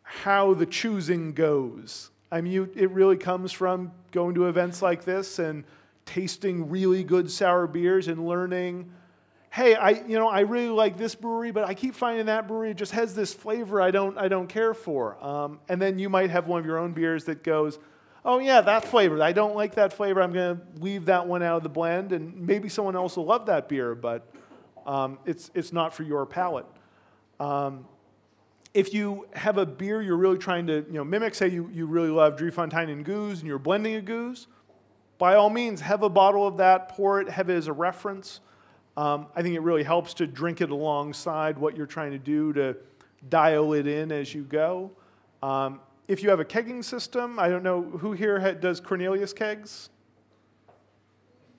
how 0.02 0.54
the 0.54 0.66
choosing 0.66 1.32
goes. 1.32 2.10
I 2.32 2.40
mean, 2.40 2.52
you, 2.52 2.70
it 2.74 2.90
really 2.90 3.16
comes 3.16 3.52
from 3.52 3.92
going 4.12 4.34
to 4.34 4.48
events 4.48 4.82
like 4.82 5.04
this 5.04 5.38
and 5.38 5.64
tasting 6.06 6.68
really 6.68 7.04
good 7.04 7.30
sour 7.30 7.66
beers 7.66 8.08
and 8.08 8.26
learning 8.26 8.90
hey, 9.50 9.74
I, 9.74 9.90
you 9.90 10.16
know, 10.16 10.28
I 10.28 10.40
really 10.40 10.68
like 10.68 10.96
this 10.96 11.16
brewery, 11.16 11.50
but 11.50 11.64
I 11.64 11.74
keep 11.74 11.94
finding 11.94 12.26
that 12.26 12.46
brewery 12.46 12.72
just 12.72 12.92
has 12.92 13.14
this 13.14 13.34
flavor 13.34 13.82
I 13.82 13.90
don't, 13.90 14.16
I 14.16 14.28
don't 14.28 14.46
care 14.46 14.74
for. 14.74 15.22
Um, 15.22 15.58
and 15.68 15.82
then 15.82 15.98
you 15.98 16.08
might 16.08 16.30
have 16.30 16.46
one 16.46 16.60
of 16.60 16.66
your 16.66 16.78
own 16.78 16.92
beers 16.92 17.24
that 17.24 17.42
goes, 17.42 17.80
oh 18.24 18.38
yeah, 18.38 18.60
that 18.60 18.84
flavor. 18.84 19.20
I 19.20 19.32
don't 19.32 19.56
like 19.56 19.74
that 19.74 19.92
flavor. 19.92 20.22
I'm 20.22 20.32
going 20.32 20.56
to 20.56 20.62
leave 20.80 21.06
that 21.06 21.26
one 21.26 21.42
out 21.42 21.56
of 21.56 21.62
the 21.64 21.68
blend, 21.68 22.12
and 22.12 22.46
maybe 22.46 22.68
someone 22.68 22.94
else 22.94 23.16
will 23.16 23.24
love 23.24 23.46
that 23.46 23.68
beer, 23.68 23.94
but 23.96 24.32
um, 24.86 25.18
it's, 25.26 25.50
it's 25.54 25.72
not 25.72 25.94
for 25.94 26.04
your 26.04 26.24
palate. 26.26 26.66
Um, 27.40 27.86
if 28.72 28.94
you 28.94 29.26
have 29.32 29.58
a 29.58 29.66
beer 29.66 30.00
you're 30.00 30.16
really 30.16 30.38
trying 30.38 30.68
to 30.68 30.84
you 30.86 30.92
know, 30.92 31.04
mimic, 31.04 31.34
say 31.34 31.48
you, 31.48 31.68
you 31.72 31.86
really 31.86 32.10
love 32.10 32.36
Drie 32.36 32.52
and 32.56 33.04
Gueuze 33.04 33.38
and 33.38 33.44
you're 33.46 33.58
blending 33.58 33.96
a 33.96 34.00
Gueuze, 34.00 34.46
by 35.18 35.34
all 35.34 35.50
means, 35.50 35.80
have 35.80 36.04
a 36.04 36.08
bottle 36.08 36.46
of 36.46 36.58
that, 36.58 36.88
pour 36.90 37.20
it, 37.20 37.28
have 37.28 37.50
it 37.50 37.54
as 37.54 37.66
a 37.66 37.72
reference. 37.72 38.40
Um, 38.96 39.26
I 39.34 39.42
think 39.42 39.54
it 39.54 39.60
really 39.60 39.82
helps 39.82 40.14
to 40.14 40.26
drink 40.26 40.60
it 40.60 40.70
alongside 40.70 41.58
what 41.58 41.76
you're 41.76 41.86
trying 41.86 42.10
to 42.12 42.18
do 42.18 42.52
to 42.54 42.76
dial 43.28 43.72
it 43.72 43.86
in 43.86 44.10
as 44.12 44.34
you 44.34 44.42
go. 44.42 44.90
Um, 45.42 45.80
if 46.08 46.22
you 46.22 46.30
have 46.30 46.40
a 46.40 46.44
kegging 46.44 46.84
system, 46.84 47.38
I 47.38 47.48
don't 47.48 47.62
know 47.62 47.82
who 47.82 48.12
here 48.12 48.54
does 48.54 48.80
Cornelius 48.80 49.32
kegs? 49.32 49.90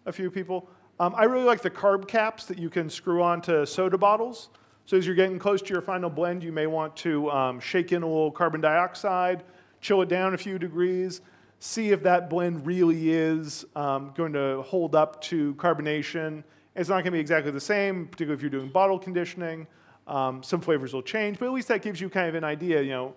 A 0.06 0.12
few 0.12 0.30
people. 0.30 0.68
Um, 1.00 1.16
I 1.16 1.24
really 1.24 1.46
like 1.46 1.62
the 1.62 1.70
carb 1.70 2.08
caps 2.08 2.46
that 2.46 2.60
you 2.60 2.70
can 2.70 2.90
screw 2.90 3.24
onto 3.24 3.66
soda 3.66 3.98
bottles. 3.98 4.50
So 4.86 4.98
as 4.98 5.06
you're 5.06 5.16
getting 5.16 5.40
close 5.40 5.62
to 5.62 5.74
your 5.74 5.82
final 5.82 6.10
blend, 6.10 6.44
you 6.44 6.52
may 6.52 6.68
want 6.68 6.96
to 6.98 7.32
um, 7.32 7.60
shake 7.60 7.92
in 7.92 8.04
a 8.04 8.06
little 8.06 8.32
carbon 8.32 8.62
dioxide, 8.62 9.44
chill 9.80 10.02
it 10.02 10.10
down 10.10 10.34
a 10.34 10.38
few 10.38 10.60
degrees, 10.60 11.22
see 11.60 11.92
if 11.92 12.04
that 12.04 12.30
blend 12.30 12.66
really 12.66 13.12
is 13.12 13.64
um, 13.76 14.12
going 14.16 14.34
to 14.34 14.62
hold 14.64 14.96
up 14.96 15.22
to 15.22 15.54
carbonation. 15.56 16.44
It's 16.76 16.90
not 16.90 16.96
going 16.96 17.06
to 17.06 17.12
be 17.12 17.20
exactly 17.20 17.52
the 17.52 17.60
same, 17.60 18.08
particularly 18.08 18.36
if 18.38 18.42
you're 18.42 18.50
doing 18.50 18.70
bottle 18.70 18.98
conditioning. 18.98 19.68
Um, 20.08 20.42
some 20.42 20.62
flavors 20.62 20.94
will 20.94 21.02
change, 21.02 21.38
but 21.38 21.46
at 21.46 21.52
least 21.52 21.68
that 21.68 21.82
gives 21.82 22.00
you 22.00 22.10
kind 22.10 22.30
of 22.30 22.36
an 22.36 22.44
idea. 22.44 22.82
You 22.82 22.90
know, 22.90 23.14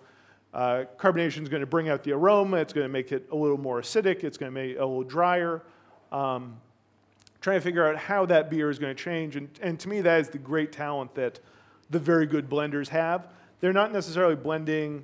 uh, 0.53 0.83
carbonation 0.97 1.43
is 1.43 1.49
going 1.49 1.61
to 1.61 1.67
bring 1.67 1.89
out 1.89 2.03
the 2.03 2.11
aroma. 2.11 2.57
It's 2.57 2.73
going 2.73 2.85
to 2.85 2.91
make 2.91 3.11
it 3.11 3.27
a 3.31 3.35
little 3.35 3.57
more 3.57 3.81
acidic. 3.81 4.23
It's 4.23 4.37
going 4.37 4.53
to 4.53 4.53
make 4.53 4.71
it 4.71 4.77
a 4.77 4.85
little 4.85 5.03
drier. 5.03 5.63
Um, 6.11 6.57
trying 7.41 7.57
to 7.57 7.61
figure 7.61 7.87
out 7.87 7.97
how 7.97 8.25
that 8.25 8.49
beer 8.49 8.69
is 8.69 8.79
going 8.79 8.95
to 8.95 9.03
change, 9.03 9.35
and, 9.35 9.49
and 9.61 9.79
to 9.79 9.89
me, 9.89 10.01
that 10.01 10.19
is 10.19 10.29
the 10.29 10.37
great 10.37 10.71
talent 10.71 11.13
that 11.15 11.39
the 11.89 11.99
very 11.99 12.25
good 12.25 12.49
blenders 12.49 12.87
have. 12.89 13.27
They're 13.59 13.73
not 13.73 13.93
necessarily 13.93 14.35
blending 14.35 15.03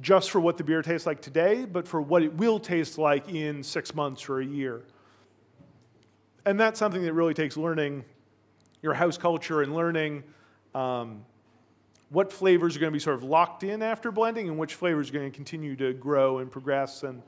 just 0.00 0.30
for 0.30 0.40
what 0.40 0.56
the 0.56 0.64
beer 0.64 0.82
tastes 0.82 1.06
like 1.06 1.20
today, 1.20 1.64
but 1.64 1.86
for 1.86 2.00
what 2.00 2.22
it 2.22 2.34
will 2.34 2.58
taste 2.58 2.98
like 2.98 3.28
in 3.28 3.62
six 3.62 3.94
months 3.94 4.28
or 4.28 4.40
a 4.40 4.44
year. 4.44 4.82
And 6.44 6.58
that's 6.58 6.78
something 6.78 7.02
that 7.02 7.12
really 7.12 7.34
takes 7.34 7.56
learning 7.56 8.04
your 8.82 8.94
house 8.94 9.16
culture 9.16 9.62
and 9.62 9.74
learning 9.74 10.24
um, 10.74 11.24
what 12.10 12.32
flavors 12.32 12.76
are 12.76 12.80
going 12.80 12.90
to 12.90 12.94
be 12.94 13.00
sort 13.00 13.16
of 13.16 13.22
locked 13.22 13.62
in 13.62 13.82
after 13.82 14.10
blending 14.10 14.48
and 14.48 14.58
which 14.58 14.74
flavors 14.74 15.10
are 15.10 15.12
going 15.12 15.30
to 15.30 15.34
continue 15.34 15.76
to 15.76 15.92
grow 15.92 16.38
and 16.38 16.50
progress. 16.50 17.04
And 17.04 17.22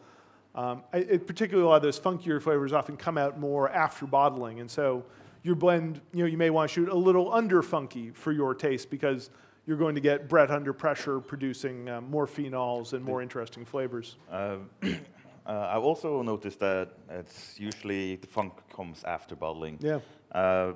um, 0.55 0.83
I, 0.93 0.99
it, 0.99 1.27
particularly 1.27 1.67
a 1.67 1.69
lot 1.69 1.77
of 1.77 1.83
those 1.83 1.99
funkier 1.99 2.43
flavors 2.43 2.73
often 2.73 2.97
come 2.97 3.17
out 3.17 3.39
more 3.39 3.71
after 3.71 4.07
bottling. 4.07 4.61
And 4.61 4.71
so 4.71 5.05
your 5.43 5.55
blend, 5.55 6.01
you 6.12 6.25
know, 6.25 6.27
you 6.27 6.37
may 6.37 6.51
want 6.51 6.69
to 6.71 6.75
shoot 6.75 6.89
a 6.89 6.95
little 6.95 7.33
under 7.33 7.62
funky 7.62 8.11
for 8.11 8.33
your 8.33 8.55
taste 8.55 8.91
because 8.91 9.31
you're 9.67 9.77
going 9.77 9.95
to 9.95 10.01
get 10.01 10.29
Brett 10.29 10.51
under 10.51 10.73
pressure 10.73 11.21
producing 11.21 11.89
uh, 11.89 12.01
more 12.01 12.27
phenols 12.27 12.93
and 12.93 13.05
more 13.05 13.23
interesting 13.23 13.65
flavors. 13.65 14.17
Uh, 14.31 14.57
uh, 15.47 15.70
I've 15.72 15.82
also 15.82 16.22
noticed 16.22 16.61
that 16.61 16.90
it's 17.11 17.59
usually 17.59 18.16
the 18.16 18.26
funk 18.26 18.53
comes 18.74 19.05
after 19.05 19.36
bottling. 19.36 19.78
Yeah. 19.80 20.01
Uh, 20.32 20.72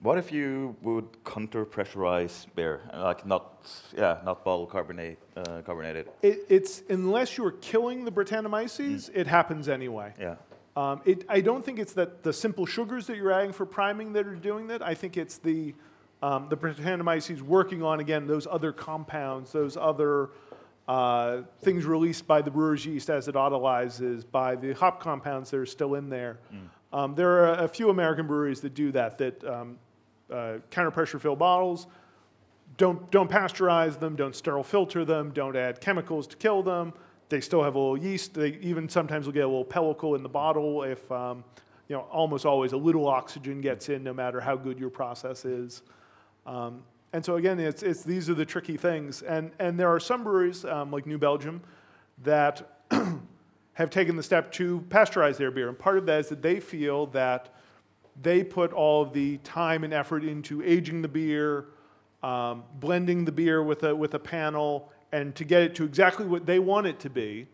what 0.00 0.16
if 0.16 0.30
you 0.30 0.76
would 0.82 1.08
counter 1.24 1.66
pressurize 1.66 2.46
beer, 2.54 2.80
like 2.94 3.26
not, 3.26 3.66
yeah, 3.96 4.18
not 4.24 4.44
bottle 4.44 4.66
carbonate, 4.66 5.18
uh, 5.36 5.62
carbonated? 5.62 6.08
It, 6.22 6.46
it's 6.48 6.82
unless 6.88 7.36
you're 7.36 7.50
killing 7.50 8.04
the 8.04 8.12
Brettanomyces, 8.12 9.10
it 9.12 9.26
happens 9.26 9.68
anyway. 9.68 10.14
Yeah. 10.20 10.36
Um, 10.76 11.00
it, 11.04 11.24
I 11.28 11.40
don't 11.40 11.64
think 11.64 11.80
it's 11.80 11.94
that 11.94 12.22
the 12.22 12.32
simple 12.32 12.64
sugars 12.64 13.08
that 13.08 13.16
you're 13.16 13.32
adding 13.32 13.52
for 13.52 13.66
priming 13.66 14.12
that 14.12 14.28
are 14.28 14.36
doing 14.36 14.68
that. 14.68 14.80
I 14.80 14.94
think 14.94 15.16
it's 15.16 15.38
the 15.38 15.74
um, 16.22 16.48
the 16.48 16.56
Brettanomyces 16.56 17.42
working 17.42 17.82
on 17.82 17.98
again 17.98 18.28
those 18.28 18.46
other 18.46 18.72
compounds, 18.72 19.50
those 19.50 19.76
other 19.76 20.30
uh, 20.88 21.42
things 21.60 21.84
released 21.84 22.26
by 22.26 22.40
the 22.40 22.50
brewer's 22.50 22.84
yeast 22.86 23.10
as 23.10 23.28
it 23.28 23.34
autolyzes, 23.34 24.24
by 24.30 24.56
the 24.56 24.72
hop 24.72 25.00
compounds 25.00 25.50
that 25.50 25.58
are 25.58 25.66
still 25.66 25.94
in 25.94 26.08
there. 26.08 26.38
Um, 26.92 27.14
there 27.14 27.44
are 27.44 27.64
a 27.64 27.68
few 27.68 27.90
American 27.90 28.26
breweries 28.26 28.62
that 28.62 28.74
do 28.74 28.90
that. 28.92 29.18
That 29.18 29.44
um, 29.44 29.78
uh, 30.32 30.54
counter 30.70 30.90
pressure 30.90 31.18
fill 31.18 31.36
bottles. 31.36 31.86
Don't 32.78 33.10
don't 33.10 33.30
pasteurize 33.30 33.98
them. 34.00 34.16
Don't 34.16 34.34
sterile 34.34 34.64
filter 34.64 35.04
them. 35.04 35.30
Don't 35.32 35.56
add 35.56 35.80
chemicals 35.80 36.26
to 36.28 36.36
kill 36.36 36.62
them. 36.62 36.94
They 37.28 37.42
still 37.42 37.62
have 37.62 37.74
a 37.74 37.78
little 37.78 37.98
yeast. 37.98 38.32
They 38.32 38.58
even 38.62 38.88
sometimes 38.88 39.26
will 39.26 39.34
get 39.34 39.44
a 39.44 39.48
little 39.48 39.64
pellicle 39.66 40.16
in 40.16 40.22
the 40.22 40.28
bottle 40.30 40.84
if 40.84 41.10
um, 41.12 41.44
you 41.88 41.96
know 41.96 42.02
almost 42.10 42.46
always 42.46 42.72
a 42.72 42.76
little 42.78 43.06
oxygen 43.06 43.60
gets 43.60 43.90
in, 43.90 44.02
no 44.02 44.14
matter 44.14 44.40
how 44.40 44.56
good 44.56 44.78
your 44.78 44.90
process 44.90 45.44
is. 45.44 45.82
Um, 46.46 46.82
and 47.12 47.24
so 47.24 47.36
again, 47.36 47.58
it's, 47.58 47.82
it's, 47.82 48.02
these 48.02 48.28
are 48.28 48.34
the 48.34 48.44
tricky 48.44 48.76
things. 48.76 49.22
And, 49.22 49.50
and 49.58 49.78
there 49.78 49.88
are 49.88 50.00
some 50.00 50.24
breweries, 50.24 50.64
um, 50.64 50.90
like 50.90 51.06
New 51.06 51.18
Belgium, 51.18 51.62
that 52.22 52.80
have 53.72 53.90
taken 53.90 54.16
the 54.16 54.22
step 54.22 54.52
to 54.52 54.84
pasteurize 54.88 55.36
their 55.36 55.50
beer. 55.50 55.68
And 55.68 55.78
part 55.78 55.96
of 55.98 56.06
that 56.06 56.20
is 56.20 56.28
that 56.28 56.42
they 56.42 56.60
feel 56.60 57.06
that 57.08 57.54
they 58.20 58.42
put 58.44 58.72
all 58.72 59.02
of 59.02 59.12
the 59.12 59.38
time 59.38 59.84
and 59.84 59.94
effort 59.94 60.24
into 60.24 60.62
aging 60.62 61.00
the 61.00 61.08
beer, 61.08 61.66
um, 62.22 62.64
blending 62.80 63.24
the 63.24 63.32
beer 63.32 63.62
with 63.62 63.84
a, 63.84 63.94
with 63.94 64.14
a 64.14 64.18
panel, 64.18 64.92
and 65.12 65.34
to 65.36 65.44
get 65.44 65.62
it 65.62 65.74
to 65.76 65.84
exactly 65.84 66.26
what 66.26 66.44
they 66.44 66.58
want 66.58 66.86
it 66.86 66.98
to 67.00 67.10
be. 67.10 67.46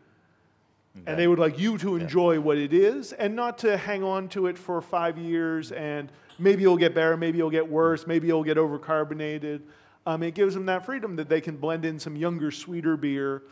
And 1.07 1.19
they 1.19 1.27
would 1.27 1.41
like 1.41 1.59
you 1.59 1.77
to 1.79 1.97
enjoy 1.97 2.39
what 2.39 2.57
it 2.57 2.73
is 2.73 3.13
and 3.13 3.35
not 3.35 3.59
to 3.59 3.77
hang 3.77 4.05
on 4.05 4.29
to 4.29 4.47
it 4.47 4.57
for 4.57 4.81
five 4.81 5.19
years 5.19 5.73
and 5.73 6.11
maybe 6.39 6.63
it'll 6.63 6.77
get 6.77 6.95
better, 6.95 7.17
maybe 7.17 7.39
it'll 7.39 7.51
get 7.51 7.69
worse, 7.69 8.07
maybe 8.07 8.29
it'll 8.29 8.45
get 8.45 8.57
overcarbonated. 8.57 9.63
Um, 10.07 10.23
it 10.23 10.35
gives 10.35 10.55
them 10.55 10.67
that 10.67 10.85
freedom 10.85 11.17
that 11.17 11.29
they 11.29 11.41
can 11.41 11.57
blend 11.57 11.85
in 11.85 11.99
some 11.99 12.17
younger, 12.17 12.51
sweeter 12.51 12.97
beer 12.97 13.43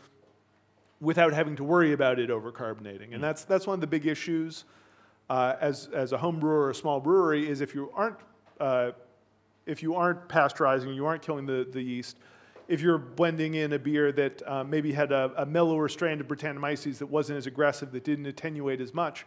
without 1.01 1.33
having 1.33 1.55
to 1.55 1.63
worry 1.63 1.93
about 1.93 2.19
it 2.19 2.29
overcarbonating. 2.29 3.13
And 3.13 3.23
that's, 3.23 3.43
that's 3.43 3.67
one 3.67 3.75
of 3.75 3.81
the 3.81 3.87
big 3.87 4.05
issues 4.05 4.65
uh, 5.29 5.55
as, 5.59 5.89
as 5.93 6.11
a 6.11 6.17
home 6.17 6.39
brewer 6.39 6.65
or 6.65 6.69
a 6.69 6.75
small 6.75 6.99
brewery 6.99 7.49
is 7.49 7.61
if 7.61 7.73
you 7.73 7.91
aren't, 7.93 8.17
uh, 8.59 8.91
if 9.65 9.81
you 9.81 9.95
aren't 9.95 10.27
pasteurizing, 10.29 10.95
you 10.95 11.05
aren't 11.05 11.21
killing 11.21 11.45
the, 11.45 11.67
the 11.71 11.81
yeast, 11.81 12.17
if 12.67 12.81
you're 12.81 12.97
blending 12.97 13.55
in 13.55 13.73
a 13.73 13.79
beer 13.79 14.11
that 14.11 14.41
uh, 14.47 14.63
maybe 14.63 14.93
had 14.93 15.11
a, 15.11 15.31
a 15.37 15.45
mellower 15.45 15.89
strand 15.89 16.21
of 16.21 16.27
Brettanomyces 16.27 16.97
that 16.99 17.07
wasn't 17.07 17.37
as 17.37 17.45
aggressive, 17.45 17.91
that 17.91 18.03
didn't 18.03 18.25
attenuate 18.25 18.79
as 18.79 18.93
much, 18.93 19.25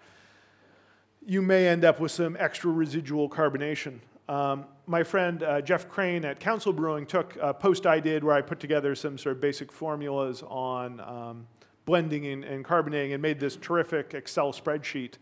you 1.27 1.43
may 1.43 1.67
end 1.67 1.85
up 1.85 1.99
with 1.99 2.13
some 2.13 2.37
extra 2.39 2.71
residual 2.71 3.29
carbonation. 3.29 3.99
Um, 4.29 4.65
my 4.87 5.03
friend 5.03 5.43
uh, 5.43 5.61
Jeff 5.61 5.89
Crane 5.89 6.25
at 6.25 6.39
Council 6.39 6.73
Brewing 6.73 7.05
took 7.05 7.37
a 7.41 7.53
post 7.53 7.85
I 7.85 7.99
did 7.99 8.23
where 8.23 8.35
I 8.35 8.41
put 8.41 8.61
together 8.61 8.95
some 8.95 9.19
sort 9.19 9.35
of 9.35 9.41
basic 9.41 9.73
formulas 9.73 10.45
on 10.47 11.01
um, 11.01 11.47
blending 11.85 12.27
and, 12.27 12.45
and, 12.45 12.65
carbonating 12.65 13.13
and 13.13 13.21
made 13.21 13.41
this 13.41 13.57
terrific 13.57 14.15
Excel 14.15 14.53
spreadsheet 14.53 15.15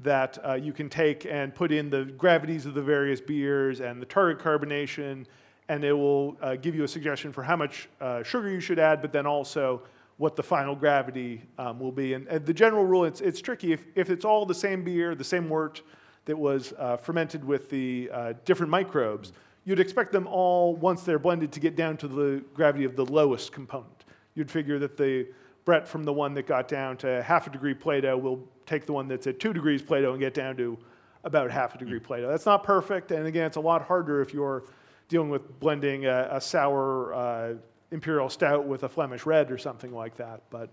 that 0.00 0.38
uh, 0.44 0.54
you 0.54 0.72
can 0.72 0.88
take 0.88 1.24
and 1.24 1.54
put 1.54 1.70
in 1.70 1.88
the 1.88 2.04
gravities 2.04 2.66
of 2.66 2.74
the 2.74 2.82
various 2.82 3.20
beers 3.20 3.80
and 3.80 4.02
the 4.02 4.06
target 4.06 4.44
carbonation, 4.44 5.24
and 5.68 5.84
it 5.84 5.92
will 5.92 6.36
uh, 6.40 6.56
give 6.56 6.74
you 6.74 6.82
a 6.82 6.88
suggestion 6.88 7.32
for 7.32 7.44
how 7.44 7.56
much 7.56 7.88
uh, 8.00 8.22
sugar 8.24 8.48
you 8.48 8.60
should 8.60 8.78
add, 8.78 9.00
but 9.00 9.12
then 9.12 9.26
also 9.26 9.82
what 10.18 10.34
the 10.34 10.42
final 10.42 10.74
gravity 10.74 11.42
um, 11.58 11.78
will 11.78 11.92
be. 11.92 12.12
And, 12.12 12.26
and, 12.26 12.44
the 12.44 12.52
general 12.52 12.84
rule, 12.84 13.04
it's, 13.04 13.20
it's 13.20 13.40
tricky. 13.40 13.72
If, 13.72 13.84
if 13.94 14.10
it's 14.10 14.24
all 14.24 14.44
the 14.44 14.54
same 14.54 14.82
beer, 14.82 15.14
the 15.14 15.24
same 15.24 15.48
wort 15.48 15.80
that 16.26 16.36
was 16.36 16.74
uh, 16.76 16.96
fermented 16.96 17.44
with 17.44 17.70
the 17.70 18.10
uh, 18.12 18.32
different 18.44 18.70
microbes, 18.70 19.32
you'd 19.64 19.80
expect 19.80 20.12
them 20.12 20.26
all, 20.26 20.74
once 20.76 21.02
they're 21.02 21.20
blended, 21.20 21.52
to 21.52 21.60
get 21.60 21.76
down 21.76 21.96
to 21.98 22.08
the 22.08 22.44
gravity 22.52 22.84
of 22.84 22.96
the 22.96 23.04
lowest 23.06 23.52
component. 23.52 24.04
You'd 24.34 24.50
figure 24.50 24.78
that 24.80 24.96
the 24.96 25.28
Brett 25.64 25.86
from 25.86 26.02
the 26.02 26.12
one 26.12 26.34
that 26.34 26.46
got 26.46 26.66
down 26.66 26.96
to 26.98 27.22
half 27.22 27.46
a 27.46 27.50
degree 27.50 27.74
Plato 27.74 28.16
will 28.16 28.42
take 28.66 28.86
the 28.86 28.92
one 28.92 29.06
that's 29.06 29.26
at 29.26 29.38
two 29.38 29.52
degrees 29.52 29.82
Plato 29.82 30.12
and 30.12 30.20
get 30.20 30.34
down 30.34 30.56
to 30.56 30.78
about 31.24 31.50
half 31.50 31.74
a 31.74 31.78
degree 31.78 32.00
Plato. 32.00 32.28
That's 32.28 32.46
not 32.46 32.64
perfect, 32.64 33.12
and 33.12 33.26
again, 33.26 33.46
it's 33.46 33.56
a 33.56 33.60
lot 33.60 33.82
harder 33.82 34.20
if 34.22 34.32
you're 34.32 34.64
dealing 35.08 35.28
with 35.28 35.60
blending 35.60 36.06
a, 36.06 36.28
a 36.32 36.40
sour 36.40 37.14
uh, 37.14 37.54
imperial 37.90 38.28
stout 38.28 38.66
with 38.66 38.82
a 38.84 38.88
Flemish 38.88 39.26
red 39.26 39.50
or 39.50 39.58
something 39.58 39.92
like 39.92 40.16
that. 40.16 40.42
But 40.50 40.70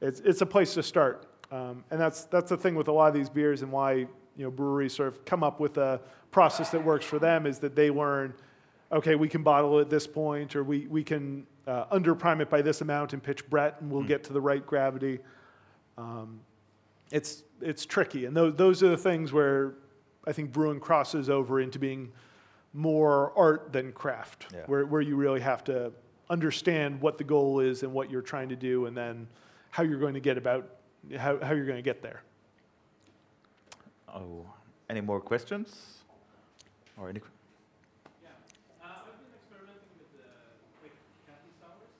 it's, 0.00 0.20
it's 0.20 0.40
a 0.40 0.46
place 0.46 0.74
to 0.74 0.82
start. 0.82 1.26
Um, 1.50 1.84
and 1.90 2.00
that's, 2.00 2.24
that's 2.24 2.50
the 2.50 2.56
thing 2.56 2.74
with 2.74 2.88
a 2.88 2.92
lot 2.92 3.08
of 3.08 3.14
these 3.14 3.28
beers 3.28 3.62
and 3.62 3.72
why 3.72 4.06
you 4.38 4.44
know, 4.44 4.50
breweries 4.50 4.94
sort 4.94 5.08
of 5.08 5.24
come 5.24 5.42
up 5.42 5.60
with 5.60 5.78
a 5.78 6.00
process 6.30 6.70
that 6.70 6.84
works 6.84 7.04
for 7.04 7.18
them 7.18 7.46
is 7.46 7.58
that 7.58 7.74
they 7.74 7.90
learn, 7.90 8.32
okay, 8.92 9.14
we 9.16 9.28
can 9.28 9.42
bottle 9.42 9.78
it 9.78 9.82
at 9.82 9.90
this 9.90 10.06
point, 10.06 10.54
or 10.54 10.62
we, 10.62 10.86
we 10.86 11.02
can 11.02 11.46
uh, 11.66 11.84
under 11.90 12.14
prime 12.14 12.40
it 12.40 12.48
by 12.48 12.62
this 12.62 12.80
amount 12.80 13.12
and 13.12 13.22
pitch 13.22 13.48
Brett, 13.50 13.76
and 13.80 13.90
we'll 13.90 14.04
mm. 14.04 14.08
get 14.08 14.24
to 14.24 14.32
the 14.32 14.40
right 14.40 14.64
gravity. 14.64 15.18
Um, 15.96 16.40
it's, 17.10 17.42
it's 17.60 17.84
tricky. 17.84 18.26
And 18.26 18.36
those, 18.36 18.54
those 18.54 18.82
are 18.82 18.88
the 18.90 18.96
things 18.96 19.32
where 19.32 19.74
I 20.26 20.32
think 20.32 20.52
brewing 20.52 20.78
crosses 20.78 21.28
over 21.28 21.60
into 21.60 21.78
being 21.78 22.12
more 22.74 23.32
art 23.36 23.72
than 23.72 23.92
craft, 23.92 24.46
yeah. 24.52 24.60
where, 24.66 24.86
where 24.86 25.00
you 25.00 25.16
really 25.16 25.40
have 25.40 25.64
to 25.64 25.92
understand 26.30 27.00
what 27.00 27.18
the 27.18 27.24
goal 27.24 27.60
is 27.60 27.82
and 27.82 27.92
what 27.92 28.10
you're 28.10 28.22
trying 28.22 28.48
to 28.50 28.56
do, 28.56 28.86
and 28.86 28.96
then 28.96 29.26
how 29.70 29.82
you're 29.82 29.98
going 29.98 30.14
to 30.14 30.20
get 30.20 30.36
about 30.38 30.68
how, 31.16 31.38
how 31.42 31.52
you're 31.54 31.66
going 31.66 31.76
to 31.78 31.82
get 31.82 32.02
there. 32.02 32.22
Oh, 34.14 34.44
any 34.90 35.00
more 35.00 35.20
questions? 35.20 35.98
Or 36.96 37.08
any? 37.08 37.20
Yeah, 38.22 38.28
uh, 38.82 38.88
I've 38.88 39.04
been 39.20 39.30
experimenting 39.36 39.94
with 40.00 40.10
the 40.18 40.28
quick 40.80 40.92
Cathy 41.28 41.52
sours. 41.60 41.92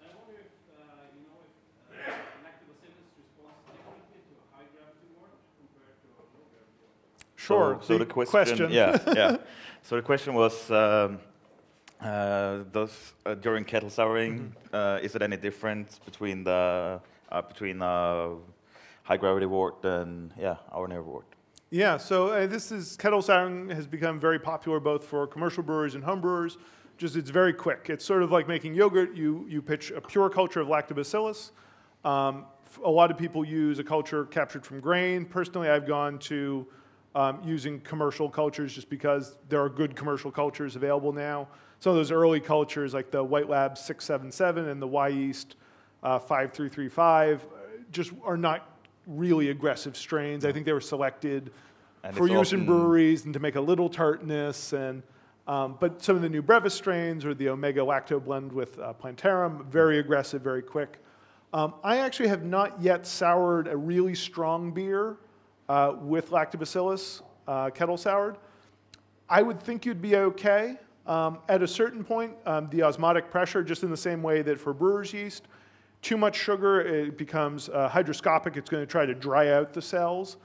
I 0.00 0.08
wonder 0.16 0.40
if 0.40 0.54
uh, 0.72 1.12
you 1.12 1.28
know 1.28 1.44
if 1.92 2.08
uh, 2.08 2.14
lactobacillus 2.46 3.12
responds 3.20 3.60
differently 3.68 4.22
to 4.24 4.32
a 4.38 4.46
high 4.56 4.66
gravity 4.72 5.12
wort 5.18 5.34
compared 5.60 5.98
to 6.00 6.08
a 6.16 6.24
low 6.32 6.46
gravity 6.48 6.78
wort. 6.80 6.96
Sure. 7.36 7.76
So, 7.82 7.86
so 7.86 7.98
The 7.98 8.04
the 8.06 8.12
question, 8.12 8.56
question. 8.56 8.70
yeah, 8.72 8.98
yeah. 9.14 9.36
So 9.84 9.96
the 9.96 10.02
question 10.02 10.32
was, 10.34 10.70
um, 10.70 11.18
uh, 12.02 12.58
does 12.72 13.12
uh, 13.26 13.34
during 13.34 13.64
kettle 13.64 13.90
souring, 13.90 14.38
Mm-hmm. 14.38 14.74
uh, 14.74 14.98
is 15.02 15.14
it 15.14 15.22
any 15.22 15.36
difference 15.36 15.98
between 16.04 16.44
the 16.44 17.00
uh, 17.30 17.42
between 17.42 17.80
uh, 17.82 18.28
high 19.04 19.16
gravity 19.16 19.46
wort 19.46 19.84
and 19.84 20.32
yeah, 20.38 20.56
ordinary 20.72 21.02
wort? 21.02 21.26
Yeah, 21.70 21.96
so 21.96 22.28
uh, 22.28 22.46
this 22.46 22.70
is 22.72 22.96
kettle 22.96 23.22
souring 23.22 23.70
has 23.70 23.86
become 23.86 24.20
very 24.20 24.38
popular 24.38 24.80
both 24.80 25.04
for 25.04 25.26
commercial 25.26 25.62
brewers 25.62 25.94
and 25.94 26.04
home 26.04 26.20
brewers. 26.20 26.58
Just 26.98 27.16
it's 27.16 27.30
very 27.30 27.52
quick. 27.54 27.88
It's 27.88 28.04
sort 28.04 28.22
of 28.22 28.30
like 28.30 28.46
making 28.48 28.74
yogurt. 28.74 29.14
You 29.16 29.46
you 29.48 29.62
pitch 29.62 29.90
a 29.90 30.00
pure 30.00 30.28
culture 30.28 30.60
of 30.60 30.68
lactobacillus. 30.68 31.50
Um, 32.04 32.44
a 32.84 32.90
lot 32.90 33.10
of 33.10 33.18
people 33.18 33.44
use 33.44 33.78
a 33.78 33.84
culture 33.84 34.24
captured 34.26 34.64
from 34.64 34.80
grain. 34.80 35.24
Personally, 35.24 35.68
I've 35.68 35.86
gone 35.86 36.18
to 36.20 36.66
um, 37.14 37.40
using 37.44 37.80
commercial 37.80 38.28
cultures 38.28 38.74
just 38.74 38.88
because 38.88 39.36
there 39.48 39.62
are 39.62 39.68
good 39.68 39.94
commercial 39.94 40.30
cultures 40.30 40.76
available 40.76 41.12
now. 41.12 41.48
Some 41.80 41.90
of 41.90 41.96
those 41.96 42.10
early 42.10 42.40
cultures, 42.40 42.94
like 42.94 43.10
the 43.10 43.22
White 43.22 43.48
Lab 43.48 43.76
677 43.76 44.68
and 44.68 44.80
the 44.80 44.88
Wyeast 44.88 45.54
uh, 46.02 46.18
5335, 46.18 47.42
uh, 47.42 47.46
just 47.90 48.12
are 48.24 48.36
not 48.36 48.68
really 49.06 49.50
aggressive 49.50 49.96
strains. 49.96 50.44
I 50.44 50.52
think 50.52 50.64
they 50.64 50.72
were 50.72 50.80
selected 50.80 51.50
And 52.04 52.16
for 52.16 52.28
use 52.28 52.52
in 52.52 52.64
breweries 52.64 53.24
and 53.24 53.34
to 53.34 53.40
make 53.40 53.56
a 53.56 53.60
little 53.60 53.88
tartness. 53.88 54.72
And 54.72 55.02
um, 55.46 55.76
but 55.80 56.02
some 56.02 56.14
of 56.14 56.22
the 56.22 56.28
new 56.28 56.40
Brevis 56.40 56.74
strains 56.74 57.24
or 57.24 57.34
the 57.34 57.48
Omega 57.48 57.80
Lacto 57.80 58.24
blend 58.24 58.52
with 58.52 58.78
uh, 58.78 58.92
Plantarum, 58.92 59.66
very 59.66 59.98
aggressive, 59.98 60.40
very 60.40 60.62
quick. 60.62 60.98
Um, 61.52 61.74
I 61.82 61.98
actually 61.98 62.28
have 62.28 62.44
not 62.44 62.80
yet 62.80 63.06
soured 63.06 63.66
a 63.66 63.76
really 63.76 64.14
strong 64.14 64.70
beer 64.70 65.16
uh, 65.72 65.94
with 66.02 66.28
Lactobacillus 66.30 67.22
uh, 67.48 67.70
kettle 67.70 67.96
soured. 67.96 68.36
I 69.30 69.40
would 69.40 69.58
think 69.62 69.86
you'd 69.86 70.02
be 70.02 70.16
okay. 70.16 70.76
Um, 71.06 71.38
at 71.48 71.62
a 71.62 71.66
certain 71.66 72.04
point, 72.04 72.34
um, 72.44 72.68
the 72.70 72.82
osmotic 72.82 73.30
pressure, 73.30 73.62
just 73.64 73.82
in 73.82 73.90
the 73.90 73.96
same 73.96 74.22
way 74.22 74.42
that 74.42 74.60
for 74.60 74.74
brewer's 74.74 75.14
yeast, 75.14 75.48
too 76.02 76.18
much 76.18 76.36
sugar, 76.36 76.82
it 76.82 77.16
becomes 77.16 77.70
uh, 77.70 77.88
hydroscopic. 77.88 78.58
It's 78.58 78.68
going 78.68 78.82
to 78.82 78.86
try 78.86 79.06
to 79.06 79.14
dry 79.14 79.48
out 79.52 79.72
the 79.72 79.80
cells. 79.80 80.36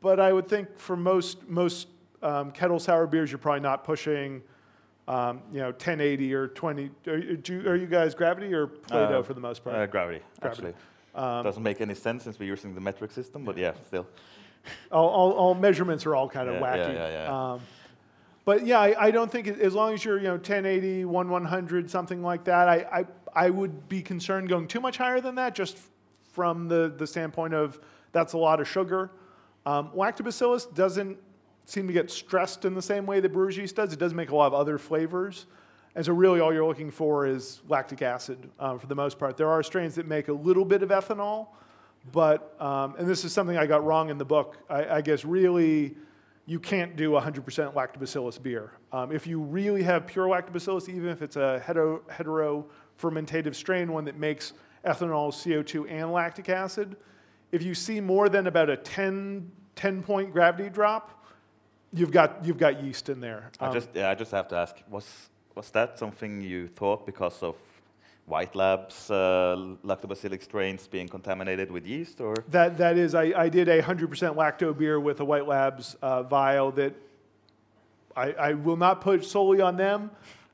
But 0.00 0.18
I 0.18 0.32
would 0.32 0.48
think 0.48 0.76
for 0.76 0.96
most, 0.96 1.48
most 1.48 1.86
um, 2.20 2.50
kettle 2.50 2.80
sour 2.80 3.06
beers, 3.06 3.30
you're 3.30 3.38
probably 3.38 3.60
not 3.60 3.84
pushing, 3.84 4.42
um, 5.06 5.42
you 5.52 5.60
know, 5.60 5.66
1080 5.66 6.34
or 6.34 6.48
20. 6.48 6.90
Are, 7.06 7.16
you- 7.18 7.36
do 7.36 7.68
are 7.68 7.76
you 7.76 7.86
guys 7.86 8.16
gravity 8.16 8.52
or 8.52 8.66
Plato 8.66 9.20
Uh, 9.20 9.22
for 9.22 9.34
the 9.34 9.40
most 9.40 9.62
part? 9.62 9.76
Uh, 9.76 9.86
gravity, 9.86 10.22
Gravity. 10.40 10.68
actually. 10.68 10.74
Doesn't 11.18 11.62
make 11.62 11.80
any 11.80 11.94
sense 11.94 12.24
since 12.24 12.38
we're 12.38 12.46
using 12.46 12.74
the 12.74 12.80
metric 12.80 13.10
system, 13.10 13.44
but 13.44 13.56
yeah, 13.58 13.72
still. 13.86 14.06
all, 14.92 15.08
all, 15.08 15.32
all 15.32 15.54
measurements 15.54 16.06
are 16.06 16.14
all 16.14 16.28
kind 16.28 16.48
of 16.48 16.54
Yeah, 16.60 16.76
yeah, 16.76 16.86
wacky. 16.86 16.94
yeah, 16.94 17.08
yeah. 17.24 17.52
Um, 17.52 17.60
but 18.44 18.64
yeah, 18.66 18.78
I, 18.80 19.06
I 19.06 19.10
don't 19.10 19.30
think 19.30 19.46
it- 19.46 19.60
as 19.60 19.74
long 19.74 19.92
as 19.94 20.04
you're 20.04 20.18
you 20.18 20.24
know 20.28 20.32
1080, 20.34 21.04
1 21.04 21.28
100, 21.30 21.90
something 21.90 22.22
like 22.22 22.44
that, 22.44 22.68
I, 22.68 22.76
I 23.00 23.06
I 23.34 23.50
would 23.50 23.88
be 23.88 24.00
concerned 24.02 24.48
going 24.48 24.68
too 24.68 24.80
much 24.80 24.96
higher 24.96 25.20
than 25.20 25.34
that, 25.36 25.54
just 25.54 25.76
from 26.32 26.68
the 26.68 26.92
the 26.96 27.06
standpoint 27.06 27.52
of 27.54 27.78
that's 28.12 28.32
a 28.32 28.38
lot 28.38 28.60
of 28.60 28.68
sugar. 28.68 29.10
Um, 29.66 29.90
lactobacillus 29.90 30.72
doesn't 30.74 31.18
seem 31.66 31.86
to 31.88 31.92
get 31.92 32.10
stressed 32.10 32.64
in 32.64 32.74
the 32.74 32.80
same 32.80 33.04
way 33.04 33.20
that 33.20 33.30
brewer's 33.32 33.56
yeast 33.56 33.76
does. 33.76 33.92
It 33.92 33.98
does 33.98 34.14
make 34.14 34.30
a 34.30 34.36
lot 34.36 34.46
of 34.46 34.54
other 34.54 34.78
flavors. 34.78 35.44
And 35.94 36.04
so, 36.04 36.12
really, 36.12 36.40
all 36.40 36.52
you're 36.52 36.66
looking 36.66 36.90
for 36.90 37.26
is 37.26 37.60
lactic 37.68 38.02
acid 38.02 38.50
um, 38.60 38.78
for 38.78 38.86
the 38.86 38.94
most 38.94 39.18
part. 39.18 39.36
There 39.36 39.48
are 39.48 39.62
strains 39.62 39.94
that 39.96 40.06
make 40.06 40.28
a 40.28 40.32
little 40.32 40.64
bit 40.64 40.82
of 40.82 40.90
ethanol, 40.90 41.48
but, 42.12 42.54
um, 42.60 42.94
and 42.98 43.08
this 43.08 43.24
is 43.24 43.32
something 43.32 43.56
I 43.56 43.66
got 43.66 43.84
wrong 43.84 44.10
in 44.10 44.18
the 44.18 44.24
book, 44.24 44.56
I, 44.68 44.86
I 44.96 45.00
guess 45.00 45.24
really 45.24 45.96
you 46.48 46.58
can't 46.58 46.96
do 46.96 47.10
100% 47.10 47.74
lactobacillus 47.74 48.42
beer. 48.42 48.72
Um, 48.90 49.12
if 49.12 49.26
you 49.26 49.38
really 49.38 49.82
have 49.82 50.06
pure 50.06 50.26
lactobacillus, 50.28 50.88
even 50.88 51.10
if 51.10 51.20
it's 51.20 51.36
a 51.36 51.58
hetero, 51.58 52.00
hetero 52.08 52.64
fermentative 52.98 53.54
strain, 53.54 53.92
one 53.92 54.06
that 54.06 54.16
makes 54.16 54.54
ethanol, 54.82 55.30
CO2, 55.30 55.90
and 55.90 56.10
lactic 56.10 56.48
acid, 56.48 56.96
if 57.52 57.62
you 57.62 57.74
see 57.74 58.00
more 58.00 58.30
than 58.30 58.46
about 58.46 58.70
a 58.70 58.78
10, 58.78 59.50
10 59.76 60.02
point 60.02 60.32
gravity 60.32 60.70
drop, 60.70 61.22
you've 61.92 62.10
got, 62.10 62.42
you've 62.42 62.56
got 62.56 62.82
yeast 62.82 63.10
in 63.10 63.20
there. 63.20 63.50
I 63.60 63.66
Um, 63.66 63.74
just 63.74 63.90
yeah, 63.92 64.08
I 64.08 64.14
just 64.14 64.30
have 64.30 64.48
to 64.48 64.56
ask, 64.56 64.76
was 64.88 65.28
was 65.58 65.70
that 65.72 65.98
something 65.98 66.40
you 66.40 66.68
thought 66.68 67.04
because 67.04 67.42
of 67.42 67.56
White 68.26 68.54
Labs 68.54 69.10
uh, 69.10 69.56
lactobacillic 69.84 70.40
strains 70.40 70.86
being 70.86 71.08
contaminated 71.08 71.68
with 71.72 71.84
yeast, 71.84 72.20
or 72.20 72.34
That, 72.48 72.78
that 72.78 72.96
is, 72.96 73.12
I, 73.12 73.32
I 73.44 73.48
did 73.48 73.68
a 73.68 73.82
100% 73.82 74.36
lacto 74.36 74.76
beer 74.76 75.00
with 75.00 75.18
a 75.18 75.24
White 75.24 75.48
Labs 75.48 75.96
uh, 76.00 76.22
vial 76.22 76.70
that 76.72 76.94
I, 78.14 78.30
I 78.32 78.52
will 78.52 78.76
not 78.76 79.00
put 79.00 79.24
solely 79.24 79.60
on 79.60 79.76
them. 79.76 80.12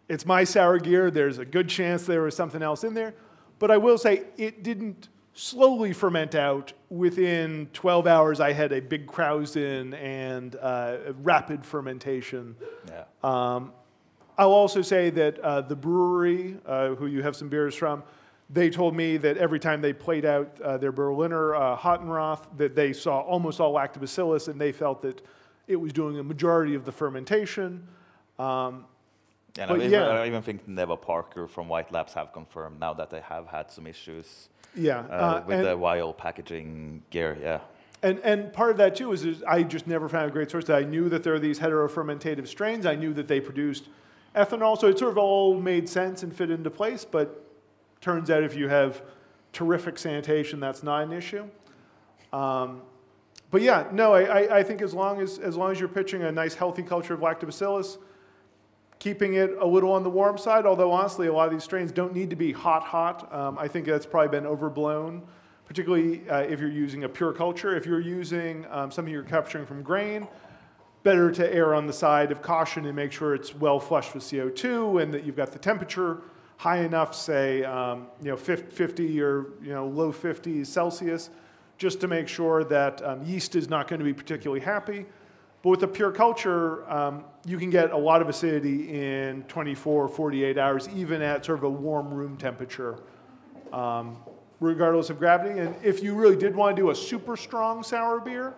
It's 0.08 0.24
my 0.24 0.42
sour 0.42 0.78
gear. 0.78 1.10
There's 1.10 1.38
a 1.38 1.44
good 1.44 1.68
chance 1.68 2.06
there 2.06 2.22
was 2.22 2.34
something 2.34 2.62
else 2.62 2.82
in 2.82 2.94
there. 2.94 3.12
But 3.58 3.70
I 3.70 3.76
will 3.76 3.98
say 3.98 4.22
it 4.38 4.62
didn't 4.62 5.08
slowly 5.34 5.92
ferment 5.92 6.34
out. 6.34 6.72
Within 6.88 7.68
12 7.74 8.06
hours, 8.06 8.40
I 8.40 8.52
had 8.52 8.72
a 8.72 8.80
big 8.80 9.06
Krausen 9.06 9.92
and 10.00 10.56
uh, 10.56 10.96
rapid 11.22 11.62
fermentation. 11.62 12.56
yeah? 12.88 13.04
Um, 13.22 13.72
I'll 14.36 14.52
also 14.52 14.82
say 14.82 15.10
that 15.10 15.38
uh, 15.38 15.60
the 15.60 15.76
Bruery, 15.76 16.58
uh, 16.66 16.94
who 16.96 17.06
you 17.06 17.22
have 17.22 17.36
some 17.36 17.48
beers 17.48 17.74
from, 17.74 18.02
they 18.50 18.68
told 18.68 18.94
me 18.94 19.16
that 19.18 19.36
every 19.38 19.58
time 19.58 19.80
they 19.80 19.92
played 19.92 20.24
out 20.24 20.60
uh, 20.60 20.76
their 20.76 20.92
Berliner 20.92 21.54
uh, 21.54 21.76
Hottenroth, 21.76 22.44
that 22.56 22.74
they 22.74 22.92
saw 22.92 23.20
almost 23.20 23.60
all 23.60 23.72
lactobacillus, 23.72 24.48
and 24.48 24.60
they 24.60 24.72
felt 24.72 25.02
that 25.02 25.22
it 25.66 25.76
was 25.76 25.92
doing 25.92 26.18
a 26.18 26.22
majority 26.22 26.74
of 26.74 26.84
the 26.84 26.92
fermentation. 26.92 27.86
Um, 28.38 28.84
And 29.56 29.70
I, 29.70 29.76
even, 29.76 29.90
yeah. 29.90 30.08
I 30.08 30.26
even 30.26 30.42
think 30.42 30.66
Neva 30.66 30.96
Parker 30.96 31.46
from 31.46 31.68
White 31.68 31.92
Labs 31.92 32.12
have 32.14 32.32
confirmed 32.32 32.80
now 32.80 32.92
that 32.94 33.08
they 33.10 33.20
have 33.20 33.46
had 33.46 33.70
some 33.70 33.86
issues 33.86 34.48
yeah, 34.74 35.04
uh, 35.08 35.12
uh, 35.12 35.44
with 35.46 35.62
the 35.62 35.76
vial 35.76 36.12
packaging 36.12 37.02
gear. 37.10 37.38
Yeah, 37.40 37.60
and 38.02 38.18
and 38.24 38.52
part 38.52 38.72
of 38.72 38.76
that 38.78 38.96
too 38.96 39.12
is, 39.12 39.24
is 39.24 39.44
I 39.44 39.62
just 39.62 39.86
never 39.86 40.08
found 40.08 40.28
a 40.28 40.32
great 40.32 40.50
source. 40.50 40.64
That 40.66 40.76
I 40.76 40.84
knew 40.84 41.08
that 41.08 41.22
there 41.22 41.34
are 41.34 41.38
these 41.38 41.60
heterofermentative 41.60 42.48
strains. 42.48 42.84
I 42.84 42.96
knew 42.96 43.14
that 43.14 43.28
they 43.28 43.40
produced 43.40 43.84
ethanol, 44.34 44.78
so 44.78 44.88
it 44.88 44.98
sort 44.98 45.12
of 45.12 45.18
all 45.18 45.58
made 45.60 45.88
sense 45.88 46.22
and 46.22 46.34
fit 46.34 46.50
into 46.50 46.70
place. 46.70 47.04
But 47.04 47.44
turns 48.00 48.30
out 48.30 48.42
if 48.42 48.56
you 48.56 48.68
have 48.68 49.02
terrific 49.52 49.98
sanitation, 49.98 50.60
that's 50.60 50.82
not 50.82 51.02
an 51.02 51.12
issue. 51.12 51.48
Um, 52.32 52.82
but 53.50 53.62
yeah, 53.62 53.86
no, 53.92 54.14
I, 54.14 54.58
I, 54.58 54.62
think 54.64 54.82
as 54.82 54.92
long 54.92 55.20
as, 55.20 55.38
as 55.38 55.56
long 55.56 55.70
as 55.70 55.78
you're 55.78 55.88
pitching 55.88 56.24
a 56.24 56.32
nice 56.32 56.54
healthy 56.54 56.82
culture 56.82 57.14
of 57.14 57.20
lactobacillus, 57.20 57.98
keeping 58.98 59.34
it 59.34 59.52
a 59.60 59.64
little 59.64 59.92
on 59.92 60.02
the 60.02 60.10
warm 60.10 60.36
side, 60.36 60.66
although 60.66 60.90
honestly, 60.90 61.28
a 61.28 61.32
lot 61.32 61.46
of 61.46 61.52
these 61.52 61.62
strains 61.62 61.92
don't 61.92 62.12
need 62.12 62.30
to 62.30 62.36
be 62.36 62.50
hot, 62.50 62.82
hot. 62.82 63.32
Um, 63.32 63.56
I 63.56 63.68
think 63.68 63.86
that's 63.86 64.06
probably 64.06 64.36
been 64.36 64.46
overblown, 64.46 65.22
particularly 65.66 66.28
uh, 66.28 66.40
if 66.40 66.58
you're 66.58 66.68
using 66.68 67.04
a 67.04 67.08
pure 67.08 67.32
culture. 67.32 67.76
If 67.76 67.86
you're 67.86 68.00
using 68.00 68.66
um, 68.70 68.90
something 68.90 69.12
you're 69.12 69.22
capturing 69.22 69.66
from 69.66 69.82
grain, 69.82 70.26
better 71.04 71.30
to 71.30 71.54
err 71.54 71.74
on 71.74 71.86
the 71.86 71.92
side 71.92 72.32
of 72.32 72.42
caution 72.42 72.86
and 72.86 72.96
make 72.96 73.12
sure 73.12 73.34
it's 73.34 73.54
well 73.54 73.78
flushed 73.78 74.14
with 74.14 74.24
CO2 74.24 75.00
and 75.02 75.14
that 75.14 75.24
you've 75.24 75.36
got 75.36 75.52
the 75.52 75.58
temperature 75.58 76.22
high 76.56 76.78
enough, 76.78 77.14
say, 77.14 77.62
um, 77.64 78.06
you 78.22 78.30
know, 78.30 78.36
50 78.36 79.20
or 79.20 79.46
you 79.62 79.72
know, 79.72 79.86
low 79.86 80.10
50s 80.10 80.66
Celsius, 80.66 81.30
just 81.76 82.00
to 82.00 82.08
make 82.08 82.26
sure 82.26 82.64
that 82.64 83.04
um, 83.04 83.22
yeast 83.22 83.54
is 83.54 83.68
not 83.68 83.86
going 83.86 83.98
to 83.98 84.04
be 84.04 84.14
particularly 84.14 84.64
happy. 84.64 85.04
But 85.62 85.70
with 85.70 85.82
a 85.82 85.88
pure 85.88 86.10
culture, 86.10 86.90
um, 86.90 87.24
you 87.44 87.58
can 87.58 87.70
get 87.70 87.90
a 87.90 87.96
lot 87.96 88.22
of 88.22 88.28
acidity 88.28 88.90
in 88.90 89.42
24 89.44 90.04
or 90.04 90.08
48 90.08 90.56
hours, 90.56 90.88
even 90.90 91.20
at 91.20 91.44
sort 91.44 91.58
of 91.58 91.64
a 91.64 91.70
warm 91.70 92.12
room 92.12 92.36
temperature, 92.36 92.98
um, 93.72 94.16
regardless 94.60 95.10
of 95.10 95.18
gravity. 95.18 95.60
And 95.60 95.74
if 95.82 96.02
you 96.02 96.14
really 96.14 96.36
did 96.36 96.54
want 96.54 96.76
to 96.76 96.82
do 96.82 96.90
a 96.90 96.94
super 96.94 97.36
strong 97.36 97.82
sour 97.82 98.20
beer, 98.20 98.54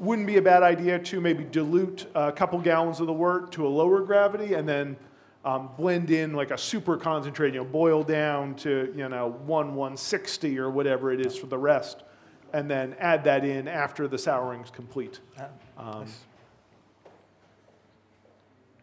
wouldn't 0.00 0.26
be 0.26 0.38
a 0.38 0.42
bad 0.42 0.62
idea 0.62 0.98
to 0.98 1.20
maybe 1.20 1.44
dilute 1.44 2.06
a 2.14 2.32
couple 2.32 2.58
gallons 2.58 3.00
of 3.00 3.06
the 3.06 3.12
wort 3.12 3.52
to 3.52 3.66
a 3.66 3.68
lower 3.68 4.00
gravity 4.00 4.54
and 4.54 4.68
then 4.68 4.96
um, 5.44 5.70
blend 5.76 6.10
in 6.10 6.32
like 6.32 6.50
a 6.50 6.58
super 6.58 6.96
concentrate, 6.96 7.54
you 7.54 7.60
know, 7.60 7.66
boil 7.66 8.02
down 8.02 8.54
to, 8.56 8.92
you 8.96 9.08
know, 9.08 9.28
1 9.46 9.74
160 9.74 10.58
or 10.58 10.70
whatever 10.70 11.12
it 11.12 11.24
is 11.24 11.36
for 11.36 11.46
the 11.46 11.56
rest, 11.56 12.02
and 12.52 12.70
then 12.70 12.94
add 12.98 13.24
that 13.24 13.44
in 13.44 13.68
after 13.68 14.08
the 14.08 14.18
souring's 14.18 14.70
complete. 14.70 15.20
Um, 15.78 16.06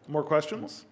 more 0.08 0.22
questions? 0.22 0.86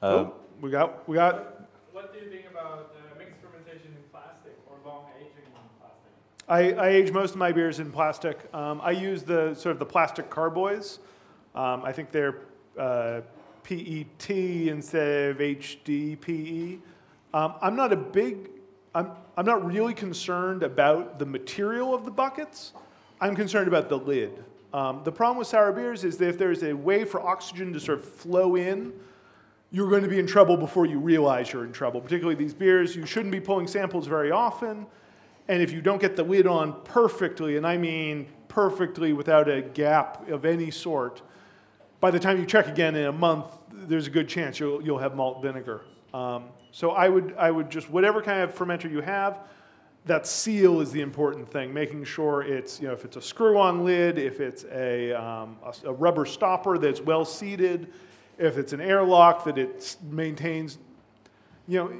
Um, 0.00 0.12
oh, 0.12 0.34
we 0.60 0.70
got, 0.70 1.08
we 1.08 1.14
got 1.14 1.68
What 1.92 2.12
do 2.12 2.18
you 2.18 2.30
think 2.30 2.46
about 2.50 2.94
uh, 2.94 3.18
mixed 3.18 3.40
fermentation 3.40 3.86
in 3.86 4.02
plastic 4.10 4.52
or 4.66 4.70
I, 6.48 6.72
I 6.72 6.88
age 6.88 7.12
most 7.12 7.32
of 7.32 7.36
my 7.36 7.52
beers 7.52 7.78
in 7.78 7.90
plastic. 7.90 8.52
Um, 8.54 8.80
I 8.82 8.90
use 8.90 9.22
the 9.22 9.54
sort 9.54 9.72
of 9.72 9.78
the 9.78 9.86
plastic 9.86 10.28
carboys. 10.28 10.98
Um, 11.54 11.82
I 11.84 11.92
think 11.92 12.10
they're 12.10 12.40
uh, 12.78 13.20
PET 13.62 14.30
instead 14.30 15.30
of 15.30 15.38
HDPE. 15.38 16.80
Um, 17.32 17.54
I'm 17.62 17.76
not 17.76 17.92
a 17.92 17.96
big 17.96 18.50
I'm, 18.94 19.12
I'm 19.36 19.46
not 19.46 19.64
really 19.64 19.94
concerned 19.94 20.62
about 20.62 21.18
the 21.18 21.26
material 21.26 21.94
of 21.94 22.04
the 22.04 22.10
buckets. 22.10 22.72
I'm 23.20 23.34
concerned 23.34 23.68
about 23.68 23.88
the 23.88 23.96
lid. 23.96 24.44
Um, 24.74 25.00
the 25.04 25.12
problem 25.12 25.38
with 25.38 25.48
sour 25.48 25.72
beers 25.72 26.04
is 26.04 26.18
that 26.18 26.28
if 26.28 26.38
there's 26.38 26.62
a 26.62 26.72
way 26.72 27.04
for 27.04 27.20
oxygen 27.20 27.72
to 27.72 27.80
sort 27.80 27.98
of 27.98 28.04
flow 28.04 28.56
in, 28.56 28.92
you're 29.72 29.88
going 29.88 30.02
to 30.02 30.08
be 30.08 30.18
in 30.18 30.26
trouble 30.26 30.56
before 30.56 30.84
you 30.84 30.98
realize 30.98 31.50
you're 31.50 31.64
in 31.64 31.72
trouble. 31.72 32.00
Particularly 32.00 32.36
these 32.36 32.52
beers, 32.52 32.94
you 32.94 33.06
shouldn't 33.06 33.32
be 33.32 33.40
pulling 33.40 33.66
samples 33.66 34.06
very 34.06 34.30
often. 34.30 34.86
And 35.48 35.62
if 35.62 35.72
you 35.72 35.80
don't 35.80 36.00
get 36.00 36.14
the 36.14 36.22
lid 36.22 36.46
on 36.46 36.82
perfectly, 36.84 37.56
and 37.56 37.66
I 37.66 37.78
mean 37.78 38.26
perfectly 38.48 39.14
without 39.14 39.48
a 39.48 39.62
gap 39.62 40.28
of 40.28 40.44
any 40.44 40.70
sort, 40.70 41.22
by 42.00 42.10
the 42.10 42.20
time 42.20 42.38
you 42.38 42.44
check 42.44 42.68
again 42.68 42.94
in 42.94 43.06
a 43.06 43.12
month, 43.12 43.46
there's 43.72 44.06
a 44.06 44.10
good 44.10 44.28
chance 44.28 44.60
you'll, 44.60 44.82
you'll 44.82 44.98
have 44.98 45.16
malt 45.16 45.40
vinegar. 45.42 45.80
Um, 46.12 46.44
so 46.70 46.90
I 46.90 47.08
would, 47.08 47.34
I 47.38 47.50
would 47.50 47.70
just, 47.70 47.88
whatever 47.88 48.20
kind 48.20 48.42
of 48.42 48.54
fermenter 48.54 48.90
you 48.90 49.00
have, 49.00 49.40
that 50.04 50.26
seal 50.26 50.80
is 50.80 50.90
the 50.92 51.00
important 51.00 51.50
thing, 51.50 51.72
making 51.72 52.04
sure 52.04 52.42
it's, 52.42 52.80
you 52.80 52.88
know, 52.88 52.92
if 52.92 53.06
it's 53.06 53.16
a 53.16 53.22
screw-on 53.22 53.84
lid, 53.84 54.18
if 54.18 54.40
it's 54.40 54.64
a, 54.70 55.12
um, 55.12 55.56
a, 55.64 55.88
a 55.88 55.92
rubber 55.92 56.26
stopper 56.26 56.76
that's 56.76 57.00
well 57.00 57.24
seated, 57.24 57.92
if 58.38 58.58
it's 58.58 58.72
an 58.72 58.80
airlock 58.80 59.44
that 59.44 59.58
it 59.58 59.96
maintains, 60.02 60.78
you 61.68 61.78
know, 61.78 61.92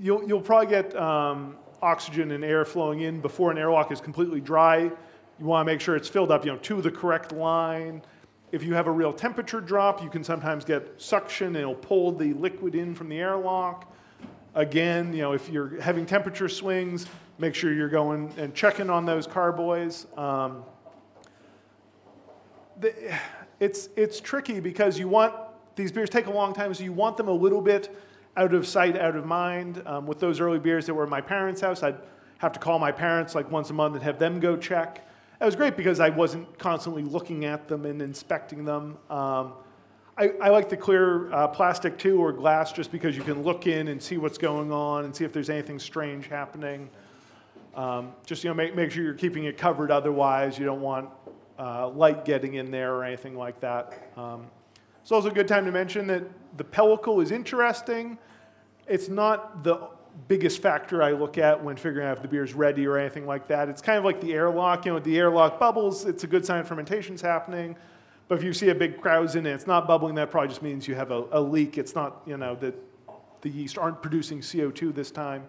you'll, 0.00 0.26
you'll 0.28 0.40
probably 0.40 0.68
get 0.68 0.94
um, 0.96 1.56
oxygen 1.82 2.32
and 2.32 2.44
air 2.44 2.64
flowing 2.64 3.00
in 3.00 3.20
before 3.20 3.50
an 3.50 3.58
airlock 3.58 3.90
is 3.92 4.00
completely 4.00 4.40
dry. 4.40 4.90
You 5.38 5.44
want 5.44 5.66
to 5.66 5.72
make 5.72 5.80
sure 5.80 5.96
it's 5.96 6.08
filled 6.08 6.30
up, 6.30 6.44
you 6.44 6.52
know, 6.52 6.58
to 6.58 6.82
the 6.82 6.90
correct 6.90 7.32
line. 7.32 8.02
If 8.50 8.62
you 8.62 8.74
have 8.74 8.86
a 8.86 8.90
real 8.90 9.12
temperature 9.12 9.60
drop, 9.60 10.02
you 10.02 10.08
can 10.08 10.24
sometimes 10.24 10.64
get 10.64 11.00
suction 11.00 11.48
and 11.48 11.56
it'll 11.58 11.74
pull 11.74 12.12
the 12.12 12.32
liquid 12.34 12.74
in 12.74 12.94
from 12.94 13.08
the 13.08 13.18
airlock. 13.18 13.92
Again, 14.54 15.12
you 15.12 15.22
know, 15.22 15.32
if 15.32 15.48
you're 15.48 15.80
having 15.80 16.06
temperature 16.06 16.48
swings, 16.48 17.06
make 17.38 17.54
sure 17.54 17.72
you're 17.72 17.88
going 17.88 18.32
and 18.38 18.54
checking 18.54 18.90
on 18.90 19.04
those 19.04 19.26
carboys. 19.26 20.06
Um, 20.16 20.64
the, 22.80 23.18
it's, 23.60 23.88
it's 23.96 24.20
tricky 24.20 24.60
because 24.60 24.98
you 24.98 25.08
want 25.08 25.34
these 25.78 25.92
beers 25.92 26.10
take 26.10 26.26
a 26.26 26.30
long 26.30 26.52
time, 26.52 26.74
so 26.74 26.82
you 26.82 26.92
want 26.92 27.16
them 27.16 27.28
a 27.28 27.32
little 27.32 27.62
bit 27.62 27.96
out 28.36 28.52
of 28.52 28.66
sight, 28.66 28.98
out 28.98 29.16
of 29.16 29.24
mind. 29.24 29.80
Um, 29.86 30.06
with 30.06 30.18
those 30.18 30.40
early 30.40 30.58
beers 30.58 30.84
that 30.86 30.94
were 30.94 31.04
at 31.04 31.08
my 31.08 31.20
parents' 31.20 31.60
house, 31.60 31.82
I'd 31.82 31.96
have 32.38 32.52
to 32.52 32.58
call 32.58 32.78
my 32.78 32.92
parents 32.92 33.34
like 33.34 33.50
once 33.50 33.70
a 33.70 33.72
month 33.72 33.94
and 33.94 34.02
have 34.02 34.18
them 34.18 34.40
go 34.40 34.56
check. 34.56 35.08
It 35.40 35.44
was 35.44 35.54
great 35.54 35.76
because 35.76 36.00
I 36.00 36.08
wasn't 36.08 36.58
constantly 36.58 37.04
looking 37.04 37.44
at 37.44 37.68
them 37.68 37.86
and 37.86 38.02
inspecting 38.02 38.64
them. 38.64 38.98
Um, 39.08 39.52
I, 40.16 40.32
I, 40.42 40.48
like 40.48 40.68
the 40.68 40.76
clear 40.76 41.32
uh, 41.32 41.46
plastic 41.46 41.96
too 41.96 42.18
or 42.20 42.32
glass 42.32 42.72
just 42.72 42.90
because 42.90 43.16
you 43.16 43.22
can 43.22 43.44
look 43.44 43.68
in 43.68 43.86
and 43.86 44.02
see 44.02 44.16
what's 44.16 44.36
going 44.36 44.72
on 44.72 45.04
and 45.04 45.14
see 45.14 45.24
if 45.24 45.32
there's 45.32 45.48
anything 45.48 45.78
strange 45.78 46.26
happening. 46.26 46.90
Um, 47.76 48.12
just 48.26 48.42
you 48.42 48.50
know, 48.50 48.54
make, 48.54 48.74
make 48.74 48.90
sure 48.90 49.04
you're 49.04 49.14
keeping 49.14 49.44
it 49.44 49.56
covered. 49.56 49.92
Otherwise, 49.92 50.58
you 50.58 50.64
don't 50.64 50.80
want 50.80 51.08
uh, 51.56 51.88
light 51.88 52.24
getting 52.24 52.54
in 52.54 52.72
there 52.72 52.96
or 52.96 53.04
anything 53.04 53.36
like 53.36 53.60
that. 53.60 54.10
Um, 54.16 54.46
it's 55.08 55.12
also 55.14 55.30
a 55.30 55.32
good 55.32 55.48
time 55.48 55.64
to 55.64 55.72
mention 55.72 56.06
that 56.08 56.22
the 56.58 56.64
pellicle 56.64 57.22
is 57.22 57.30
interesting. 57.30 58.18
It's 58.86 59.08
not 59.08 59.64
the 59.64 59.88
biggest 60.28 60.60
factor 60.60 61.02
I 61.02 61.12
look 61.12 61.38
at 61.38 61.64
when 61.64 61.76
figuring 61.76 62.06
out 62.06 62.18
if 62.18 62.22
the 62.22 62.28
beer 62.28 62.44
is 62.44 62.52
ready 62.52 62.86
or 62.86 62.98
anything 62.98 63.26
like 63.26 63.48
that. 63.48 63.70
It's 63.70 63.80
kind 63.80 63.96
of 63.96 64.04
like 64.04 64.20
the 64.20 64.34
airlock. 64.34 64.84
You 64.84 64.92
know, 64.92 64.98
the 64.98 65.16
airlock 65.16 65.58
bubbles, 65.58 66.04
it's 66.04 66.24
a 66.24 66.26
good 66.26 66.44
sign 66.44 66.62
fermentation's 66.62 67.22
happening. 67.22 67.74
But 68.28 68.36
if 68.36 68.44
you 68.44 68.52
see 68.52 68.68
a 68.68 68.74
big 68.74 69.00
krausen 69.00 69.36
and 69.36 69.46
it's 69.46 69.66
not 69.66 69.88
bubbling, 69.88 70.14
that 70.16 70.30
probably 70.30 70.48
just 70.48 70.60
means 70.60 70.86
you 70.86 70.94
have 70.94 71.10
a, 71.10 71.24
a 71.30 71.40
leak. 71.40 71.78
It's 71.78 71.94
not, 71.94 72.20
you 72.26 72.36
know, 72.36 72.54
that 72.56 72.74
the 73.40 73.48
yeast 73.48 73.78
aren't 73.78 74.02
producing 74.02 74.40
CO2 74.40 74.94
this 74.94 75.10
time. 75.10 75.42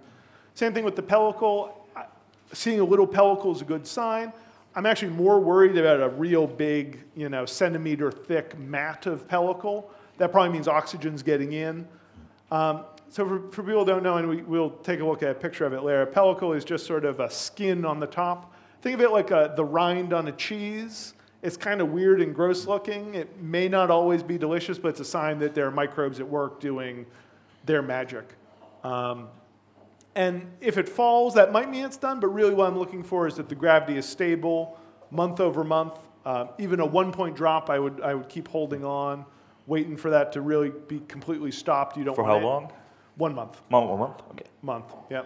Same 0.53 0.73
thing 0.73 0.85
with 0.85 0.95
the 0.95 1.03
pellicle. 1.03 1.73
Seeing 2.53 2.79
a 2.79 2.85
little 2.85 3.05
pellicle 3.05 3.53
is 3.53 3.61
a 3.61 3.65
good 3.65 3.85
sign. 3.85 4.31
I'm 4.75 4.85
actually 4.85 5.11
more 5.11 5.39
worried 5.39 5.77
about 5.77 5.99
a 6.01 6.09
real 6.09 6.45
big, 6.45 6.99
you 7.15 7.29
know, 7.29 7.45
centimeter 7.45 8.11
thick 8.11 8.57
mat 8.59 9.07
of 9.07 9.27
pellicle. 9.27 9.85
That 10.17 10.31
probably 10.31 10.53
means 10.53 10.67
oxygen's 10.67 11.23
getting 11.23 11.53
in. 11.53 11.87
Um, 12.51 12.85
so 13.09 13.27
for, 13.27 13.51
for, 13.51 13.63
people 13.63 13.79
who 13.79 13.85
don't 13.85 14.03
know, 14.03 14.17
and 14.17 14.29
we, 14.29 14.41
will 14.43 14.69
take 14.69 14.99
a 14.99 15.05
look 15.05 15.23
at 15.23 15.31
a 15.31 15.35
picture 15.35 15.65
of 15.65 15.73
it 15.73 15.81
later, 15.81 16.03
a 16.03 16.07
pellicle 16.07 16.55
is 16.55 16.63
just 16.63 16.85
sort 16.85 17.05
of 17.05 17.19
a 17.19 17.29
skin 17.29 17.83
on 17.83 17.99
the 17.99 18.07
top. 18.07 18.53
Think 18.81 18.95
of 18.95 19.01
it 19.01 19.11
like 19.11 19.31
a, 19.31 19.53
the 19.55 19.65
rind 19.65 20.13
on 20.13 20.27
a 20.27 20.31
cheese. 20.31 21.13
It's 21.41 21.57
kind 21.57 21.81
of 21.81 21.89
weird 21.89 22.21
and 22.21 22.35
gross 22.35 22.67
looking. 22.67 23.15
It 23.15 23.41
may 23.41 23.67
not 23.67 23.89
always 23.89 24.21
be 24.21 24.37
delicious, 24.37 24.77
but 24.77 24.89
it's 24.89 24.99
a 24.99 25.05
sign 25.05 25.39
that 25.39 25.55
there 25.55 25.65
are 25.65 25.71
microbes 25.71 26.19
at 26.19 26.27
work 26.27 26.59
doing 26.59 27.05
their 27.65 27.81
magic. 27.81 28.35
Um, 28.83 29.29
and 30.15 30.51
if 30.59 30.77
it 30.77 30.89
falls, 30.89 31.35
that 31.35 31.51
might 31.51 31.69
mean 31.69 31.85
it's 31.85 31.97
done, 31.97 32.19
but 32.19 32.27
really 32.27 32.53
what 32.53 32.67
I'm 32.67 32.77
looking 32.77 33.03
for 33.03 33.27
is 33.27 33.35
that 33.35 33.49
the 33.49 33.55
gravity 33.55 33.97
is 33.97 34.05
stable 34.05 34.77
month 35.11 35.39
over 35.39 35.63
month. 35.63 35.99
Uh, 36.25 36.47
even 36.57 36.79
a 36.79 36.85
one 36.85 37.11
point 37.11 37.35
drop, 37.35 37.69
I 37.69 37.79
would, 37.79 38.01
I 38.01 38.13
would 38.13 38.29
keep 38.29 38.47
holding 38.47 38.83
on, 38.83 39.25
waiting 39.67 39.95
for 39.95 40.09
that 40.09 40.31
to 40.33 40.41
really 40.41 40.71
be 40.87 40.99
completely 41.07 41.51
stopped. 41.51 41.95
You 41.97 42.03
don't 42.03 42.15
For 42.15 42.25
how 42.25 42.39
long? 42.39 42.71
One 43.17 43.35
month. 43.35 43.61
One, 43.69 43.87
one 43.87 43.99
month? 43.99 44.21
Okay. 44.31 44.45
Month, 44.61 44.93
yeah. 45.09 45.23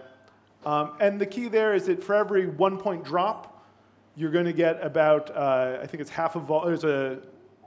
Um, 0.64 0.92
and 1.00 1.20
the 1.20 1.26
key 1.26 1.48
there 1.48 1.74
is 1.74 1.86
that 1.86 2.02
for 2.02 2.14
every 2.14 2.46
one 2.46 2.78
point 2.78 3.04
drop, 3.04 3.66
you're 4.16 4.30
going 4.30 4.46
to 4.46 4.52
get 4.52 4.82
about, 4.84 5.30
uh, 5.36 5.78
I 5.82 5.86
think 5.86 6.00
it's 6.00 6.10
half 6.10 6.36
a 6.36 6.40
vol- 6.40 6.64
there's 6.66 6.84
a, 6.84 7.18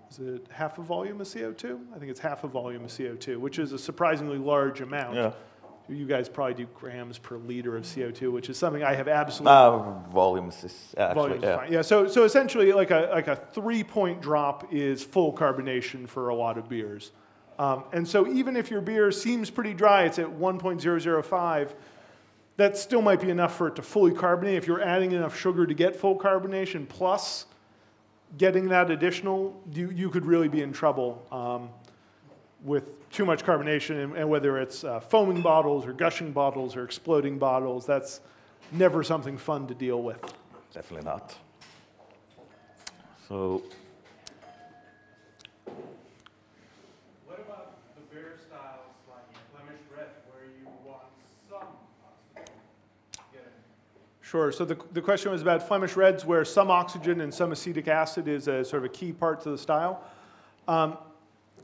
is 0.10 0.20
it 0.20 0.48
half 0.50 0.78
a 0.78 0.82
volume 0.82 1.20
of 1.20 1.28
CO2? 1.28 1.80
I 1.94 2.00
think 2.00 2.10
it's 2.10 2.20
half 2.20 2.44
a 2.44 2.48
volume 2.48 2.86
of 2.86 2.90
CO2, 2.92 3.38
which 3.38 3.60
is 3.60 3.74
a 3.74 3.80
surprisingly 3.80 4.38
large 4.38 4.82
amount. 4.82 5.16
Yeah. 5.16 5.34
You 5.90 6.06
guys 6.06 6.28
probably 6.28 6.54
do 6.54 6.68
grams 6.76 7.18
per 7.18 7.38
liter 7.38 7.78
of 7.78 7.84
CO2, 7.84 8.32
which 8.32 8.50
is 8.50 8.58
something 8.58 8.84
I 8.84 8.94
have 8.94 9.08
absolutely. 9.08 9.54
Uh, 9.54 10.10
volumes 10.10 10.64
is 10.64 10.96
actually, 10.98 11.22
volumes 11.22 11.44
yeah. 11.44 11.58
fine. 11.58 11.72
Yeah. 11.72 11.82
So, 11.82 12.08
so 12.08 12.24
essentially, 12.24 12.74
like 12.74 12.92
a 12.92 13.10
like 13.12 13.28
a 13.28 13.36
three 13.36 13.84
point 13.84 14.22
drop 14.22 14.74
is 14.74 15.04
full 15.04 15.32
carbonation 15.34 16.08
for 16.08 16.30
a 16.30 16.36
lot 16.36 16.58
of 16.58 16.68
beers. 16.68 17.12
Um, 17.60 17.86
and 17.92 18.08
so 18.08 18.28
even 18.28 18.56
if 18.56 18.70
your 18.70 18.82
beer 18.82 19.12
seems 19.12 19.50
pretty 19.50 19.74
dry, 19.74 20.04
it's 20.04 20.20
at 20.20 20.28
1.005, 20.28 21.74
that 22.58 22.78
still 22.78 23.02
might 23.02 23.20
be 23.22 23.30
enough 23.30 23.58
for 23.58 23.68
it 23.68 23.76
to 23.78 23.82
fully 23.82 24.12
carbonate. 24.12 24.56
If 24.56 24.68
you're 24.68 24.82
adding 24.82 25.12
enough 25.12 25.38
sugar 25.38 25.66
to 25.66 25.74
get 25.74 25.96
full 25.96 26.18
carbonation 26.18 26.88
plus 26.88 27.46
getting 28.38 28.68
that 28.70 28.92
additional, 28.92 29.60
you, 29.72 29.90
you 29.92 30.10
could 30.10 30.26
really 30.26 30.48
be 30.48 30.62
in 30.62 30.74
trouble 30.74 31.26
um, 31.32 31.70
with 32.64 32.84
too 33.12 33.26
much 33.26 33.44
carbonation. 33.44 34.04
And, 34.04 34.16
and 34.16 34.30
whether 34.30 34.58
it's 34.58 34.84
uh, 34.84 35.00
foaming 35.00 35.42
bottles 35.42 35.86
or 35.86 35.94
gushing 35.94 36.32
bottles 36.32 36.76
or 36.76 36.84
exploding 36.84 37.38
bottles, 37.38 37.86
that's 37.86 38.22
never 38.72 39.04
something 39.04 39.38
fun 39.38 39.68
to 39.68 39.74
deal 39.74 40.02
with. 40.02 40.22
Definitely 40.74 41.06
not. 41.06 41.36
So 43.28 43.64
Sure. 54.30 54.52
So 54.52 54.66
the, 54.66 54.78
the 54.92 55.02
question 55.02 55.32
was 55.32 55.42
about 55.42 55.66
Flemish 55.66 55.96
Reds, 55.96 56.26
where 56.26 56.44
some 56.44 56.70
oxygen 56.70 57.22
and 57.22 57.34
some 57.34 57.54
acetic 57.54 57.88
acid 57.88 58.28
is 58.28 58.50
a 58.50 58.66
sort 58.66 58.84
of 58.84 58.92
a 58.92 58.94
key 58.94 59.14
part 59.14 59.40
to 59.44 59.52
the 59.52 59.58
style. 59.58 60.04
Um, 60.68 60.98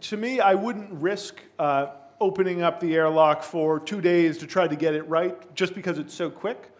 to 0.03 0.17
me, 0.17 0.39
I 0.39 0.53
wouldn't 0.53 0.91
risk 0.91 1.35
uh, 1.57 1.87
opening 2.19 2.61
up 2.61 2.79
the 2.79 2.95
airlock 2.95 3.41
for 3.41 3.79
two 3.79 4.01
days 4.01 4.37
to 4.39 4.47
try 4.47 4.67
to 4.67 4.75
get 4.75 4.93
it 4.93 5.07
right 5.07 5.55
just 5.55 5.73
because 5.73 5.97
it's 5.97 6.13
so 6.13 6.29
quick. 6.29 6.71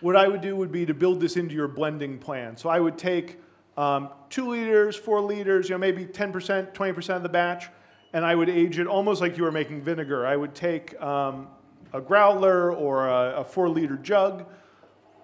What 0.00 0.16
I 0.16 0.26
would 0.26 0.40
do 0.40 0.56
would 0.56 0.72
be 0.72 0.84
to 0.86 0.94
build 0.94 1.20
this 1.20 1.36
into 1.36 1.54
your 1.54 1.68
blending 1.68 2.18
plan. 2.18 2.56
So 2.56 2.68
I 2.68 2.80
would 2.80 2.98
take 2.98 3.38
um, 3.76 4.10
two 4.30 4.48
liters, 4.48 4.96
four 4.96 5.20
liters, 5.20 5.68
you 5.68 5.74
know, 5.74 5.78
maybe 5.78 6.04
10%, 6.04 6.74
20% 6.74 7.16
of 7.16 7.22
the 7.22 7.28
batch, 7.28 7.68
and 8.12 8.24
I 8.24 8.34
would 8.34 8.48
age 8.50 8.78
it 8.78 8.86
almost 8.86 9.20
like 9.20 9.36
you 9.36 9.44
were 9.44 9.52
making 9.52 9.82
vinegar. 9.82 10.26
I 10.26 10.36
would 10.36 10.54
take 10.54 11.00
um, 11.00 11.46
a 11.92 12.00
growler 12.00 12.72
or 12.72 13.08
a, 13.08 13.40
a 13.40 13.44
four 13.44 13.68
liter 13.68 13.96
jug 13.96 14.44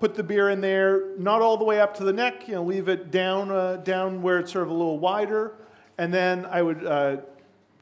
put 0.01 0.15
the 0.15 0.23
beer 0.23 0.51
in 0.51 0.61
there, 0.61 1.17
not 1.19 1.43
all 1.43 1.57
the 1.57 1.65
way 1.65 1.81
up 1.81 1.97
to 1.97 2.05
the 2.05 2.13
neck, 2.13 2.47
you 2.47 2.55
know, 2.55 2.63
leave 2.63 2.89
it 2.89 3.11
down, 3.11 3.51
uh, 3.51 3.77
down 3.79 4.23
where 4.23 4.39
it's 4.39 4.53
sort 4.53 4.65
of 4.65 4.71
a 4.71 4.75
little 4.75 4.99
wider. 5.01 5.57
And 5.99 6.15
then 6.15 6.47
I 6.47 6.63
would 6.63 6.87
uh, 6.87 7.17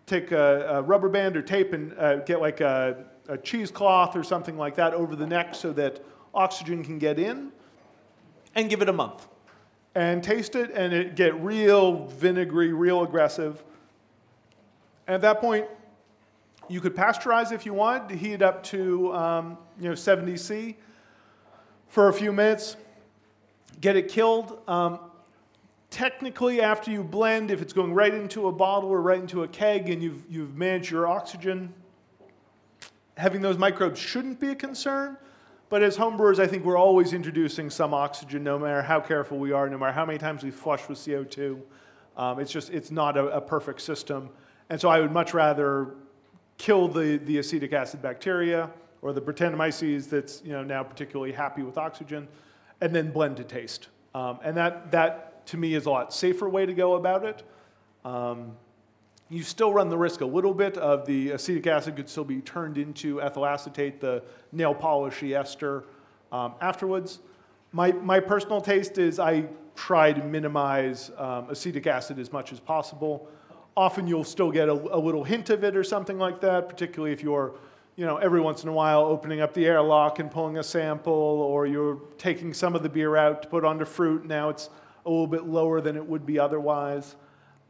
take 0.06 0.30
a, 0.30 0.66
a, 0.68 0.82
rubber 0.82 1.08
band 1.08 1.36
or 1.36 1.42
tape 1.42 1.72
and 1.72 1.92
uh, 1.98 2.16
get 2.18 2.40
like 2.40 2.60
a, 2.60 3.04
a, 3.28 3.36
cheesecloth 3.36 4.14
or 4.14 4.22
something 4.22 4.56
like 4.56 4.76
that 4.76 4.94
over 4.94 5.16
the 5.16 5.26
neck 5.26 5.54
so 5.54 5.72
that 5.72 6.04
oxygen 6.32 6.84
can 6.84 6.98
get 6.98 7.18
in 7.18 7.50
and 8.54 8.70
give 8.70 8.82
it 8.82 8.88
a 8.88 8.92
month. 8.92 9.26
And 9.96 10.22
taste 10.22 10.54
it 10.54 10.70
and 10.72 10.92
it 10.92 11.16
get 11.16 11.34
real 11.40 12.06
vinegary, 12.06 12.72
real 12.72 13.02
aggressive. 13.02 13.64
And 15.06 15.14
at 15.14 15.22
that 15.22 15.40
point, 15.40 15.66
you 16.68 16.80
could 16.80 16.94
pasteurize 16.94 17.50
if 17.50 17.64
you 17.64 17.74
wanted, 17.74 18.16
heat 18.16 18.34
it 18.34 18.42
up 18.42 18.62
to 18.64 19.12
um, 19.14 19.58
you 19.80 19.88
know, 19.88 19.94
70 19.94 20.36
C 20.36 20.76
for 21.88 22.08
a 22.08 22.12
few 22.12 22.32
minutes, 22.32 22.76
get 23.80 23.96
it 23.96 24.08
killed. 24.08 24.60
Um, 24.68 24.98
technically, 25.90 26.60
after 26.60 26.90
you 26.90 27.02
blend, 27.02 27.50
if 27.50 27.62
it's 27.62 27.72
going 27.72 27.94
right 27.94 28.12
into 28.12 28.48
a 28.48 28.52
bottle 28.52 28.90
or 28.90 29.00
right 29.00 29.20
into 29.20 29.42
a 29.42 29.48
keg 29.48 29.88
and 29.88 30.02
you've, 30.02 30.24
you've 30.28 30.56
managed 30.56 30.90
your 30.90 31.06
oxygen, 31.06 31.72
having 33.16 33.40
those 33.40 33.58
microbes 33.58 33.98
shouldn't 33.98 34.40
be 34.40 34.50
a 34.50 34.54
concern. 34.54 35.16
But 35.68 35.82
as 35.82 35.96
homebrewers, 35.96 36.38
I 36.38 36.46
think 36.46 36.64
we're 36.64 36.76
always 36.76 37.12
introducing 37.12 37.70
some 37.70 37.92
oxygen, 37.92 38.44
no 38.44 38.58
matter 38.58 38.82
how 38.82 39.00
careful 39.00 39.38
we 39.38 39.52
are, 39.52 39.68
no 39.68 39.78
matter 39.78 39.92
how 39.92 40.06
many 40.06 40.18
times 40.18 40.44
we 40.44 40.50
flush 40.50 40.88
with 40.88 40.98
CO2. 40.98 41.60
Um, 42.16 42.38
it's 42.38 42.52
just, 42.52 42.70
it's 42.70 42.90
not 42.90 43.16
a, 43.16 43.26
a 43.28 43.40
perfect 43.40 43.80
system. 43.80 44.30
And 44.70 44.80
so 44.80 44.88
I 44.88 45.00
would 45.00 45.12
much 45.12 45.34
rather 45.34 45.94
kill 46.56 46.88
the, 46.88 47.18
the 47.18 47.38
acetic 47.38 47.72
acid 47.72 48.00
bacteria 48.00 48.70
or 49.02 49.12
the 49.12 49.20
Brettanomyces 49.20 50.08
that's 50.08 50.42
you 50.44 50.52
know, 50.52 50.62
now 50.62 50.82
particularly 50.82 51.32
happy 51.32 51.62
with 51.62 51.76
oxygen, 51.76 52.28
and 52.80 52.94
then 52.94 53.10
blend 53.10 53.36
to 53.38 53.44
taste. 53.44 53.88
Um, 54.14 54.38
and 54.42 54.56
that, 54.56 54.90
that, 54.92 55.35
to 55.46 55.56
me, 55.56 55.74
is 55.74 55.86
a 55.86 55.90
lot 55.90 56.12
safer 56.12 56.48
way 56.48 56.66
to 56.66 56.74
go 56.74 56.94
about 56.94 57.24
it. 57.24 57.42
Um, 58.04 58.52
you 59.28 59.42
still 59.42 59.72
run 59.72 59.88
the 59.88 59.98
risk 59.98 60.20
a 60.20 60.26
little 60.26 60.54
bit 60.54 60.78
of 60.78 61.04
the 61.06 61.30
acetic 61.30 61.66
acid 61.66 61.96
could 61.96 62.08
still 62.08 62.24
be 62.24 62.40
turned 62.42 62.78
into 62.78 63.20
ethyl 63.20 63.44
acetate, 63.44 64.00
the 64.00 64.22
nail 64.52 64.74
polishy 64.74 65.34
ester, 65.34 65.84
um, 66.30 66.54
afterwards. 66.60 67.18
My, 67.72 67.90
my 67.92 68.20
personal 68.20 68.60
taste 68.60 68.98
is 68.98 69.18
I 69.18 69.46
try 69.74 70.12
to 70.12 70.22
minimize 70.24 71.10
um, 71.18 71.50
acetic 71.50 71.86
acid 71.86 72.18
as 72.18 72.32
much 72.32 72.52
as 72.52 72.60
possible. 72.60 73.28
Often 73.76 74.06
you'll 74.06 74.24
still 74.24 74.50
get 74.50 74.68
a, 74.68 74.72
a, 74.72 74.98
little 74.98 75.24
hint 75.24 75.50
of 75.50 75.64
it 75.64 75.76
or 75.76 75.84
something 75.84 76.18
like 76.18 76.40
that, 76.40 76.68
particularly 76.68 77.12
if 77.12 77.22
you're, 77.22 77.54
you 77.96 78.06
know, 78.06 78.16
every 78.16 78.40
once 78.40 78.62
in 78.62 78.68
a 78.68 78.72
while 78.72 79.00
opening 79.00 79.40
up 79.40 79.52
the 79.52 79.66
airlock 79.66 80.18
and 80.18 80.30
pulling 80.30 80.56
a 80.56 80.62
sample, 80.62 81.12
or 81.12 81.66
you're 81.66 82.00
taking 82.16 82.54
some 82.54 82.74
of 82.74 82.82
the 82.82 82.88
beer 82.88 83.16
out 83.16 83.42
to 83.42 83.48
put 83.48 83.64
onto 83.64 83.84
fruit. 83.84 84.24
Now 84.24 84.48
it's 84.48 84.70
a 85.06 85.10
little 85.10 85.26
bit 85.26 85.46
lower 85.46 85.80
than 85.80 85.96
it 85.96 86.04
would 86.04 86.26
be 86.26 86.38
otherwise. 86.38 87.16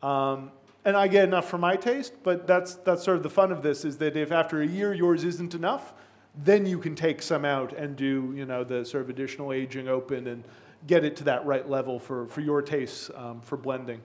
Um, 0.02 0.50
and 0.84 0.96
I 0.96 1.08
get 1.08 1.24
enough 1.24 1.48
for 1.48 1.58
my 1.58 1.76
taste, 1.76 2.14
but 2.22 2.46
that's, 2.46 2.76
that's 2.76 3.04
sort 3.04 3.16
of 3.16 3.22
the 3.22 3.30
fun 3.30 3.52
of 3.52 3.62
this 3.62 3.84
is 3.84 3.98
that 3.98 4.16
if 4.16 4.32
after 4.32 4.62
a 4.62 4.66
year 4.66 4.94
yours 4.94 5.24
isn't 5.24 5.54
enough, 5.54 5.92
then 6.36 6.64
you 6.66 6.78
can 6.78 6.94
take 6.94 7.22
some 7.22 7.44
out 7.44 7.72
and 7.72 7.96
do, 7.96 8.32
you 8.36 8.46
know, 8.46 8.62
the 8.62 8.84
sort 8.84 9.02
of 9.02 9.10
additional 9.10 9.52
aging 9.52 9.88
open 9.88 10.26
and 10.28 10.44
get 10.86 11.04
it 11.04 11.16
to 11.16 11.24
that 11.24 11.44
right 11.44 11.68
level 11.68 11.98
for, 11.98 12.26
for 12.28 12.40
your 12.40 12.62
tastes 12.62 13.10
um, 13.16 13.40
for 13.40 13.56
blending. 13.56 14.00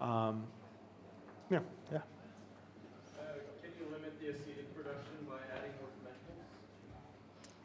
Um, 0.00 0.44
yeah, 1.50 1.60
yeah. 1.90 1.98
Uh, 1.98 3.22
can 3.60 3.72
you 3.78 3.92
limit 3.92 4.20
the 4.20 4.28
acetic 4.28 4.74
production 4.76 5.26
by 5.26 5.36
adding 5.56 5.72
more 5.80 5.90
fermentables? 6.04 6.44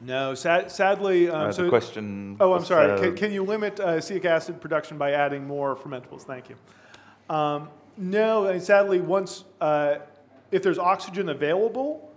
No, 0.03 0.33
sad, 0.35 0.69
sadly. 0.71 1.29
Um, 1.29 1.47
Uh, 1.49 1.51
so, 1.51 1.69
question. 1.69 2.35
oh, 2.39 2.53
I'm 2.53 2.65
sorry. 2.65 2.91
uh, 2.91 2.97
Can, 2.99 3.15
can 3.15 3.31
you 3.31 3.43
limit 3.43 3.79
uh, 3.79 3.87
acetic 3.97 4.25
acid 4.25 4.59
production 4.59 4.97
by 4.97 5.11
adding 5.11 5.45
more 5.47 5.75
fermentables? 5.75 6.21
Thank 6.23 6.49
you. 6.49 6.55
Um, 7.33 7.69
no, 7.97 8.47
and 8.47 8.61
sadly, 8.61 8.99
once 8.99 9.45
uh, 9.61 9.95
if 10.51 10.61
there's 10.61 10.79
oxygen 10.79 11.29
available, 11.29 12.11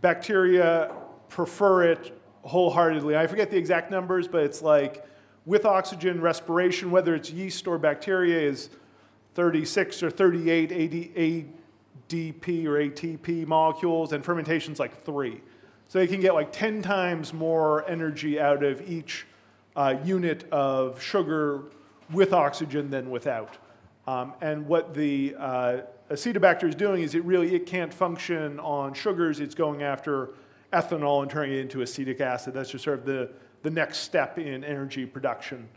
bacteria 0.00 0.92
prefer 1.28 1.84
it 1.84 2.18
wholeheartedly. 2.42 3.16
I 3.16 3.26
forget 3.26 3.50
the 3.50 3.56
exact 3.56 3.90
numbers, 3.90 4.28
but 4.28 4.42
it's 4.44 4.62
like 4.62 5.04
with 5.46 5.64
oxygen 5.64 6.20
respiration, 6.20 6.90
whether 6.90 7.14
it's 7.14 7.30
yeast 7.30 7.66
or 7.66 7.78
bacteria, 7.78 8.38
is 8.38 8.70
36 9.34 10.02
or 10.02 10.10
38 10.10 10.70
ADP 12.10 12.66
or 12.66 12.78
ATP 12.78 13.46
molecules, 13.46 14.12
and 14.12 14.24
fermentation's 14.24 14.78
like 14.78 15.02
three. 15.04 15.40
So 15.94 16.00
they 16.00 16.08
can 16.08 16.20
get 16.20 16.34
like 16.34 16.50
10 16.50 16.82
times 16.82 17.32
more 17.32 17.88
energy 17.88 18.40
out 18.40 18.64
of 18.64 18.90
each 18.90 19.28
uh, 19.76 19.94
unit 20.02 20.44
of 20.50 21.00
sugar 21.00 21.66
with 22.10 22.32
oxygen 22.32 22.90
than 22.90 23.10
without. 23.10 23.58
Um, 24.08 24.32
and 24.40 24.66
what 24.66 24.92
the 24.92 25.36
uh, 25.38 25.76
acetobacter 26.10 26.68
is 26.68 26.74
doing 26.74 27.04
is 27.04 27.14
it 27.14 27.22
really 27.22 27.54
it 27.54 27.66
can't 27.66 27.94
function 27.94 28.58
on 28.58 28.92
sugars. 28.92 29.38
It's 29.38 29.54
going 29.54 29.84
after 29.84 30.30
ethanol 30.72 31.22
and 31.22 31.30
turning 31.30 31.52
it 31.52 31.60
into 31.60 31.82
acetic 31.82 32.20
acid. 32.20 32.54
That's 32.54 32.70
just 32.70 32.82
sort 32.82 32.98
of 32.98 33.04
the, 33.04 33.30
the 33.62 33.70
next 33.70 33.98
step 33.98 34.36
in 34.36 34.64
energy 34.64 35.06
production. 35.06 35.68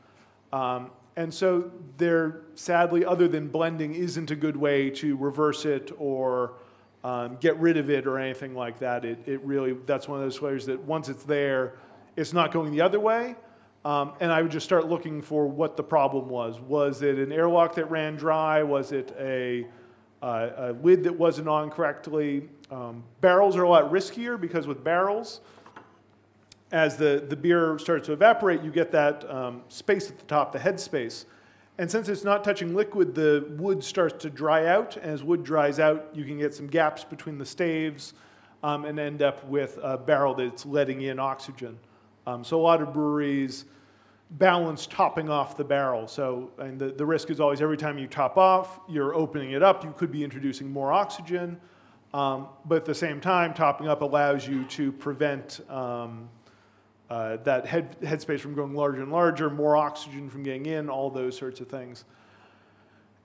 Um, 0.52 0.89
and 1.15 1.31
so 1.31 1.72
there, 1.98 2.41
sadly, 2.56 3.06
other 3.06 3.27
than 3.27 3.49
blending, 3.49 3.94
isn't 3.94 4.31
a 4.31 4.35
good 4.35 4.57
way 4.57 4.89
to 4.89 5.15
reverse 5.15 5.64
it 5.65 5.91
or 5.99 6.53
um, 7.03 7.37
get 7.39 7.57
rid 7.57 7.77
of 7.77 7.89
it 7.89 8.07
or 8.07 8.17
anything 8.19 8.55
like 8.55 8.79
that. 8.79 9.05
It, 9.05 9.19
it 9.25 9.41
really, 9.43 9.73
that's 9.85 10.07
one 10.07 10.19
of 10.19 10.25
those 10.25 10.41
ways 10.41 10.65
that 10.65 10.79
once 10.83 11.09
it's 11.09 11.23
there, 11.23 11.73
it's 12.15 12.33
not 12.33 12.51
going 12.51 12.71
the 12.71 12.81
other 12.81 12.99
way. 12.99 13.35
Um, 13.85 14.13
and 14.19 14.31
I 14.31 14.41
would 14.41 14.51
just 14.51 14.65
start 14.65 14.87
looking 14.87 15.21
for 15.21 15.47
what 15.47 15.77
the 15.77 15.83
problem 15.83 16.27
was. 16.27 16.59
Was 16.59 17.01
it 17.03 17.17
an 17.17 17.31
airlock 17.31 17.75
that 17.75 17.89
ran 17.89 18.15
dry? 18.15 18.63
Was 18.63 18.91
it 18.91 19.15
a, 19.19 19.65
uh, 20.21 20.49
a 20.57 20.71
lid 20.83 21.03
that 21.03 21.17
wasn't 21.17 21.47
on 21.47 21.69
correctly? 21.69 22.49
Um, 22.69 23.03
barrels 23.21 23.55
are 23.55 23.63
a 23.63 23.69
lot 23.69 23.91
riskier 23.91 24.39
because 24.39 24.67
with 24.67 24.83
barrels, 24.83 25.39
as 26.71 26.97
the, 26.97 27.25
the 27.29 27.35
beer 27.35 27.79
starts 27.79 28.07
to 28.07 28.13
evaporate, 28.13 28.61
you 28.61 28.71
get 28.71 28.91
that 28.91 29.29
um, 29.29 29.61
space 29.69 30.09
at 30.09 30.17
the 30.19 30.25
top, 30.25 30.51
the 30.51 30.59
head 30.59 30.79
space. 30.79 31.25
And 31.79 31.89
since 31.89 32.09
it's 32.09 32.23
not 32.23 32.43
touching 32.43 32.75
liquid, 32.75 33.13
the 33.13 33.45
wood 33.57 33.83
starts 33.83 34.23
to 34.23 34.29
dry 34.29 34.65
out. 34.65 34.97
And 34.97 35.05
As 35.05 35.23
wood 35.23 35.43
dries 35.43 35.79
out, 35.79 36.09
you 36.13 36.25
can 36.25 36.39
get 36.39 36.53
some 36.53 36.67
gaps 36.67 37.03
between 37.03 37.37
the 37.37 37.45
staves 37.45 38.13
um, 38.63 38.85
and 38.85 38.99
end 38.99 39.21
up 39.21 39.45
with 39.45 39.77
a 39.83 39.97
barrel 39.97 40.33
that's 40.33 40.65
letting 40.65 41.01
in 41.01 41.19
oxygen. 41.19 41.77
Um, 42.25 42.43
so 42.43 42.59
a 42.59 42.63
lot 42.63 42.81
of 42.81 42.93
breweries 42.93 43.65
balance 44.31 44.87
topping 44.87 45.29
off 45.29 45.55
the 45.55 45.63
barrel. 45.63 46.07
So 46.07 46.51
and 46.57 46.79
the, 46.79 46.89
the 46.89 47.05
risk 47.05 47.29
is 47.29 47.39
always 47.39 47.61
every 47.61 47.77
time 47.77 47.97
you 47.97 48.07
top 48.07 48.37
off, 48.37 48.79
you're 48.89 49.13
opening 49.13 49.51
it 49.51 49.63
up, 49.63 49.83
you 49.83 49.93
could 49.95 50.11
be 50.11 50.23
introducing 50.23 50.69
more 50.69 50.91
oxygen. 50.91 51.59
Um, 52.13 52.47
but 52.65 52.75
at 52.75 52.85
the 52.85 52.95
same 52.95 53.21
time, 53.21 53.53
topping 53.53 53.87
up 53.87 54.01
allows 54.01 54.47
you 54.47 54.63
to 54.65 54.91
prevent 54.91 55.59
um, 55.69 56.29
uh, 57.09 57.38
that 57.38 57.65
head, 57.65 57.99
headspace 58.01 58.39
from 58.39 58.53
going 58.53 58.73
larger 58.73 59.01
and 59.01 59.11
larger, 59.11 59.49
more 59.49 59.77
oxygen 59.77 60.29
from 60.29 60.43
getting 60.43 60.65
in, 60.65 60.89
all 60.89 61.09
those 61.09 61.38
sorts 61.38 61.61
of 61.61 61.67
things. 61.67 62.03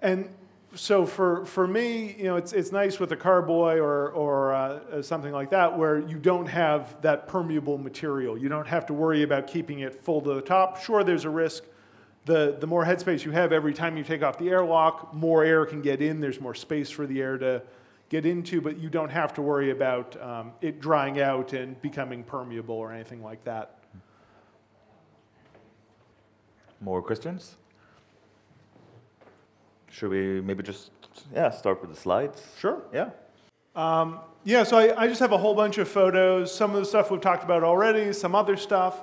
And 0.00 0.28
so 0.74 1.04
for, 1.04 1.44
for 1.44 1.66
me, 1.66 2.14
you 2.16 2.24
know, 2.24 2.36
it's, 2.36 2.52
it's 2.52 2.72
nice 2.72 2.98
with 2.98 3.12
a 3.12 3.16
carboy 3.16 3.76
or, 3.76 4.10
or 4.10 4.54
uh, 4.54 5.02
something 5.02 5.32
like 5.32 5.50
that 5.50 5.76
where 5.76 5.98
you 5.98 6.18
don't 6.18 6.46
have 6.46 7.00
that 7.02 7.28
permeable 7.28 7.76
material. 7.76 8.38
You 8.38 8.48
don't 8.48 8.66
have 8.66 8.86
to 8.86 8.94
worry 8.94 9.22
about 9.22 9.46
keeping 9.46 9.80
it 9.80 10.02
full 10.02 10.20
to 10.22 10.34
the 10.34 10.40
top. 10.40 10.80
Sure, 10.80 11.04
there's 11.04 11.24
a 11.24 11.30
risk. 11.30 11.64
The, 12.24 12.56
the 12.58 12.66
more 12.66 12.84
headspace 12.84 13.24
you 13.24 13.32
have 13.32 13.52
every 13.52 13.74
time 13.74 13.96
you 13.96 14.04
take 14.04 14.22
off 14.22 14.38
the 14.38 14.48
airlock, 14.48 15.12
more 15.12 15.44
air 15.44 15.66
can 15.66 15.82
get 15.82 16.00
in. 16.00 16.20
There's 16.20 16.40
more 16.40 16.54
space 16.54 16.88
for 16.88 17.06
the 17.06 17.20
air 17.20 17.36
to 17.38 17.62
get 18.12 18.26
into, 18.26 18.60
but 18.60 18.76
you 18.76 18.90
don't 18.90 19.08
have 19.08 19.32
to 19.32 19.40
worry 19.40 19.70
about 19.70 20.22
um, 20.22 20.52
it 20.60 20.82
drying 20.82 21.18
out 21.18 21.54
and 21.54 21.80
becoming 21.80 22.22
permeable 22.22 22.74
or 22.74 22.92
anything 22.92 23.22
like 23.22 23.42
that. 23.44 23.78
More 26.82 27.00
questions? 27.00 27.56
Should 29.88 30.10
we 30.10 30.42
maybe 30.42 30.62
just 30.62 30.90
yeah 31.34 31.48
start 31.50 31.80
with 31.80 31.90
the 31.90 31.96
slides? 31.96 32.42
Sure. 32.58 32.82
Yeah. 32.92 33.10
Um, 33.74 34.20
yeah, 34.44 34.64
so 34.64 34.76
I, 34.76 35.04
I, 35.04 35.06
just 35.06 35.20
have 35.20 35.32
a 35.32 35.38
whole 35.38 35.54
bunch 35.54 35.78
of 35.78 35.88
photos. 35.88 36.54
Some 36.54 36.74
of 36.74 36.80
the 36.80 36.84
stuff 36.84 37.10
we've 37.10 37.22
talked 37.22 37.44
about 37.44 37.64
already, 37.64 38.12
some 38.12 38.34
other 38.34 38.58
stuff. 38.58 39.00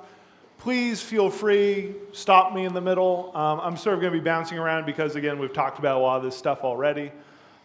Please 0.58 1.02
feel 1.02 1.28
free, 1.30 1.96
stop 2.12 2.54
me 2.54 2.64
in 2.64 2.74
the 2.74 2.80
middle. 2.80 3.36
Um, 3.36 3.58
I'm 3.60 3.76
sort 3.76 3.94
of 3.94 4.00
going 4.00 4.12
to 4.12 4.18
be 4.20 4.22
bouncing 4.22 4.58
around 4.58 4.86
because, 4.86 5.16
again, 5.16 5.40
we've 5.40 5.52
talked 5.52 5.80
about 5.80 5.96
a 5.96 6.00
lot 6.00 6.18
of 6.18 6.22
this 6.22 6.36
stuff 6.36 6.60
already. 6.62 7.10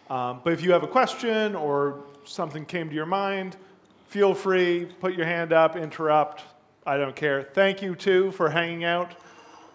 Um, 0.09 0.41
but 0.43 0.53
if 0.53 0.61
you 0.61 0.71
have 0.71 0.83
a 0.83 0.87
question 0.87 1.55
or 1.55 2.03
something 2.25 2.65
came 2.65 2.89
to 2.89 2.95
your 2.95 3.05
mind, 3.05 3.57
feel 4.07 4.33
free, 4.33 4.87
put 4.99 5.15
your 5.15 5.25
hand 5.25 5.51
up, 5.51 5.75
interrupt. 5.75 6.43
I 6.85 6.97
don't 6.97 7.15
care. 7.15 7.43
Thank 7.43 7.81
you, 7.81 7.95
too, 7.95 8.31
for 8.31 8.49
hanging 8.49 8.83
out. 8.83 9.15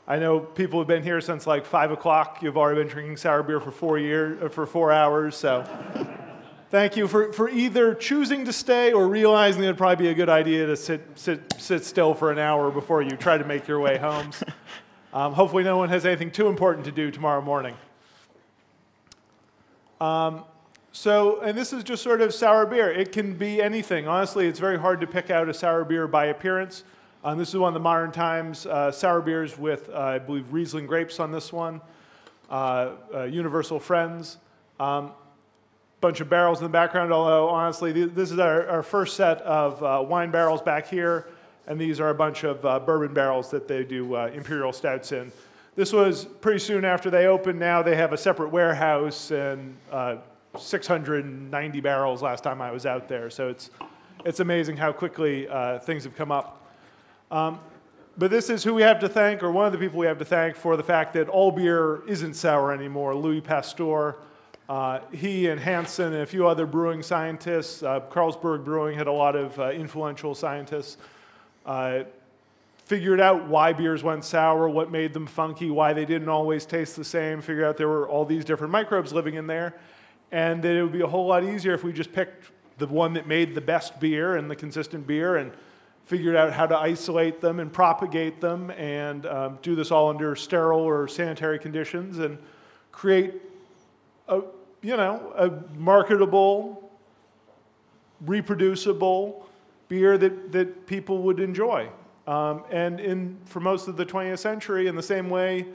I 0.06 0.18
know 0.18 0.40
people 0.40 0.80
have 0.80 0.88
been 0.88 1.02
here 1.02 1.20
since 1.20 1.46
like 1.46 1.64
five 1.64 1.90
o'clock. 1.90 2.38
You've 2.42 2.56
already 2.56 2.80
been 2.80 2.88
drinking 2.88 3.16
sour 3.16 3.42
beer 3.42 3.60
for 3.60 3.70
four 3.70 3.98
years, 3.98 4.42
uh, 4.42 4.48
for 4.48 4.66
four 4.66 4.90
hours. 4.90 5.36
So, 5.36 5.64
thank 6.70 6.96
you 6.96 7.06
for, 7.06 7.32
for 7.32 7.48
either 7.48 7.94
choosing 7.94 8.44
to 8.44 8.52
stay 8.52 8.92
or 8.92 9.06
realizing 9.06 9.62
it'd 9.62 9.78
probably 9.78 10.04
be 10.04 10.10
a 10.10 10.14
good 10.14 10.28
idea 10.28 10.66
to 10.66 10.76
sit 10.76 11.02
sit 11.14 11.54
sit 11.58 11.84
still 11.84 12.14
for 12.14 12.32
an 12.32 12.38
hour 12.38 12.70
before 12.72 13.02
you 13.02 13.10
try 13.10 13.38
to 13.38 13.44
make 13.44 13.68
your 13.68 13.80
way 13.80 13.98
home. 13.98 14.30
Um, 15.12 15.32
hopefully, 15.32 15.64
no 15.64 15.76
one 15.76 15.88
has 15.88 16.06
anything 16.06 16.30
too 16.30 16.46
important 16.46 16.84
to 16.84 16.92
do 16.92 17.10
tomorrow 17.10 17.42
morning. 17.42 17.74
Um, 20.00 20.44
so, 20.92 21.40
and 21.40 21.56
this 21.56 21.72
is 21.72 21.84
just 21.84 22.02
sort 22.02 22.20
of 22.20 22.34
sour 22.34 22.66
beer. 22.66 22.90
It 22.90 23.12
can 23.12 23.36
be 23.36 23.62
anything. 23.62 24.08
Honestly, 24.08 24.48
it's 24.48 24.58
very 24.58 24.78
hard 24.78 25.00
to 25.02 25.06
pick 25.06 25.30
out 25.30 25.48
a 25.48 25.54
sour 25.54 25.84
beer 25.84 26.08
by 26.08 26.26
appearance. 26.26 26.84
Um, 27.22 27.38
this 27.38 27.50
is 27.50 27.56
one 27.56 27.68
of 27.68 27.74
the 27.74 27.80
modern 27.80 28.10
times 28.10 28.66
uh, 28.66 28.90
sour 28.90 29.20
beers 29.20 29.58
with, 29.58 29.88
uh, 29.90 29.98
I 29.98 30.18
believe, 30.18 30.52
Riesling 30.52 30.86
grapes 30.86 31.20
on 31.20 31.30
this 31.30 31.52
one. 31.52 31.80
Uh, 32.50 32.92
uh 33.14 33.22
Universal 33.24 33.78
Friends. 33.80 34.38
Um, 34.80 35.12
bunch 36.00 36.20
of 36.20 36.30
barrels 36.30 36.58
in 36.58 36.64
the 36.64 36.70
background, 36.70 37.12
although 37.12 37.48
honestly, 37.50 37.92
th- 37.92 38.10
this 38.14 38.32
is 38.32 38.38
our, 38.38 38.66
our, 38.66 38.82
first 38.82 39.16
set 39.16 39.42
of 39.42 39.82
uh, 39.82 40.02
wine 40.02 40.30
barrels 40.30 40.62
back 40.62 40.88
here, 40.88 41.28
and 41.66 41.78
these 41.78 42.00
are 42.00 42.08
a 42.08 42.14
bunch 42.14 42.42
of 42.42 42.62
bourbon 42.86 43.12
barrels 43.12 43.50
that 43.50 43.68
they 43.68 43.84
do 43.84 44.16
imperial 44.16 44.72
stouts 44.72 45.12
in. 45.12 45.30
This 45.76 45.92
was 45.92 46.24
pretty 46.40 46.58
soon 46.58 46.84
after 46.84 47.10
they 47.10 47.26
opened. 47.26 47.58
Now 47.58 47.82
they 47.82 47.96
have 47.96 48.12
a 48.12 48.18
separate 48.18 48.50
warehouse 48.50 49.30
and 49.30 49.76
690 50.58 51.80
barrels 51.80 52.22
last 52.22 52.44
time 52.44 52.60
I 52.60 52.70
was 52.70 52.86
out 52.86 53.08
there. 53.08 53.30
So 53.30 53.48
it's, 53.48 53.70
it's 54.24 54.40
amazing 54.40 54.76
how 54.76 54.92
quickly 54.92 55.48
things 55.84 56.04
have 56.04 56.16
come 56.16 56.32
up. 56.32 56.60
Um, 57.30 57.60
but 58.18 58.30
this 58.30 58.50
is 58.50 58.64
who 58.64 58.74
we 58.74 58.82
have 58.82 58.98
to 59.00 59.08
thank, 59.08 59.42
or 59.42 59.50
one 59.50 59.66
of 59.66 59.72
the 59.72 59.78
people 59.78 59.98
we 59.98 60.06
have 60.06 60.18
to 60.18 60.24
thank 60.24 60.56
for 60.56 60.76
the 60.76 60.82
fact 60.82 61.14
that 61.14 61.28
all 61.28 61.50
beer 61.50 62.02
isn't 62.06 62.34
sour 62.34 62.72
anymore. 62.72 63.14
Louis 63.14 63.40
Pasteur. 63.40 64.16
Uh, 64.68 65.00
he 65.10 65.48
and 65.48 65.58
Hansen 65.58 66.12
and 66.12 66.22
a 66.22 66.26
few 66.26 66.46
other 66.46 66.64
brewing 66.64 67.02
scientists, 67.02 67.82
uh, 67.82 67.98
Carlsberg 68.08 68.64
Brewing 68.64 68.96
had 68.96 69.08
a 69.08 69.12
lot 69.12 69.34
of 69.34 69.58
uh, 69.58 69.70
influential 69.70 70.32
scientists, 70.32 70.96
uh, 71.66 72.04
figured 72.90 73.20
out 73.20 73.46
why 73.46 73.72
beers 73.72 74.02
went 74.02 74.24
sour, 74.24 74.68
what 74.68 74.90
made 74.90 75.14
them 75.14 75.24
funky, 75.24 75.70
why 75.70 75.92
they 75.92 76.04
didn't 76.04 76.28
always 76.28 76.66
taste 76.66 76.96
the 76.96 77.04
same, 77.04 77.40
figured 77.40 77.64
out 77.64 77.76
there 77.76 77.86
were 77.86 78.08
all 78.08 78.24
these 78.24 78.44
different 78.44 78.72
microbes 78.72 79.12
living 79.12 79.34
in 79.34 79.46
there, 79.46 79.78
and 80.32 80.60
that 80.60 80.72
it 80.72 80.82
would 80.82 80.90
be 80.90 81.02
a 81.02 81.06
whole 81.06 81.28
lot 81.28 81.44
easier 81.44 81.72
if 81.72 81.84
we 81.84 81.92
just 81.92 82.12
picked 82.12 82.50
the 82.78 82.88
one 82.88 83.12
that 83.12 83.28
made 83.28 83.54
the 83.54 83.60
best 83.60 84.00
beer 84.00 84.34
and 84.34 84.50
the 84.50 84.56
consistent 84.56 85.06
beer 85.06 85.36
and 85.36 85.52
figured 86.06 86.34
out 86.34 86.52
how 86.52 86.66
to 86.66 86.76
isolate 86.76 87.40
them 87.40 87.60
and 87.60 87.72
propagate 87.72 88.40
them 88.40 88.70
and 88.72 89.24
um, 89.26 89.56
do 89.62 89.76
this 89.76 89.92
all 89.92 90.10
under 90.10 90.34
sterile 90.34 90.80
or 90.80 91.06
sanitary 91.06 91.60
conditions 91.60 92.18
and 92.18 92.38
create 92.90 93.34
a, 94.26 94.40
you 94.82 94.96
know, 94.96 95.32
a 95.36 95.78
marketable, 95.78 96.90
reproducible 98.22 99.46
beer 99.86 100.18
that, 100.18 100.50
that 100.50 100.88
people 100.88 101.22
would 101.22 101.38
enjoy. 101.38 101.88
Um, 102.30 102.62
and 102.70 103.00
in, 103.00 103.38
for 103.44 103.58
most 103.58 103.88
of 103.88 103.96
the 103.96 104.06
20th 104.06 104.38
century, 104.38 104.86
in 104.86 104.94
the 104.94 105.02
same 105.02 105.30
way, 105.30 105.66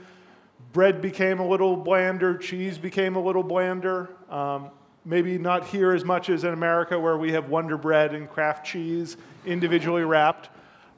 bread 0.72 1.02
became 1.02 1.41
a 1.41 1.45
little 1.45 1.76
blander, 1.76 2.38
cheese 2.38 2.77
became 2.77 3.18
a 3.18 3.19
little 3.19 3.44
blander. 3.44 4.15
Um, 4.30 4.72
maybe 5.03 5.38
not 5.38 5.68
here 5.68 5.91
as 5.91 6.06
much 6.06 6.30
as 6.30 6.45
in 6.45 6.53
America, 6.53 6.98
where 6.98 7.18
we 7.18 7.34
have 7.34 7.49
Wonder 7.49 7.77
Bread 7.77 8.15
and 8.15 8.30
Kraft 8.30 8.65
cheese 8.65 9.18
individually 9.45 10.06
wrapped. 10.06 10.48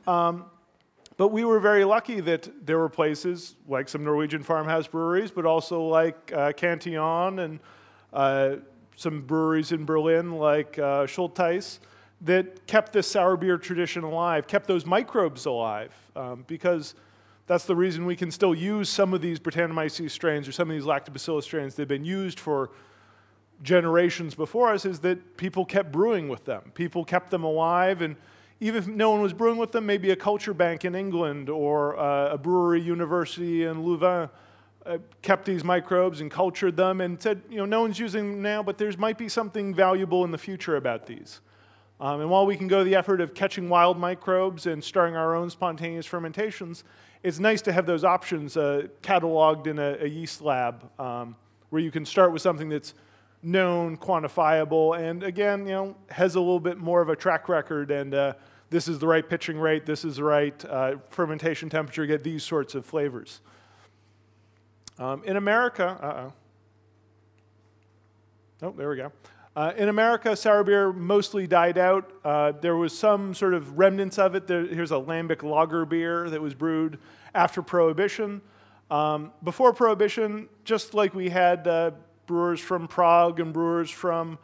Um, 0.05 0.45
but 1.17 1.29
we 1.29 1.43
were 1.43 1.59
very 1.59 1.85
lucky 1.85 2.19
that 2.19 2.67
there 2.67 2.77
were 2.77 2.87
places 2.87 3.55
like 3.67 3.89
some 3.89 4.03
Norwegian 4.03 4.43
farmhouse 4.43 4.85
breweries, 4.85 5.31
but 5.31 5.47
also 5.47 5.81
like 5.81 6.31
uh, 6.35 6.51
Cantillon 6.51 7.39
and 7.39 7.59
uh, 8.13 8.57
some 8.95 9.21
breweries 9.21 9.71
in 9.71 9.85
Berlin 9.85 10.33
like 10.33 10.77
uh, 10.77 11.07
Schultheiss 11.07 11.79
that 12.21 12.65
kept 12.67 12.93
this 12.93 13.07
sour 13.07 13.37
beer 13.37 13.57
tradition 13.57 14.03
alive, 14.03 14.47
kept 14.47 14.67
those 14.67 14.85
microbes 14.85 15.45
alive, 15.45 15.93
um, 16.15 16.43
because 16.47 16.95
that's 17.45 17.65
the 17.65 17.75
reason 17.75 18.05
we 18.05 18.15
can 18.15 18.31
still 18.31 18.55
use 18.55 18.89
some 18.89 19.13
of 19.13 19.21
these 19.21 19.39
Brettanomyces 19.39 20.11
strains 20.11 20.47
or 20.47 20.51
some 20.51 20.69
of 20.69 20.75
these 20.75 20.85
lactobacillus 20.85 21.43
strains 21.43 21.75
that 21.75 21.83
have 21.83 21.89
been 21.89 22.05
used 22.05 22.39
for 22.39 22.71
generations 23.63 24.35
before 24.35 24.71
us 24.71 24.85
is 24.85 24.99
that 24.99 25.37
people 25.37 25.65
kept 25.65 25.91
brewing 25.91 26.27
with 26.29 26.45
them. 26.45 26.71
People 26.73 27.05
kept 27.05 27.31
them 27.31 27.43
alive, 27.43 28.01
and 28.01 28.15
even 28.59 28.81
if 28.81 28.87
no 28.87 29.11
one 29.11 29.21
was 29.21 29.33
brewing 29.33 29.57
with 29.57 29.71
them, 29.71 29.85
maybe 29.85 30.11
a 30.11 30.15
culture 30.15 30.53
bank 30.53 30.85
in 30.85 30.95
England 30.95 31.49
or 31.49 31.97
uh, 31.97 32.33
a 32.33 32.37
brewery 32.37 32.81
university 32.81 33.63
in 33.63 33.83
Louvain 33.83 34.29
uh, 34.85 34.97
kept 35.21 35.45
these 35.45 35.63
microbes 35.63 36.21
and 36.21 36.31
cultured 36.31 36.75
them 36.75 37.01
and 37.01 37.21
said, 37.21 37.41
you 37.49 37.57
know, 37.57 37.65
no 37.65 37.81
one's 37.81 37.99
using 37.99 38.31
them 38.31 38.41
now, 38.41 38.63
but 38.63 38.77
there 38.77 38.91
might 38.97 39.17
be 39.17 39.29
something 39.29 39.73
valuable 39.73 40.23
in 40.23 40.31
the 40.31 40.37
future 40.37 40.77
about 40.77 41.05
these. 41.05 41.41
Um, 41.99 42.21
and 42.21 42.29
while 42.29 42.45
we 42.45 42.55
can 42.55 42.67
go 42.67 42.83
the 42.83 42.95
effort 42.95 43.21
of 43.21 43.33
catching 43.33 43.69
wild 43.69 43.97
microbes 43.97 44.67
and 44.67 44.83
starting 44.83 45.15
our 45.15 45.35
own 45.35 45.49
spontaneous 45.49 46.05
fermentations, 46.05 46.83
it's 47.23 47.39
nice 47.39 47.61
to 47.63 47.71
have 47.71 47.85
those 47.85 48.03
options 48.03 48.55
uh, 48.55 48.87
cataloged 49.01 49.65
in 49.67 49.79
a, 49.79 49.97
a 50.01 50.07
yeast 50.07 50.41
lab 50.41 50.89
um, 50.99 51.35
where 51.69 51.81
you 51.81 51.89
can 51.89 52.05
start 52.05 52.31
with 52.31 52.41
something 52.41 52.69
that's 52.69 52.93
known, 53.41 53.97
quantifiable, 53.97 54.97
and 54.99 55.23
again, 55.23 55.65
you 55.65 55.73
know, 55.73 55.95
has 56.09 56.35
a 56.35 56.39
little 56.39 56.59
bit 56.59 56.77
more 56.77 57.01
of 57.01 57.09
a 57.09 57.15
track 57.15 57.49
record. 57.49 57.91
And 57.91 58.13
uh, 58.13 58.33
this 58.69 58.87
is 58.87 58.99
the 58.99 59.07
right 59.07 59.27
pitching 59.27 59.59
rate, 59.59 59.85
this 59.85 60.05
is 60.05 60.17
the 60.17 60.23
right 60.23 60.65
uh, 60.65 60.95
fermentation 61.09 61.69
temperature, 61.69 62.05
get 62.05 62.23
these 62.23 62.43
sorts 62.43 62.75
of 62.75 62.85
flavors. 62.85 63.41
Um, 64.99 65.23
in 65.23 65.37
America, 65.37 65.97
uh 66.01 66.27
oh. 66.27 66.33
Oh, 68.63 68.73
there 68.75 68.89
we 68.89 68.95
go. 68.95 69.11
Uh, 69.57 69.73
in 69.75 69.89
America, 69.89 70.35
sour 70.35 70.63
beer 70.63 70.93
mostly 70.93 71.47
died 71.47 71.79
out. 71.79 72.11
Uh, 72.23 72.51
there 72.61 72.75
was 72.75 72.95
some 72.95 73.33
sort 73.33 73.55
of 73.55 73.75
remnants 73.75 74.19
of 74.19 74.35
it. 74.35 74.45
There, 74.45 74.67
here's 74.67 74.91
a 74.91 74.97
lambic 74.97 75.41
lager 75.41 75.83
beer 75.83 76.29
that 76.29 76.39
was 76.39 76.53
brewed 76.53 76.99
after 77.33 77.63
Prohibition. 77.63 78.39
Um, 78.91 79.31
before 79.43 79.73
Prohibition, 79.73 80.47
just 80.63 80.93
like 80.93 81.15
we 81.15 81.29
had 81.29 81.67
uh, 81.67 81.89
brewers 82.27 82.59
from 82.59 82.87
Prague 82.87 83.39
and 83.39 83.51
brewers 83.51 83.89
from 83.89 84.37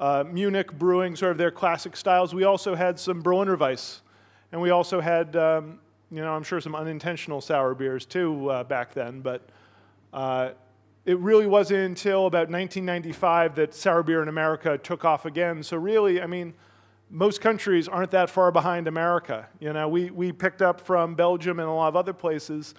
uh, 0.00 0.24
Munich 0.26 0.76
brewing 0.76 1.14
sort 1.14 1.30
of 1.30 1.38
their 1.38 1.52
classic 1.52 1.96
styles. 1.96 2.34
We 2.34 2.42
also 2.42 2.74
had 2.74 2.98
some 2.98 3.22
Berliner 3.22 3.56
Weiss, 3.56 4.00
and 4.50 4.60
we 4.60 4.70
also 4.70 5.00
had, 5.00 5.36
um, 5.36 5.78
you 6.10 6.20
know, 6.20 6.32
I'm 6.32 6.42
sure 6.42 6.60
some 6.60 6.74
unintentional 6.74 7.40
sour 7.40 7.76
beers 7.76 8.04
too 8.04 8.50
uh, 8.50 8.64
back 8.64 8.92
then. 8.92 9.20
But 9.20 9.50
uh, 10.12 10.50
it 11.08 11.18
really 11.18 11.46
wasn't 11.46 11.80
until 11.80 12.26
about 12.26 12.50
1995 12.50 13.54
that 13.56 13.74
sour 13.74 14.02
beer 14.02 14.22
in 14.22 14.28
America 14.28 14.76
took 14.78 15.04
off 15.04 15.24
again. 15.24 15.62
So 15.62 15.76
really, 15.76 16.20
I 16.20 16.26
mean, 16.26 16.54
most 17.10 17.40
countries 17.40 17.88
aren't 17.88 18.10
that 18.10 18.28
far 18.28 18.52
behind 18.52 18.86
America. 18.86 19.48
You 19.58 19.72
know, 19.72 19.88
we, 19.88 20.10
we 20.10 20.32
picked 20.32 20.60
up 20.60 20.80
from 20.80 21.14
Belgium 21.14 21.60
and 21.60 21.68
a 21.68 21.72
lot 21.72 21.88
of 21.88 21.96
other 21.96 22.12
places 22.12 22.74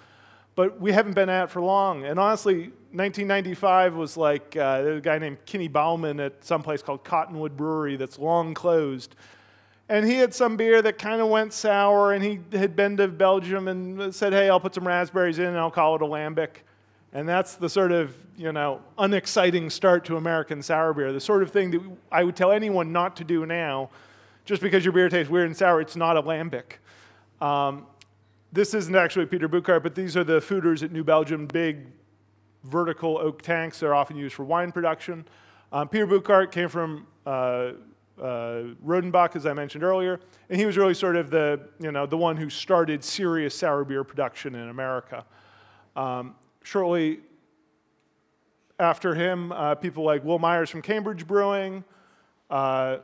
but 0.60 0.80
we 0.80 0.92
haven't 0.92 1.14
been 1.14 1.28
at 1.28 1.44
it 1.44 1.50
for 1.50 1.62
long. 1.62 2.04
And 2.04 2.18
honestly, 2.18 2.64
1995 2.92 3.94
was 3.94 4.16
like 4.16 4.56
uh, 4.56 4.96
a 4.96 5.00
guy 5.00 5.18
named 5.18 5.38
Kinney 5.46 5.68
Baughman 5.68 6.24
at 6.24 6.44
some 6.44 6.62
place 6.62 6.82
called 6.82 7.04
Cottonwood 7.04 7.56
Brewery 7.56 7.96
that's 7.96 8.18
long 8.18 8.52
closed. 8.52 9.14
And 9.88 10.06
he 10.06 10.16
had 10.16 10.34
some 10.34 10.56
beer 10.56 10.82
that 10.82 10.98
kind 10.98 11.20
of 11.20 11.28
went 11.28 11.52
sour, 11.52 12.12
and 12.12 12.22
he 12.22 12.40
had 12.52 12.76
been 12.76 12.96
to 12.98 13.08
Belgium 13.08 13.68
and 13.68 14.14
said, 14.14 14.32
Hey, 14.32 14.48
I'll 14.48 14.60
put 14.60 14.74
some 14.74 14.86
raspberries 14.86 15.38
in 15.38 15.46
and 15.46 15.58
I'll 15.58 15.70
call 15.70 15.96
it 15.96 16.02
a 16.02 16.04
lambic. 16.04 16.62
And 17.12 17.28
that's 17.28 17.56
the 17.56 17.68
sort 17.68 17.92
of, 17.92 18.16
you 18.36 18.52
know, 18.52 18.80
unexciting 18.98 19.68
start 19.70 20.04
to 20.06 20.16
American 20.16 20.62
sour 20.62 20.94
beer. 20.94 21.12
The 21.12 21.20
sort 21.20 21.42
of 21.42 21.50
thing 21.50 21.70
that 21.72 21.82
I 22.12 22.22
would 22.22 22.36
tell 22.36 22.52
anyone 22.52 22.92
not 22.92 23.16
to 23.16 23.24
do 23.24 23.46
now. 23.46 23.90
Just 24.44 24.62
because 24.62 24.84
your 24.84 24.92
beer 24.92 25.08
tastes 25.08 25.30
weird 25.30 25.46
and 25.46 25.56
sour, 25.56 25.80
it's 25.80 25.96
not 25.96 26.16
a 26.16 26.22
lambic. 26.22 26.78
Um, 27.40 27.86
this 28.52 28.74
isn't 28.74 28.94
actually 28.94 29.26
Peter 29.26 29.48
Bouckaert, 29.48 29.82
but 29.82 29.94
these 29.94 30.16
are 30.16 30.24
the 30.24 30.40
foeders 30.40 30.82
at 30.82 30.92
New 30.92 31.04
Belgium, 31.04 31.46
big 31.46 31.86
vertical 32.64 33.18
oak 33.18 33.42
tanks. 33.42 33.80
They're 33.80 33.94
often 33.94 34.16
used 34.16 34.34
for 34.34 34.44
wine 34.44 34.72
production. 34.72 35.24
Um, 35.72 35.88
Peter 35.88 36.06
Bouckaert 36.06 36.50
came 36.50 36.68
from 36.68 37.06
uh, 37.26 37.72
uh, 38.20 38.64
Rodenbach, 38.84 39.36
as 39.36 39.46
I 39.46 39.52
mentioned 39.52 39.84
earlier, 39.84 40.20
and 40.48 40.58
he 40.58 40.66
was 40.66 40.76
really 40.76 40.94
sort 40.94 41.16
of 41.16 41.30
the, 41.30 41.60
you 41.78 41.92
know, 41.92 42.06
the 42.06 42.16
one 42.16 42.36
who 42.36 42.50
started 42.50 43.04
serious 43.04 43.54
sour 43.54 43.84
beer 43.84 44.04
production 44.04 44.54
in 44.54 44.68
America. 44.68 45.24
Um, 45.96 46.34
shortly 46.62 47.20
after 48.78 49.14
him, 49.14 49.52
uh, 49.52 49.74
people 49.74 50.04
like 50.04 50.24
Will 50.24 50.38
Myers 50.38 50.70
from 50.70 50.82
Cambridge 50.82 51.26
Brewing, 51.26 51.84
uh, 52.48 52.98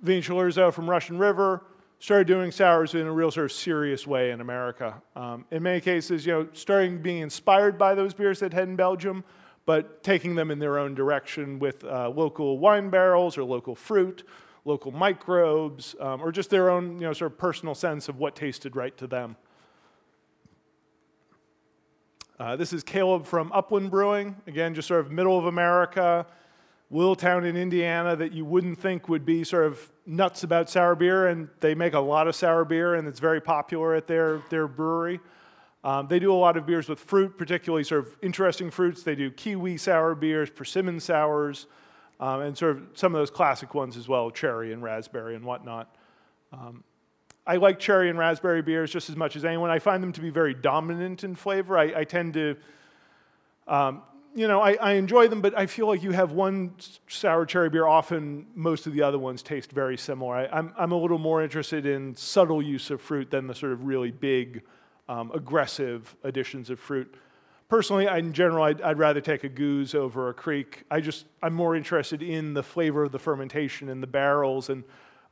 Vin 0.00 0.22
from 0.22 0.88
Russian 0.88 1.18
River, 1.18 1.64
started 1.98 2.28
doing 2.28 2.52
sours 2.52 2.94
in 2.94 3.06
a 3.06 3.12
real 3.12 3.30
sort 3.30 3.46
of 3.46 3.52
serious 3.52 4.06
way 4.06 4.30
in 4.30 4.40
America. 4.40 5.02
Um, 5.16 5.44
in 5.50 5.62
many 5.62 5.80
cases, 5.80 6.24
you 6.24 6.32
know, 6.32 6.48
starting 6.52 7.02
being 7.02 7.22
inspired 7.22 7.76
by 7.76 7.94
those 7.94 8.14
beers 8.14 8.38
that 8.40 8.52
had 8.52 8.68
in 8.68 8.76
Belgium, 8.76 9.24
but 9.66 10.02
taking 10.02 10.36
them 10.36 10.50
in 10.50 10.60
their 10.60 10.78
own 10.78 10.94
direction 10.94 11.58
with 11.58 11.84
uh, 11.84 12.08
local 12.08 12.58
wine 12.58 12.88
barrels 12.90 13.36
or 13.36 13.42
local 13.42 13.74
fruit, 13.74 14.26
local 14.64 14.92
microbes, 14.92 15.96
um, 16.00 16.22
or 16.22 16.30
just 16.30 16.50
their 16.50 16.70
own, 16.70 16.94
you 16.94 17.06
know, 17.06 17.12
sort 17.12 17.32
of 17.32 17.38
personal 17.38 17.74
sense 17.74 18.08
of 18.08 18.18
what 18.18 18.36
tasted 18.36 18.76
right 18.76 18.96
to 18.96 19.06
them. 19.06 19.36
Uh, 22.38 22.54
this 22.54 22.72
is 22.72 22.84
Caleb 22.84 23.26
from 23.26 23.50
Upland 23.50 23.90
Brewing, 23.90 24.36
again, 24.46 24.72
just 24.72 24.86
sort 24.86 25.00
of 25.00 25.10
middle 25.10 25.36
of 25.36 25.46
America, 25.46 26.24
little 26.88 27.16
town 27.16 27.44
in 27.44 27.56
Indiana 27.56 28.14
that 28.14 28.32
you 28.32 28.44
wouldn't 28.44 28.78
think 28.78 29.08
would 29.08 29.24
be 29.24 29.42
sort 29.42 29.66
of 29.66 29.90
nuts 30.06 30.44
about 30.44 30.70
sour 30.70 30.94
beer, 30.94 31.26
and 31.26 31.48
they 31.58 31.74
make 31.74 31.94
a 31.94 31.98
lot 31.98 32.28
of 32.28 32.36
sour 32.36 32.64
beer, 32.64 32.94
and 32.94 33.08
it's 33.08 33.18
very 33.18 33.40
popular 33.40 33.92
at 33.96 34.06
their, 34.06 34.40
their 34.50 34.68
brewery. 34.68 35.18
Um, 35.82 36.06
they 36.06 36.20
do 36.20 36.32
a 36.32 36.34
lot 36.34 36.56
of 36.56 36.64
beers 36.64 36.88
with 36.88 37.00
fruit, 37.00 37.36
particularly 37.36 37.82
sort 37.82 38.06
of 38.06 38.16
interesting 38.22 38.70
fruits. 38.70 39.02
They 39.02 39.16
do 39.16 39.32
kiwi 39.32 39.76
sour 39.76 40.14
beers, 40.14 40.48
persimmon 40.48 41.00
sours, 41.00 41.66
um, 42.20 42.42
and 42.42 42.56
sort 42.56 42.76
of 42.76 42.82
some 42.94 43.16
of 43.16 43.20
those 43.20 43.30
classic 43.30 43.74
ones 43.74 43.96
as 43.96 44.06
well, 44.06 44.30
cherry 44.30 44.72
and 44.72 44.80
raspberry 44.80 45.34
and 45.34 45.44
whatnot. 45.44 45.92
Um, 46.52 46.84
I 47.48 47.56
like 47.56 47.80
cherry 47.80 48.10
and 48.10 48.18
raspberry 48.18 48.62
beers 48.62 48.92
just 48.92 49.10
as 49.10 49.16
much 49.16 49.34
as 49.34 49.44
anyone. 49.44 49.70
I 49.70 49.80
find 49.80 50.02
them 50.02 50.12
to 50.12 50.20
be 50.20 50.30
very 50.30 50.54
dominant 50.54 51.24
in 51.24 51.34
flavor. 51.34 51.76
I, 51.76 52.00
I 52.00 52.04
tend 52.04 52.34
to 52.34 52.56
um, 53.66 54.02
you 54.34 54.46
know, 54.46 54.60
I, 54.60 54.74
I, 54.74 54.92
enjoy 54.92 55.28
them, 55.28 55.40
but 55.40 55.56
I 55.56 55.66
feel 55.66 55.86
like 55.86 56.02
you 56.02 56.12
have 56.12 56.32
one 56.32 56.74
sour 57.08 57.44
cherry 57.44 57.70
beer, 57.70 57.86
often 57.86 58.46
most 58.54 58.86
of 58.86 58.92
the 58.92 59.02
other 59.02 59.18
ones 59.18 59.42
taste 59.42 59.72
very 59.72 59.96
similar. 59.96 60.34
I, 60.34 60.44
am 60.44 60.50
I'm, 60.52 60.74
I'm 60.78 60.92
a 60.92 60.96
little 60.96 61.18
more 61.18 61.42
interested 61.42 61.86
in 61.86 62.14
subtle 62.14 62.62
use 62.62 62.90
of 62.90 63.00
fruit 63.02 63.30
than 63.30 63.46
the 63.46 63.54
sort 63.54 63.72
of 63.72 63.84
really 63.84 64.10
big, 64.10 64.62
um, 65.08 65.32
aggressive 65.34 66.14
additions 66.24 66.70
of 66.70 66.78
fruit. 66.78 67.14
Personally, 67.68 68.06
in 68.06 68.32
general, 68.32 68.64
I'd, 68.64 68.80
I'd, 68.80 68.98
rather 68.98 69.20
take 69.20 69.44
a 69.44 69.48
gueuze 69.48 69.94
over 69.94 70.28
a 70.28 70.34
kriek. 70.34 70.84
I 70.90 71.00
just, 71.00 71.26
I'm 71.42 71.52
more 71.52 71.76
interested 71.76 72.22
in 72.22 72.54
the 72.54 72.62
flavor 72.62 73.02
of 73.02 73.12
the 73.12 73.18
fermentation 73.18 73.88
and 73.88 74.02
the 74.02 74.06
barrels 74.06 74.70
and 74.70 74.84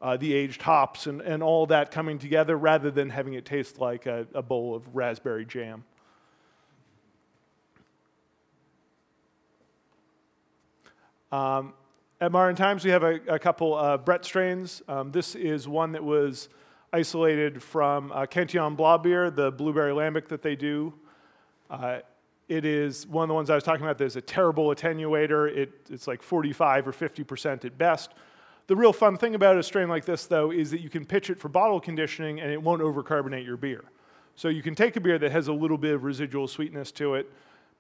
uh, 0.06 0.16
the 0.16 0.32
aged 0.32 0.62
hops 0.62 1.08
and, 1.08 1.20
and 1.20 1.42
all 1.42 1.66
that 1.66 1.90
coming 1.90 2.16
together 2.16 2.56
rather 2.56 2.92
than 2.92 3.10
having 3.10 3.34
it 3.34 3.44
taste 3.44 3.80
like 3.80 4.06
a, 4.06 4.24
a 4.34 4.40
bowl 4.40 4.72
of 4.72 4.94
raspberry 4.94 5.44
jam. 5.44 5.82
Um, 11.32 11.74
at 12.20 12.30
Modern 12.30 12.54
Times, 12.54 12.84
we 12.84 12.92
have 12.92 13.02
a, 13.02 13.18
a 13.26 13.40
couple 13.40 13.74
uh, 13.74 13.96
Brett 13.96 14.24
strains. 14.24 14.80
Um, 14.86 15.10
this 15.10 15.34
is 15.34 15.66
one 15.66 15.90
that 15.90 16.04
was 16.04 16.50
isolated 16.92 17.60
from 17.60 18.12
uh, 18.12 18.26
Cantillon 18.26 18.76
beer, 19.02 19.28
the 19.28 19.50
blueberry 19.50 19.92
lambic 19.92 20.28
that 20.28 20.40
they 20.40 20.54
do. 20.54 20.94
Uh, 21.68 21.98
it 22.48 22.64
is 22.64 23.08
one 23.08 23.24
of 23.24 23.28
the 23.28 23.34
ones 23.34 23.50
I 23.50 23.56
was 23.56 23.64
talking 23.64 23.84
about. 23.84 23.98
There's 23.98 24.14
a 24.14 24.20
terrible 24.20 24.68
attenuator. 24.72 25.52
It, 25.52 25.72
it's 25.90 26.06
like 26.06 26.22
45 26.22 26.86
or 26.86 26.92
50% 26.92 27.64
at 27.64 27.76
best. 27.76 28.12
The 28.66 28.74
real 28.74 28.92
fun 28.92 29.16
thing 29.16 29.34
about 29.36 29.56
a 29.56 29.62
strain 29.62 29.88
like 29.88 30.04
this, 30.04 30.26
though, 30.26 30.50
is 30.50 30.72
that 30.72 30.80
you 30.80 30.90
can 30.90 31.04
pitch 31.04 31.30
it 31.30 31.38
for 31.38 31.48
bottle 31.48 31.80
conditioning 31.80 32.40
and 32.40 32.50
it 32.50 32.60
won't 32.60 32.82
overcarbonate 32.82 33.44
your 33.44 33.56
beer. 33.56 33.84
So 34.34 34.48
you 34.48 34.62
can 34.62 34.74
take 34.74 34.96
a 34.96 35.00
beer 35.00 35.18
that 35.18 35.30
has 35.30 35.48
a 35.48 35.52
little 35.52 35.78
bit 35.78 35.94
of 35.94 36.02
residual 36.02 36.48
sweetness 36.48 36.90
to 36.92 37.14
it, 37.14 37.30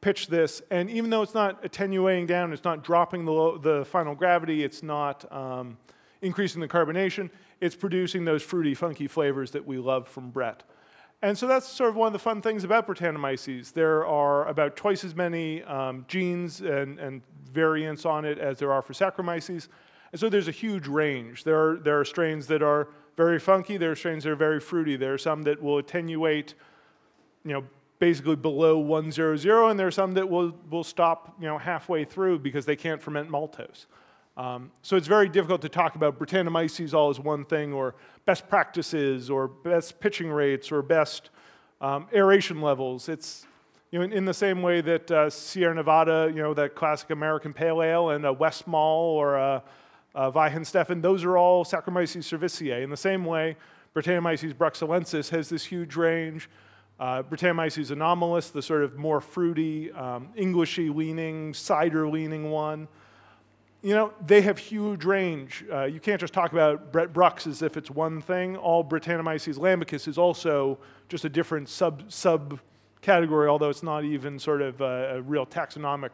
pitch 0.00 0.28
this, 0.28 0.62
and 0.70 0.88
even 0.88 1.10
though 1.10 1.22
it's 1.22 1.34
not 1.34 1.64
attenuating 1.64 2.26
down, 2.26 2.52
it's 2.52 2.64
not 2.64 2.84
dropping 2.84 3.24
the, 3.24 3.32
low, 3.32 3.58
the 3.58 3.84
final 3.84 4.14
gravity, 4.14 4.62
it's 4.62 4.82
not 4.82 5.30
um, 5.32 5.76
increasing 6.22 6.60
the 6.60 6.68
carbonation, 6.68 7.30
it's 7.60 7.74
producing 7.74 8.24
those 8.24 8.42
fruity, 8.42 8.74
funky 8.74 9.08
flavors 9.08 9.50
that 9.50 9.66
we 9.66 9.78
love 9.78 10.08
from 10.08 10.30
Brett. 10.30 10.62
And 11.22 11.36
so 11.36 11.46
that's 11.46 11.66
sort 11.66 11.90
of 11.90 11.96
one 11.96 12.06
of 12.06 12.12
the 12.12 12.18
fun 12.18 12.40
things 12.42 12.62
about 12.62 12.86
Brettanomyces. 12.86 13.72
There 13.72 14.06
are 14.06 14.46
about 14.46 14.76
twice 14.76 15.02
as 15.02 15.14
many 15.14 15.62
um, 15.64 16.04
genes 16.08 16.60
and, 16.60 16.98
and, 16.98 17.22
variants 17.52 18.04
on 18.04 18.26
it 18.26 18.38
as 18.38 18.58
there 18.58 18.70
are 18.70 18.82
for 18.82 18.92
Saccharomyces. 18.92 19.68
And 20.12 20.20
so 20.20 20.28
there's 20.28 20.48
a 20.48 20.52
huge 20.52 20.86
range. 20.86 21.44
There 21.44 21.58
are, 21.58 21.76
there 21.76 22.00
are 22.00 22.04
strains 22.04 22.46
that 22.48 22.62
are 22.62 22.88
very 23.16 23.38
funky, 23.38 23.76
there 23.76 23.92
are 23.92 23.96
strains 23.96 24.24
that 24.24 24.30
are 24.30 24.36
very 24.36 24.60
fruity, 24.60 24.96
there 24.96 25.14
are 25.14 25.18
some 25.18 25.42
that 25.44 25.62
will 25.62 25.78
attenuate, 25.78 26.54
you 27.44 27.52
know, 27.52 27.64
basically 27.98 28.36
below 28.36 28.78
100, 28.78 29.46
and 29.46 29.80
there 29.80 29.86
are 29.86 29.90
some 29.90 30.14
that 30.14 30.28
will, 30.28 30.54
will 30.70 30.84
stop, 30.84 31.34
you 31.40 31.46
know, 31.46 31.56
halfway 31.56 32.04
through 32.04 32.38
because 32.38 32.66
they 32.66 32.76
can't 32.76 33.02
ferment 33.02 33.30
maltose. 33.30 33.86
Um, 34.36 34.70
so 34.82 34.96
it's 34.96 35.06
very 35.06 35.30
difficult 35.30 35.62
to 35.62 35.70
talk 35.70 35.94
about 35.94 36.18
Brettanomyces 36.18 36.92
all 36.92 37.08
as 37.08 37.18
one 37.18 37.46
thing, 37.46 37.72
or 37.72 37.94
best 38.26 38.48
practices, 38.48 39.30
or 39.30 39.48
best 39.48 39.98
pitching 39.98 40.30
rates, 40.30 40.70
or 40.70 40.82
best 40.82 41.30
um, 41.80 42.06
aeration 42.12 42.60
levels. 42.60 43.08
It's 43.08 43.46
you 43.90 43.98
know, 43.98 44.04
in, 44.04 44.12
in 44.12 44.24
the 44.26 44.34
same 44.34 44.60
way 44.60 44.82
that 44.82 45.10
uh, 45.10 45.30
Sierra 45.30 45.74
Nevada, 45.74 46.30
you 46.34 46.42
know, 46.42 46.52
that 46.52 46.74
classic 46.74 47.10
American 47.10 47.54
Pale 47.54 47.82
Ale, 47.82 48.10
and 48.10 48.26
a 48.26 48.34
Westmalle 48.34 48.74
or 48.74 49.36
a, 49.36 49.62
a 50.16 50.32
Weihenstephan, 50.32 51.00
those 51.02 51.22
are 51.22 51.38
all 51.38 51.64
Saccharomyces 51.64 52.24
cerevisiae. 52.24 52.82
In 52.82 52.90
the 52.90 52.96
same 52.96 53.24
way, 53.24 53.56
Brettanomyces 53.94 54.52
bruxellensis 54.52 55.30
has 55.30 55.48
this 55.48 55.64
huge 55.64 55.94
range. 55.94 56.50
Uh, 56.98 57.22
Brettanomyces 57.22 57.94
anomalus, 57.94 58.50
the 58.50 58.62
sort 58.62 58.82
of 58.82 58.96
more 58.96 59.20
fruity, 59.20 59.92
um, 59.92 60.28
Englishy 60.36 60.88
leaning, 60.88 61.54
cider 61.54 62.08
leaning 62.08 62.50
one 62.50 62.88
you 63.86 63.94
know, 63.94 64.12
they 64.26 64.40
have 64.40 64.58
huge 64.58 65.04
range. 65.04 65.64
Uh, 65.72 65.84
you 65.84 66.00
can't 66.00 66.20
just 66.20 66.32
talk 66.34 66.52
about 66.52 66.90
Brett 66.90 67.12
Brux 67.12 67.46
as 67.46 67.62
if 67.62 67.76
it's 67.76 67.88
one 67.88 68.20
thing. 68.20 68.56
All 68.56 68.82
Brettanomyces 68.82 69.58
lambicus 69.58 70.08
is 70.08 70.18
also 70.18 70.78
just 71.08 71.24
a 71.24 71.28
different 71.28 71.68
sub, 71.68 72.02
sub 72.08 72.58
category, 73.00 73.46
although 73.48 73.70
it's 73.70 73.84
not 73.84 74.04
even 74.04 74.40
sort 74.40 74.60
of 74.60 74.80
a, 74.80 75.18
a 75.18 75.22
real 75.22 75.46
taxonomic 75.46 76.10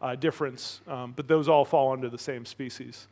uh, 0.00 0.14
difference. 0.14 0.80
Um, 0.86 1.12
but 1.14 1.28
those 1.28 1.46
all 1.46 1.66
fall 1.66 1.92
under 1.92 2.08
the 2.08 2.18
same 2.18 2.46
species. 2.46 3.06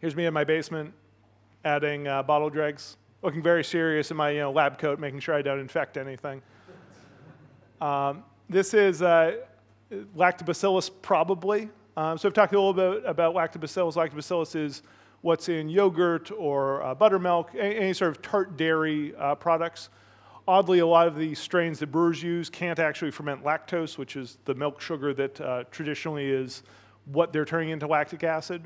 Here's 0.00 0.16
me 0.16 0.24
in 0.24 0.32
my 0.32 0.44
basement 0.44 0.94
adding 1.62 2.08
uh, 2.08 2.22
bottle 2.22 2.48
dregs, 2.48 2.96
looking 3.20 3.42
very 3.42 3.62
serious 3.62 4.10
in 4.10 4.16
my 4.16 4.30
you 4.30 4.38
know, 4.38 4.50
lab 4.50 4.78
coat, 4.78 4.98
making 4.98 5.20
sure 5.20 5.34
I 5.34 5.42
don't 5.42 5.60
infect 5.60 5.96
anything. 5.96 6.42
Um, 7.82 8.24
this 8.46 8.74
is 8.74 9.00
uh, 9.00 9.36
lactobacillus 10.14 10.90
probably. 11.00 11.70
Um, 11.96 12.18
so 12.18 12.28
I've 12.28 12.34
talked 12.34 12.52
a 12.52 12.60
little 12.60 12.74
bit 12.74 13.02
about 13.06 13.34
lactobacillus. 13.34 13.94
Lactobacillus 13.94 14.54
is 14.54 14.82
what's 15.22 15.48
in 15.48 15.70
yogurt 15.70 16.30
or 16.30 16.82
uh, 16.82 16.94
buttermilk, 16.94 17.52
any, 17.58 17.76
any, 17.76 17.92
sort 17.94 18.10
of 18.10 18.20
tart 18.20 18.58
dairy 18.58 19.14
uh, 19.16 19.34
products. 19.34 19.88
Oddly, 20.46 20.80
a 20.80 20.86
lot 20.86 21.08
of 21.08 21.16
the 21.16 21.34
strains 21.34 21.78
that 21.78 21.86
brewers 21.86 22.22
use 22.22 22.50
can't 22.50 22.78
actually 22.78 23.12
ferment 23.12 23.42
lactose, 23.44 23.96
which 23.96 24.14
is 24.14 24.36
the 24.44 24.54
milk 24.54 24.82
sugar 24.82 25.14
that 25.14 25.40
uh, 25.40 25.64
traditionally 25.70 26.28
is 26.28 26.62
what 27.06 27.32
they're 27.32 27.46
turning 27.46 27.70
into 27.70 27.86
lactic 27.86 28.24
acid. 28.24 28.62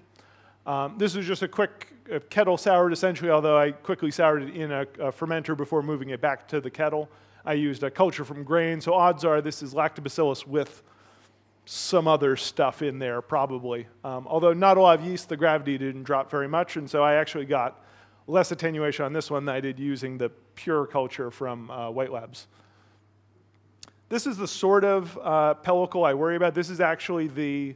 Um, 0.66 0.96
this 0.96 1.14
is 1.14 1.26
just 1.26 1.42
a 1.42 1.48
quick 1.48 1.92
uh, 2.12 2.20
kettle 2.30 2.56
soured, 2.56 2.92
essentially, 2.92 3.30
although 3.30 3.58
I 3.58 3.72
quickly 3.72 4.10
soured 4.10 4.44
it 4.44 4.56
in 4.56 4.72
a, 4.72 4.82
a, 4.82 5.12
fermenter 5.12 5.54
before 5.56 5.82
moving 5.82 6.08
it 6.10 6.20
back 6.22 6.48
to 6.48 6.60
the 6.60 6.70
kettle. 6.70 7.10
I 7.44 7.52
used 7.52 7.82
a 7.82 7.90
culture 7.90 8.24
from 8.24 8.44
grain, 8.44 8.80
so 8.80 8.94
odds 8.94 9.24
are 9.24 9.42
this 9.42 9.62
is 9.62 9.74
lactobacillus 9.74 10.46
with 10.46 10.82
some 11.66 12.08
other 12.08 12.36
stuff 12.36 12.80
in 12.80 12.98
there, 12.98 13.20
probably. 13.20 13.86
Um, 14.04 14.26
although 14.26 14.54
not 14.54 14.78
a 14.78 14.80
lot 14.80 15.00
of 15.00 15.04
yeast, 15.04 15.28
the 15.28 15.36
gravity 15.36 15.76
didn't 15.76 16.04
drop 16.04 16.30
very 16.30 16.48
much, 16.48 16.76
and 16.76 16.88
so 16.88 17.02
I 17.02 17.14
actually 17.14 17.44
got 17.44 17.84
less 18.26 18.50
attenuation 18.50 19.04
on 19.04 19.12
this 19.12 19.30
one 19.30 19.44
than 19.44 19.54
I 19.54 19.60
did 19.60 19.78
using 19.78 20.16
the 20.16 20.30
pure 20.54 20.86
culture 20.86 21.30
from 21.30 21.70
uh, 21.70 21.90
White 21.90 22.10
Labs. 22.10 22.46
This 24.08 24.26
is 24.26 24.38
the 24.38 24.48
sort 24.48 24.84
of 24.84 25.18
uh, 25.22 25.54
pellicle 25.62 26.06
I 26.06 26.14
worry 26.14 26.36
about. 26.36 26.54
This 26.54 26.70
is 26.70 26.80
actually 26.80 27.28
the 27.28 27.74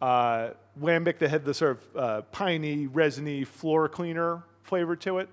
uh, 0.00 0.50
lambic 0.80 1.18
that 1.18 1.30
had 1.30 1.44
the 1.44 1.54
sort 1.54 1.72
of 1.72 1.96
uh, 1.96 2.22
piney, 2.32 2.86
resiny 2.86 3.44
floor 3.44 3.88
cleaner 3.88 4.42
flavor 4.62 4.96
to 4.96 5.18
it. 5.18 5.28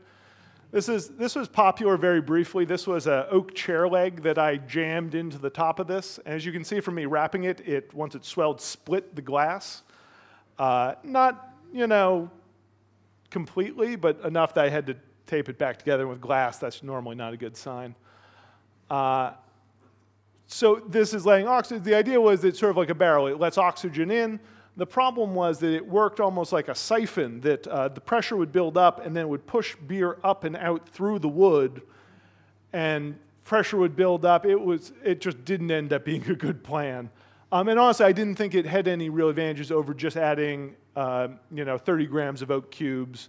This, 0.72 0.88
is, 0.88 1.09
this 1.09 1.35
was 1.35 1.49
popular 1.49 1.97
very 1.97 2.22
briefly. 2.22 2.63
This 2.63 2.88
was 2.88 3.05
an 3.05 3.26
oak 3.30 3.53
chair 3.53 3.89
leg 3.89 4.22
that 4.22 4.38
I 4.38 4.55
jammed 4.55 5.15
into 5.15 5.38
the 5.38 5.49
top 5.49 5.80
of 5.80 5.88
this. 5.88 6.18
As 6.26 6.45
you 6.45 6.53
can 6.53 6.63
see 6.63 6.80
from 6.80 6.95
me 6.95 7.05
wrapping 7.05 7.43
it, 7.43 7.59
it 7.68 7.93
once 7.93 8.15
it 8.15 8.23
swelled, 8.23 8.61
split 8.61 9.13
the 9.15 9.22
glass. 9.22 9.84
Uh, 10.57 10.95
not, 11.03 11.55
you 11.73 11.88
know, 11.88 12.31
completely, 13.30 13.97
but 13.97 14.22
enough 14.23 14.53
that 14.53 14.65
I 14.65 14.69
had 14.69 14.85
to 14.88 14.95
tape 15.27 15.49
it 15.49 15.57
back 15.57 15.77
together 15.77 16.07
with 16.07 16.22
glass. 16.22 16.57
That's 16.57 16.84
normally 16.84 17.15
not 17.15 17.34
a 17.34 17.38
good 17.38 17.57
sign. 17.57 17.95
Uh, 18.89 19.31
so 20.47 20.81
this 20.88 21.13
is 21.13 21.26
letting 21.26 21.47
oxygen. 21.47 21.84
The 21.84 21.95
idea 21.95 22.19
was 22.19 22.43
it's 22.43 22.59
sort 22.59 22.72
of 22.72 22.77
like 22.77 22.89
a 22.89 22.95
barrel. 22.95 23.27
It 23.27 23.39
lets 23.39 23.57
oxygen 23.57 24.11
in. 24.11 24.39
The 24.77 24.85
problem 24.85 25.35
was 25.35 25.60
that 25.60 25.73
it 25.73 25.85
worked 25.85 26.19
almost 26.19 26.53
like 26.53 26.69
a 26.69 26.76
siphon, 26.76 27.41
that 27.41 27.68
uh, 27.68 27.89
the 27.89 27.99
pressure 27.99 28.38
would 28.38 28.52
build 28.52 28.77
up 28.77 29.06
and 29.06 29.15
then 29.15 29.26
it 29.26 29.30
would 29.30 29.45
push 29.45 29.76
beer 29.76 30.18
up 30.23 30.43
and 30.43 30.56
out 30.56 30.88
through 30.88 31.19
the 31.19 31.27
wood, 31.27 31.81
and 32.72 33.18
pressure 33.43 33.77
would 33.77 33.95
build 33.95 34.23
up. 34.23 34.45
It, 34.45 34.56
was, 34.56 34.93
it 35.03 35.19
just 35.19 35.43
didn't 35.43 35.72
end 35.72 35.91
up 35.91 36.06
being 36.06 36.26
a 36.30 36.35
good 36.35 36.64
plan. 36.64 37.10
Um, 37.52 37.68
and 37.68 37.77
honestly, 37.77 38.06
I 38.06 38.14
didn't 38.14 38.35
think 38.35 38.56
it 38.56 38.65
had 38.65 38.88
any 38.88 39.10
real 39.10 39.27
advantages 39.27 39.72
over 39.72 39.93
just 39.93 40.15
adding 40.15 40.76
uh, 40.95 41.30
you 41.53 41.65
know, 41.65 41.77
30 41.77 42.06
grams 42.06 42.41
of 42.41 42.49
oak 42.49 42.72
cubes 42.72 43.27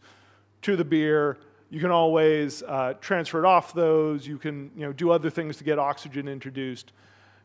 to 0.63 0.77
the 0.77 0.85
beer. 0.85 1.39
You 1.71 1.81
can 1.81 1.91
always 1.91 2.63
uh, 2.63 2.95
transfer 3.01 3.41
it 3.41 3.47
off 3.47 3.75
those. 3.75 4.27
You 4.27 4.39
can 4.39 4.71
you 4.77 4.87
know, 4.87 4.93
do 4.93 5.11
other 5.11 5.31
things 5.31 5.57
to 5.57 5.65
get 5.65 5.79
oxygen 5.79 6.29
introduced 6.29 6.93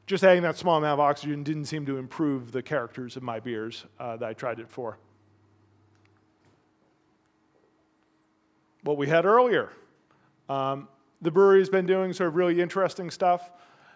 just 0.08 0.24
adding 0.24 0.42
that 0.44 0.58
small 0.58 0.78
amount 0.78 0.94
of 0.94 1.00
oxygen 1.02 1.44
didn't 1.44 1.66
seem 1.66 1.86
to 1.86 1.98
improve 1.98 2.54
the 2.54 2.64
characters 2.64 3.18
of 3.18 3.24
my 3.24 3.42
beers 3.42 3.86
uh, 4.00 4.16
that 4.16 4.28
I 4.28 4.34
tried 4.34 4.60
it 4.60 4.70
for. 4.70 4.98
What 8.84 8.98
we 8.98 9.08
had 9.08 9.26
earlier. 9.26 9.70
Um, 10.48 10.88
the 11.22 11.30
Bruery 11.30 11.60
has 11.60 11.70
been 11.70 11.86
doing 11.86 12.14
sort 12.14 12.30
of 12.30 12.36
really 12.36 12.62
interesting 12.62 13.12
stuff. 13.12 13.52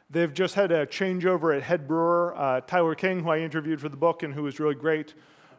They've 0.09 0.33
just 0.33 0.53
had 0.55 0.73
a 0.73 0.85
changeover 0.85 1.55
at 1.55 1.63
head 1.63 1.87
brewer, 1.87 2.33
uh, 2.35 2.59
Tyler 2.61 2.93
King, 2.93 3.23
who 3.23 3.29
I 3.29 3.39
interviewed 3.39 3.79
for 3.79 3.87
the 3.87 3.95
book 3.95 4.23
and 4.23 4.33
who 4.33 4.43
was 4.43 4.59
really 4.59 4.75
great. 4.75 5.13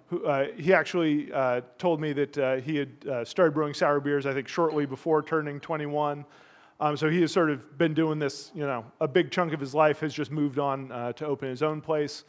Who, 0.08 0.26
uh, 0.26 0.48
he 0.58 0.74
actually 0.74 1.32
uh, 1.32 1.62
told 1.78 1.98
me 1.98 2.12
that 2.12 2.36
uh, 2.36 2.56
he 2.56 2.76
had 2.76 2.90
uh, 3.10 3.24
started 3.24 3.54
brewing 3.54 3.72
sour 3.72 4.00
beers, 4.00 4.26
I 4.26 4.34
think, 4.34 4.48
shortly 4.48 4.84
before 4.84 5.22
turning 5.22 5.60
21. 5.60 6.26
Um, 6.82 6.96
so 6.96 7.08
he 7.08 7.20
has 7.20 7.30
sort 7.30 7.48
of 7.48 7.78
been 7.78 7.94
doing 7.94 8.18
this, 8.18 8.50
you 8.56 8.66
know, 8.66 8.84
a 9.00 9.06
big 9.06 9.30
chunk 9.30 9.52
of 9.52 9.60
his 9.60 9.72
life 9.72 10.00
has 10.00 10.12
just 10.12 10.32
moved 10.32 10.58
on 10.58 10.90
uh, 10.90 11.12
to 11.12 11.24
open 11.24 11.48
his 11.48 11.62
own 11.62 11.80
place. 11.80 12.24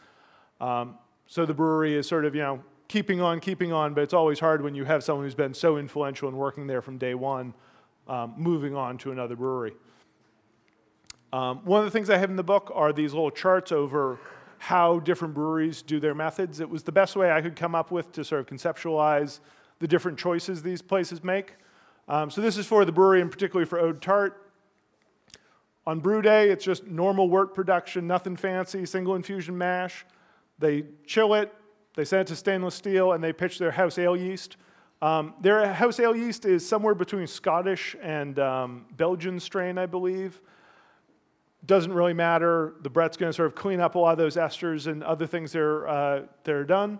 Um, 0.61 0.99
so 1.25 1.43
the 1.43 1.55
Bruery 1.55 1.93
is 1.93 2.07
sort 2.07 2.23
of, 2.23 2.35
you 2.35 2.41
know, 2.41 2.63
keeping 2.87 3.19
on, 3.19 3.39
keeping 3.39 3.73
on, 3.73 3.95
but 3.95 4.01
it's 4.01 4.13
always 4.13 4.39
hard 4.39 4.61
when 4.61 4.75
you 4.75 4.83
have 4.83 5.03
someone 5.03 5.25
who's 5.25 5.33
been 5.33 5.55
so 5.55 5.77
influential 5.77 6.27
and 6.29 6.37
working 6.37 6.67
there 6.67 6.83
from 6.83 6.99
day 6.99 7.15
one, 7.15 7.55
um, 8.07 8.35
moving 8.37 8.75
on 8.75 8.95
to 8.99 9.11
another 9.11 9.35
brewery. 9.35 9.73
Um, 11.33 11.61
one 11.65 11.79
of 11.79 11.85
the 11.85 11.91
things 11.91 12.11
I 12.11 12.19
have 12.19 12.29
in 12.29 12.35
the 12.35 12.43
book 12.43 12.71
are 12.75 12.93
these 12.93 13.11
little 13.11 13.31
charts 13.31 13.71
over 13.71 14.19
how 14.59 14.99
different 14.99 15.33
breweries 15.33 15.81
do 15.81 15.99
their 15.99 16.13
methods. 16.13 16.59
It 16.59 16.69
was 16.69 16.83
the 16.83 16.91
best 16.91 17.15
way 17.15 17.31
I 17.31 17.41
could 17.41 17.55
come 17.55 17.73
up 17.73 17.89
with 17.89 18.11
to 18.11 18.23
sort 18.23 18.41
of 18.41 18.45
conceptualize 18.45 19.39
the 19.79 19.87
different 19.87 20.19
choices 20.19 20.61
these 20.61 20.83
places 20.83 21.23
make. 21.23 21.55
Um, 22.07 22.29
so 22.29 22.39
this 22.39 22.55
is 22.55 22.67
for 22.67 22.85
the 22.85 22.93
Bruery 22.93 23.19
and 23.19 23.31
particularly 23.31 23.65
for 23.65 23.79
Oude 23.79 23.99
Tart. 23.99 24.41
On 25.85 25.99
brew 25.99 26.21
day, 26.21 26.49
it's 26.49 26.63
just 26.63 26.87
normal 26.87 27.29
wort 27.29 27.53
production, 27.53 28.07
nothing 28.07 28.37
fancy, 28.37 28.85
single 28.85 29.15
infusion 29.15 29.57
mash. 29.57 30.05
They 30.59 30.85
chill 31.05 31.33
it, 31.33 31.53
they 31.95 32.05
send 32.05 32.21
it 32.21 32.27
to 32.27 32.35
stainless 32.35 32.75
steel, 32.75 33.11
and 33.11 33.23
they 33.23 33.33
pitch 33.33 33.59
their 33.59 33.71
house 33.71 33.97
ale 33.97 34.15
yeast. 34.15 34.55
Um, 35.01 35.33
their 35.41 35.73
house 35.73 35.99
ale 35.99 36.15
yeast 36.15 36.45
is 36.45 36.65
somewhere 36.67 36.95
between 36.95 37.27
Scottish 37.27 37.95
and 38.01 38.39
um, 38.39 38.85
Belgian 38.95 39.39
strain, 39.39 39.77
I 39.77 39.85
believe. 39.85 40.39
Doesn't 41.65 41.91
really 41.91 42.13
matter. 42.13 42.75
The 42.81 42.89
Brett's 42.89 43.17
going 43.17 43.29
to 43.29 43.35
sort 43.35 43.47
of 43.47 43.55
clean 43.55 43.81
up 43.81 43.95
a 43.95 43.99
lot 43.99 44.13
of 44.13 44.17
those 44.17 44.37
esters 44.37 44.87
and 44.87 45.03
other 45.03 45.27
things 45.27 45.51
that 45.51 45.61
are, 45.61 45.87
uh, 45.87 46.21
that 46.45 46.55
are 46.55 46.63
done. 46.63 46.99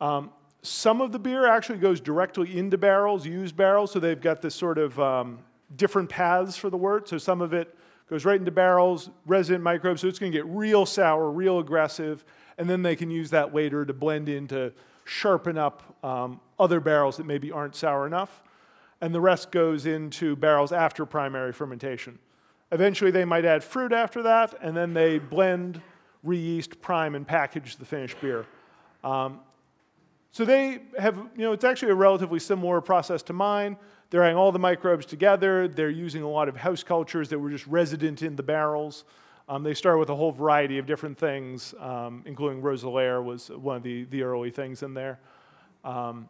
Um, 0.00 0.30
some 0.62 1.02
of 1.02 1.12
the 1.12 1.18
beer 1.18 1.46
actually 1.46 1.78
goes 1.78 2.00
directly 2.00 2.58
into 2.58 2.78
barrels, 2.78 3.26
used 3.26 3.56
barrels, 3.56 3.92
so 3.92 4.00
they've 4.00 4.20
got 4.20 4.40
this 4.40 4.54
sort 4.54 4.78
of 4.78 4.98
um, 4.98 5.40
different 5.76 6.08
paths 6.08 6.56
for 6.56 6.70
the 6.70 6.76
wort. 6.76 7.08
So 7.08 7.18
some 7.18 7.42
of 7.42 7.52
it 7.52 7.76
goes 8.08 8.24
right 8.24 8.38
into 8.38 8.50
barrels, 8.50 9.10
resident 9.26 9.62
microbes, 9.62 10.00
so 10.00 10.08
it's 10.08 10.18
going 10.18 10.32
to 10.32 10.38
get 10.38 10.46
real 10.46 10.86
sour, 10.86 11.30
real 11.30 11.58
aggressive, 11.58 12.24
and 12.56 12.68
then 12.68 12.82
they 12.82 12.96
can 12.96 13.10
use 13.10 13.30
that 13.30 13.54
later 13.54 13.84
to 13.84 13.92
blend 13.92 14.28
in 14.28 14.46
to 14.48 14.72
sharpen 15.04 15.58
up 15.58 16.04
um, 16.04 16.40
other 16.58 16.80
barrels 16.80 17.16
that 17.16 17.26
maybe 17.26 17.52
aren't 17.52 17.74
sour 17.74 18.06
enough. 18.06 18.42
And 19.00 19.14
the 19.14 19.20
rest 19.20 19.52
goes 19.52 19.86
into 19.86 20.36
barrels 20.36 20.72
after 20.72 21.06
primary 21.06 21.52
fermentation. 21.52 22.18
Eventually, 22.72 23.10
they 23.10 23.24
might 23.24 23.44
add 23.44 23.62
fruit 23.62 23.92
after 23.92 24.22
that, 24.24 24.54
and 24.60 24.76
then 24.76 24.92
they 24.92 25.18
blend, 25.18 25.80
re-yeast, 26.22 26.80
prime, 26.80 27.14
and 27.14 27.26
package 27.26 27.76
the 27.76 27.84
finished 27.84 28.20
beer. 28.20 28.44
Um, 29.04 29.40
so 30.30 30.44
they 30.44 30.82
have, 30.98 31.16
you 31.16 31.42
know, 31.44 31.52
it's 31.52 31.64
actually 31.64 31.92
a 31.92 31.94
relatively 31.94 32.38
similar 32.38 32.80
process 32.80 33.22
to 33.24 33.32
mine. 33.32 33.76
They're 34.10 34.22
adding 34.22 34.36
all 34.36 34.52
the 34.52 34.58
microbes 34.58 35.04
together. 35.04 35.68
They're 35.68 35.90
using 35.90 36.22
a 36.22 36.28
lot 36.28 36.48
of 36.48 36.56
house 36.56 36.82
cultures 36.82 37.28
that 37.28 37.38
were 37.38 37.50
just 37.50 37.66
resident 37.66 38.22
in 38.22 38.36
the 38.36 38.42
barrels. 38.42 39.04
Um, 39.48 39.62
they 39.62 39.74
start 39.74 39.98
with 39.98 40.10
a 40.10 40.14
whole 40.14 40.32
variety 40.32 40.78
of 40.78 40.86
different 40.86 41.18
things, 41.18 41.74
um, 41.80 42.22
including 42.26 42.62
Roeselare 42.62 43.22
was 43.24 43.48
one 43.50 43.76
of 43.76 43.82
the, 43.82 44.04
the 44.04 44.22
early 44.22 44.50
things 44.50 44.82
in 44.82 44.94
there. 44.94 45.18
Um, 45.84 46.28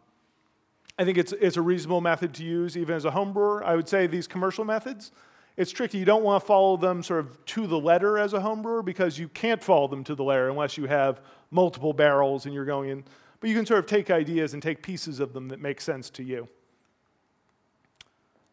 I 0.97 1.05
think 1.05 1.17
it's, 1.17 1.33
it's 1.33 1.57
a 1.57 1.61
reasonable 1.61 2.01
method 2.01 2.33
to 2.35 2.43
use 2.43 2.77
even 2.77 2.95
as 2.95 3.05
a 3.05 3.11
home 3.11 3.33
brewer. 3.33 3.63
I 3.63 3.75
would 3.75 3.87
say 3.87 4.07
these 4.07 4.27
commercial 4.27 4.65
methods, 4.65 5.11
it's 5.55 5.71
tricky. 5.71 5.97
You 5.97 6.05
don't 6.05 6.23
want 6.23 6.41
to 6.41 6.47
follow 6.47 6.77
them 6.77 7.03
sort 7.03 7.21
of 7.21 7.45
to 7.47 7.67
the 7.67 7.79
letter 7.79 8.17
as 8.17 8.33
a 8.33 8.39
home 8.39 8.61
brewer 8.61 8.83
because 8.83 9.17
you 9.17 9.29
can't 9.29 9.63
follow 9.63 9.87
them 9.87 10.03
to 10.05 10.15
the 10.15 10.23
letter 10.23 10.49
unless 10.49 10.77
you 10.77 10.85
have 10.85 11.21
multiple 11.51 11.93
barrels 11.93 12.45
and 12.45 12.53
you're 12.53 12.65
going 12.65 12.89
in. 12.89 13.03
But 13.39 13.49
you 13.49 13.55
can 13.55 13.65
sort 13.65 13.79
of 13.79 13.85
take 13.85 14.09
ideas 14.09 14.53
and 14.53 14.63
take 14.63 14.81
pieces 14.81 15.19
of 15.19 15.33
them 15.33 15.47
that 15.49 15.61
make 15.61 15.79
sense 15.79 16.09
to 16.11 16.23
you. 16.23 16.47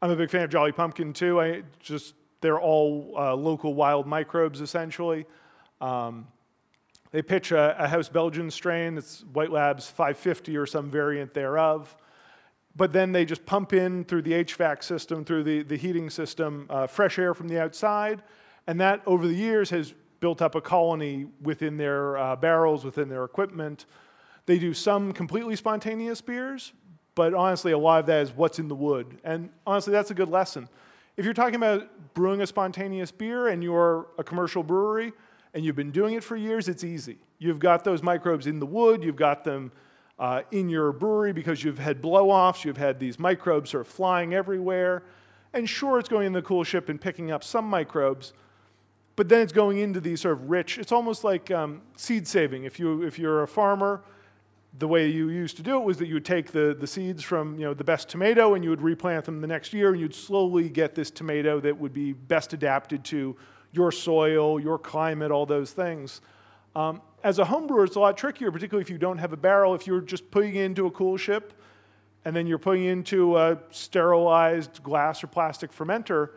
I'm 0.02 0.10
a 0.10 0.16
big 0.16 0.30
fan 0.30 0.42
of 0.42 0.50
Jolly 0.50 0.72
Pumpkin 0.72 1.12
too. 1.12 1.40
I 1.40 1.62
just 1.80 2.14
they're 2.40 2.60
all 2.60 3.14
uh, 3.16 3.34
local 3.34 3.74
wild 3.74 4.06
microbes 4.06 4.60
essentially. 4.60 5.26
Um, 5.80 6.26
they 7.12 7.22
pitch 7.22 7.52
a, 7.52 7.76
a, 7.82 7.88
House 7.88 8.08
Belgian 8.08 8.50
strain. 8.50 8.98
It's 8.98 9.24
White 9.32 9.50
Labs 9.50 9.86
550 9.86 10.56
or 10.56 10.66
some 10.66 10.90
variant 10.90 11.32
thereof 11.34 11.96
but 12.76 12.92
then 12.92 13.12
they 13.12 13.24
just 13.24 13.44
pump 13.46 13.72
in 13.72 14.04
through 14.04 14.22
the 14.22 14.32
HVAC 14.32 14.84
system, 14.84 15.24
through 15.24 15.44
the, 15.44 15.62
the 15.62 15.76
heating 15.76 16.10
system, 16.10 16.66
uh, 16.68 16.86
fresh 16.86 17.18
air 17.18 17.32
from 17.32 17.48
the 17.48 17.58
outside. 17.60 18.22
And 18.66 18.80
that, 18.80 19.02
over 19.06 19.26
the 19.26 19.34
years, 19.34 19.70
has 19.70 19.94
built 20.20 20.42
up 20.42 20.54
a 20.54 20.60
colony 20.60 21.26
within 21.40 21.78
their 21.78 22.18
uh, 22.18 22.36
barrels, 22.36 22.84
within 22.84 23.08
their 23.08 23.24
equipment. 23.24 23.86
They 24.44 24.58
do 24.58 24.74
some 24.74 25.12
completely 25.12 25.56
spontaneous 25.56 26.20
beers, 26.20 26.72
but 27.16 27.34
honestly, 27.34 27.72
a 27.72 27.78
lot 27.78 27.98
of 27.98 28.06
that 28.06 28.22
is 28.22 28.32
what's 28.32 28.60
in 28.60 28.68
the 28.68 28.74
wood. 28.74 29.18
And 29.24 29.48
honestly, 29.66 29.92
that's 29.92 30.12
a 30.12 30.14
good 30.14 30.28
lesson. 30.28 30.68
If 31.16 31.24
you're 31.24 31.34
talking 31.34 31.56
about 31.56 31.88
brewing 32.14 32.42
a 32.42 32.46
spontaneous 32.46 33.10
beer 33.10 33.48
and 33.48 33.64
you're 33.64 34.06
a 34.18 34.22
commercial 34.22 34.62
brewery 34.62 35.14
and 35.54 35.64
you've 35.64 35.74
been 35.74 35.90
doing 35.90 36.14
it 36.14 36.22
for 36.22 36.36
years, 36.36 36.68
it's 36.68 36.84
easy. 36.84 37.18
You've 37.38 37.58
got 37.58 37.84
those 37.84 38.02
microbes 38.02 38.46
in 38.46 38.60
the 38.60 38.66
wood, 38.66 39.02
you've 39.02 39.16
got 39.16 39.44
them 39.44 39.72
uh, 40.18 40.42
in 40.50 40.68
your 40.68 40.92
brewery 40.92 41.32
because 41.32 41.64
you've 41.64 41.78
had 41.78 42.02
blow 42.02 42.30
offs, 42.30 42.66
you've 42.66 42.76
had 42.76 43.00
these 43.00 43.18
microbes 43.18 43.70
sort 43.70 43.86
of 43.86 43.88
flying 43.88 44.34
everywhere. 44.34 45.02
And 45.54 45.66
sure, 45.66 45.98
it's 45.98 46.10
going 46.10 46.26
in 46.26 46.32
the 46.34 46.42
coolship 46.42 46.90
and 46.90 47.00
picking 47.00 47.30
up 47.30 47.42
some 47.42 47.64
microbes, 47.64 48.34
but 49.16 49.30
then 49.30 49.40
it's 49.40 49.54
going 49.54 49.78
into 49.78 50.00
these 50.00 50.20
sort 50.20 50.34
of 50.34 50.50
rich, 50.50 50.76
it's 50.76 50.92
almost 50.92 51.24
like 51.24 51.50
um, 51.50 51.80
seed 51.96 52.28
saving. 52.28 52.64
If, 52.64 52.78
you, 52.78 53.02
if 53.04 53.18
you're 53.18 53.42
a 53.42 53.48
farmer, 53.48 54.02
the 54.78 54.88
way 54.88 55.08
you 55.08 55.28
used 55.28 55.56
to 55.56 55.62
do 55.62 55.76
it 55.76 55.84
was 55.84 55.98
that 55.98 56.06
you 56.06 56.14
would 56.14 56.24
take 56.24 56.52
the, 56.52 56.76
the 56.78 56.86
seeds 56.86 57.22
from 57.22 57.58
you 57.58 57.64
know, 57.64 57.74
the 57.74 57.84
best 57.84 58.08
tomato 58.08 58.54
and 58.54 58.62
you 58.62 58.70
would 58.70 58.82
replant 58.82 59.24
them 59.24 59.40
the 59.40 59.46
next 59.46 59.72
year, 59.72 59.90
and 59.90 60.00
you'd 60.00 60.14
slowly 60.14 60.68
get 60.68 60.94
this 60.94 61.10
tomato 61.10 61.60
that 61.60 61.78
would 61.78 61.92
be 61.92 62.12
best 62.12 62.52
adapted 62.52 63.04
to 63.04 63.36
your 63.72 63.90
soil, 63.90 64.60
your 64.60 64.78
climate, 64.78 65.30
all 65.30 65.46
those 65.46 65.72
things. 65.72 66.20
Um, 66.74 67.00
as 67.24 67.38
a 67.38 67.44
home 67.44 67.66
brewer, 67.66 67.84
it's 67.84 67.96
a 67.96 68.00
lot 68.00 68.16
trickier, 68.16 68.52
particularly 68.52 68.82
if 68.82 68.90
you 68.90 68.98
don't 68.98 69.18
have 69.18 69.32
a 69.32 69.36
barrel. 69.36 69.74
If 69.74 69.86
you're 69.86 70.00
just 70.00 70.30
putting 70.30 70.56
into 70.56 70.86
a 70.86 70.90
coolship 70.90 71.50
and 72.24 72.36
then 72.36 72.46
you're 72.46 72.58
putting 72.58 72.84
into 72.84 73.36
a 73.36 73.58
sterilized 73.70 74.82
glass 74.82 75.24
or 75.24 75.26
plastic 75.26 75.72
fermenter, 75.72 76.30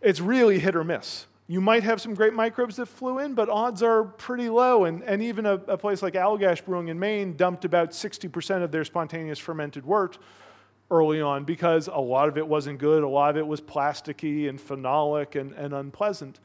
it's 0.00 0.20
really 0.20 0.58
hit 0.58 0.74
or 0.74 0.84
miss. 0.84 1.26
You 1.48 1.60
might 1.60 1.84
have 1.84 2.00
some 2.00 2.14
great 2.14 2.34
microbes 2.34 2.76
that 2.76 2.86
flew 2.86 3.20
in, 3.20 3.34
but 3.34 3.48
odds 3.48 3.82
are 3.82 4.02
pretty 4.02 4.48
low. 4.48 4.84
And, 4.84 5.02
and 5.04 5.22
even 5.22 5.46
a, 5.46 5.54
a 5.54 5.78
place 5.78 6.02
like 6.02 6.14
Allagash 6.14 6.64
Brewing 6.64 6.88
in 6.88 6.98
Maine 6.98 7.36
dumped 7.36 7.64
about 7.64 7.90
60% 7.90 8.62
of 8.62 8.72
their 8.72 8.84
spontaneous 8.84 9.38
fermented 9.38 9.86
wort 9.86 10.18
early 10.90 11.20
on 11.20 11.44
because 11.44 11.88
a 11.88 12.00
lot 12.00 12.28
of 12.28 12.36
it 12.36 12.46
wasn't 12.46 12.78
good. 12.78 13.04
A 13.04 13.08
lot 13.08 13.30
of 13.30 13.36
it 13.36 13.46
was 13.46 13.60
plasticky 13.60 14.48
and 14.48 14.58
phenolic 14.58 15.40
and, 15.40 15.52
and 15.52 15.72
unpleasant. 15.72 16.40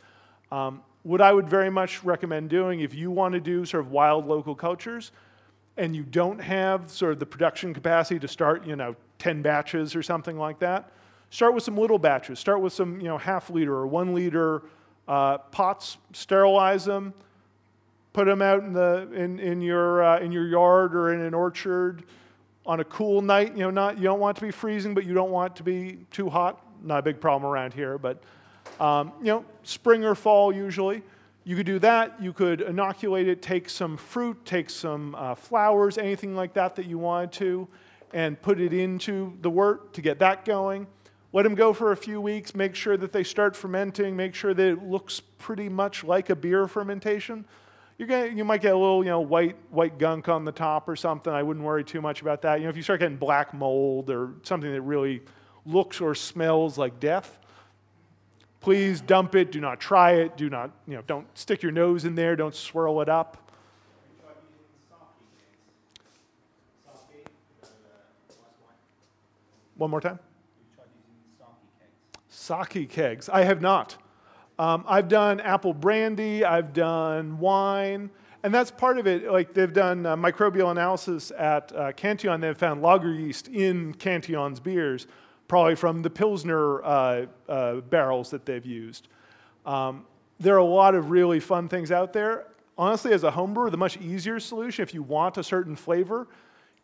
Um, 0.51 0.83
what 1.03 1.21
I 1.21 1.33
would 1.33 1.49
very 1.49 1.71
much 1.71 2.03
recommend 2.03 2.49
doing 2.49 2.81
if 2.81 2.93
you 2.93 3.09
want 3.09 3.33
to 3.33 3.39
do 3.39 3.65
sort 3.65 3.83
of 3.83 3.91
wild 3.91 4.27
local 4.27 4.53
cultures 4.53 5.11
and 5.77 5.95
you 5.95 6.03
don't 6.03 6.39
have 6.39 6.91
sort 6.91 7.13
of 7.13 7.19
the 7.19 7.25
production 7.25 7.73
capacity 7.73 8.19
to 8.19 8.27
start, 8.27 8.67
you 8.67 8.75
know, 8.75 8.95
10 9.17 9.41
batches 9.41 9.95
or 9.95 10.03
something 10.03 10.37
like 10.37 10.59
that, 10.59 10.91
start 11.31 11.55
with 11.55 11.63
some 11.63 11.77
little 11.77 11.97
batches. 11.97 12.37
Start 12.39 12.61
with 12.61 12.73
some, 12.73 12.99
you 12.99 13.07
know, 13.07 13.17
half 13.17 13.49
liter 13.49 13.73
or 13.73 13.87
one 13.87 14.13
liter 14.13 14.63
uh, 15.11 15.37
pots, 15.37 15.97
sterilize 16.13 16.85
them, 16.85 17.13
put 18.13 18.27
them 18.27 18.41
out 18.41 18.63
in, 18.63 18.71
the, 18.71 19.09
in, 19.13 19.39
in, 19.39 19.59
your, 19.59 20.01
uh, 20.01 20.19
in 20.21 20.31
your 20.31 20.47
yard 20.47 20.95
or 20.95 21.13
in 21.13 21.19
an 21.19 21.33
orchard 21.33 22.05
on 22.65 22.79
a 22.79 22.85
cool 22.85 23.21
night. 23.21 23.51
You 23.51 23.63
know, 23.63 23.71
not, 23.71 23.97
you 23.97 24.05
don't 24.05 24.21
want 24.21 24.37
to 24.37 24.41
be 24.41 24.51
freezing, 24.51 24.93
but 24.93 25.05
you 25.05 25.13
don't 25.13 25.31
want 25.31 25.57
to 25.57 25.63
be 25.63 25.97
too 26.11 26.29
hot. 26.29 26.65
Not 26.81 26.99
a 26.99 27.01
big 27.01 27.19
problem 27.19 27.51
around 27.51 27.73
here, 27.73 27.97
but 27.97 28.23
um, 28.79 29.11
you 29.19 29.25
know, 29.25 29.45
spring 29.63 30.05
or 30.05 30.15
fall 30.15 30.53
usually. 30.53 31.03
You 31.43 31.57
could 31.57 31.65
do 31.65 31.79
that. 31.79 32.21
You 32.21 32.31
could 32.31 32.61
inoculate 32.61 33.27
it, 33.27 33.41
take 33.41 33.67
some 33.69 33.97
fruit, 33.97 34.45
take 34.45 34.69
some 34.69 35.13
uh, 35.15 35.35
flowers, 35.35 35.97
anything 35.97 36.37
like 36.37 36.53
that 36.53 36.77
that 36.77 36.85
you 36.85 36.97
wanted 36.97 37.33
to, 37.33 37.67
and 38.13 38.41
put 38.41 38.61
it 38.61 38.71
into 38.71 39.37
the 39.41 39.49
wort 39.49 39.93
to 39.95 40.01
get 40.01 40.19
that 40.19 40.45
going. 40.45 40.87
Let 41.33 41.43
them 41.43 41.55
go 41.55 41.73
for 41.73 41.91
a 41.91 41.97
few 41.97 42.19
weeks. 42.19 42.53
Make 42.53 42.75
sure 42.75 42.97
that 42.97 43.11
they 43.11 43.23
start 43.23 43.55
fermenting. 43.55 44.15
Make 44.15 44.35
sure 44.35 44.53
that 44.53 44.67
it 44.67 44.83
looks 44.83 45.21
pretty 45.37 45.69
much 45.69 46.03
like 46.03 46.29
a 46.29 46.35
beer 46.35 46.67
fermentation. 46.67 47.45
You're 47.97 48.07
gonna, 48.07 48.27
you 48.27 48.43
might 48.43 48.61
get 48.61 48.73
a 48.73 48.77
little, 48.77 49.03
you 49.03 49.09
know, 49.09 49.21
white 49.21 49.55
white 49.69 49.97
gunk 49.97 50.27
on 50.27 50.43
the 50.43 50.51
top 50.51 50.89
or 50.89 50.95
something. 50.95 51.31
I 51.31 51.43
wouldn't 51.43 51.65
worry 51.65 51.83
too 51.83 52.01
much 52.01 52.21
about 52.21 52.41
that. 52.41 52.59
You 52.59 52.65
know, 52.65 52.69
if 52.69 52.77
you 52.77 52.83
start 52.83 52.99
getting 52.99 53.17
black 53.17 53.53
mold 53.53 54.09
or 54.09 54.33
something 54.43 54.71
that 54.71 54.81
really 54.81 55.21
looks 55.65 56.01
or 56.01 56.15
smells 56.15 56.77
like 56.77 56.99
death, 56.99 57.37
Please 58.61 59.01
dump 59.01 59.33
it. 59.33 59.51
Do 59.51 59.59
not 59.59 59.79
try 59.79 60.11
it. 60.13 60.37
Do 60.37 60.47
not, 60.47 60.69
you 60.87 60.95
know, 60.95 61.01
don't 61.07 61.25
stick 61.37 61.63
your 61.63 61.71
nose 61.71 62.05
in 62.05 62.13
there. 62.13 62.35
Don't 62.35 62.53
swirl 62.53 63.01
it 63.01 63.09
up. 63.09 63.51
One 69.75 69.89
more 69.89 69.99
time. 69.99 70.19
Sake 72.41 72.89
kegs. 72.89 73.29
I 73.29 73.43
have 73.43 73.61
not. 73.61 73.97
Um, 74.57 74.83
I've 74.87 75.07
done 75.07 75.39
apple 75.39 75.73
brandy. 75.73 76.43
I've 76.43 76.73
done 76.73 77.37
wine. 77.37 78.09
And 78.43 78.51
that's 78.51 78.71
part 78.71 78.97
of 78.97 79.05
it. 79.05 79.31
Like 79.31 79.53
they've 79.53 79.71
done 79.71 80.05
uh, 80.05 80.15
microbial 80.15 80.71
analysis 80.71 81.31
at 81.37 81.71
uh, 81.75 81.91
Cantillon. 81.91 82.41
They've 82.41 82.57
found 82.57 82.81
lager 82.81 83.13
yeast 83.13 83.47
in 83.47 83.93
Cantillon's 83.93 84.59
beers 84.59 85.05
probably 85.47 85.75
from 85.75 86.01
the 86.01 86.09
Pilsner 86.09 86.81
uh, 86.83 87.25
uh, 87.47 87.75
barrels 87.81 88.31
that 88.31 88.45
they've 88.45 88.65
used. 88.65 89.09
Um, 89.65 90.05
there 90.39 90.55
are 90.55 90.59
a 90.59 90.63
lot 90.63 90.95
of 90.95 91.11
really 91.11 91.39
fun 91.39 91.67
things 91.67 91.91
out 91.91 92.13
there. 92.13 92.47
Honestly, 92.77 93.13
as 93.13 93.23
a 93.23 93.31
homebrewer, 93.31 93.69
the 93.69 93.77
much 93.77 93.97
easier 93.97 94.39
solution, 94.39 94.81
if 94.81 94.93
you 94.93 95.03
want 95.03 95.37
a 95.37 95.43
certain 95.43 95.75
flavor, 95.75 96.27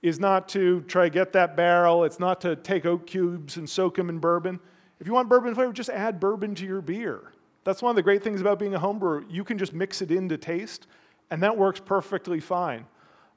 is 0.02 0.20
not 0.20 0.50
to 0.50 0.82
try 0.82 1.06
to 1.06 1.10
get 1.10 1.34
that 1.34 1.56
barrel. 1.56 2.04
It's 2.04 2.20
not 2.20 2.42
to 2.42 2.56
take 2.58 2.86
oak 2.86 3.08
cubes 3.08 3.58
and 3.58 3.68
soak 3.68 3.96
them 3.96 4.10
in 4.10 4.20
bourbon. 4.20 4.60
If 5.00 5.08
you 5.08 5.14
want 5.14 5.30
bourbon 5.30 5.54
flavor, 5.54 5.74
just 5.74 5.90
add 5.90 6.20
bourbon 6.20 6.56
to 6.56 6.66
your 6.66 6.82
beer. 6.82 7.32
That's 7.64 7.82
one 7.82 7.90
of 7.90 7.96
the 7.96 8.04
great 8.04 8.24
things 8.24 8.42
about 8.42 8.60
being 8.60 8.76
a 8.76 8.80
homebrewer. 8.80 9.26
You 9.30 9.44
can 9.44 9.58
just 9.58 9.74
mix 9.74 10.02
it 10.02 10.12
into 10.12 10.38
taste, 10.38 10.88
and 11.30 11.44
that 11.44 11.58
works 11.58 11.80
perfectly 11.80 12.40
fine. 12.40 12.86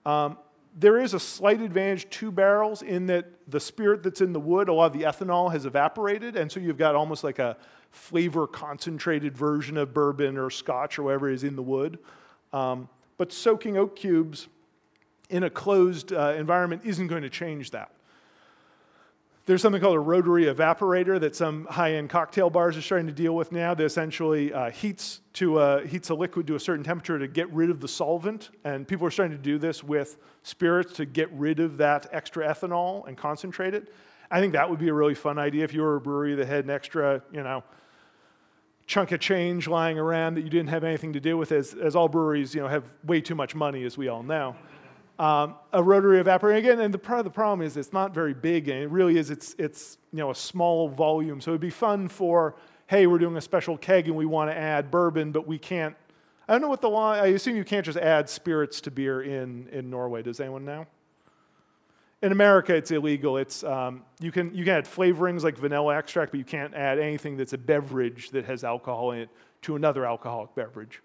Um, 0.06 0.38
there 0.78 0.98
is 0.98 1.14
a 1.14 1.20
slight 1.20 1.60
advantage 1.60 2.08
to 2.10 2.30
barrels 2.30 2.82
in 2.82 3.06
that 3.06 3.26
the 3.48 3.58
spirit 3.58 4.02
that's 4.02 4.20
in 4.20 4.32
the 4.32 4.40
wood, 4.40 4.68
a 4.68 4.72
lot 4.72 4.86
of 4.86 4.92
the 4.92 5.04
ethanol 5.04 5.50
has 5.50 5.66
evaporated, 5.66 6.36
and 6.36 6.50
so 6.50 6.60
you've 6.60 6.78
got 6.78 6.94
almost 6.94 7.24
like 7.24 7.40
a 7.40 7.56
flavor 7.90 8.46
concentrated 8.46 9.36
version 9.36 9.76
of 9.76 9.92
bourbon 9.92 10.38
or 10.38 10.48
scotch 10.48 10.98
or 10.98 11.02
whatever 11.02 11.28
is 11.28 11.42
in 11.42 11.56
the 11.56 11.62
wood. 11.62 11.98
Um, 12.52 12.88
but 13.18 13.32
soaking 13.32 13.76
oak 13.76 13.96
cubes 13.96 14.48
in 15.28 15.42
a 15.42 15.50
closed 15.50 16.12
uh, 16.12 16.34
environment 16.36 16.82
isn't 16.84 17.08
going 17.08 17.22
to 17.22 17.30
change 17.30 17.72
that. 17.72 17.90
There's 19.46 19.62
something 19.62 19.80
called 19.80 19.96
a 19.96 20.00
rotary 20.00 20.44
evaporator 20.44 21.18
that 21.18 21.34
some 21.34 21.64
high-end 21.64 22.10
cocktail 22.10 22.50
bars 22.50 22.76
are 22.76 22.82
starting 22.82 23.06
to 23.06 23.12
deal 23.12 23.34
with 23.34 23.50
now. 23.50 23.74
That 23.74 23.84
essentially 23.84 24.52
uh, 24.52 24.70
heats 24.70 25.22
to 25.34 25.58
a, 25.58 25.86
heats 25.86 26.10
a 26.10 26.14
liquid 26.14 26.46
to 26.48 26.54
a 26.54 26.60
certain 26.60 26.84
temperature 26.84 27.18
to 27.18 27.26
get 27.26 27.50
rid 27.52 27.70
of 27.70 27.80
the 27.80 27.88
solvent, 27.88 28.50
and 28.64 28.86
people 28.86 29.06
are 29.06 29.10
starting 29.10 29.36
to 29.36 29.42
do 29.42 29.58
this 29.58 29.82
with 29.82 30.18
spirits 30.42 30.92
to 30.94 31.06
get 31.06 31.32
rid 31.32 31.58
of 31.58 31.78
that 31.78 32.06
extra 32.12 32.46
ethanol 32.46 33.08
and 33.08 33.16
concentrate 33.16 33.74
it. 33.74 33.92
I 34.30 34.40
think 34.40 34.52
that 34.52 34.68
would 34.68 34.78
be 34.78 34.88
a 34.88 34.94
really 34.94 35.14
fun 35.14 35.38
idea 35.38 35.64
if 35.64 35.74
you 35.74 35.80
were 35.80 35.96
a 35.96 36.00
brewery 36.00 36.34
that 36.36 36.46
had 36.46 36.64
an 36.64 36.70
extra, 36.70 37.22
you 37.32 37.42
know, 37.42 37.64
chunk 38.86 39.10
of 39.10 39.20
change 39.20 39.66
lying 39.66 39.98
around 39.98 40.34
that 40.34 40.42
you 40.42 40.50
didn't 40.50 40.68
have 40.68 40.84
anything 40.84 41.14
to 41.14 41.20
do 41.20 41.36
with, 41.36 41.50
as, 41.50 41.74
as 41.74 41.96
all 41.96 42.08
breweries, 42.08 42.54
you 42.54 42.60
know, 42.60 42.68
have 42.68 42.84
way 43.04 43.20
too 43.20 43.34
much 43.34 43.54
money, 43.54 43.84
as 43.84 43.96
we 43.96 44.08
all 44.08 44.22
know. 44.22 44.54
Um, 45.20 45.56
a 45.74 45.82
rotary 45.82 46.18
evaporator 46.24 46.56
again, 46.56 46.80
and 46.80 46.94
the 46.94 46.98
part 46.98 47.18
of 47.18 47.26
the 47.26 47.30
problem 47.30 47.60
is 47.60 47.76
it's 47.76 47.92
not 47.92 48.14
very 48.14 48.32
big, 48.32 48.70
and 48.70 48.82
it 48.82 48.88
really 48.88 49.18
is. 49.18 49.28
It's 49.28 49.54
it's 49.58 49.98
you 50.14 50.18
know 50.18 50.30
a 50.30 50.34
small 50.34 50.88
volume, 50.88 51.42
so 51.42 51.50
it'd 51.50 51.60
be 51.60 51.68
fun 51.68 52.08
for 52.08 52.56
hey, 52.86 53.06
we're 53.06 53.18
doing 53.18 53.36
a 53.36 53.40
special 53.40 53.76
keg 53.76 54.08
and 54.08 54.16
we 54.16 54.24
want 54.24 54.50
to 54.50 54.56
add 54.56 54.90
bourbon, 54.90 55.30
but 55.30 55.46
we 55.46 55.58
can't. 55.58 55.94
I 56.48 56.52
don't 56.52 56.62
know 56.62 56.68
what 56.68 56.80
the 56.80 56.88
law. 56.88 57.12
I 57.12 57.26
assume 57.26 57.54
you 57.54 57.64
can't 57.64 57.84
just 57.84 57.98
add 57.98 58.30
spirits 58.30 58.80
to 58.80 58.90
beer 58.90 59.20
in 59.20 59.68
in 59.68 59.90
Norway. 59.90 60.22
Does 60.22 60.40
anyone 60.40 60.64
know? 60.64 60.86
In 62.22 62.32
America, 62.32 62.74
it's 62.74 62.90
illegal. 62.90 63.36
It's 63.36 63.62
um, 63.62 64.04
you 64.20 64.32
can 64.32 64.54
you 64.54 64.64
can 64.64 64.78
add 64.78 64.86
flavorings 64.86 65.42
like 65.42 65.58
vanilla 65.58 65.96
extract, 65.96 66.32
but 66.32 66.38
you 66.38 66.46
can't 66.46 66.72
add 66.72 66.98
anything 66.98 67.36
that's 67.36 67.52
a 67.52 67.58
beverage 67.58 68.30
that 68.30 68.46
has 68.46 68.64
alcohol 68.64 69.10
in 69.10 69.18
it 69.18 69.28
to 69.62 69.76
another 69.76 70.06
alcoholic 70.06 70.54
beverage. 70.54 71.02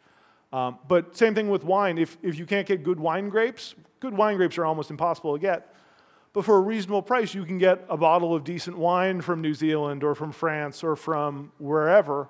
Um, 0.53 0.79
but 0.87 1.17
same 1.17 1.35
thing 1.35 1.49
with 1.49 1.63
wine. 1.63 1.97
If, 1.97 2.17
if 2.21 2.37
you 2.37 2.45
can't 2.45 2.67
get 2.67 2.83
good 2.83 2.99
wine 2.99 3.29
grapes, 3.29 3.75
good 3.99 4.13
wine 4.13 4.37
grapes 4.37 4.57
are 4.57 4.65
almost 4.65 4.89
impossible 4.89 5.33
to 5.33 5.39
get. 5.39 5.73
But 6.33 6.45
for 6.45 6.57
a 6.57 6.61
reasonable 6.61 7.01
price, 7.01 7.33
you 7.33 7.45
can 7.45 7.57
get 7.57 7.85
a 7.89 7.97
bottle 7.97 8.35
of 8.35 8.43
decent 8.43 8.77
wine 8.77 9.21
from 9.21 9.41
New 9.41 9.53
Zealand 9.53 10.03
or 10.03 10.15
from 10.15 10.31
France 10.31 10.83
or 10.83 10.95
from 10.95 11.51
wherever 11.59 12.29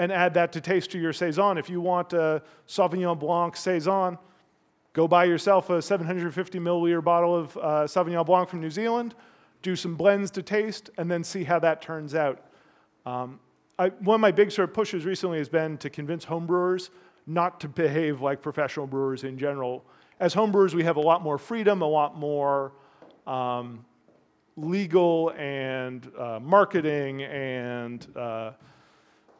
and 0.00 0.10
add 0.10 0.32
that 0.32 0.50
to 0.52 0.62
taste 0.62 0.90
to 0.92 0.98
your 0.98 1.12
Saison. 1.12 1.58
If 1.58 1.68
you 1.68 1.80
want 1.80 2.14
a 2.14 2.42
Sauvignon 2.66 3.18
Blanc 3.18 3.54
Saison, 3.54 4.16
go 4.94 5.06
buy 5.06 5.24
yourself 5.24 5.68
a 5.68 5.82
750 5.82 6.58
milliliter 6.58 7.04
bottle 7.04 7.36
of 7.36 7.56
uh, 7.58 7.60
Sauvignon 7.84 8.24
Blanc 8.24 8.48
from 8.48 8.62
New 8.62 8.70
Zealand, 8.70 9.14
do 9.60 9.76
some 9.76 9.96
blends 9.96 10.30
to 10.30 10.42
taste, 10.42 10.88
and 10.96 11.10
then 11.10 11.22
see 11.22 11.44
how 11.44 11.58
that 11.58 11.82
turns 11.82 12.14
out. 12.14 12.40
Um, 13.04 13.40
I, 13.78 13.88
one 13.88 14.14
of 14.14 14.20
my 14.22 14.30
big 14.30 14.50
sort 14.50 14.70
of 14.70 14.74
pushes 14.74 15.04
recently 15.04 15.36
has 15.36 15.50
been 15.50 15.76
to 15.78 15.90
convince 15.90 16.24
homebrewers 16.24 16.88
not 17.26 17.60
to 17.60 17.68
behave 17.68 18.20
like 18.20 18.42
professional 18.42 18.86
brewers 18.86 19.24
in 19.24 19.38
general. 19.38 19.84
As 20.18 20.34
homebrewers, 20.34 20.74
we 20.74 20.84
have 20.84 20.96
a 20.96 21.00
lot 21.00 21.22
more 21.22 21.38
freedom, 21.38 21.82
a 21.82 21.88
lot 21.88 22.16
more 22.16 22.72
um, 23.26 23.84
legal 24.56 25.32
and 25.36 26.10
uh, 26.18 26.38
marketing 26.40 27.22
and 27.22 28.06
uh, 28.16 28.52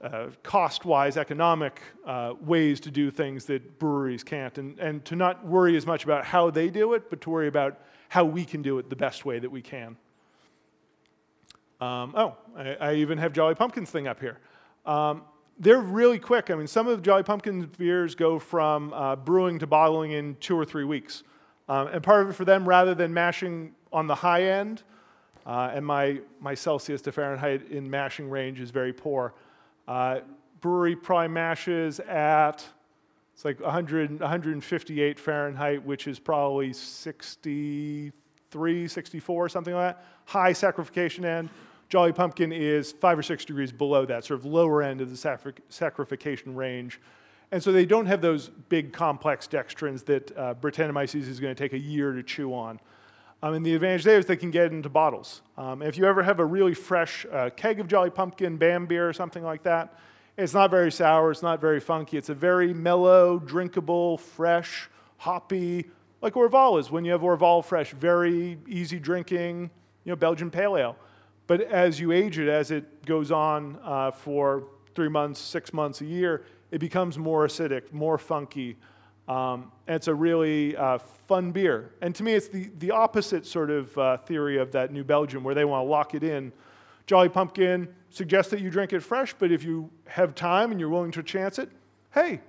uh, 0.02 0.28
cost 0.42 0.84
wise 0.84 1.16
economic 1.16 1.80
uh, 2.06 2.32
ways 2.40 2.80
to 2.80 2.90
do 2.90 3.10
things 3.10 3.44
that 3.44 3.78
breweries 3.78 4.24
can't. 4.24 4.56
And, 4.56 4.78
and 4.78 5.04
to 5.04 5.16
not 5.16 5.44
worry 5.44 5.76
as 5.76 5.86
much 5.86 6.04
about 6.04 6.24
how 6.24 6.50
they 6.50 6.70
do 6.70 6.94
it, 6.94 7.10
but 7.10 7.20
to 7.22 7.30
worry 7.30 7.48
about 7.48 7.80
how 8.08 8.24
we 8.24 8.44
can 8.44 8.62
do 8.62 8.78
it 8.78 8.88
the 8.88 8.96
best 8.96 9.24
way 9.24 9.38
that 9.38 9.50
we 9.50 9.62
can. 9.62 9.96
Um, 11.80 12.14
oh, 12.16 12.36
I, 12.56 12.74
I, 12.74 12.94
even 12.96 13.16
have 13.18 13.32
Jolly 13.32 13.54
Pumpkins 13.54 13.90
thing 13.90 14.06
up 14.06 14.20
here. 14.20 14.38
Um, 14.84 15.22
they're 15.60 15.80
really 15.80 16.18
quick. 16.18 16.50
I 16.50 16.54
mean, 16.54 16.66
some 16.66 16.88
of 16.88 17.02
Jolly 17.02 17.22
Pumpkins 17.22 17.66
beers 17.76 18.14
go 18.14 18.38
from 18.38 18.94
uh, 18.94 19.16
brewing 19.16 19.58
to 19.58 19.66
bottling 19.66 20.12
in 20.12 20.38
two 20.40 20.58
or 20.58 20.64
three 20.64 20.84
weeks. 20.84 21.22
Um, 21.68 21.88
and 21.88 22.02
part 22.02 22.22
of 22.22 22.30
it 22.30 22.32
for 22.32 22.46
them, 22.46 22.66
rather 22.66 22.94
than 22.94 23.12
mashing 23.12 23.74
on 23.92 24.06
the 24.06 24.14
high 24.14 24.44
end, 24.44 24.82
uh, 25.46 25.72
and 25.74 25.84
my, 25.84 26.20
my 26.40 26.54
Celsius 26.54 27.02
to 27.02 27.12
Fahrenheit 27.12 27.70
in 27.70 27.90
mashing 27.90 28.30
range 28.30 28.58
is 28.58 28.70
very 28.70 28.94
poor. 28.94 29.34
Uh, 29.86 30.20
brewery 30.60 30.96
probably 30.96 31.28
mashes 31.28 32.00
at, 32.00 32.66
it's 33.34 33.44
like 33.44 33.60
100, 33.60 34.18
158 34.18 35.18
Fahrenheit, 35.18 35.84
which 35.84 36.06
is 36.06 36.18
probably 36.18 36.72
63, 36.72 38.88
64, 38.88 39.48
something 39.50 39.74
like 39.74 39.94
that. 39.94 40.06
High 40.24 40.52
saccharification 40.52 41.24
end. 41.24 41.50
Jolly 41.90 42.12
Pumpkin 42.12 42.52
is 42.52 42.92
five 42.92 43.18
or 43.18 43.22
six 43.22 43.44
degrees 43.44 43.72
below 43.72 44.06
that, 44.06 44.24
sort 44.24 44.40
of 44.40 44.46
lower 44.46 44.82
end 44.82 45.00
of 45.00 45.10
the 45.10 45.16
saccharification 45.16 46.56
range. 46.56 47.00
And 47.52 47.62
so 47.62 47.72
they 47.72 47.84
don't 47.84 48.06
have 48.06 48.22
those 48.22 48.48
big 48.48 48.92
complex 48.92 49.48
dextrins 49.48 50.04
that 50.04 50.36
uh, 50.38 50.54
Brettanomyces 50.54 51.28
is 51.28 51.40
going 51.40 51.54
to 51.54 51.60
take 51.60 51.72
a 51.72 51.78
year 51.78 52.12
to 52.12 52.22
chew 52.22 52.54
on. 52.54 52.80
Um, 53.42 53.54
and 53.54 53.66
the 53.66 53.74
advantage 53.74 54.04
there 54.04 54.18
is 54.18 54.26
they 54.26 54.36
can 54.36 54.52
get 54.52 54.70
into 54.70 54.88
bottles. 54.88 55.42
Um, 55.58 55.82
if 55.82 55.98
you 55.98 56.06
ever 56.06 56.22
have 56.22 56.38
a 56.38 56.44
really 56.44 56.74
fresh 56.74 57.26
uh, 57.32 57.50
keg 57.56 57.80
of 57.80 57.88
Jolly 57.88 58.10
Pumpkin, 58.10 58.56
Bam 58.56 58.86
beer, 58.86 59.08
or 59.08 59.12
something 59.12 59.42
like 59.42 59.64
that, 59.64 59.98
it's 60.38 60.54
not 60.54 60.70
very 60.70 60.92
sour, 60.92 61.32
it's 61.32 61.42
not 61.42 61.60
very 61.60 61.80
funky. 61.80 62.16
It's 62.16 62.28
a 62.28 62.34
very 62.34 62.72
mellow, 62.72 63.40
drinkable, 63.40 64.16
fresh, 64.16 64.88
hoppy, 65.16 65.90
like 66.22 66.34
Orval 66.34 66.78
is 66.78 66.90
when 66.90 67.04
you 67.04 67.12
have 67.12 67.22
Orval 67.22 67.64
fresh, 67.64 67.92
very 67.92 68.58
easy 68.68 68.98
drinking, 68.98 69.70
you 70.04 70.12
know, 70.12 70.16
Belgian 70.16 70.50
pale 70.50 70.76
ale. 70.76 70.96
But 71.50 71.62
as 71.62 71.98
you 71.98 72.12
age 72.12 72.38
it, 72.38 72.48
as 72.48 72.70
it 72.70 73.04
goes 73.04 73.32
on 73.32 73.76
uh, 73.82 74.12
for 74.12 74.68
three 74.94 75.08
months, 75.08 75.40
six 75.40 75.72
months, 75.72 76.00
a 76.00 76.04
year, 76.04 76.44
it 76.70 76.78
becomes 76.78 77.18
more 77.18 77.44
acidic, 77.44 77.92
more 77.92 78.18
funky. 78.18 78.76
Um, 79.26 79.72
and 79.88 79.96
it's 79.96 80.06
a 80.06 80.14
really 80.14 80.76
uh, 80.76 80.98
fun 81.26 81.50
beer. 81.50 81.90
And 82.02 82.14
to 82.14 82.22
me, 82.22 82.34
it's 82.34 82.46
the, 82.46 82.70
the 82.78 82.92
opposite 82.92 83.44
sort 83.46 83.68
of 83.68 83.98
uh, 83.98 84.18
theory 84.18 84.58
of 84.58 84.70
that 84.70 84.92
New 84.92 85.02
Belgium, 85.02 85.42
where 85.42 85.56
they 85.56 85.64
want 85.64 85.84
to 85.84 85.90
lock 85.90 86.14
it 86.14 86.22
in. 86.22 86.52
Jolly 87.08 87.28
Pumpkin 87.28 87.88
suggests 88.10 88.52
that 88.52 88.60
you 88.60 88.70
drink 88.70 88.92
it 88.92 89.00
fresh, 89.00 89.34
but 89.36 89.50
if 89.50 89.64
you 89.64 89.90
have 90.06 90.36
time 90.36 90.70
and 90.70 90.78
you're 90.78 90.88
willing 90.88 91.10
to 91.10 91.22
chance 91.24 91.58
it, 91.58 91.68
hey, 92.14 92.42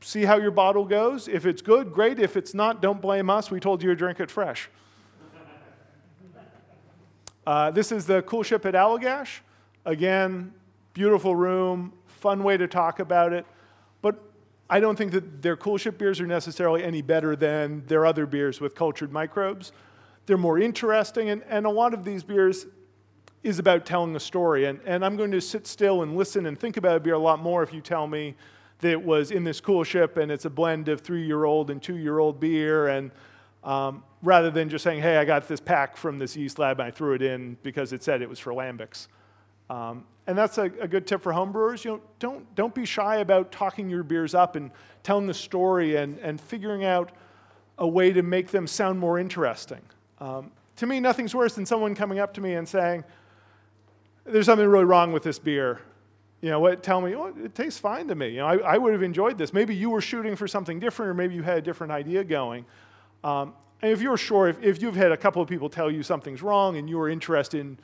see 0.00 0.24
how 0.24 0.36
your 0.36 0.50
bottle 0.50 0.84
goes. 0.84 1.28
If 1.28 1.46
it's 1.46 1.62
good, 1.62 1.92
great. 1.92 2.18
If 2.18 2.36
it's 2.36 2.54
not, 2.54 2.82
don't 2.82 3.00
blame 3.00 3.30
us. 3.30 3.52
We 3.52 3.60
told 3.60 3.84
you 3.84 3.90
to 3.90 3.94
drink 3.94 4.18
it 4.18 4.32
fresh. 4.32 4.68
Uh, 7.46 7.70
this 7.70 7.92
is 7.92 8.06
the 8.06 8.22
coolship 8.22 8.64
at 8.64 8.74
Allagash. 8.74 9.38
Again, 9.84 10.52
beautiful 10.94 11.36
room, 11.36 11.92
fun 12.06 12.42
way 12.42 12.56
to 12.56 12.66
talk 12.66 12.98
about 12.98 13.32
it. 13.32 13.46
But 14.02 14.20
I 14.68 14.80
don't 14.80 14.96
think 14.96 15.12
that 15.12 15.42
their 15.42 15.56
coolship 15.56 15.96
beers 15.96 16.20
are 16.20 16.26
necessarily 16.26 16.82
any 16.82 17.02
better 17.02 17.36
than 17.36 17.84
their 17.86 18.04
other 18.04 18.26
beers 18.26 18.60
with 18.60 18.74
cultured 18.74 19.12
microbes. 19.12 19.70
They're 20.26 20.36
more 20.36 20.58
interesting, 20.58 21.30
and, 21.30 21.44
and 21.48 21.66
a 21.66 21.70
lot 21.70 21.94
of 21.94 22.04
these 22.04 22.24
beers 22.24 22.66
is 23.44 23.60
about 23.60 23.86
telling 23.86 24.16
a 24.16 24.20
story. 24.20 24.64
And, 24.64 24.80
and 24.84 25.04
I'm 25.04 25.16
going 25.16 25.30
to 25.30 25.40
sit 25.40 25.68
still 25.68 26.02
and 26.02 26.16
listen 26.16 26.46
and 26.46 26.58
think 26.58 26.76
about 26.78 26.96
a 26.96 27.00
beer 27.00 27.14
a 27.14 27.18
lot 27.18 27.38
more 27.38 27.62
if 27.62 27.72
you 27.72 27.80
tell 27.80 28.08
me 28.08 28.34
that 28.80 28.90
it 28.90 29.00
was 29.00 29.30
in 29.30 29.44
this 29.44 29.60
coolship 29.60 30.16
and 30.16 30.32
it's 30.32 30.46
a 30.46 30.50
blend 30.50 30.88
of 30.88 31.00
three 31.00 31.24
year 31.24 31.44
old 31.44 31.70
and 31.70 31.80
two 31.80 31.96
year 31.96 32.18
old 32.18 32.40
beer 32.40 32.88
and 32.88 33.12
um, 33.62 34.02
rather 34.26 34.50
than 34.50 34.68
just 34.68 34.82
saying, 34.82 35.00
hey, 35.00 35.18
I 35.18 35.24
got 35.24 35.46
this 35.46 35.60
pack 35.60 35.96
from 35.96 36.18
this 36.18 36.36
yeast 36.36 36.58
lab 36.58 36.80
and 36.80 36.88
I 36.88 36.90
threw 36.90 37.14
it 37.14 37.22
in 37.22 37.56
because 37.62 37.92
it 37.92 38.02
said 38.02 38.22
it 38.22 38.28
was 38.28 38.40
for 38.40 38.52
lambics. 38.52 39.06
Um, 39.70 40.04
and 40.26 40.36
that's 40.36 40.58
a, 40.58 40.64
a, 40.64 40.88
good 40.88 41.06
tip 41.06 41.22
for 41.22 41.32
homebrewers. 41.32 41.84
You 41.84 41.92
know, 41.92 42.00
don't, 42.18 42.54
don't 42.56 42.74
be 42.74 42.84
shy 42.84 43.18
about 43.18 43.52
talking 43.52 43.88
your 43.88 44.02
beers 44.02 44.34
up 44.34 44.56
and 44.56 44.72
telling 45.04 45.28
the 45.28 45.34
story 45.34 45.96
and, 45.96 46.18
and 46.18 46.40
figuring 46.40 46.84
out 46.84 47.12
a 47.78 47.86
way 47.86 48.12
to 48.12 48.22
make 48.22 48.48
them 48.48 48.66
sound 48.66 48.98
more 48.98 49.18
interesting. 49.18 49.80
Um, 50.18 50.50
to 50.76 50.86
me, 50.86 50.98
nothing's 50.98 51.34
worse 51.34 51.54
than 51.54 51.64
someone 51.64 51.94
coming 51.94 52.18
up 52.18 52.34
to 52.34 52.40
me 52.40 52.54
and 52.54 52.68
saying, 52.68 53.04
there's 54.24 54.46
something 54.46 54.66
really 54.66 54.84
wrong 54.84 55.12
with 55.12 55.22
this 55.22 55.38
beer. 55.38 55.80
You 56.40 56.50
know, 56.50 56.58
what, 56.58 56.82
tell 56.82 57.00
me, 57.00 57.14
oh, 57.14 57.32
it 57.42 57.54
tastes 57.54 57.78
fine 57.78 58.08
to 58.08 58.16
me. 58.16 58.30
You 58.30 58.38
know, 58.38 58.46
I, 58.46 58.56
I 58.56 58.78
would 58.78 58.92
have 58.92 59.04
enjoyed 59.04 59.38
this. 59.38 59.52
Maybe 59.52 59.74
you 59.74 59.90
were 59.90 60.00
shooting 60.00 60.34
for 60.34 60.48
something 60.48 60.80
different, 60.80 61.10
or 61.10 61.14
maybe 61.14 61.34
you 61.34 61.42
had 61.42 61.58
a 61.58 61.62
different 61.62 61.92
idea 61.92 62.24
going. 62.24 62.66
Um, 63.22 63.54
and 63.82 63.92
if 63.92 64.00
you're 64.00 64.16
sure, 64.16 64.48
if, 64.48 64.62
if 64.62 64.82
you've 64.82 64.96
had 64.96 65.12
a 65.12 65.16
couple 65.16 65.42
of 65.42 65.48
people 65.48 65.68
tell 65.68 65.90
you 65.90 66.02
something's 66.02 66.42
wrong 66.42 66.76
and 66.76 66.88
you're 66.88 67.08
interested 67.08 67.60
in 67.60 67.78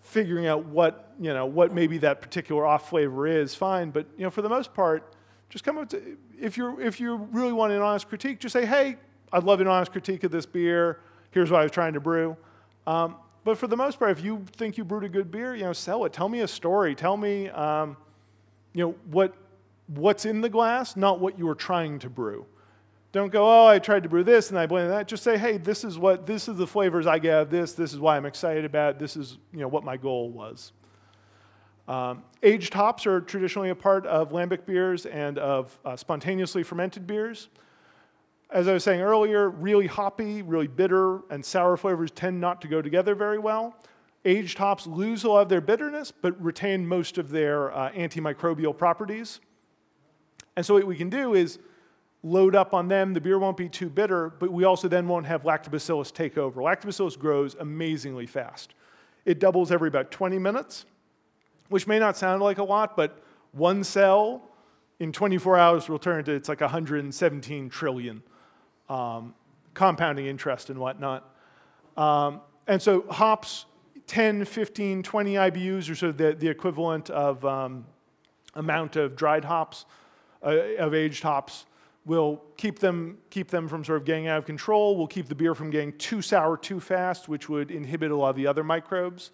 figuring 0.00 0.46
out 0.46 0.64
what, 0.64 1.14
you 1.20 1.32
know, 1.32 1.46
what 1.46 1.72
maybe 1.72 1.98
that 1.98 2.20
particular 2.20 2.66
off 2.66 2.88
flavor 2.88 3.26
is, 3.26 3.54
fine. 3.54 3.90
But 3.90 4.06
you 4.16 4.24
know, 4.24 4.30
for 4.30 4.42
the 4.42 4.48
most 4.48 4.74
part, 4.74 5.14
just 5.48 5.64
come 5.64 5.78
up 5.78 5.88
to, 5.90 6.16
if, 6.40 6.56
you're, 6.56 6.80
if 6.80 7.00
you 7.00 7.16
really 7.32 7.52
want 7.52 7.72
an 7.72 7.80
honest 7.80 8.08
critique, 8.08 8.40
just 8.40 8.52
say, 8.52 8.66
hey, 8.66 8.96
I'd 9.32 9.44
love 9.44 9.60
an 9.60 9.68
honest 9.68 9.92
critique 9.92 10.24
of 10.24 10.30
this 10.30 10.46
beer. 10.46 11.00
Here's 11.30 11.50
what 11.50 11.60
I 11.60 11.62
was 11.62 11.72
trying 11.72 11.92
to 11.92 12.00
brew. 12.00 12.36
Um, 12.86 13.16
but 13.44 13.58
for 13.58 13.66
the 13.66 13.76
most 13.76 13.98
part, 13.98 14.10
if 14.10 14.24
you 14.24 14.44
think 14.56 14.76
you 14.76 14.84
brewed 14.84 15.04
a 15.04 15.08
good 15.08 15.30
beer, 15.30 15.54
you 15.54 15.64
know, 15.64 15.72
sell 15.72 16.04
it. 16.04 16.12
Tell 16.12 16.28
me 16.28 16.40
a 16.40 16.48
story. 16.48 16.94
Tell 16.94 17.16
me, 17.16 17.48
um, 17.50 17.96
you 18.72 18.84
know, 18.84 18.94
what, 19.10 19.34
what's 19.86 20.24
in 20.24 20.40
the 20.40 20.48
glass, 20.48 20.96
not 20.96 21.20
what 21.20 21.38
you 21.38 21.46
were 21.46 21.54
trying 21.54 21.98
to 22.00 22.10
brew. 22.10 22.46
Don't 23.10 23.32
go, 23.32 23.46
oh, 23.46 23.66
I 23.66 23.78
tried 23.78 24.02
to 24.02 24.08
brew 24.08 24.22
this 24.22 24.50
and 24.50 24.58
I 24.58 24.66
blame 24.66 24.88
that. 24.88 25.08
Just 25.08 25.22
say, 25.22 25.38
hey, 25.38 25.56
this 25.56 25.82
is 25.82 25.98
what 25.98 26.26
this 26.26 26.46
is 26.46 26.56
the 26.56 26.66
flavors 26.66 27.06
I 27.06 27.18
get 27.18 27.42
of 27.42 27.50
this. 27.50 27.72
This 27.72 27.92
is 27.92 27.98
why 27.98 28.16
I'm 28.16 28.26
excited 28.26 28.64
about 28.64 28.96
it. 28.96 28.98
This 28.98 29.16
is 29.16 29.38
you 29.52 29.60
know 29.60 29.68
what 29.68 29.82
my 29.82 29.96
goal 29.96 30.30
was. 30.30 30.72
Um, 31.88 32.22
aged 32.42 32.74
hops 32.74 33.06
are 33.06 33.22
traditionally 33.22 33.70
a 33.70 33.74
part 33.74 34.06
of 34.06 34.30
lambic 34.30 34.66
beers 34.66 35.06
and 35.06 35.38
of 35.38 35.78
uh, 35.86 35.96
spontaneously 35.96 36.62
fermented 36.62 37.06
beers. 37.06 37.48
As 38.50 38.68
I 38.68 38.74
was 38.74 38.84
saying 38.84 39.00
earlier, 39.00 39.48
really 39.48 39.86
hoppy, 39.86 40.42
really 40.42 40.66
bitter, 40.66 41.20
and 41.30 41.42
sour 41.44 41.78
flavors 41.78 42.10
tend 42.10 42.40
not 42.40 42.60
to 42.60 42.68
go 42.68 42.82
together 42.82 43.14
very 43.14 43.38
well. 43.38 43.74
Aged 44.26 44.58
hops 44.58 44.86
lose 44.86 45.24
a 45.24 45.30
lot 45.30 45.42
of 45.42 45.48
their 45.48 45.60
bitterness, 45.62 46.12
but 46.12 46.38
retain 46.42 46.86
most 46.86 47.16
of 47.16 47.30
their 47.30 47.72
uh, 47.72 47.90
antimicrobial 47.92 48.76
properties. 48.76 49.40
And 50.56 50.66
so 50.66 50.74
what 50.74 50.84
we 50.84 50.96
can 50.96 51.08
do 51.08 51.34
is 51.34 51.58
load 52.22 52.54
up 52.54 52.74
on 52.74 52.88
them. 52.88 53.14
The 53.14 53.20
beer 53.20 53.38
won't 53.38 53.56
be 53.56 53.68
too 53.68 53.88
bitter, 53.88 54.30
but 54.30 54.52
we 54.52 54.64
also 54.64 54.88
then 54.88 55.06
won't 55.08 55.26
have 55.26 55.42
lactobacillus 55.42 56.12
take 56.12 56.36
over. 56.36 56.60
Lactobacillus 56.60 57.18
grows 57.18 57.54
amazingly 57.54 58.26
fast. 58.26 58.74
It 59.24 59.38
doubles 59.38 59.70
every 59.70 59.88
about 59.88 60.10
20 60.10 60.38
minutes, 60.38 60.84
which 61.68 61.86
may 61.86 61.98
not 61.98 62.16
sound 62.16 62.42
like 62.42 62.58
a 62.58 62.64
lot, 62.64 62.96
but 62.96 63.22
one 63.52 63.84
cell 63.84 64.42
in 65.00 65.12
24 65.12 65.58
hours 65.58 65.88
will 65.88 65.98
turn 65.98 66.18
into 66.18 66.32
it's 66.32 66.48
like 66.48 66.60
117 66.60 67.68
trillion 67.68 68.22
um, 68.88 69.34
compounding 69.74 70.26
interest 70.26 70.70
and 70.70 70.78
whatnot. 70.78 71.34
Um, 71.96 72.40
and 72.66 72.80
so 72.80 73.04
hops, 73.10 73.66
10, 74.06 74.44
15, 74.44 75.02
20 75.02 75.34
IBUs 75.34 75.90
are 75.90 75.94
sort 75.94 76.10
of 76.10 76.16
the, 76.16 76.34
the 76.34 76.48
equivalent 76.48 77.10
of 77.10 77.44
um, 77.44 77.84
amount 78.54 78.96
of 78.96 79.14
dried 79.14 79.44
hops, 79.44 79.84
uh, 80.42 80.48
of 80.78 80.94
aged 80.94 81.22
hops 81.22 81.66
will 82.08 82.42
keep 82.56 82.78
them, 82.78 83.18
keep 83.28 83.50
them 83.50 83.68
from 83.68 83.84
sort 83.84 83.98
of 83.98 84.06
getting 84.06 84.28
out 84.28 84.38
of 84.38 84.46
control. 84.46 84.96
We'll 84.96 85.06
keep 85.06 85.28
the 85.28 85.34
beer 85.34 85.54
from 85.54 85.68
getting 85.68 85.92
too 85.98 86.22
sour 86.22 86.56
too 86.56 86.80
fast, 86.80 87.28
which 87.28 87.50
would 87.50 87.70
inhibit 87.70 88.10
a 88.10 88.16
lot 88.16 88.30
of 88.30 88.36
the 88.36 88.46
other 88.46 88.64
microbes. 88.64 89.30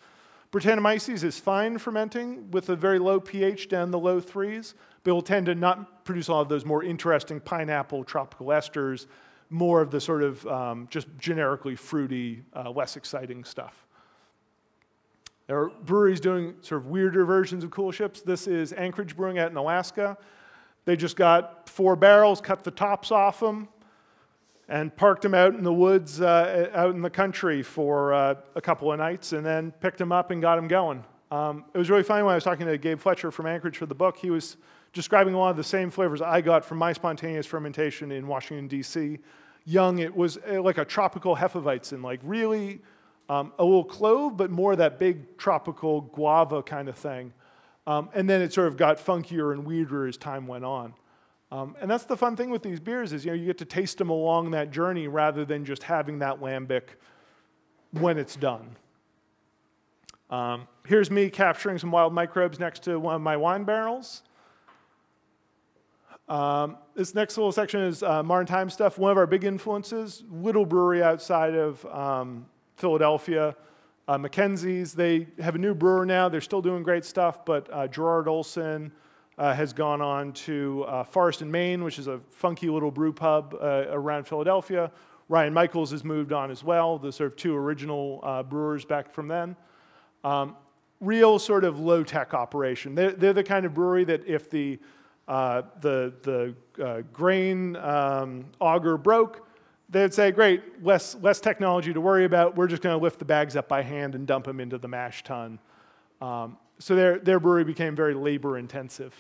Brettanomyces 0.51 1.23
is 1.23 1.39
fine 1.39 1.79
fermenting 1.79 2.51
with 2.51 2.69
a 2.69 2.77
very 2.77 2.99
low 2.99 3.21
pH 3.21 3.69
down 3.69 3.93
the 3.93 3.99
low 3.99 4.21
threes, 4.21 4.75
but 5.03 5.13
it 5.13 5.15
will 5.15 5.23
tend 5.23 5.47
to 5.47 5.55
not 5.55 6.05
produce 6.05 6.27
a 6.27 6.33
lot 6.33 6.41
of 6.41 6.49
those 6.49 6.65
more 6.65 6.83
interesting 6.83 7.41
pineapple 7.41 8.03
tropical 8.03 8.49
esters, 8.49 9.07
more 9.51 9.81
of 9.81 9.93
the 9.93 10.01
sort 10.01 10.25
of 10.25 10.45
um, 10.49 10.89
just 10.91 11.07
generically 11.17 11.77
fruity, 11.77 12.43
uh, 12.57 12.71
less 12.71 12.97
exciting 12.97 13.45
stuff. 13.45 13.87
There 15.47 15.61
are 15.61 15.71
breweries 15.85 16.21
doing 16.21 16.55
sort 16.61 16.81
of 16.81 16.89
weirder 16.89 17.25
versions 17.25 17.63
of 17.63 17.71
cool 17.71 17.93
ships. 17.93 18.21
This 18.21 18.49
is 18.49 18.73
Anchorage 18.73 19.17
Brewing 19.17 19.39
out 19.39 19.51
in 19.51 19.57
Alaska. 19.57 20.17
They 20.85 20.97
just 20.97 21.17
got 21.17 21.69
four 21.69 21.97
barrels, 21.97 22.41
cut 22.41 22.65
the 22.65 22.71
tops 22.71 23.11
off 23.11 23.41
them, 23.41 23.69
and 24.69 24.95
parked 24.95 25.23
them 25.23 25.35
out 25.35 25.55
in 25.55 25.63
the 25.63 25.73
woods, 25.73 26.21
uh, 26.21 26.71
out 26.75 26.95
in 26.95 27.03
the 27.03 27.11
country 27.11 27.63
for 27.63 28.13
uh, 28.13 28.35
a 28.55 28.61
couple 28.61 28.93
of 28.93 28.99
nights, 28.99 29.33
and 29.33 29.45
then 29.45 29.73
picked 29.73 29.99
them 29.99 30.13
up 30.13 30.31
and 30.31 30.41
got 30.41 30.57
them 30.57 30.69
going. 30.69 31.05
Um, 31.31 31.65
it 31.75 31.79
was 31.79 31.91
really 31.91 32.03
funny 32.03 32.23
when 32.23 32.33
I 32.33 32.37
was 32.37 32.45
talking 32.45 32.67
to 32.67 32.79
Gabe 32.79 33.01
Fletcher 33.01 33.31
from 33.31 33.47
Anchorage 33.47 33.77
for 33.77 33.87
the 33.87 33.95
book. 33.95 34.17
He 34.17 34.31
was 34.31 34.57
describing 34.93 35.35
a 35.35 35.39
lot 35.39 35.51
of 35.51 35.57
the 35.57 35.65
same 35.65 35.91
flavors 35.91 36.23
I 36.23 36.41
got 36.41 36.65
from 36.65 36.79
my 36.79 36.93
spontaneous 36.93 37.47
fermentation 37.47 38.13
in 38.13 38.27
Washington, 38.27 38.69
D.C. 38.69 39.19
Young, 39.65 39.99
it 39.99 40.15
was 40.15 40.39
uh, 40.49 40.63
like 40.63 40.79
a 40.79 40.85
tropical 40.85 41.35
Hefeweizen, 41.35 42.03
like 42.03 42.21
really 42.23 42.81
um, 43.29 43.53
a 43.59 43.65
little 43.65 43.85
clove, 43.85 44.37
but 44.37 44.51
more 44.51 44.77
that 44.77 44.99
big 44.99 45.37
tropical 45.39 46.03
guava 46.03 46.63
kind 46.63 46.89
of 46.89 46.97
thing. 46.97 47.33
Um, 47.87 48.09
and 48.15 48.29
then 48.29 48.41
it 48.41 48.53
sort 48.53 48.69
of 48.69 48.77
got 48.77 48.99
funkier 48.99 49.53
and 49.53 49.65
weirder 49.65 50.07
as 50.07 50.17
time 50.17 50.47
went 50.47 50.65
on. 50.65 50.95
Um, 51.53 51.77
and 51.81 51.91
that's 51.91 52.05
the 52.05 52.17
fun 52.17 52.35
thing 52.37 52.51
with 52.51 52.63
these 52.63 52.81
beers 52.81 53.13
is 53.13 53.25
you 53.25 53.31
know 53.31 53.37
you 53.37 53.47
get 53.47 53.59
to 53.59 53.65
taste 53.65 53.99
them 53.99 54.11
along 54.11 54.51
that 54.53 54.71
journey 54.71 55.07
rather 55.07 55.45
than 55.45 55.65
just 55.65 55.85
having 55.85 56.19
that 56.21 56.41
lambic 56.41 56.83
when 57.93 58.19
it's 58.19 58.37
done. 58.37 58.77
Um, 60.31 60.67
here's 60.87 61.11
me 61.11 61.31
capturing 61.31 61.79
some 61.79 61.91
wild 61.91 62.13
microbes 62.13 62.59
next 62.59 62.83
to 62.85 62.99
one 62.99 63.15
of 63.15 63.21
my 63.21 63.37
wine 63.37 63.65
barrels. 63.65 64.23
Um, 66.29 66.79
this 66.95 67.15
next 67.15 67.37
little 67.37 67.53
section 67.53 67.83
is 67.83 68.03
uh, 68.03 68.23
modern 68.23 68.47
time 68.47 68.71
stuff. 68.71 68.99
One 68.99 69.13
of 69.13 69.19
our 69.19 69.27
big 69.27 69.45
influences, 69.45 70.25
little 70.31 70.65
brewery 70.65 71.03
outside 71.03 71.55
of 71.55 71.85
um, 71.87 72.47
Philadelphia. 72.77 73.55
Uh, 74.07 74.19
McKenzie's, 74.19 74.93
they 74.93 75.27
have 75.41 75.55
a 75.55 75.59
new 75.59 75.75
brewer 75.75 76.05
now. 76.05 76.29
They're 76.29 76.43
still 76.43 76.61
doing 76.61 76.83
great 76.83 77.07
stuff, 77.07 77.45
but 77.47 77.73
uh, 77.73 77.89
Gerard 77.89 78.29
Olson 78.29 78.93
uh, 79.39 79.55
has 79.55 79.73
gone 79.73 80.03
on 80.03 80.33
to 80.33 80.85
uh, 80.87 81.05
Forest 81.05 81.41
and 81.41 81.51
Main, 81.51 81.83
which 81.83 81.99
is 81.99 82.07
a 82.07 82.21
funky 82.31 82.69
little 82.69 82.91
brew 82.91 83.15
pub 83.15 83.57
uh, 83.59 83.87
around 83.89 84.29
Philadelphia. 84.29 84.91
Ryan 85.31 85.55
Michaels 85.55 85.91
has 85.93 86.05
moved 86.05 86.35
on 86.35 86.51
as 86.51 86.63
well, 86.63 86.99
the 86.99 87.11
sort 87.11 87.33
of 87.33 87.37
two 87.39 87.57
original 87.57 88.21
uh, 88.23 88.43
brewers 88.43 88.85
back 88.85 89.11
from 89.11 89.27
then. 89.27 89.57
Um, 90.23 90.55
real 91.01 91.39
sort 91.39 91.65
of 91.65 91.81
low 91.81 92.05
tech 92.05 92.35
operation. 92.35 92.95
They're, 92.95 93.13
they're, 93.13 93.33
the 93.33 93.43
kind 93.43 93.65
of 93.65 93.73
brewery 93.73 94.05
that 94.05 94.27
if 94.27 94.51
the, 94.51 94.79
the, 95.27 96.13
the 96.23 97.05
grain 97.11 97.77
um, 97.77 98.45
auger 98.61 98.99
broke, 98.99 99.47
they'd 99.95 100.13
say, 100.13 100.31
great, 100.31 100.85
less, 100.85 101.17
less 101.23 101.41
technology 101.41 101.93
to 101.93 102.01
worry 102.01 102.25
about. 102.25 102.57
We're 102.57 102.67
just 102.67 102.83
going 102.83 102.99
to 102.99 103.03
lift 103.03 103.19
the 103.19 103.25
bags 103.25 103.57
up 103.57 103.69
by 103.69 103.83
hand 103.83 104.15
and 104.15 104.27
dump 104.27 104.45
them 104.45 104.61
into 104.61 104.77
the 104.77 104.89
mash 104.89 105.23
tun. 105.23 105.59
Um, 106.21 106.59
so 106.79 106.95
their, 106.95 107.19
their 107.19 107.41
brewery 107.41 107.65
became 107.65 107.95
very 107.95 108.15
labor 108.15 108.59
intensive. 108.59 109.15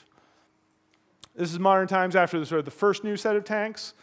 This 1.37 1.53
is 1.53 1.59
modern 1.59 1.87
times 1.89 2.17
after 2.17 2.39
the, 2.39 2.47
sort 2.47 2.59
of 2.59 2.65
the 2.65 2.71
first 2.71 3.05
new 3.05 3.17
set 3.17 3.37
of 3.37 3.45
tanks. 3.45 3.95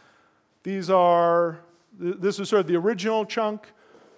These 0.64 0.90
are, 0.90 1.60
this 2.00 2.40
was 2.40 2.50
sort 2.50 2.62
of 2.62 2.68
the 2.68 2.76
original 2.76 3.26
chunk. 3.26 3.68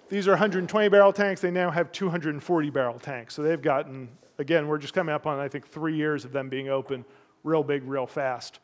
These 0.08 0.28
are 0.28 0.32
120 0.32 0.88
barrel 0.88 1.12
tanks. 1.12 1.40
They 1.40 1.50
now 1.50 1.70
have 1.70 1.90
240 1.90 2.70
barrel 2.70 2.98
tanks. 2.98 3.34
So 3.34 3.42
they've 3.42 3.60
gotten, 3.60 4.08
again, 4.38 4.68
we're 4.68 4.78
just 4.78 4.94
coming 4.94 5.14
up 5.14 5.26
on, 5.26 5.40
I 5.40 5.48
think, 5.48 5.66
three 5.66 5.96
years 5.96 6.24
of 6.24 6.32
them 6.32 6.48
being 6.48 6.68
open, 6.68 7.04
real 7.42 7.64
big, 7.64 7.82
real 7.84 8.06
fast. 8.06 8.60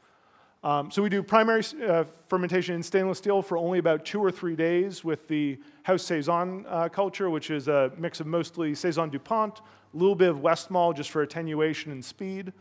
Um, 0.62 0.90
so 0.90 1.02
we 1.02 1.08
do 1.08 1.22
primary 1.22 1.64
uh, 1.86 2.04
fermentation 2.28 2.74
in 2.74 2.82
stainless 2.82 3.16
steel 3.16 3.40
for 3.40 3.56
only 3.56 3.78
about 3.78 4.04
two 4.04 4.22
or 4.22 4.30
three 4.30 4.54
days 4.54 5.02
with 5.02 5.26
the 5.26 5.58
house 5.84 6.02
saison 6.02 6.66
uh, 6.68 6.90
culture, 6.90 7.30
which 7.30 7.50
is 7.50 7.68
a 7.68 7.90
mix 7.96 8.20
of 8.20 8.26
mostly 8.26 8.74
saison 8.74 9.08
Dupont, 9.08 9.60
a 9.60 9.96
little 9.96 10.14
bit 10.14 10.28
of 10.28 10.38
Westmalle 10.38 10.94
just 10.94 11.10
for 11.10 11.22
attenuation 11.22 11.92
and 11.92 12.04
speed. 12.04 12.52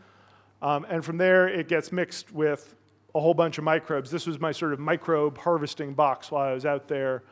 Um, 0.62 0.86
and 0.88 1.04
from 1.04 1.18
there, 1.18 1.46
it 1.46 1.68
gets 1.68 1.92
mixed 1.92 2.32
with 2.32 2.74
a 3.14 3.20
whole 3.20 3.34
bunch 3.34 3.58
of 3.58 3.64
microbes. 3.64 4.10
This 4.10 4.26
was 4.26 4.40
my 4.40 4.52
sort 4.52 4.72
of 4.72 4.78
microbe 4.78 5.36
harvesting 5.36 5.92
box 5.92 6.30
while 6.30 6.48
I 6.48 6.54
was 6.54 6.64
out 6.64 6.88
there. 6.88 7.22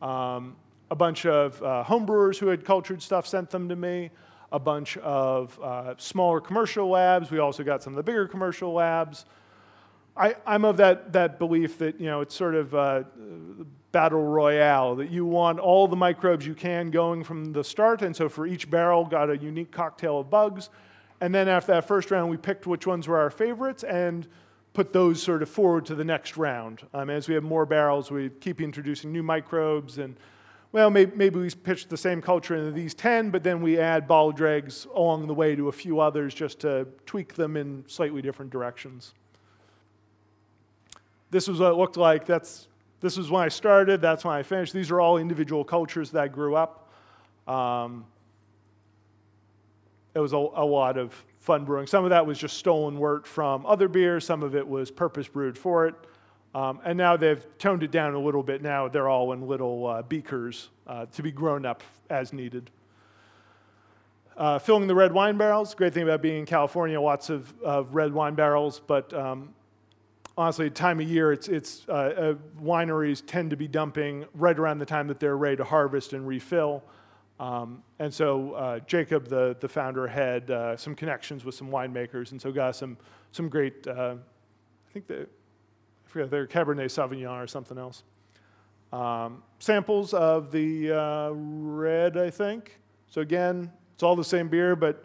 Um, 0.00 0.56
a 0.90 0.96
bunch 0.96 1.26
of 1.26 1.62
uh, 1.62 1.84
homebrewers 1.86 2.38
who 2.38 2.46
had 2.46 2.64
cultured 2.64 3.02
stuff 3.02 3.26
sent 3.26 3.50
them 3.50 3.68
to 3.68 3.76
me. 3.76 4.10
A 4.52 4.58
bunch 4.58 4.96
of 4.98 5.60
uh, 5.60 5.94
smaller 5.98 6.40
commercial 6.40 6.88
labs. 6.88 7.30
We 7.30 7.38
also 7.38 7.64
got 7.64 7.82
some 7.82 7.92
of 7.92 7.96
the 7.96 8.02
bigger 8.02 8.26
commercial 8.26 8.72
labs. 8.72 9.26
I, 10.16 10.34
am 10.46 10.64
of 10.64 10.78
that, 10.78 11.12
that 11.12 11.38
belief 11.38 11.78
that 11.78 12.00
you 12.00 12.06
know 12.06 12.22
it's 12.22 12.34
sort 12.34 12.54
of 12.54 12.74
uh, 12.74 13.02
battle 13.92 14.22
royale 14.22 14.96
that 14.96 15.10
you 15.10 15.26
want 15.26 15.58
all 15.58 15.86
the 15.86 15.96
microbes 15.96 16.46
you 16.46 16.54
can 16.54 16.90
going 16.90 17.22
from 17.22 17.52
the 17.52 17.62
start, 17.62 18.02
and 18.02 18.16
so 18.16 18.28
for 18.28 18.46
each 18.46 18.70
barrel 18.70 19.04
got 19.04 19.28
a 19.28 19.36
unique 19.36 19.70
cocktail 19.70 20.20
of 20.20 20.30
bugs, 20.30 20.70
and 21.20 21.34
then 21.34 21.48
after 21.48 21.72
that 21.72 21.86
first 21.86 22.10
round 22.10 22.30
we 22.30 22.36
picked 22.36 22.66
which 22.66 22.86
ones 22.86 23.06
were 23.06 23.18
our 23.18 23.30
favorites 23.30 23.84
and 23.84 24.26
put 24.72 24.92
those 24.92 25.22
sort 25.22 25.42
of 25.42 25.48
forward 25.48 25.86
to 25.86 25.94
the 25.94 26.04
next 26.04 26.36
round. 26.36 26.86
Um, 26.94 27.10
as 27.10 27.28
we 27.28 27.34
have 27.34 27.44
more 27.44 27.66
barrels, 27.66 28.10
we 28.10 28.28
keep 28.28 28.60
introducing 28.60 29.12
new 29.12 29.22
microbes 29.22 29.98
and. 29.98 30.16
Well, 30.72 30.90
maybe, 30.90 31.12
maybe 31.14 31.38
we 31.38 31.48
pitch 31.48 31.88
the 31.88 31.96
same 31.96 32.20
culture 32.20 32.54
into 32.54 32.72
these 32.72 32.92
10, 32.92 33.30
but 33.30 33.42
then 33.42 33.62
we 33.62 33.78
add 33.78 34.06
ball 34.06 34.30
dregs 34.30 34.86
along 34.94 35.26
the 35.26 35.32
way 35.32 35.56
to 35.56 35.68
a 35.68 35.72
few 35.72 36.00
others 36.00 36.34
just 36.34 36.58
to 36.60 36.86
tweak 37.06 37.34
them 37.34 37.56
in 37.56 37.84
slightly 37.86 38.20
different 38.20 38.50
directions 38.50 39.14
this 41.36 41.48
was 41.48 41.60
what 41.60 41.72
it 41.72 41.74
looked 41.74 41.98
like. 41.98 42.24
That's, 42.24 42.66
this 43.00 43.18
was 43.18 43.30
when 43.30 43.42
I 43.42 43.48
started. 43.48 44.00
That's 44.00 44.24
when 44.24 44.34
I 44.34 44.42
finished. 44.42 44.72
These 44.72 44.90
are 44.90 45.02
all 45.02 45.18
individual 45.18 45.64
cultures 45.64 46.10
that 46.12 46.22
I 46.22 46.28
grew 46.28 46.56
up. 46.56 46.90
Um, 47.46 48.06
it 50.14 50.18
was 50.18 50.32
a, 50.32 50.38
a, 50.38 50.64
lot 50.64 50.96
of 50.96 51.12
fun 51.40 51.66
brewing. 51.66 51.86
Some 51.88 52.04
of 52.04 52.10
that 52.10 52.24
was 52.26 52.38
just 52.38 52.56
stolen 52.56 52.98
wort 52.98 53.26
from 53.26 53.66
other 53.66 53.86
beers. 53.86 54.24
Some 54.24 54.42
of 54.42 54.56
it 54.56 54.66
was 54.66 54.90
purpose 54.90 55.28
brewed 55.28 55.58
for 55.58 55.86
it. 55.86 55.94
Um, 56.54 56.80
and 56.86 56.96
now 56.96 57.18
they've 57.18 57.44
toned 57.58 57.82
it 57.82 57.90
down 57.90 58.14
a 58.14 58.18
little 58.18 58.42
bit. 58.42 58.62
Now 58.62 58.88
they're 58.88 59.10
all 59.10 59.32
in 59.32 59.46
little 59.46 59.86
uh, 59.86 60.00
beakers 60.00 60.70
uh, 60.86 61.04
to 61.12 61.22
be 61.22 61.32
grown 61.32 61.66
up 61.66 61.82
as 62.08 62.32
needed. 62.32 62.70
Uh, 64.38 64.58
filling 64.58 64.86
the 64.86 64.94
red 64.94 65.12
wine 65.12 65.36
barrels. 65.36 65.74
Great 65.74 65.92
thing 65.92 66.04
about 66.04 66.22
being 66.22 66.38
in 66.38 66.46
California, 66.46 66.98
lots 66.98 67.28
of, 67.28 67.52
of 67.62 67.94
red 67.94 68.14
wine 68.14 68.34
barrels, 68.34 68.80
but 68.86 69.12
um, 69.12 69.50
honestly, 70.36 70.70
time 70.70 71.00
of 71.00 71.08
year, 71.08 71.32
it's, 71.32 71.48
it's 71.48 71.86
uh, 71.88 71.92
uh, 71.92 72.34
wineries 72.62 73.22
tend 73.26 73.50
to 73.50 73.56
be 73.56 73.66
dumping 73.66 74.26
right 74.34 74.58
around 74.58 74.78
the 74.78 74.86
time 74.86 75.08
that 75.08 75.18
they're 75.18 75.36
ready 75.36 75.56
to 75.56 75.64
harvest 75.64 76.12
and 76.12 76.26
refill. 76.26 76.84
Um, 77.38 77.82
and 77.98 78.12
so 78.12 78.52
uh, 78.52 78.78
Jacob, 78.80 79.28
the, 79.28 79.56
the 79.60 79.68
founder, 79.68 80.06
had 80.06 80.50
uh, 80.50 80.76
some 80.76 80.94
connections 80.94 81.44
with 81.44 81.54
some 81.54 81.68
winemakers, 81.68 82.32
and 82.32 82.40
so 82.40 82.50
got 82.52 82.76
some, 82.76 82.96
some 83.32 83.48
great, 83.48 83.86
uh, 83.86 84.14
I 84.88 84.92
think 84.92 85.06
they, 85.06 85.20
I 85.20 85.26
forget, 86.06 86.30
they're 86.30 86.46
Cabernet 86.46 86.86
Sauvignon 86.86 87.42
or 87.42 87.46
something 87.46 87.78
else. 87.78 88.02
Um, 88.92 89.42
samples 89.58 90.14
of 90.14 90.50
the 90.50 90.92
uh, 90.92 91.30
red, 91.32 92.16
I 92.16 92.30
think. 92.30 92.78
So 93.10 93.20
again, 93.20 93.70
it's 93.94 94.02
all 94.02 94.16
the 94.16 94.24
same 94.24 94.48
beer, 94.48 94.76
but 94.76 95.04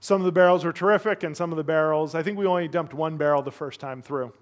some 0.00 0.20
of 0.20 0.24
the 0.24 0.32
barrels 0.32 0.64
were 0.64 0.72
terrific, 0.72 1.24
and 1.24 1.36
some 1.36 1.52
of 1.52 1.56
the 1.56 1.64
barrels, 1.64 2.14
I 2.14 2.22
think 2.22 2.38
we 2.38 2.46
only 2.46 2.68
dumped 2.68 2.94
one 2.94 3.16
barrel 3.16 3.42
the 3.42 3.52
first 3.52 3.80
time 3.80 4.02
through. 4.02 4.32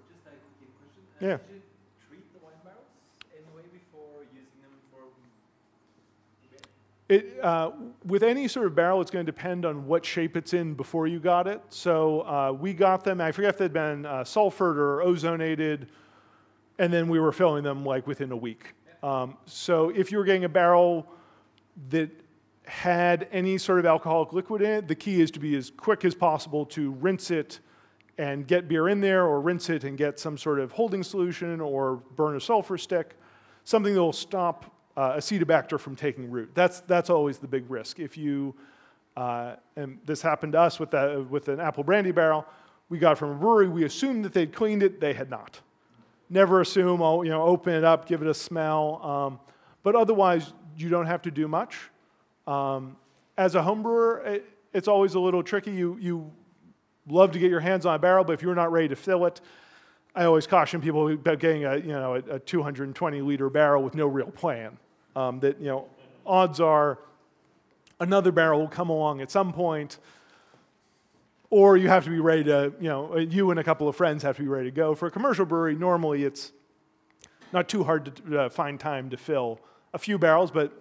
Yeah. 1.19 1.37
Did 1.37 1.39
you 1.49 1.61
treat 2.07 2.33
the 2.33 2.45
wine 2.45 2.53
barrels 2.63 2.85
anyway 3.33 3.63
before 3.73 4.21
using 4.31 4.61
them 4.61 4.71
for 4.91 5.01
It, 7.09 7.39
uh, 7.41 7.71
with 8.05 8.21
any 8.21 8.47
sort 8.47 8.67
of 8.67 8.75
barrel, 8.75 9.01
it's 9.01 9.09
going 9.09 9.25
to 9.25 9.31
depend 9.31 9.65
on 9.65 9.87
what 9.87 10.05
shape 10.05 10.37
it's 10.37 10.53
in 10.53 10.75
before 10.75 11.07
you 11.07 11.19
got 11.19 11.47
it. 11.47 11.61
So 11.69 12.21
uh, 12.21 12.51
we 12.51 12.73
got 12.73 13.03
them, 13.03 13.19
I 13.19 13.31
forget 13.31 13.49
if 13.49 13.57
they'd 13.57 13.73
been 13.73 14.05
uh, 14.05 14.23
sulfured 14.23 14.75
or 14.75 14.99
ozonated, 14.99 15.87
and 16.77 16.93
then 16.93 17.07
we 17.07 17.19
were 17.19 17.31
filling 17.31 17.63
them 17.63 17.83
like 17.83 18.05
within 18.05 18.31
a 18.31 18.37
week. 18.37 18.75
Um, 19.01 19.37
so 19.45 19.89
if 19.89 20.11
you 20.11 20.19
were 20.19 20.23
getting 20.23 20.43
a 20.43 20.49
barrel 20.49 21.07
that 21.89 22.11
had 22.65 23.27
any 23.31 23.57
sort 23.57 23.79
of 23.79 23.87
alcoholic 23.87 24.33
liquid 24.33 24.61
in 24.61 24.69
it, 24.69 24.87
the 24.87 24.95
key 24.95 25.21
is 25.21 25.31
to 25.31 25.39
be 25.39 25.55
as 25.55 25.71
quick 25.71 26.05
as 26.05 26.13
possible 26.13 26.65
to 26.67 26.91
rinse 26.91 27.31
it 27.31 27.59
and 28.17 28.47
get 28.47 28.67
beer 28.67 28.89
in 28.89 28.99
there, 28.99 29.25
or 29.25 29.39
rinse 29.41 29.69
it 29.69 29.83
and 29.83 29.97
get 29.97 30.19
some 30.19 30.37
sort 30.37 30.59
of 30.59 30.71
holding 30.71 31.03
solution, 31.03 31.61
or 31.61 31.97
burn 32.15 32.35
a 32.35 32.41
sulfur 32.41 32.77
stick, 32.77 33.15
something 33.63 33.93
that 33.93 34.01
will 34.01 34.13
stop 34.13 34.73
uh, 34.95 35.13
acetobacter 35.13 35.79
from 35.79 35.95
taking 35.95 36.31
root. 36.31 36.49
That's, 36.55 36.79
that's 36.81 37.09
always 37.09 37.37
the 37.37 37.47
big 37.47 37.69
risk. 37.69 37.99
If 37.99 38.17
you, 38.17 38.55
uh, 39.15 39.55
and 39.75 39.99
this 40.05 40.21
happened 40.21 40.53
to 40.53 40.59
us 40.59 40.79
with, 40.79 40.91
that, 40.91 41.29
with 41.29 41.47
an 41.49 41.59
apple 41.59 41.83
brandy 41.83 42.11
barrel, 42.11 42.45
we 42.89 42.97
got 42.97 43.17
from 43.17 43.31
a 43.31 43.35
brewery, 43.35 43.67
we 43.67 43.83
assumed 43.83 44.25
that 44.25 44.33
they'd 44.33 44.53
cleaned 44.53 44.81
it, 44.81 44.99
they 44.99 45.13
had 45.13 45.29
not. 45.29 45.59
Never 46.29 46.61
assume, 46.61 47.01
oh, 47.01 47.21
you 47.21 47.29
know, 47.29 47.43
open 47.43 47.73
it 47.73 47.83
up, 47.83 48.07
give 48.07 48.21
it 48.21 48.27
a 48.27 48.33
smell. 48.33 49.01
Um, 49.03 49.39
but 49.83 49.95
otherwise, 49.95 50.53
you 50.75 50.89
don't 50.89 51.05
have 51.05 51.21
to 51.23 51.31
do 51.31 51.47
much. 51.47 51.77
Um, 52.47 52.97
as 53.37 53.55
a 53.55 53.61
home 53.61 53.83
brewer, 53.83 54.23
it, 54.25 54.45
it's 54.73 54.87
always 54.87 55.13
a 55.15 55.19
little 55.19 55.43
tricky. 55.43 55.71
You, 55.71 55.97
you 55.99 56.31
love 57.07 57.31
to 57.31 57.39
get 57.39 57.49
your 57.49 57.59
hands 57.59 57.85
on 57.85 57.95
a 57.95 57.99
barrel, 57.99 58.23
but 58.23 58.33
if 58.33 58.41
you're 58.41 58.55
not 58.55 58.71
ready 58.71 58.87
to 58.89 58.95
fill 58.95 59.25
it, 59.25 59.41
I 60.15 60.25
always 60.25 60.47
caution 60.47 60.81
people 60.81 61.11
about 61.11 61.39
getting 61.39 61.65
a, 61.65 61.77
you 61.77 61.93
know, 61.93 62.15
a, 62.15 62.35
a 62.35 62.39
220 62.39 63.21
liter 63.21 63.49
barrel 63.49 63.83
with 63.83 63.93
no 63.95 64.07
real 64.07 64.31
plan 64.31 64.77
um, 65.15 65.39
that, 65.41 65.59
you 65.59 65.67
know, 65.67 65.87
odds 66.25 66.59
are 66.59 66.99
another 67.99 68.31
barrel 68.31 68.59
will 68.59 68.67
come 68.67 68.89
along 68.89 69.21
at 69.21 69.31
some 69.31 69.53
point, 69.53 69.99
or 71.49 71.77
you 71.77 71.87
have 71.87 72.03
to 72.03 72.09
be 72.09 72.19
ready 72.19 72.43
to, 72.45 72.73
you 72.79 72.89
know, 72.89 73.17
you 73.17 73.51
and 73.51 73.59
a 73.59 73.63
couple 73.63 73.87
of 73.87 73.95
friends 73.95 74.23
have 74.23 74.35
to 74.37 74.41
be 74.41 74.47
ready 74.47 74.69
to 74.69 74.75
go. 74.75 74.95
For 74.95 75.07
a 75.07 75.11
commercial 75.11 75.45
brewery, 75.45 75.75
normally 75.75 76.23
it's 76.23 76.51
not 77.53 77.69
too 77.69 77.83
hard 77.83 78.15
to 78.15 78.39
uh, 78.39 78.49
find 78.49 78.79
time 78.79 79.09
to 79.09 79.17
fill 79.17 79.59
a 79.93 79.97
few 79.97 80.17
barrels, 80.17 80.51
but 80.51 80.71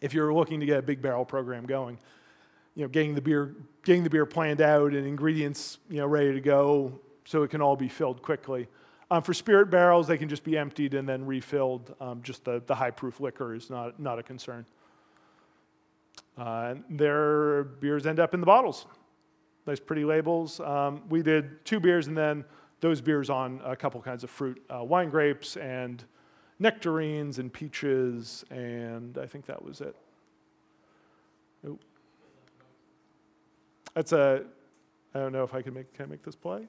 if 0.00 0.12
you're 0.12 0.32
looking 0.32 0.60
to 0.60 0.66
get 0.66 0.78
a 0.78 0.82
big 0.82 1.00
barrel 1.00 1.24
program 1.24 1.66
going, 1.66 1.98
you 2.76 2.82
know, 2.82 2.88
getting 2.88 3.14
the 3.14 3.20
beer, 3.20 3.56
getting 3.84 4.04
the 4.04 4.10
beer 4.10 4.26
planned 4.26 4.60
out 4.60 4.92
and 4.92 5.06
ingredients, 5.06 5.78
you 5.88 5.96
know, 5.96 6.06
ready 6.06 6.32
to 6.32 6.40
go 6.40 7.00
so 7.24 7.42
it 7.42 7.50
can 7.50 7.60
all 7.60 7.74
be 7.74 7.88
filled 7.88 8.22
quickly. 8.22 8.68
Um, 9.10 9.22
for 9.22 9.34
spirit 9.34 9.70
barrels, 9.70 10.06
they 10.06 10.18
can 10.18 10.28
just 10.28 10.44
be 10.44 10.56
emptied 10.58 10.94
and 10.94 11.08
then 11.08 11.24
refilled. 11.24 11.94
Um, 12.00 12.22
just 12.22 12.44
the, 12.44 12.62
the 12.66 12.74
high 12.74 12.90
proof 12.90 13.18
liquor 13.18 13.54
is 13.54 13.70
not, 13.70 13.98
not 13.98 14.18
a 14.18 14.22
concern. 14.22 14.66
Uh, 16.36 16.74
their 16.90 17.64
beers 17.64 18.06
end 18.06 18.20
up 18.20 18.34
in 18.34 18.40
the 18.40 18.46
bottles. 18.46 18.86
Nice, 19.66 19.80
pretty 19.80 20.04
labels. 20.04 20.60
Um, 20.60 21.02
we 21.08 21.22
did 21.22 21.64
two 21.64 21.80
beers 21.80 22.06
and 22.06 22.16
then 22.16 22.44
those 22.80 23.00
beers 23.00 23.30
on 23.30 23.60
a 23.64 23.74
couple 23.74 24.00
kinds 24.02 24.22
of 24.22 24.30
fruit 24.30 24.62
uh, 24.72 24.84
wine 24.84 25.08
grapes 25.08 25.56
and 25.56 26.04
nectarines 26.58 27.38
and 27.38 27.52
peaches, 27.52 28.44
and 28.50 29.18
I 29.18 29.26
think 29.26 29.46
that 29.46 29.62
was 29.62 29.80
it. 29.80 29.96
That's 33.96 34.12
a, 34.12 34.42
I 35.14 35.18
don't 35.18 35.32
know 35.32 35.42
if 35.42 35.54
I 35.54 35.62
can 35.62 35.72
make, 35.72 35.92
can 35.94 36.04
I 36.04 36.08
make 36.08 36.22
this 36.22 36.36
play? 36.36 36.68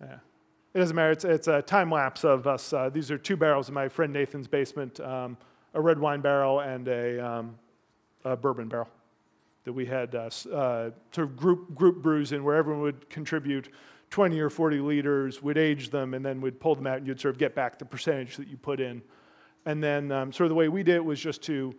Yeah. 0.00 0.16
It 0.72 0.78
doesn't 0.78 0.96
matter. 0.96 1.10
It's, 1.10 1.26
it's 1.26 1.48
a 1.48 1.60
time 1.60 1.90
lapse 1.90 2.24
of 2.24 2.46
us. 2.46 2.72
Uh, 2.72 2.88
these 2.88 3.10
are 3.10 3.18
two 3.18 3.36
barrels 3.36 3.68
in 3.68 3.74
my 3.74 3.90
friend 3.90 4.10
Nathan's 4.10 4.48
basement 4.48 4.98
um, 5.00 5.36
a 5.74 5.80
red 5.80 5.98
wine 5.98 6.22
barrel 6.22 6.60
and 6.60 6.88
a, 6.88 7.18
um, 7.24 7.58
a 8.24 8.36
bourbon 8.36 8.68
barrel 8.68 8.88
that 9.64 9.72
we 9.72 9.84
had 9.84 10.14
uh, 10.14 10.30
uh, 10.50 10.90
sort 11.12 11.28
of 11.28 11.36
group, 11.36 11.74
group 11.74 12.02
brews 12.02 12.32
in 12.32 12.42
where 12.42 12.56
everyone 12.56 12.82
would 12.82 13.08
contribute 13.10 13.68
20 14.08 14.40
or 14.40 14.48
40 14.48 14.80
liters, 14.80 15.42
would 15.42 15.58
age 15.58 15.90
them, 15.90 16.14
and 16.14 16.24
then 16.24 16.40
would 16.40 16.58
pull 16.58 16.74
them 16.74 16.86
out, 16.86 16.98
and 16.98 17.06
you'd 17.06 17.20
sort 17.20 17.34
of 17.34 17.38
get 17.38 17.54
back 17.54 17.78
the 17.78 17.84
percentage 17.84 18.36
that 18.36 18.48
you 18.48 18.56
put 18.56 18.80
in. 18.80 19.02
And 19.66 19.82
then, 19.82 20.10
um, 20.10 20.32
sort 20.32 20.46
of 20.46 20.48
the 20.50 20.54
way 20.54 20.68
we 20.68 20.82
did 20.82 20.96
it 20.96 21.04
was 21.04 21.20
just 21.20 21.42
to 21.42 21.74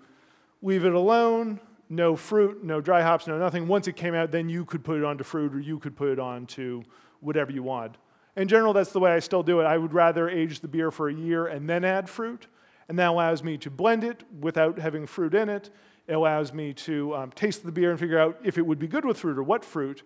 leave 0.64 0.86
it 0.86 0.94
alone, 0.94 1.60
no 1.90 2.16
fruit, 2.16 2.64
no 2.64 2.82
dry 2.82 3.02
hops, 3.04 3.28
no 3.28 3.38
nothing. 3.38 3.68
Once 3.68 3.88
it 3.88 3.96
came 3.96 4.16
out, 4.16 4.32
then 4.32 4.50
you 4.50 4.66
could 4.66 4.84
put 4.84 4.98
it 4.98 5.04
onto 5.04 5.24
fruit, 5.24 5.54
or 5.54 5.60
you 5.60 5.78
could 5.78 5.96
put 5.96 6.10
it 6.10 6.18
onto 6.18 6.82
whatever 7.20 7.52
you 7.52 7.62
want. 7.62 7.98
In 8.36 8.48
general, 8.48 8.74
that's 8.74 8.92
the 8.92 9.00
way 9.00 9.12
I 9.12 9.20
still 9.20 9.44
do 9.44 9.60
it. 9.60 9.66
I 9.66 9.78
would 9.78 9.94
rather 9.94 10.28
age 10.28 10.62
the 10.62 10.68
beer 10.68 10.90
for 10.90 11.10
a 11.10 11.14
year 11.14 11.46
and 11.46 11.70
then 11.70 11.84
add 11.84 12.10
fruit, 12.10 12.48
and 12.88 12.98
that 12.98 13.10
allows 13.10 13.44
me 13.44 13.58
to 13.60 13.70
blend 13.70 14.04
it 14.04 14.24
without 14.40 14.80
having 14.80 15.06
fruit 15.06 15.36
in 15.36 15.50
it. 15.50 15.70
It 16.08 16.14
allows 16.14 16.52
me 16.52 16.74
to 16.74 17.16
um, 17.16 17.32
taste 17.32 17.64
the 17.64 17.72
beer 17.72 17.92
and 17.92 18.00
figure 18.00 18.18
out 18.18 18.40
if 18.44 18.58
it 18.58 18.66
would 18.66 18.80
be 18.80 18.88
good 18.88 19.06
with 19.06 19.20
fruit 19.20 19.38
or 19.38 19.44
what 19.44 19.64
fruit. 19.64 20.02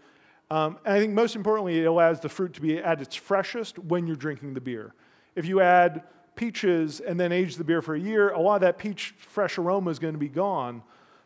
Um, 0.50 0.78
and 0.86 0.96
I 0.96 1.00
think 1.00 1.14
most 1.14 1.36
importantly, 1.36 1.80
it 1.80 1.86
allows 1.86 2.20
the 2.20 2.30
fruit 2.30 2.54
to 2.54 2.62
be 2.62 2.78
at 2.78 3.02
its 3.02 3.16
freshest 3.16 3.80
when 3.80 4.08
you're 4.08 4.16
drinking 4.16 4.54
the 4.54 4.62
beer. 4.62 4.94
If 5.36 5.46
you 5.46 5.62
add 5.62 6.04
peaches 6.38 7.02
and 7.02 7.20
then 7.20 7.32
age 7.32 7.58
the 7.58 7.64
beer 7.64 7.82
for 7.82 7.96
a 7.96 8.00
year, 8.00 8.30
a 8.30 8.40
lot 8.40 8.56
of 8.56 8.62
that 8.62 8.78
peach 8.78 9.14
fresh 9.18 9.58
aroma 9.58 9.90
is 9.90 10.00
going 10.00 10.14
to 10.14 10.20
be 10.20 10.30
gone. 10.30 10.82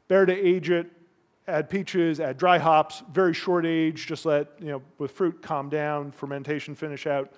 Better 0.08 0.26
to 0.26 0.34
age 0.34 0.70
it 0.70 0.90
add 1.48 1.70
peaches, 1.70 2.20
add 2.20 2.38
dry 2.38 2.58
hops, 2.58 3.04
very 3.12 3.34
short 3.34 3.66
age, 3.66 4.08
just 4.08 4.26
let, 4.26 4.48
you 4.60 4.68
know, 4.68 4.82
with 4.98 5.12
fruit 5.12 5.42
calm 5.42 5.70
down, 5.70 6.12
fermentation 6.12 6.76
finish 6.76 7.08
out, 7.08 7.32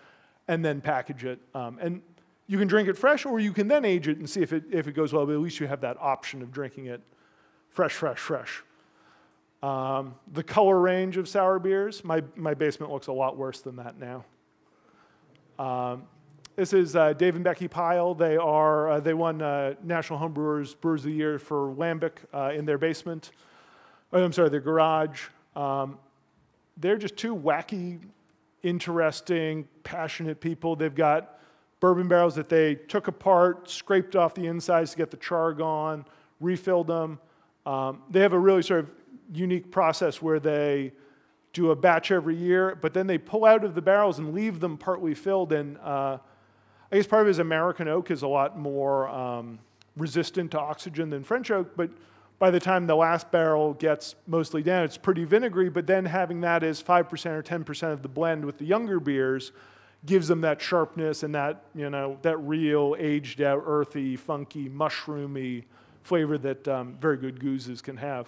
and 0.47 0.63
then 0.63 0.81
package 0.81 1.25
it. 1.25 1.39
Um, 1.55 1.79
and 1.81 2.01
you 2.47 2.57
can 2.57 2.67
drink 2.67 2.89
it 2.89 2.97
fresh, 2.97 3.25
or 3.25 3.39
you 3.39 3.53
can 3.53 3.67
then 3.67 3.85
age 3.85 4.07
it 4.07 4.17
and 4.17 4.29
see 4.29 4.41
if 4.41 4.53
it, 4.53 4.63
if 4.71 4.87
it 4.87 4.93
goes 4.93 5.13
well, 5.13 5.25
but 5.25 5.33
at 5.33 5.39
least 5.39 5.59
you 5.59 5.67
have 5.67 5.81
that 5.81 5.97
option 5.99 6.41
of 6.41 6.51
drinking 6.51 6.87
it 6.87 7.01
fresh, 7.69 7.93
fresh, 7.93 8.19
fresh. 8.19 8.63
Um, 9.63 10.15
the 10.33 10.43
color 10.43 10.79
range 10.79 11.17
of 11.17 11.27
sour 11.27 11.57
beers, 11.57 12.03
my, 12.03 12.21
my 12.35 12.53
basement 12.53 12.91
looks 12.91 13.07
a 13.07 13.13
lot 13.13 13.37
worse 13.37 13.61
than 13.61 13.77
that 13.77 13.95
now. 13.97 14.25
Um, 15.57 16.03
this 16.55 16.73
is 16.73 16.95
uh, 16.95 17.13
Dave 17.13 17.35
and 17.35 17.43
Becky 17.43 17.67
Pyle. 17.67 18.13
They 18.13 18.37
are 18.37 18.91
uh, 18.91 18.99
they 18.99 19.13
won 19.13 19.41
uh, 19.41 19.75
National 19.83 20.19
Homebrewers 20.19 20.79
Brewers 20.79 21.01
of 21.01 21.05
the 21.05 21.11
Year 21.11 21.39
for 21.39 21.73
Lambic 21.75 22.13
uh, 22.33 22.51
in 22.55 22.65
their 22.65 22.77
basement 22.77 23.31
oh, 24.13 24.23
I'm 24.23 24.31
sorry, 24.31 24.49
their 24.49 24.61
garage. 24.61 25.27
Um, 25.55 25.97
they're 26.77 26.97
just 26.97 27.17
two 27.17 27.35
wacky, 27.35 27.99
interesting, 28.61 29.67
passionate 29.83 30.39
people. 30.39 30.75
They've 30.75 30.93
got 30.93 31.39
bourbon 31.79 32.07
barrels 32.07 32.35
that 32.35 32.47
they 32.47 32.75
took 32.75 33.07
apart, 33.07 33.69
scraped 33.69 34.15
off 34.15 34.33
the 34.35 34.47
insides 34.47 34.91
to 34.91 34.97
get 34.97 35.11
the 35.11 35.17
char 35.17 35.53
gone, 35.53 36.05
refilled 36.39 36.87
them. 36.87 37.19
Um, 37.65 38.03
they 38.09 38.21
have 38.21 38.33
a 38.33 38.39
really 38.39 38.61
sort 38.61 38.81
of 38.81 38.91
unique 39.33 39.71
process 39.71 40.21
where 40.21 40.39
they 40.39 40.93
do 41.51 41.71
a 41.71 41.75
batch 41.75 42.11
every 42.11 42.35
year, 42.35 42.77
but 42.81 42.93
then 42.93 43.05
they 43.05 43.17
pull 43.17 43.45
out 43.45 43.63
of 43.63 43.75
the 43.75 43.81
barrels 43.81 44.17
and 44.19 44.33
leave 44.33 44.59
them 44.59 44.77
partly 44.77 45.13
filled. 45.13 45.53
And 45.53 45.77
uh, 45.79 46.17
I 46.93 46.97
guess 46.97 47.07
part 47.07 47.23
of 47.23 47.27
it 47.27 47.31
is 47.31 47.39
American 47.39 47.87
oak 47.87 48.11
is 48.11 48.21
a 48.21 48.27
lot 48.27 48.55
more 48.55 49.09
um, 49.09 49.57
resistant 49.97 50.51
to 50.51 50.59
oxygen 50.59 51.09
than 51.09 51.23
French 51.23 51.49
oak, 51.49 51.75
but 51.75 51.89
by 52.37 52.51
the 52.51 52.59
time 52.59 52.85
the 52.85 52.95
last 52.95 53.31
barrel 53.31 53.73
gets 53.73 54.13
mostly 54.27 54.61
down, 54.61 54.83
it's 54.83 54.95
pretty 54.95 55.23
vinegary, 55.23 55.71
but 55.71 55.87
then 55.87 56.05
having 56.05 56.41
that 56.41 56.61
as 56.61 56.83
5% 56.83 57.25
or 57.31 57.41
10% 57.41 57.91
of 57.91 58.03
the 58.03 58.07
blend 58.07 58.45
with 58.45 58.59
the 58.59 58.65
younger 58.65 58.99
beers 58.99 59.53
gives 60.05 60.27
them 60.27 60.41
that 60.41 60.61
sharpness 60.61 61.23
and 61.23 61.33
that, 61.33 61.63
you 61.73 61.89
know, 61.89 62.19
that 62.21 62.37
real 62.37 62.95
aged 62.99 63.41
out, 63.41 63.63
earthy, 63.65 64.15
funky, 64.15 64.69
mushroomy 64.69 65.63
flavor 66.03 66.37
that 66.37 66.67
um, 66.67 66.95
very 67.01 67.17
good 67.17 67.39
gueuzes 67.39 67.81
can 67.81 67.97
have. 67.97 68.27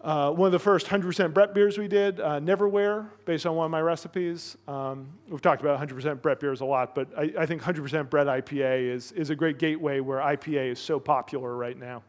Uh, 0.00 0.30
one 0.30 0.46
of 0.46 0.52
the 0.52 0.58
first 0.58 0.86
100% 0.86 1.34
Brett 1.34 1.52
beers 1.52 1.76
we 1.76 1.86
did, 1.86 2.20
uh, 2.20 2.40
Neverwhere, 2.40 3.06
based 3.26 3.44
on 3.44 3.54
one 3.54 3.66
of 3.66 3.70
my 3.70 3.82
recipes. 3.82 4.56
Um, 4.66 5.10
we've 5.28 5.42
talked 5.42 5.60
about 5.60 5.78
100% 5.78 6.22
Brett 6.22 6.40
beers 6.40 6.62
a 6.62 6.64
lot, 6.64 6.94
but 6.94 7.08
I, 7.18 7.32
I 7.40 7.44
think 7.44 7.62
100% 7.62 8.08
Brett 8.08 8.26
IPA 8.26 8.94
is, 8.94 9.12
is 9.12 9.28
a 9.28 9.36
great 9.36 9.58
gateway 9.58 10.00
where 10.00 10.20
IPA 10.20 10.72
is 10.72 10.78
so 10.78 10.98
popular 10.98 11.54
right 11.54 11.78
now. 11.78 12.02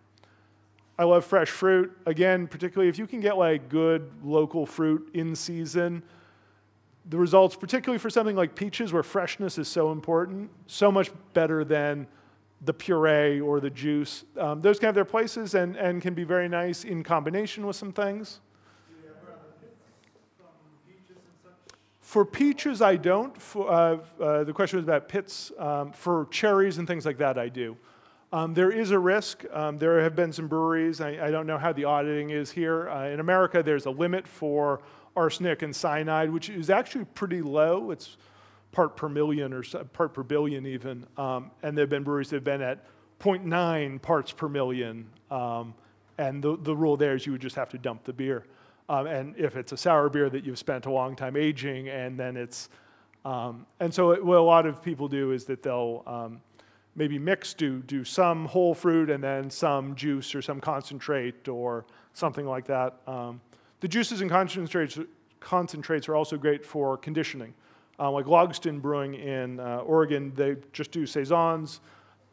I 0.98 1.04
love 1.04 1.26
fresh 1.26 1.50
fruit. 1.50 1.92
Again, 2.06 2.48
particularly 2.48 2.88
if 2.88 2.98
you 2.98 3.08
can 3.08 3.20
get 3.20 3.38
like 3.38 3.68
good 3.68 4.10
local 4.24 4.66
fruit 4.66 5.10
in 5.14 5.36
season, 5.36 6.02
the 7.10 7.18
results, 7.18 7.58
particularly 7.58 8.00
for 8.00 8.10
something 8.10 8.38
like 8.38 8.56
peaches 8.56 8.94
where 8.94 9.04
freshness 9.04 9.58
is 9.58 9.68
so 9.68 9.92
important, 9.92 10.50
so 10.68 10.92
much 10.92 11.12
better 11.34 11.66
than 11.66 12.08
the 12.64 12.74
puree 12.74 13.40
or 13.40 13.60
the 13.60 13.70
juice. 13.70 14.24
Um, 14.38 14.62
those 14.62 14.80
can 14.80 14.88
have 14.88 14.96
their 14.96 15.06
places 15.06 15.56
and, 15.56 15.76
and 15.76 16.02
can 16.02 16.14
be 16.14 16.24
very 16.24 16.48
nice 16.48 16.84
in 16.84 17.04
combination 17.04 17.66
with 17.66 17.76
some 17.76 17.92
things. 17.92 18.40
For 22.00 22.26
peaches, 22.26 22.82
I 22.82 22.98
don't. 22.98 23.42
For, 23.42 23.72
uh, 23.72 23.98
uh, 24.20 24.44
the 24.44 24.52
question 24.52 24.78
was 24.78 24.84
about 24.84 25.08
pits. 25.08 25.50
Um, 25.58 25.94
for 25.94 26.28
cherries 26.30 26.78
and 26.78 26.86
things 26.86 27.06
like 27.06 27.18
that, 27.20 27.38
I 27.38 27.48
do. 27.48 27.78
Um, 28.34 28.54
there 28.54 28.70
is 28.70 28.92
a 28.92 29.00
risk. 29.00 29.46
Um, 29.54 29.78
there 29.78 30.02
have 30.02 30.16
been 30.16 30.34
some 30.34 30.48
breweries, 30.48 31.02
I, 31.02 31.28
I, 31.28 31.32
don't 31.32 31.46
know 31.46 31.58
how 31.58 31.74
the 31.74 31.84
auditing 31.84 32.30
is 32.30 32.50
here. 32.50 32.90
Uh, 32.90 33.10
in 33.10 33.20
America, 33.20 33.62
there's 33.62 33.86
a 33.86 33.90
limit 33.90 34.26
for 34.26 34.82
arsenic 35.18 35.62
and 35.64 35.76
cyanide, 35.76 36.32
which 36.32 36.50
is 36.50 36.70
actually 36.70 37.06
pretty 37.06 37.42
low. 37.42 37.92
It's 37.92 38.18
part 38.72 38.96
per 38.96 39.10
million 39.10 39.54
or 39.54 39.64
part 39.94 40.14
per 40.14 40.24
billion 40.24 40.66
even. 40.66 41.06
Um, 41.18 41.52
and 41.64 41.78
there 41.78 41.84
have 41.84 41.90
been 41.90 42.04
breweries 42.04 42.30
that 42.30 42.38
have 42.38 42.44
been 42.44 42.62
at 42.62 42.86
0.9 43.20 44.02
parts 44.02 44.32
per 44.32 44.50
million. 44.50 45.10
Um, 45.30 45.74
and 46.18 46.44
the, 46.44 46.58
the 46.58 46.76
rule 46.76 46.98
there 46.98 47.16
is 47.16 47.26
you 47.26 47.32
would 47.32 47.42
just 47.42 47.56
have 47.56 47.70
to 47.70 47.78
dump 47.78 48.04
the 48.04 48.14
beer. 48.14 48.46
Um, 48.90 49.08
and 49.08 49.36
if 49.38 49.56
it's 49.56 49.72
a 49.72 49.78
sour 49.78 50.10
beer 50.10 50.30
that 50.30 50.44
you've 50.44 50.60
spent 50.60 50.86
a 50.86 50.92
long 50.92 51.16
time 51.16 51.38
aging, 51.38 51.90
and 51.90 52.20
then 52.20 52.36
it's, 52.36 52.70
um, 53.24 53.66
and 53.80 53.94
so 53.94 54.12
it, 54.12 54.24
what 54.24 54.38
a 54.38 54.42
lot 54.42 54.66
of 54.66 54.84
people 54.84 55.08
do 55.08 55.32
is 55.32 55.46
that 55.46 55.64
they'll 55.64 56.04
um, 56.06 56.42
maybe 56.96 57.18
mix, 57.18 57.54
do, 57.54 57.80
do 57.84 58.04
some 58.04 58.46
whole 58.46 58.74
fruit 58.74 59.10
and 59.10 59.24
then 59.24 59.50
some 59.50 59.96
juice 59.96 60.36
or 60.36 60.42
some 60.42 60.60
concentrate 60.60 61.48
or 61.48 61.86
something 62.14 62.46
like 62.46 62.66
that. 62.66 62.98
Um, 63.08 63.40
the 63.80 63.88
juices 63.88 64.22
and 64.22 64.30
concentrates, 64.30 65.00
concentrates 65.40 66.10
are 66.10 66.16
also 66.16 66.38
great 66.38 66.66
for 66.66 66.98
conditioning. 66.98 67.54
Uh, 68.02 68.10
like 68.10 68.26
Logsdon 68.26 68.82
Brewing 68.82 69.14
in 69.14 69.60
uh, 69.60 69.78
Oregon, 69.86 70.34
they 70.36 70.56
just 70.74 70.92
do 70.92 71.06
saisons. 71.06 71.82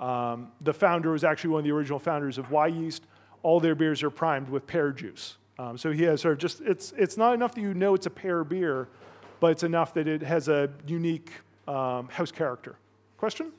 Um, 0.01 0.51
the 0.63 0.73
founder 0.73 1.11
was 1.11 1.25
actually 1.25 1.51
one 1.51 1.59
of 1.59 1.65
the 1.65 1.73
original 1.73 1.99
founders 1.99 2.39
of 2.39 2.47
Wyeast. 2.47 3.03
All 3.43 3.61
their 3.61 3.75
beers 3.75 4.03
are 4.03 4.11
primed 4.11 4.49
with 4.49 4.67
pear 4.67 4.93
juice. 4.93 5.37
Um, 5.59 5.77
so 5.77 5.93
he 5.93 6.05
has 6.05 6.23
sort 6.23 6.33
of 6.33 6.39
just, 6.39 6.63
it's, 6.63 6.95
it's 6.97 7.17
not 7.19 7.35
enough 7.35 7.55
that 7.55 7.61
you 7.61 7.75
know 7.75 7.95
it's 7.95 8.07
a 8.07 8.11
pear 8.11 8.45
beer, 8.45 8.89
but 9.41 9.51
it's 9.53 9.63
enough 9.63 9.93
that 9.93 10.09
it 10.09 10.23
has 10.23 10.49
a 10.49 10.71
unique 10.87 11.33
um, 11.67 12.09
house 12.09 12.33
character. 12.33 12.77
Question? 13.19 13.53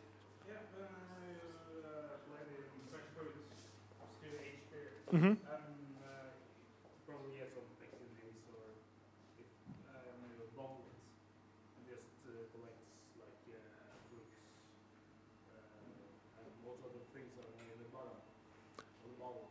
Uh. 5.10 5.16
Mm-hmm. 5.18 5.26
And 5.26 5.38
uh, 5.38 6.30
probably 7.10 7.34
get 7.42 7.50
some 7.50 7.66
Pectinase 7.82 8.46
or 8.54 8.78
if, 9.42 9.50
uh, 9.90 9.98
maybe 10.22 10.46
bottle 10.54 10.86
it 10.86 10.94
and 11.82 11.90
just 11.90 12.06
uh, 12.30 12.46
collects 12.54 12.86
like 13.18 13.42
uh, 13.50 13.58
fruits 14.14 14.38
uh, 15.50 16.46
and 16.46 16.54
most 16.62 16.86
other 16.86 17.02
things 17.10 17.34
are 17.42 17.50
in 17.58 17.74
the 17.82 17.90
bottom 17.90 18.22
of 18.22 19.10
the 19.10 19.18
bottle. 19.18 19.50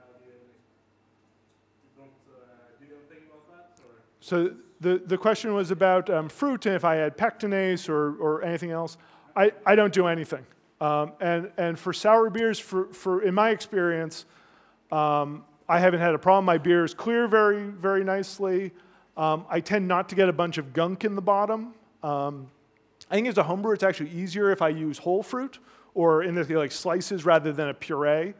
How 0.00 0.08
do 0.08 0.24
you, 0.24 0.40
you 0.40 1.92
don't, 1.92 2.16
uh, 2.32 2.72
do 2.80 2.88
you 2.88 2.96
don't 2.96 3.08
think 3.12 3.28
about 3.28 3.44
that 3.52 3.76
or? 3.84 4.00
So 4.28 4.52
the, 4.80 5.00
the 5.06 5.16
question 5.16 5.54
was 5.54 5.70
about 5.70 6.10
um, 6.10 6.28
fruit 6.28 6.66
and 6.66 6.74
if 6.74 6.84
I 6.84 6.96
had 6.96 7.16
pectinase 7.16 7.88
or, 7.88 8.14
or 8.16 8.42
anything 8.42 8.70
else. 8.70 8.98
I, 9.34 9.52
I 9.64 9.74
don't 9.74 9.92
do 9.92 10.06
anything. 10.06 10.44
Um, 10.82 11.12
and, 11.18 11.50
and 11.56 11.78
for 11.78 11.94
sour 11.94 12.28
beers, 12.28 12.58
for, 12.58 12.92
for, 12.92 13.22
in 13.22 13.34
my 13.34 13.48
experience, 13.50 14.26
um, 14.92 15.46
I 15.66 15.78
haven't 15.78 16.00
had 16.00 16.14
a 16.14 16.18
problem. 16.18 16.44
My 16.44 16.58
beers 16.58 16.92
clear 16.92 17.26
very, 17.26 17.68
very 17.68 18.04
nicely. 18.04 18.72
Um, 19.16 19.46
I 19.48 19.60
tend 19.60 19.88
not 19.88 20.10
to 20.10 20.14
get 20.14 20.28
a 20.28 20.32
bunch 20.34 20.58
of 20.58 20.74
gunk 20.74 21.06
in 21.06 21.14
the 21.14 21.22
bottom. 21.22 21.72
Um, 22.02 22.50
I 23.10 23.14
think 23.14 23.28
as 23.28 23.38
a 23.38 23.42
homebrewer, 23.44 23.72
it's 23.72 23.82
actually 23.82 24.10
easier 24.10 24.50
if 24.50 24.60
I 24.60 24.68
use 24.68 24.98
whole 24.98 25.22
fruit 25.22 25.58
or 25.94 26.22
in 26.22 26.34
the, 26.34 26.44
like 26.54 26.72
slices 26.72 27.24
rather 27.24 27.50
than 27.50 27.70
a 27.70 27.74
puree. 27.74 28.34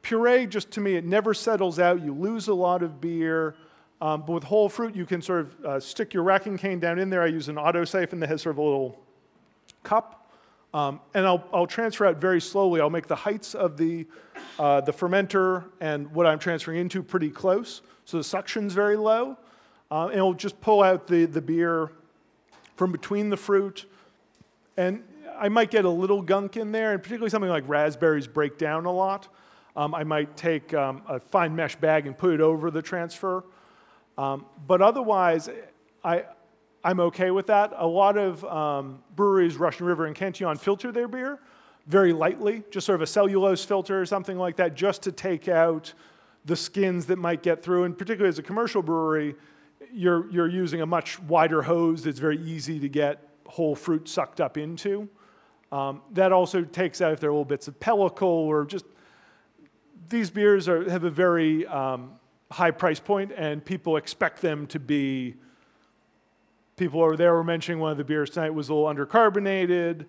Puree, 0.00 0.46
just 0.46 0.70
to 0.70 0.80
me, 0.80 0.94
it 0.94 1.04
never 1.04 1.34
settles 1.34 1.78
out. 1.78 2.02
You 2.02 2.14
lose 2.14 2.48
a 2.48 2.54
lot 2.54 2.82
of 2.82 2.98
beer. 2.98 3.54
Um, 4.04 4.20
but 4.26 4.32
with 4.32 4.44
whole 4.44 4.68
fruit, 4.68 4.94
you 4.94 5.06
can 5.06 5.22
sort 5.22 5.40
of 5.40 5.64
uh, 5.64 5.80
stick 5.80 6.12
your 6.12 6.24
racking 6.24 6.58
cane 6.58 6.78
down 6.78 6.98
in 6.98 7.08
there. 7.08 7.22
I 7.22 7.26
use 7.28 7.48
an 7.48 7.56
auto 7.56 7.86
siphon 7.86 8.20
that 8.20 8.28
has 8.28 8.42
sort 8.42 8.52
of 8.52 8.58
a 8.58 8.62
little 8.62 9.00
cup. 9.82 10.30
Um, 10.74 11.00
and 11.14 11.24
I'll, 11.24 11.42
I'll 11.54 11.66
transfer 11.66 12.04
out 12.04 12.18
very 12.18 12.38
slowly. 12.38 12.82
I'll 12.82 12.90
make 12.90 13.06
the 13.06 13.16
heights 13.16 13.54
of 13.54 13.78
the, 13.78 14.06
uh, 14.58 14.82
the 14.82 14.92
fermenter 14.92 15.64
and 15.80 16.12
what 16.12 16.26
I'm 16.26 16.38
transferring 16.38 16.80
into 16.80 17.02
pretty 17.02 17.30
close. 17.30 17.80
So 18.04 18.18
the 18.18 18.24
suction's 18.24 18.74
very 18.74 18.96
low. 18.96 19.38
Uh, 19.90 20.08
and 20.08 20.16
it'll 20.16 20.34
just 20.34 20.60
pull 20.60 20.82
out 20.82 21.06
the, 21.06 21.24
the 21.24 21.40
beer 21.40 21.90
from 22.76 22.92
between 22.92 23.30
the 23.30 23.38
fruit. 23.38 23.86
And 24.76 25.02
I 25.38 25.48
might 25.48 25.70
get 25.70 25.86
a 25.86 25.90
little 25.90 26.20
gunk 26.20 26.58
in 26.58 26.72
there, 26.72 26.92
and 26.92 27.02
particularly 27.02 27.30
something 27.30 27.48
like 27.48 27.64
raspberries 27.66 28.26
break 28.26 28.58
down 28.58 28.84
a 28.84 28.92
lot. 28.92 29.28
Um, 29.74 29.94
I 29.94 30.04
might 30.04 30.36
take 30.36 30.74
um, 30.74 31.00
a 31.08 31.18
fine 31.20 31.56
mesh 31.56 31.76
bag 31.76 32.06
and 32.06 32.18
put 32.18 32.34
it 32.34 32.42
over 32.42 32.70
the 32.70 32.82
transfer. 32.82 33.44
Um, 34.16 34.46
but 34.66 34.80
otherwise, 34.80 35.48
I, 36.02 36.24
I'm 36.84 37.00
okay 37.00 37.30
with 37.30 37.46
that. 37.46 37.72
A 37.76 37.86
lot 37.86 38.16
of 38.16 38.44
um, 38.44 39.02
breweries, 39.16 39.56
Russian 39.56 39.86
River 39.86 40.06
and 40.06 40.14
Cantillon, 40.14 40.56
filter 40.56 40.92
their 40.92 41.08
beer 41.08 41.40
very 41.86 42.12
lightly, 42.12 42.62
just 42.70 42.86
sort 42.86 42.94
of 42.94 43.02
a 43.02 43.06
cellulose 43.06 43.64
filter 43.64 44.00
or 44.00 44.06
something 44.06 44.38
like 44.38 44.56
that, 44.56 44.74
just 44.74 45.02
to 45.02 45.12
take 45.12 45.48
out 45.48 45.92
the 46.44 46.56
skins 46.56 47.06
that 47.06 47.18
might 47.18 47.42
get 47.42 47.62
through. 47.62 47.84
And 47.84 47.96
particularly 47.96 48.28
as 48.28 48.38
a 48.38 48.42
commercial 48.42 48.82
brewery, 48.82 49.34
you're, 49.92 50.30
you're 50.30 50.48
using 50.48 50.80
a 50.80 50.86
much 50.86 51.20
wider 51.20 51.62
hose 51.62 52.02
that's 52.02 52.18
very 52.18 52.38
easy 52.38 52.78
to 52.80 52.88
get 52.88 53.20
whole 53.46 53.74
fruit 53.74 54.08
sucked 54.08 54.40
up 54.40 54.56
into. 54.56 55.08
Um, 55.72 56.02
that 56.12 56.32
also 56.32 56.62
takes 56.62 57.00
out 57.00 57.12
if 57.12 57.20
there 57.20 57.30
are 57.30 57.32
little 57.32 57.44
bits 57.44 57.68
of 57.68 57.78
pellicle 57.80 58.22
or 58.22 58.64
just 58.64 58.84
these 60.08 60.30
beers 60.30 60.68
are, 60.68 60.88
have 60.88 61.04
a 61.04 61.10
very 61.10 61.66
um, 61.66 62.12
high 62.54 62.70
price 62.70 63.00
point, 63.00 63.32
and 63.36 63.64
people 63.64 63.96
expect 63.96 64.40
them 64.40 64.66
to 64.68 64.78
be. 64.78 65.34
People 66.76 67.02
over 67.02 67.16
there 67.16 67.32
were 67.34 67.44
mentioning 67.44 67.80
one 67.80 67.92
of 67.92 67.98
the 67.98 68.04
beers 68.04 68.30
tonight 68.30 68.50
was 68.50 68.68
a 68.68 68.74
little 68.74 68.88
undercarbonated. 68.92 70.06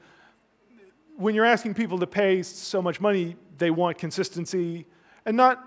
When 1.17 1.33
you're 1.35 1.45
asking 1.45 1.73
people 1.73 1.99
to 1.99 2.07
pay 2.07 2.43
so 2.43 2.81
much 2.81 3.01
money, 3.01 3.35
they 3.57 3.71
want 3.71 3.97
consistency, 3.97 4.85
and 5.25 5.35
not 5.35 5.63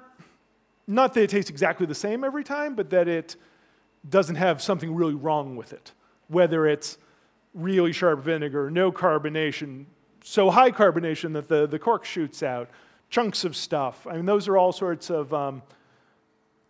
not 0.86 1.14
that 1.14 1.22
it 1.22 1.30
tastes 1.30 1.50
exactly 1.50 1.86
the 1.86 1.94
same 1.94 2.24
every 2.24 2.44
time, 2.44 2.74
but 2.74 2.90
that 2.90 3.08
it 3.08 3.36
doesn't 4.08 4.36
have 4.36 4.62
something 4.62 4.94
really 4.94 5.14
wrong 5.14 5.56
with 5.56 5.72
it. 5.72 5.92
Whether 6.28 6.66
it's 6.66 6.96
really 7.54 7.92
sharp 7.92 8.20
vinegar, 8.20 8.70
no 8.70 8.90
carbonation, 8.92 9.86
so 10.22 10.50
high 10.50 10.70
carbonation 10.70 11.32
that 11.34 11.48
the, 11.48 11.66
the 11.66 11.78
cork 11.78 12.04
shoots 12.04 12.42
out, 12.42 12.70
chunks 13.10 13.44
of 13.44 13.54
stuff. 13.56 14.06
I 14.06 14.14
mean, 14.16 14.26
those 14.26 14.48
are 14.48 14.56
all 14.56 14.72
sorts 14.72 15.10
of, 15.10 15.34
um, 15.34 15.62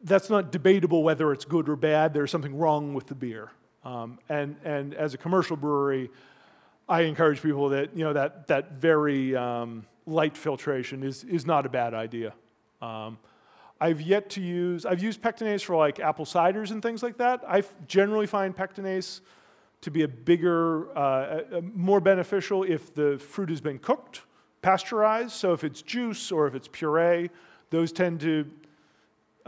that's 0.02 0.30
not 0.30 0.52
debatable 0.52 1.02
whether 1.02 1.32
it's 1.32 1.44
good 1.44 1.68
or 1.68 1.76
bad. 1.76 2.14
There's 2.14 2.30
something 2.30 2.56
wrong 2.56 2.94
with 2.94 3.06
the 3.06 3.14
beer. 3.14 3.50
Um, 3.84 4.18
and, 4.28 4.56
and 4.64 4.94
as 4.94 5.14
a 5.14 5.18
commercial 5.18 5.56
brewery, 5.56 6.10
I 6.88 7.02
encourage 7.02 7.42
people 7.42 7.68
that, 7.70 7.96
you 7.96 8.04
know, 8.04 8.12
that, 8.12 8.46
that 8.46 8.72
very 8.72 9.36
um, 9.36 9.86
light 10.06 10.36
filtration 10.36 11.02
is, 11.02 11.24
is 11.24 11.46
not 11.46 11.66
a 11.66 11.68
bad 11.68 11.94
idea. 11.94 12.32
Um, 12.80 13.18
I've 13.80 14.00
yet 14.00 14.30
to 14.30 14.40
use, 14.40 14.84
I've 14.86 15.02
used 15.02 15.22
pectinase 15.22 15.62
for 15.62 15.76
like 15.76 16.00
apple 16.00 16.24
ciders 16.24 16.70
and 16.70 16.82
things 16.82 17.02
like 17.02 17.18
that. 17.18 17.42
I 17.46 17.62
generally 17.86 18.26
find 18.26 18.56
pectinase 18.56 19.20
to 19.82 19.90
be 19.90 20.02
a 20.02 20.08
bigger, 20.08 20.96
uh, 20.96 21.42
a- 21.52 21.58
a 21.58 21.62
more 21.62 22.00
beneficial 22.00 22.64
if 22.64 22.92
the 22.94 23.18
fruit 23.18 23.48
has 23.50 23.60
been 23.60 23.78
cooked, 23.78 24.22
pasteurized. 24.62 25.32
So 25.32 25.52
if 25.52 25.62
it's 25.62 25.82
juice 25.82 26.32
or 26.32 26.46
if 26.48 26.54
it's 26.54 26.68
puree, 26.68 27.30
those 27.70 27.92
tend 27.92 28.20
to 28.20 28.50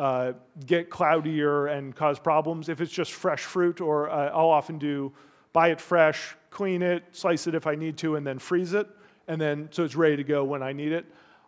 uh, 0.01 0.33
get 0.65 0.89
cloudier 0.89 1.67
and 1.67 1.95
cause 1.95 2.19
problems. 2.19 2.71
If 2.71 2.81
it's 2.81 2.91
just 2.91 3.13
fresh 3.13 3.43
fruit, 3.45 3.83
or 3.83 4.09
uh, 4.09 4.31
I'll 4.31 4.49
often 4.49 4.79
do 4.79 5.13
buy 5.53 5.69
it 5.69 5.81
fresh, 5.81 6.35
clean 6.49 6.81
it, 6.81 7.05
slice 7.13 7.47
it 7.47 7.55
if 7.55 7.67
I 7.67 7.75
need 7.75 7.99
to, 7.99 8.17
and 8.17 8.27
then 8.27 8.39
freeze 8.39 8.73
it, 8.73 8.89
and 9.29 9.39
then 9.39 9.69
so 9.71 9.85
it's 9.85 9.97
ready 9.97 10.17
to 10.17 10.25
go 10.25 10.43
when 10.43 10.63
I 10.63 10.73
need 10.73 10.93
it. 10.93 11.05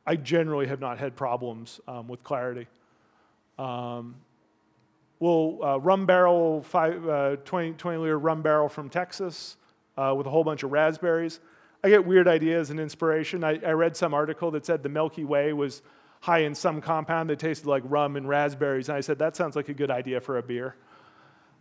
I 0.07 0.16
generally 0.16 0.66
have 0.66 0.81
not 0.81 0.99
had 0.99 1.16
problems 1.16 1.81
um, 1.89 2.09
with 2.09 2.23
clarity. 2.24 2.66
Um, 3.59 4.16
well, 5.19 5.59
uh, 5.62 5.79
rum 5.79 6.05
barrel, 6.05 6.62
five, 6.62 7.09
uh, 7.09 7.37
20, 7.37 7.73
20 7.73 7.99
liter 7.99 8.19
rum 8.19 8.43
barrel 8.43 8.69
from 8.69 8.91
Texas 8.91 9.57
uh, 9.97 10.12
with 10.15 10.27
a 10.27 10.31
whole 10.31 10.45
bunch 10.45 10.62
of 10.62 10.73
raspberries. 10.73 11.41
I 11.83 11.89
get 11.89 12.05
weird 12.05 12.29
ideas 12.29 12.69
and 12.69 12.79
inspiration. 12.79 13.45
I, 13.45 13.61
I 13.65 13.70
read 13.70 13.97
some 13.97 14.12
article 14.12 14.51
that 14.51 14.66
said 14.66 14.83
the 14.83 14.91
Milky 14.91 15.24
Way 15.24 15.55
was 15.55 15.81
high 16.23 16.39
in 16.39 16.55
some 16.55 16.81
compound 16.81 17.28
that 17.28 17.40
tasted 17.40 17.66
like 17.66 17.82
rum 17.85 18.15
and 18.15 18.28
raspberries, 18.28 18.89
and 18.89 18.97
I 18.97 19.01
said, 19.01 19.19
that 19.19 19.35
sounds 19.35 19.57
like 19.57 19.69
a 19.69 19.74
good 19.74 19.90
idea 19.90 20.20
for 20.20 20.39
a 20.39 20.43
beer. 20.43 20.77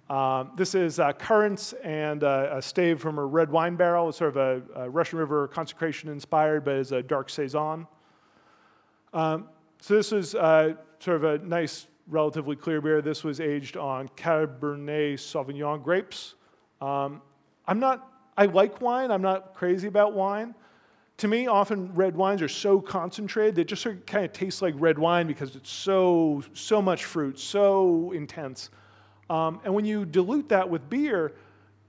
Um, 0.07 0.51
this 0.55 0.75
is 0.75 0.99
uh, 0.99 1.13
currants 1.13 1.73
and 1.83 2.23
uh, 2.23 2.49
a 2.51 2.61
stave 2.61 3.01
from 3.01 3.17
a 3.17 3.25
red 3.25 3.49
wine 3.49 3.75
barrel. 3.75 4.09
It's 4.09 4.19
sort 4.19 4.37
of 4.37 4.37
a, 4.37 4.81
a 4.83 4.89
Russian 4.89 5.17
River 5.17 5.47
consecration 5.47 6.09
inspired, 6.09 6.63
but 6.63 6.75
is 6.75 6.91
a 6.91 7.01
dark 7.01 7.31
saison. 7.31 7.87
Um, 9.13 9.47
so 9.79 9.95
this 9.95 10.11
is 10.11 10.35
uh, 10.35 10.75
sort 10.99 11.17
of 11.17 11.23
a 11.23 11.37
nice, 11.43 11.87
relatively 12.07 12.55
clear 12.55 12.81
beer. 12.81 13.01
This 13.01 13.23
was 13.23 13.39
aged 13.39 13.77
on 13.77 14.09
Cabernet 14.09 15.15
Sauvignon 15.15 15.83
grapes. 15.83 16.35
Um, 16.81 17.23
I'm 17.65 17.79
not. 17.79 18.07
I 18.37 18.45
like 18.45 18.79
wine. 18.79 19.09
I'm 19.09 19.23
not 19.23 19.55
crazy 19.55 19.87
about 19.87 20.13
wine. 20.13 20.53
To 21.21 21.27
me, 21.27 21.45
often 21.45 21.93
red 21.93 22.15
wines 22.15 22.41
are 22.41 22.47
so 22.47 22.81
concentrated 22.81 23.53
that 23.53 23.65
just 23.65 23.83
sort 23.83 23.97
of 23.97 24.07
kind 24.07 24.25
of 24.25 24.33
tastes 24.33 24.59
like 24.59 24.73
red 24.79 24.97
wine 24.97 25.27
because 25.27 25.55
it's 25.55 25.69
so 25.69 26.43
so 26.55 26.81
much 26.81 27.05
fruit, 27.05 27.37
so 27.37 28.11
intense. 28.11 28.71
Um, 29.29 29.61
and 29.63 29.71
when 29.75 29.85
you 29.85 30.03
dilute 30.03 30.49
that 30.49 30.67
with 30.67 30.89
beer, 30.89 31.33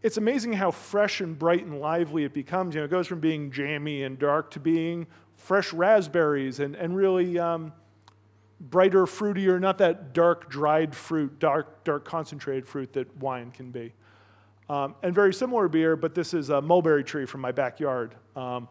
it's 0.02 0.18
amazing 0.18 0.52
how 0.52 0.70
fresh 0.70 1.22
and 1.22 1.38
bright 1.38 1.64
and 1.64 1.80
lively 1.80 2.24
it 2.24 2.34
becomes. 2.34 2.74
You 2.74 2.82
know, 2.82 2.84
it 2.84 2.90
goes 2.90 3.06
from 3.06 3.20
being 3.20 3.50
jammy 3.50 4.02
and 4.02 4.18
dark 4.18 4.50
to 4.50 4.60
being 4.60 5.06
fresh 5.34 5.72
raspberries 5.72 6.60
and, 6.60 6.76
and 6.76 6.94
really 6.94 7.38
um, 7.38 7.72
brighter, 8.60 9.06
fruitier, 9.06 9.58
not 9.58 9.78
that 9.78 10.12
dark, 10.12 10.50
dried 10.50 10.94
fruit, 10.94 11.38
dark, 11.38 11.84
dark 11.84 12.04
concentrated 12.04 12.68
fruit 12.68 12.92
that 12.92 13.16
wine 13.16 13.50
can 13.50 13.70
be. 13.70 13.94
Um, 14.68 14.94
and 15.02 15.14
very 15.14 15.32
similar 15.32 15.68
beer, 15.68 15.96
but 15.96 16.14
this 16.14 16.34
is 16.34 16.50
a 16.50 16.60
mulberry 16.60 17.02
tree 17.02 17.24
from 17.24 17.40
my 17.40 17.50
backyard. 17.50 18.14
Um, 18.36 18.68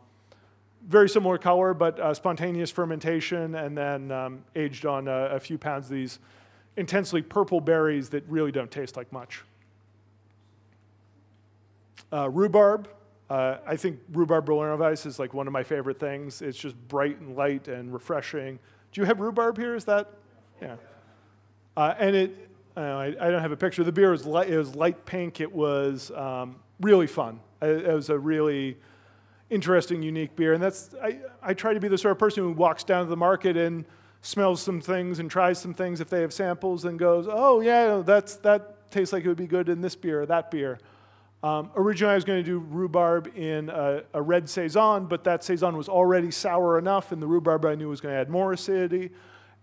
very 0.88 1.10
similar 1.10 1.38
color, 1.38 1.74
but 1.74 2.00
uh, 2.00 2.14
spontaneous 2.14 2.72
fermentation, 2.72 3.56
and 3.56 3.78
then 3.78 4.12
um, 4.12 4.44
aged 4.56 4.86
on 4.86 5.08
a, 5.08 5.36
a 5.36 5.40
few 5.40 5.58
pounds 5.58 5.86
of 5.86 5.92
these 5.92 6.20
intensely 6.78 7.22
purple 7.22 7.62
berries 7.62 8.10
that 8.10 8.24
really 8.28 8.52
don't 8.52 8.72
taste 8.72 8.98
like 8.98 9.12
much. 9.12 9.44
Uh, 12.12 12.30
rhubarb. 12.30 12.90
Uh, 13.30 13.58
I 13.66 13.78
think 13.78 14.00
rhubarb 14.12 14.46
Berliner 14.46 14.76
Weiss 14.76 15.06
is 15.06 15.18
like 15.18 15.34
one 15.34 15.48
of 15.48 15.54
my 15.54 15.64
favorite 15.64 16.00
things. 16.00 16.42
It's 16.42 16.58
just 16.58 16.76
bright 16.90 17.20
and 17.22 17.36
light 17.38 17.70
and 17.70 17.94
refreshing. 17.94 18.60
Do 18.92 19.00
you 19.00 19.06
have 19.06 19.22
rhubarb 19.22 19.58
here? 19.58 19.76
Is 19.76 19.86
that? 19.86 20.10
Yeah. 20.62 20.76
Uh, 21.78 21.94
and 21.98 22.16
it, 22.16 22.50
I, 22.76 23.16
I, 23.20 23.32
don't 23.32 23.42
have 23.42 23.54
a 23.54 23.58
picture. 23.58 23.86
The 23.86 23.92
beer 23.92 24.12
was 24.12 24.26
light, 24.26 24.50
it 24.50 24.58
was 24.58 24.76
light 24.76 25.06
pink. 25.06 25.40
It 25.40 25.52
was 25.52 26.12
um, 26.12 26.58
really 26.82 27.08
fun. 27.08 27.40
It, 27.62 27.86
it 27.86 27.94
was 27.94 28.10
a 28.10 28.20
really 28.20 28.78
interesting, 29.52 30.02
unique 30.02 30.36
beer. 30.36 30.54
And 30.54 30.64
that's, 30.64 30.96
I, 31.04 31.20
I 31.44 31.54
try 31.54 31.74
to 31.74 31.80
be 31.80 31.88
the 31.88 31.98
sort 31.98 32.14
of 32.14 32.18
person 32.18 32.44
who 32.44 32.52
walks 32.54 32.84
down 32.84 33.04
to 33.04 33.10
the 33.10 33.18
market 33.18 33.58
and 33.58 33.86
smells 34.22 34.62
some 34.62 34.82
things 34.82 35.20
and 35.20 35.30
tries 35.30 35.60
some 35.60 35.74
things 35.74 36.00
if 36.00 36.10
they 36.10 36.22
have 36.22 36.34
samples 36.34 36.86
and 36.86 36.98
goes, 36.98 37.28
oh, 37.30 37.60
yeah, 37.60 38.02
that's, 38.04 38.38
that 38.38 38.90
tastes 38.90 39.14
like 39.14 39.26
it 39.26 39.28
would 39.28 39.38
be 39.38 39.48
good 39.48 39.70
in 39.70 39.82
this 39.82 39.96
beer 39.96 40.22
or 40.22 40.26
that 40.26 40.50
beer. 40.50 40.80
Um, 41.44 41.72
originally, 41.76 42.12
I 42.12 42.16
was 42.16 42.24
going 42.24 42.44
to 42.44 42.50
do 42.50 42.60
rhubarb 42.60 43.36
in 43.36 43.70
a, 43.70 44.04
a, 44.14 44.22
red 44.22 44.48
Saison, 44.48 45.08
but 45.08 45.24
that 45.24 45.44
Saison 45.44 45.76
was 45.76 45.90
already 45.90 46.30
sour 46.30 46.78
enough, 46.78 47.12
and 47.12 47.20
the 47.20 47.26
rhubarb 47.26 47.66
I 47.66 47.74
knew 47.74 47.90
was 47.90 48.00
going 48.00 48.14
to 48.14 48.20
add 48.20 48.30
more 48.30 48.54
acidity. 48.54 49.10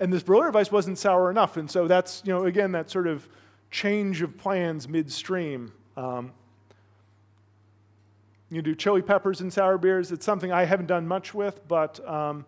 And 0.01 0.13
this 0.13 0.25
Berliner 0.25 0.51
Weiss 0.51 0.73
wasn't 0.73 0.99
sour 0.99 1.31
enough. 1.31 1.57
And 1.57 1.71
so 1.71 1.87
that's, 1.87 2.23
you 2.25 2.33
know, 2.33 2.47
again, 2.47 2.73
that 2.73 2.91
sort 2.91 3.07
of 3.07 3.29
change 3.71 4.23
of 4.23 4.37
plans 4.37 4.89
midstream. 4.89 5.73
Um, 5.97 6.33
you 8.51 8.63
do 8.63 8.75
chili 8.75 9.03
peppers 9.03 9.41
in 9.41 9.51
sour 9.51 9.79
beers. 9.79 10.13
It's 10.13 10.25
something 10.25 10.53
I 10.53 10.65
haven't 10.65 10.87
done 10.87 11.07
much 11.07 11.35
with, 11.35 11.67
but 11.69 12.07
um, 12.09 12.47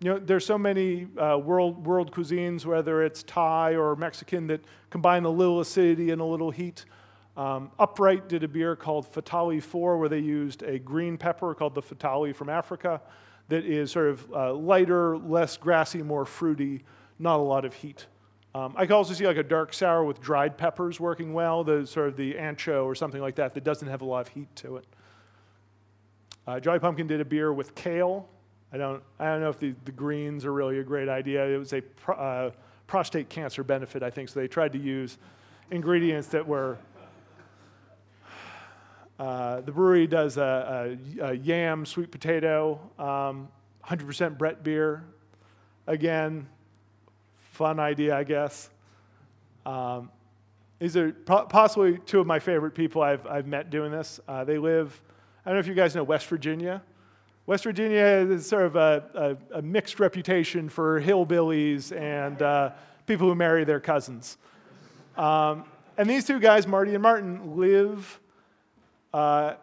you 0.00 0.10
know, 0.10 0.18
there's 0.18 0.44
so 0.44 0.58
many 0.58 1.06
uh, 1.18 1.38
world, 1.38 1.86
world 1.86 2.12
cuisines, 2.12 2.64
whether 2.64 3.02
it's 3.02 3.22
Thai 3.22 3.74
or 3.74 3.96
Mexican, 3.96 4.46
that 4.48 4.64
combine 4.90 5.24
a 5.24 5.30
little 5.30 5.60
acidity 5.60 6.10
and 6.10 6.20
a 6.20 6.24
little 6.24 6.50
heat. 6.50 6.84
Um, 7.36 7.70
Upright 7.78 8.28
did 8.28 8.44
a 8.44 8.48
beer 8.48 8.76
called 8.76 9.12
Fatali 9.12 9.62
4, 9.62 9.98
where 9.98 10.08
they 10.08 10.18
used 10.18 10.62
a 10.62 10.78
green 10.78 11.18
pepper 11.18 11.54
called 11.54 11.74
the 11.74 11.82
Fatali 11.82 12.34
from 12.34 12.48
Africa 12.48 13.00
that 13.48 13.64
is 13.64 13.90
sort 13.90 14.08
of 14.08 14.32
uh, 14.32 14.54
lighter, 14.54 15.18
less 15.18 15.56
grassy, 15.56 16.02
more 16.02 16.24
fruity, 16.24 16.84
not 17.18 17.38
a 17.38 17.42
lot 17.42 17.64
of 17.64 17.74
heat. 17.74 18.06
Um, 18.54 18.72
I 18.76 18.86
can 18.86 18.94
also 18.94 19.14
see 19.14 19.26
like 19.26 19.36
a 19.36 19.42
dark 19.42 19.74
sour 19.74 20.04
with 20.04 20.20
dried 20.20 20.56
peppers 20.56 21.00
working 21.00 21.34
well, 21.34 21.64
the 21.64 21.86
sort 21.86 22.08
of 22.08 22.16
the 22.16 22.34
ancho 22.34 22.84
or 22.84 22.94
something 22.94 23.20
like 23.20 23.34
that 23.36 23.52
that 23.54 23.64
doesn't 23.64 23.88
have 23.88 24.00
a 24.00 24.04
lot 24.04 24.28
of 24.28 24.28
heat 24.28 24.54
to 24.56 24.76
it. 24.76 24.86
Uh, 26.46 26.60
Jolly 26.60 26.78
Pumpkin 26.78 27.06
did 27.06 27.20
a 27.20 27.24
beer 27.24 27.52
with 27.52 27.74
kale. 27.74 28.28
I 28.72 28.76
don't, 28.76 29.02
I 29.18 29.26
don't 29.26 29.40
know 29.40 29.48
if 29.48 29.58
the, 29.58 29.74
the 29.84 29.92
greens 29.92 30.44
are 30.44 30.52
really 30.52 30.78
a 30.78 30.82
great 30.82 31.08
idea. 31.08 31.46
It 31.46 31.56
was 31.56 31.72
a 31.72 31.80
pro, 31.80 32.16
uh, 32.16 32.50
prostate 32.86 33.28
cancer 33.28 33.64
benefit, 33.64 34.02
I 34.02 34.10
think, 34.10 34.28
so 34.28 34.40
they 34.40 34.48
tried 34.48 34.72
to 34.72 34.78
use 34.78 35.18
ingredients 35.70 36.28
that 36.28 36.46
were. 36.46 36.76
Uh, 39.18 39.60
the 39.60 39.70
brewery 39.70 40.06
does 40.06 40.36
a, 40.36 40.98
a, 41.20 41.30
a 41.30 41.34
yam 41.34 41.86
sweet 41.86 42.10
potato, 42.10 42.80
um, 42.98 43.48
100% 43.86 44.36
Brett 44.36 44.64
beer. 44.64 45.04
Again, 45.86 46.48
fun 47.52 47.78
idea, 47.78 48.16
I 48.16 48.24
guess. 48.24 48.70
Um, 49.64 50.10
these 50.80 50.96
are 50.96 51.12
possibly 51.12 51.98
two 51.98 52.18
of 52.18 52.26
my 52.26 52.40
favorite 52.40 52.74
people 52.74 53.00
I've, 53.00 53.24
I've 53.26 53.46
met 53.46 53.70
doing 53.70 53.92
this. 53.92 54.18
Uh, 54.26 54.44
they 54.44 54.58
live 54.58 55.00
I 55.46 55.50
don't 55.50 55.56
know 55.56 55.60
if 55.60 55.66
you 55.66 55.74
guys 55.74 55.94
know 55.94 56.04
West 56.04 56.26
Virginia. 56.28 56.82
West 57.44 57.64
Virginia 57.64 58.00
is 58.00 58.48
sort 58.48 58.64
of 58.64 58.76
a, 58.76 59.36
a, 59.52 59.58
a 59.58 59.62
mixed 59.62 60.00
reputation 60.00 60.70
for 60.70 60.98
hillbillies 61.02 61.94
and 61.94 62.40
uh, 62.40 62.70
people 63.06 63.28
who 63.28 63.34
marry 63.34 63.64
their 63.64 63.78
cousins. 63.78 64.38
Um, 65.18 65.64
and 65.98 66.08
these 66.08 66.24
two 66.24 66.40
guys, 66.40 66.66
Marty 66.66 66.94
and 66.94 67.02
Martin, 67.02 67.58
live 67.58 68.20
uh, 69.12 69.56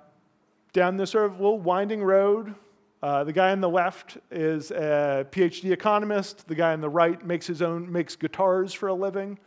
down 0.71 0.97
this 0.97 1.09
sort 1.09 1.25
of 1.25 1.39
little 1.39 1.59
winding 1.59 2.03
road. 2.03 2.53
Uh, 3.01 3.23
the 3.23 3.33
guy 3.33 3.51
on 3.51 3.59
the 3.59 3.69
left 3.69 4.19
is 4.29 4.69
a 4.69 5.25
PhD 5.31 5.71
economist. 5.71 6.47
The 6.47 6.53
guy 6.53 6.73
on 6.73 6.81
the 6.81 6.89
right 6.89 7.25
makes 7.25 7.47
his 7.47 7.63
own 7.63 7.91
makes 7.91 8.15
guitars 8.15 8.71
for 8.71 8.89
a 8.89 8.93
living. 8.93 9.39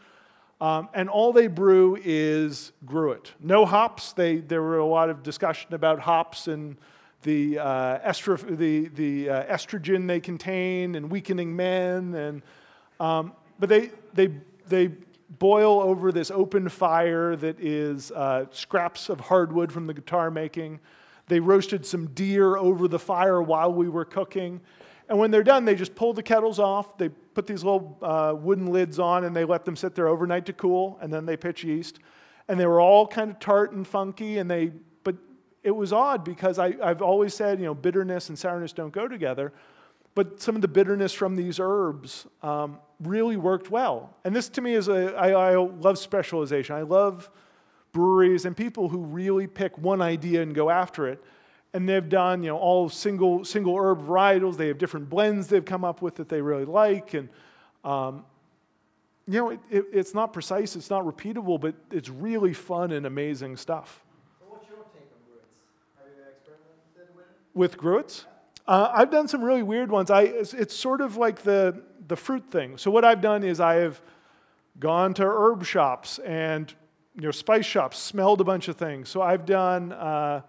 Um, 0.65 0.89
and 0.95 1.11
all 1.11 1.35
they 1.35 1.47
brew 1.47 1.99
is 2.03 2.73
Gruit. 2.87 3.33
No 3.39 3.67
hops. 3.67 4.15
They, 4.15 4.39
there 4.39 4.63
were 4.63 4.79
a 4.79 4.87
lot 4.87 5.11
of 5.11 5.23
discussion 5.23 5.75
about 5.75 6.01
hops 6.01 6.49
and 6.49 6.79
the, 7.21 7.59
uh, 7.59 7.99
estro- 7.99 8.57
the, 8.57 8.89
the 8.89 9.29
uh, 9.29 9.45
estrogen 9.45 10.07
they 10.07 10.21
contain 10.21 10.95
and 10.95 11.11
weakening 11.11 11.55
men. 11.55 12.15
And, 12.15 12.43
um, 12.99 13.35
but 13.59 13.69
they, 13.69 13.91
they, 14.15 14.31
they 14.67 14.93
boil 15.39 15.81
over 15.81 16.11
this 16.11 16.31
open 16.31 16.71
fire 16.71 17.37
that 17.37 17.61
is 17.61 18.11
uh, 18.13 18.47
scraps 18.51 19.11
of 19.11 19.21
hardwood 19.21 19.71
from 19.71 19.87
the 19.87 19.93
guitar 19.93 20.31
making. 20.31 20.81
They 21.27 21.41
roasted 21.41 21.85
some 21.85 22.07
deer 22.15 22.57
over 22.57 22.89
the 22.89 22.99
fire 22.99 23.43
while 23.43 23.71
we 23.71 23.91
were 23.91 24.07
cooking. 24.07 24.63
And 25.11 25.19
when 25.19 25.31
they're 25.31 25.43
done, 25.43 25.67
they 25.67 25.75
just 25.75 25.95
pull 25.95 26.15
the 26.15 26.23
kettles 26.23 26.59
off. 26.59 26.97
They 26.97 27.11
put 27.35 27.47
these 27.47 27.65
little 27.65 27.99
uh, 28.01 28.35
wooden 28.37 28.69
lids 28.69 28.99
on 28.99 29.25
and 29.25 29.35
they 29.35 29.45
let 29.45 29.65
them 29.65 29.77
sit 29.77 29.95
there 29.95 30.09
overnight 30.09 30.47
to 30.47 30.53
cool, 30.53 30.99
and 31.01 31.13
then 31.13 31.27
they 31.27 31.37
pitch 31.37 31.65
yeast. 31.65 31.99
And 32.49 32.59
they 32.61 32.67
were 32.67 32.81
all 32.81 33.07
kind 33.07 33.31
of 33.31 33.39
tart 33.41 33.73
and 33.73 33.87
funky, 33.87 34.39
and 34.39 34.51
they, 34.51 34.73
but 35.03 35.17
it 35.63 35.71
was 35.71 35.93
odd 35.93 36.25
because 36.25 36.59
I, 36.59 36.75
I've 36.83 37.03
always 37.03 37.35
said, 37.35 37.59
you 37.59 37.65
know, 37.65 37.75
bitterness 37.75 38.29
and 38.29 38.39
sourness 38.39 38.73
don't 38.73 38.93
go 38.93 39.09
together. 39.09 39.53
But 40.15 40.41
some 40.41 40.55
of 40.55 40.63
the 40.63 40.69
bitterness 40.69 41.13
from 41.13 41.35
these 41.35 41.59
herbs 41.59 42.27
um, 42.43 42.79
really 43.01 43.37
worked 43.37 43.71
well. 43.71 44.15
And 44.25 44.37
this 44.37 44.49
to 44.51 44.61
me 44.61 44.75
is 44.75 44.89
a, 44.89 45.15
I, 45.17 45.53
I 45.53 45.57
love 45.57 45.99
specialization. 45.99 46.77
I 46.77 46.83
love 46.83 47.31
breweries 47.93 48.45
and 48.45 48.57
people 48.57 48.89
who 48.89 48.99
really 48.99 49.47
pick 49.47 49.77
one 49.79 50.03
idea 50.03 50.43
and 50.43 50.55
go 50.55 50.71
after 50.71 51.09
it 51.09 51.23
and 51.75 51.89
they've 51.89 52.09
done 52.09 52.43
you 52.43 52.49
know 52.49 52.57
all 52.57 52.89
single 52.89 53.45
single 53.45 53.77
herb 53.77 54.01
varietals. 54.07 54.57
They 54.57 54.69
have 54.69 54.79
different 54.79 55.11
blends 55.11 55.49
they've 55.49 55.65
come 55.65 55.85
up 55.85 56.01
with 56.01 56.15
that 56.15 56.31
they 56.31 56.41
really 56.41 56.65
like, 56.65 57.13
and 57.13 57.29
um, 57.85 58.25
you 59.27 59.41
know 59.41 59.51
it, 59.51 59.61
it, 59.71 59.85
it's 59.93 60.15
not 60.15 60.33
precise, 60.33 60.77
it's 60.77 60.89
not 60.89 61.05
repeatable, 61.05 61.61
but 61.61 61.75
it's 61.91 62.09
really 62.09 62.55
fun 62.55 62.93
and 62.93 63.05
amazing 63.05 63.59
stuff. 63.59 64.03
So 64.39 64.47
what's 64.49 64.69
your 64.69 64.79
take 64.95 65.11
on 65.13 65.21
Gruits? 65.29 65.99
Have 65.99 66.07
you 66.17 66.23
experimented 66.31 67.15
with 67.15 67.25
it? 67.25 67.59
With 67.59 67.77
Gruits? 67.77 68.25
Uh, 68.67 68.91
I've 68.95 69.11
done 69.11 69.29
some 69.29 69.45
really 69.45 69.63
weird 69.63 69.91
ones. 69.91 70.11
I, 70.11 70.23
it's, 70.23 70.55
it's, 70.55 70.75
sort 70.75 71.03
of 71.03 71.19
like 71.19 71.43
the, 71.43 71.83
the 72.09 72.17
fruit 72.17 72.51
thing. 72.51 72.79
So 72.79 72.91
what 72.91 73.05
I've 73.05 73.21
done 73.21 73.43
is 73.43 73.61
I 73.61 73.75
have 73.75 74.01
gone 74.81 75.13
to 75.15 75.23
herb 75.23 75.67
shops 75.67 76.19
and 76.21 76.73
you 77.15 77.23
know, 77.23 77.31
spice 77.31 77.67
shops, 77.67 77.99
smelled 77.99 78.41
a 78.41 78.45
bunch 78.45 78.69
of 78.69 78.77
things. 78.77 79.11
So 79.11 79.21
I've 79.21 79.45
done 79.45 79.93
uh, 79.93 80.41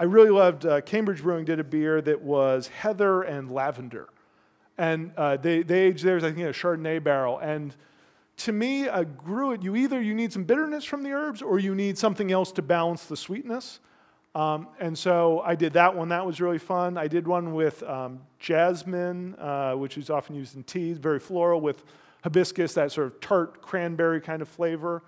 I 0.00 0.04
really 0.04 0.30
loved 0.30 0.64
uh, 0.64 0.80
Cambridge 0.80 1.22
Brewing 1.22 1.44
did 1.44 1.60
a 1.60 1.64
beer 1.64 2.00
that 2.00 2.22
was 2.22 2.68
heather 2.68 3.20
and 3.20 3.50
lavender. 3.52 4.08
And 4.78 5.12
uh, 5.14 5.36
they, 5.36 5.62
they 5.62 5.80
aged 5.80 6.02
theirs, 6.02 6.24
I 6.24 6.28
think, 6.28 6.38
in 6.38 6.46
a 6.46 6.54
Chardonnay 6.54 7.04
barrel. 7.04 7.38
And 7.38 7.76
to 8.38 8.52
me, 8.52 8.86
a 8.86 9.04
Gruit, 9.04 9.62
you 9.62 9.76
either 9.76 10.00
you 10.00 10.14
need 10.14 10.32
some 10.32 10.44
bitterness 10.44 10.86
from 10.86 11.02
the 11.02 11.12
herbs 11.12 11.42
or 11.42 11.58
you 11.58 11.74
need 11.74 11.98
something 11.98 12.32
else 12.32 12.50
to 12.52 12.62
balance 12.62 13.04
the 13.04 13.16
sweetness. 13.16 13.80
Um, 14.34 14.68
and 14.78 14.96
so 14.96 15.40
I 15.40 15.54
did 15.54 15.74
that 15.74 15.94
one. 15.94 16.08
That 16.08 16.24
was 16.24 16.40
really 16.40 16.56
fun. 16.56 16.96
I 16.96 17.06
did 17.06 17.28
one 17.28 17.52
with 17.52 17.82
um, 17.82 18.20
jasmine, 18.38 19.34
uh, 19.34 19.74
which 19.74 19.98
is 19.98 20.08
often 20.08 20.34
used 20.34 20.56
in 20.56 20.62
teas, 20.62 20.96
very 20.96 21.20
floral, 21.20 21.60
with 21.60 21.84
hibiscus, 22.24 22.72
that 22.72 22.90
sort 22.90 23.08
of 23.08 23.20
tart 23.20 23.60
cranberry 23.60 24.22
kind 24.22 24.40
of 24.40 24.48
flavor. 24.48 25.02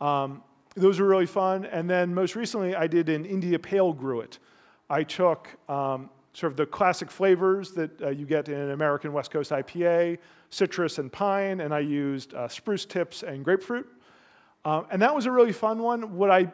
Um, 0.00 0.42
those 0.80 1.00
were 1.00 1.06
really 1.06 1.26
fun. 1.26 1.64
And 1.64 1.88
then 1.88 2.14
most 2.14 2.34
recently, 2.34 2.74
I 2.74 2.86
did 2.86 3.08
an 3.08 3.24
India 3.24 3.58
Pale 3.58 3.94
Gruit. 3.94 4.38
I 4.88 5.02
took 5.04 5.48
um, 5.68 6.10
sort 6.32 6.52
of 6.52 6.56
the 6.56 6.66
classic 6.66 7.10
flavors 7.10 7.72
that 7.72 8.02
uh, 8.02 8.08
you 8.10 8.26
get 8.26 8.48
in 8.48 8.58
an 8.58 8.70
American 8.70 9.12
West 9.12 9.30
Coast 9.30 9.50
IPA, 9.50 10.18
citrus 10.50 10.98
and 10.98 11.12
pine, 11.12 11.60
and 11.60 11.72
I 11.74 11.80
used 11.80 12.34
uh, 12.34 12.48
spruce 12.48 12.84
tips 12.84 13.22
and 13.22 13.44
grapefruit. 13.44 13.86
Um, 14.64 14.86
and 14.90 15.00
that 15.02 15.14
was 15.14 15.26
a 15.26 15.30
really 15.30 15.52
fun 15.52 15.82
one. 15.82 16.16
What 16.16 16.30
I 16.30 16.50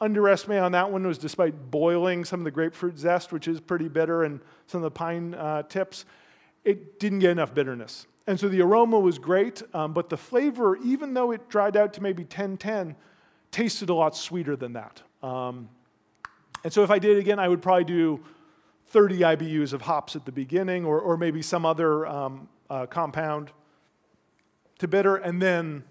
underestimated 0.00 0.64
on 0.64 0.72
that 0.72 0.90
one 0.90 1.06
was 1.06 1.18
despite 1.18 1.70
boiling 1.70 2.24
some 2.24 2.40
of 2.40 2.44
the 2.44 2.50
grapefruit 2.50 2.98
zest, 2.98 3.32
which 3.32 3.46
is 3.46 3.60
pretty 3.60 3.88
bitter, 3.88 4.24
and 4.24 4.40
some 4.66 4.78
of 4.78 4.84
the 4.84 4.90
pine 4.90 5.34
uh, 5.34 5.62
tips, 5.64 6.04
it 6.64 6.98
didn't 6.98 7.20
get 7.20 7.30
enough 7.30 7.54
bitterness. 7.54 8.06
And 8.26 8.38
so 8.38 8.48
the 8.48 8.62
aroma 8.62 8.98
was 8.98 9.18
great, 9.18 9.62
um, 9.74 9.92
but 9.92 10.08
the 10.08 10.16
flavor, 10.16 10.76
even 10.76 11.14
though 11.14 11.32
it 11.32 11.48
dried 11.48 11.76
out 11.76 11.92
to 11.94 12.02
maybe 12.02 12.24
10 12.24 12.56
10, 12.56 12.96
tasted 13.52 13.90
a 13.90 13.94
lot 13.94 14.16
sweeter 14.16 14.56
than 14.56 14.72
that. 14.72 15.02
Um, 15.22 15.68
and 16.64 16.72
so 16.72 16.82
if 16.82 16.90
I 16.90 16.98
did 16.98 17.16
it 17.16 17.20
again, 17.20 17.38
I 17.38 17.46
would 17.46 17.62
probably 17.62 17.84
do 17.84 18.24
30 18.86 19.20
IBUs 19.20 19.72
of 19.72 19.82
hops 19.82 20.16
at 20.16 20.26
the 20.26 20.32
beginning 20.32 20.84
or, 20.84 20.98
or 21.00 21.16
maybe 21.16 21.42
some 21.42 21.64
other 21.64 22.06
um, 22.06 22.48
uh, 22.68 22.86
compound 22.86 23.52
to 24.78 24.88
bitter, 24.88 25.16
and 25.16 25.40
then 25.40 25.84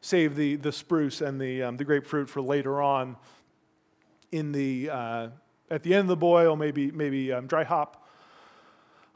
save 0.00 0.34
the, 0.34 0.56
the 0.56 0.72
spruce 0.72 1.20
and 1.20 1.40
the, 1.40 1.62
um, 1.62 1.76
the 1.76 1.84
grapefruit 1.84 2.30
for 2.30 2.40
later 2.40 2.80
on 2.80 3.16
in 4.32 4.52
the 4.52 4.88
uh, 4.90 5.28
at 5.70 5.82
the 5.82 5.94
end 5.94 6.02
of 6.02 6.08
the 6.08 6.16
boil, 6.16 6.56
maybe 6.56 6.90
maybe 6.90 7.32
um, 7.32 7.46
dry 7.46 7.64
hop. 7.64 8.07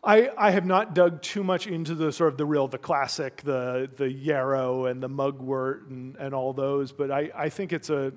I, 0.05 0.31
I 0.37 0.51
have 0.51 0.66
not 0.66 0.95
dug 0.95 1.23
too 1.23 1.45
much 1.45 1.69
into 1.69 1.95
the 1.95 2.11
sort 2.12 2.33
of 2.33 2.39
the 2.39 2.45
real, 2.45 2.66
the 2.66 2.79
classic, 2.79 3.37
the, 3.43 3.89
the 3.97 4.11
yarrow 4.11 4.87
and 4.87 5.01
the 5.01 5.09
mugwort 5.09 5.87
and, 5.89 6.16
and 6.16 6.35
all 6.35 6.53
those, 6.53 6.91
but 6.91 7.12
I, 7.12 7.31
I 7.35 7.49
think 7.49 7.73
it's 7.73 7.89
a, 7.89 8.12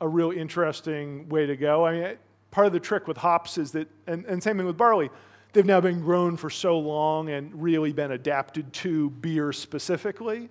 a 0.00 0.06
real 0.06 0.30
interesting 0.30 1.28
way 1.28 1.46
to 1.46 1.56
go. 1.56 1.84
I 1.84 1.92
mean, 1.92 2.16
part 2.52 2.68
of 2.68 2.72
the 2.72 2.80
trick 2.80 3.08
with 3.08 3.16
hops 3.16 3.58
is 3.58 3.72
that, 3.72 3.88
and, 4.06 4.24
and 4.26 4.40
same 4.40 4.56
thing 4.56 4.66
with 4.66 4.76
barley, 4.76 5.10
they've 5.52 5.66
now 5.66 5.80
been 5.80 6.00
grown 6.00 6.36
for 6.36 6.48
so 6.48 6.78
long 6.78 7.28
and 7.28 7.60
really 7.60 7.92
been 7.92 8.12
adapted 8.12 8.72
to 8.74 9.10
beer 9.10 9.52
specifically. 9.52 10.48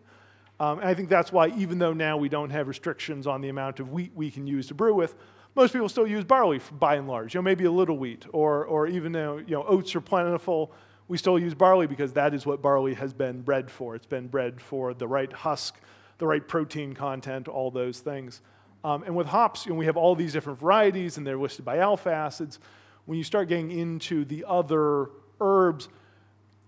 Um, 0.59 0.79
and 0.79 0.89
I 0.89 0.93
think 0.93 1.07
that's 1.07 1.31
why, 1.31 1.49
even 1.49 1.79
though 1.79 1.93
now 1.93 2.17
we 2.17 2.27
don't 2.27 2.49
have 2.49 2.67
restrictions 2.67 3.27
on 3.27 3.39
the 3.39 3.47
amount 3.47 3.79
of 3.79 3.93
wheat 3.93 4.11
we 4.13 4.29
can 4.29 4.45
use 4.45 4.67
to 4.67 4.73
brew 4.73 4.93
with, 4.93 5.15
most 5.55 5.73
people 5.73 5.89
still 5.89 6.07
use 6.07 6.23
barley 6.23 6.59
by 6.71 6.95
and 6.95 7.07
large. 7.07 7.33
You 7.33 7.39
know, 7.39 7.43
maybe 7.43 7.65
a 7.65 7.71
little 7.71 7.97
wheat, 7.97 8.25
or, 8.31 8.65
or 8.65 8.87
even 8.87 9.11
though 9.11 9.37
you 9.37 9.51
know 9.51 9.63
oats 9.63 9.95
are 9.95 10.01
plentiful, 10.01 10.71
we 11.07 11.17
still 11.17 11.37
use 11.37 11.53
barley 11.53 11.87
because 11.87 12.13
that 12.13 12.33
is 12.33 12.45
what 12.45 12.61
barley 12.61 12.93
has 12.95 13.13
been 13.13 13.41
bred 13.41 13.69
for. 13.69 13.95
It's 13.95 14.05
been 14.05 14.27
bred 14.27 14.61
for 14.61 14.93
the 14.93 15.07
right 15.07 15.31
husk, 15.31 15.79
the 16.17 16.27
right 16.27 16.45
protein 16.47 16.93
content, 16.93 17.47
all 17.47 17.71
those 17.71 17.99
things. 17.99 18.41
Um, 18.83 19.03
and 19.03 19.15
with 19.15 19.27
hops, 19.27 19.65
you 19.65 19.71
know, 19.71 19.77
we 19.77 19.85
have 19.85 19.95
all 19.95 20.15
these 20.15 20.33
different 20.33 20.59
varieties, 20.59 21.17
and 21.17 21.25
they're 21.25 21.37
listed 21.37 21.65
by 21.65 21.77
alpha 21.77 22.11
acids. 22.11 22.59
When 23.05 23.17
you 23.17 23.23
start 23.23 23.47
getting 23.47 23.71
into 23.71 24.25
the 24.25 24.45
other 24.47 25.09
herbs, 25.39 25.87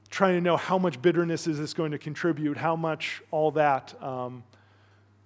trying 0.09 0.35
to 0.35 0.41
know 0.41 0.57
how 0.57 0.77
much 0.77 1.01
bitterness 1.01 1.47
is 1.47 1.57
this 1.57 1.73
going 1.73 1.91
to 1.91 1.97
contribute, 1.97 2.57
how 2.57 2.75
much 2.75 3.21
all 3.31 3.51
that. 3.51 4.01
Um, 4.01 4.43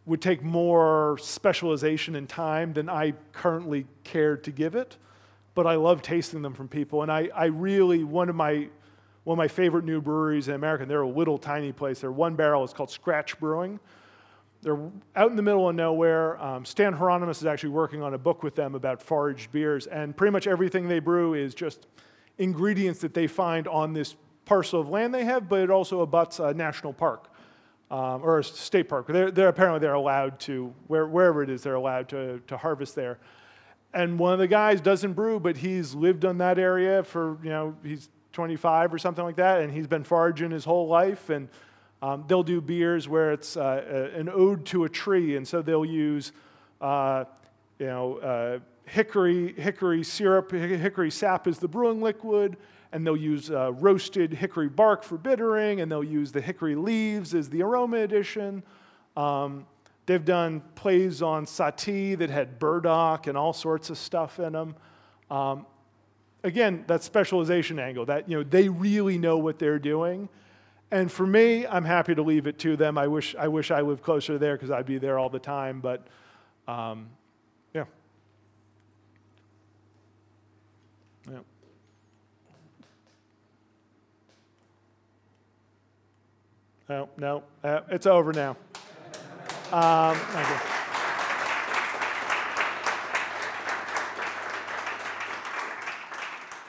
would 0.10 0.22
take 0.24 0.44
more 0.44 1.20
specialization 1.22 2.16
and 2.16 2.28
time 2.28 2.74
than 2.74 2.90
I 2.90 3.14
currently 3.32 3.86
cared 4.04 4.44
to 4.46 4.52
give 4.52 4.74
it. 4.74 4.98
But 5.54 5.68
I 5.68 5.76
love 5.76 6.02
tasting 6.02 6.42
them 6.42 6.56
from 6.56 6.68
people. 6.68 7.04
And 7.04 7.12
I, 7.12 7.30
I 7.34 7.46
really, 7.46 8.04
one 8.04 8.28
of 8.28 8.36
my 8.36 8.70
one 9.26 9.36
of 9.36 9.38
my 9.38 9.48
favorite 9.48 9.86
new 9.86 10.02
breweries 10.02 10.48
in 10.48 10.56
America, 10.56 10.88
they're 10.88 11.02
a 11.02 11.08
little 11.08 11.38
tiny 11.38 11.72
place. 11.72 12.00
They're 12.00 12.12
one 12.12 12.36
barrel, 12.36 12.64
it's 12.64 12.74
called 12.74 12.90
Scratch 12.90 13.40
Brewing. 13.40 13.80
They're 14.64 14.80
out 15.16 15.30
in 15.30 15.36
the 15.36 15.44
middle 15.44 15.70
of 15.70 15.76
nowhere. 15.76 16.42
Um, 16.42 16.66
Stan 16.66 16.94
Hieronymus 16.94 17.42
is 17.42 17.46
actually 17.46 17.70
working 17.70 18.02
on 18.02 18.16
a 18.16 18.18
book 18.18 18.42
with 18.42 18.56
them 18.56 18.74
about 18.74 19.04
foraged 19.04 19.52
beers, 19.52 19.86
and 19.86 20.18
pretty 20.18 20.32
much 20.32 20.48
everything 20.48 20.88
they 20.88 21.00
brew 21.00 21.36
is 21.36 21.54
just 21.54 21.86
ingredients 22.40 23.02
that 23.02 23.14
they 23.14 23.28
find 23.28 23.68
on 23.68 23.94
this 23.94 24.16
parcel 24.46 24.82
of 24.82 24.90
land 24.90 25.14
they 25.14 25.26
have, 25.26 25.48
but 25.48 25.60
it 25.60 25.70
also 25.70 26.02
abuts 26.02 26.40
a 26.40 26.54
national 26.56 26.94
park 26.94 27.29
um, 27.92 28.22
or 28.24 28.40
a 28.40 28.44
state 28.44 28.88
park. 28.88 29.08
They're, 29.08 29.32
they're, 29.32 29.48
apparently 29.48 29.80
they're 29.80 29.94
allowed 29.94 30.40
to 30.42 30.74
where, 30.88 31.08
wherever 31.08 31.42
it 31.42 31.50
is 31.50 31.64
they're 31.64 31.76
allowed 31.76 32.10
to, 32.10 32.40
to 32.48 32.58
harvest 32.58 32.96
there. 32.96 33.20
And 33.94 34.20
one 34.20 34.34
of 34.34 34.40
the 34.40 34.48
guys 34.48 34.82
doesn't 34.82 35.14
brew, 35.14 35.40
but 35.40 35.58
he's 35.58 35.96
lived 35.96 36.24
on 36.24 36.38
that 36.38 36.60
area 36.60 37.04
for 37.04 37.40
you 37.44 37.50
know 37.50 37.76
he's 37.84 38.10
25 38.34 38.94
or 38.94 39.00
something 39.00 39.24
like 39.24 39.38
that, 39.38 39.62
and 39.62 39.74
he's 39.74 39.88
been 39.88 40.04
foraging 40.04 40.52
his 40.52 40.64
whole 40.64 40.88
life. 40.88 41.32
And 41.32 41.50
um, 42.02 42.24
they'll 42.28 42.44
do 42.44 42.62
beers 42.62 43.10
where 43.10 43.32
it's 43.32 43.58
uh, 43.58 44.12
an 44.16 44.30
ode 44.30 44.66
to 44.68 44.84
a 44.84 44.90
tree, 44.90 45.36
and 45.36 45.48
so 45.48 45.64
they'll 45.64 45.84
use 45.84 46.32
uh, 46.82 47.26
you 47.80 47.88
know 47.88 48.18
uh, 48.18 48.60
hickory 48.86 49.54
hickory 49.54 50.04
syrup, 50.04 50.52
hickory 50.52 51.10
sap 51.10 51.48
is 51.48 51.58
the 51.58 51.68
brewing 51.68 52.00
liquid 52.00 52.58
and 52.92 53.06
they'll 53.06 53.18
use 53.18 53.52
uh, 53.52 53.72
roasted 53.74 54.34
hickory 54.34 54.70
bark 54.70 55.04
for 55.04 55.18
bittering, 55.18 55.82
and 55.82 55.92
they'll 55.92 56.04
use 56.04 56.32
the 56.32 56.42
hickory 56.42 56.76
leaves 56.76 57.34
as 57.34 57.50
the 57.50 57.62
aroma 57.62 57.98
addition. 57.98 58.64
Um, 59.16 59.68
they've 60.06 60.24
done 60.26 60.62
plays 60.76 61.22
on 61.22 61.46
sahti 61.46 62.18
that 62.18 62.30
had 62.30 62.58
burdock 62.58 63.28
and 63.28 63.38
all 63.38 63.54
sorts 63.54 63.90
of 63.90 63.98
stuff 63.98 64.40
in 64.40 64.54
them. 64.54 64.76
Um, 65.30 65.66
again, 66.44 66.84
that 66.88 67.04
specialization 67.04 67.80
angle, 67.80 68.06
that 68.06 68.30
you 68.30 68.38
know, 68.38 68.44
they 68.44 68.70
really 68.70 69.18
know 69.18 69.38
what 69.38 69.60
they're 69.60 69.80
doing. 69.80 70.30
And 70.92 71.12
for 71.12 71.28
me, 71.28 71.68
I'm 71.68 71.86
happy 71.86 72.16
to 72.16 72.24
leave 72.24 72.48
it 72.48 72.58
to 72.60 72.76
them. 72.76 72.98
I 72.98 73.08
wish 73.08 73.36
I, 73.36 73.48
wish 73.48 73.70
I 73.70 73.82
lived 73.82 74.02
closer 74.02 74.40
there 74.40 74.56
because 74.56 74.72
I'd 74.72 74.88
be 74.88 74.98
there 74.98 75.20
all 75.20 75.30
the 75.30 75.40
time, 75.40 75.82
but 75.82 76.08
um, 76.68 77.10
No, 86.90 87.08
no, 87.18 87.44
uh, 87.64 87.82
it's 87.92 88.08
over 88.08 88.34
now. 88.34 88.58
Um, 89.72 90.18
thank 90.18 90.50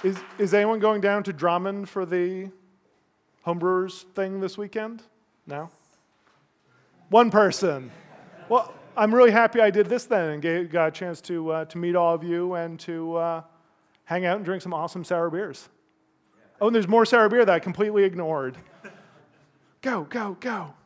you. 0.05 0.11
Is, 0.11 0.19
is 0.39 0.53
anyone 0.53 0.79
going 0.79 1.01
down 1.01 1.23
to 1.23 1.33
Drammen 1.33 1.89
for 1.89 2.05
the 2.05 2.51
homebrewers 3.47 4.03
thing 4.15 4.41
this 4.41 4.59
weekend? 4.59 5.03
No? 5.47 5.71
One 7.09 7.31
person. 7.31 7.91
Well, 8.51 8.75
I'm 8.99 9.15
really 9.15 9.31
happy 9.31 9.61
I 9.63 9.71
did 9.71 9.87
this 9.87 10.05
then 10.05 10.31
and 10.31 10.43
gave, 10.43 10.71
got 10.71 10.89
a 10.89 10.91
chance 10.91 11.23
to, 11.23 11.51
uh, 11.51 11.65
to 11.65 11.79
meet 11.79 11.97
all 11.97 12.15
of 12.15 12.23
you 12.23 12.55
and 12.55 12.79
to 12.81 13.17
uh, 13.17 13.43
hang 14.05 14.27
out 14.27 14.37
and 14.37 14.45
drink 14.45 14.63
some 14.63 14.75
awesome 14.75 15.03
sour 15.03 15.31
beers. 15.31 15.71
Oh, 16.61 16.67
and 16.67 16.75
there's 16.75 16.89
more 16.89 17.07
sour 17.07 17.31
beer 17.31 17.47
that 17.47 17.55
I 17.55 17.59
completely 17.59 18.05
ignored. 18.05 18.59
Go, 19.83 20.05
go, 20.05 20.37
go. 20.39 20.80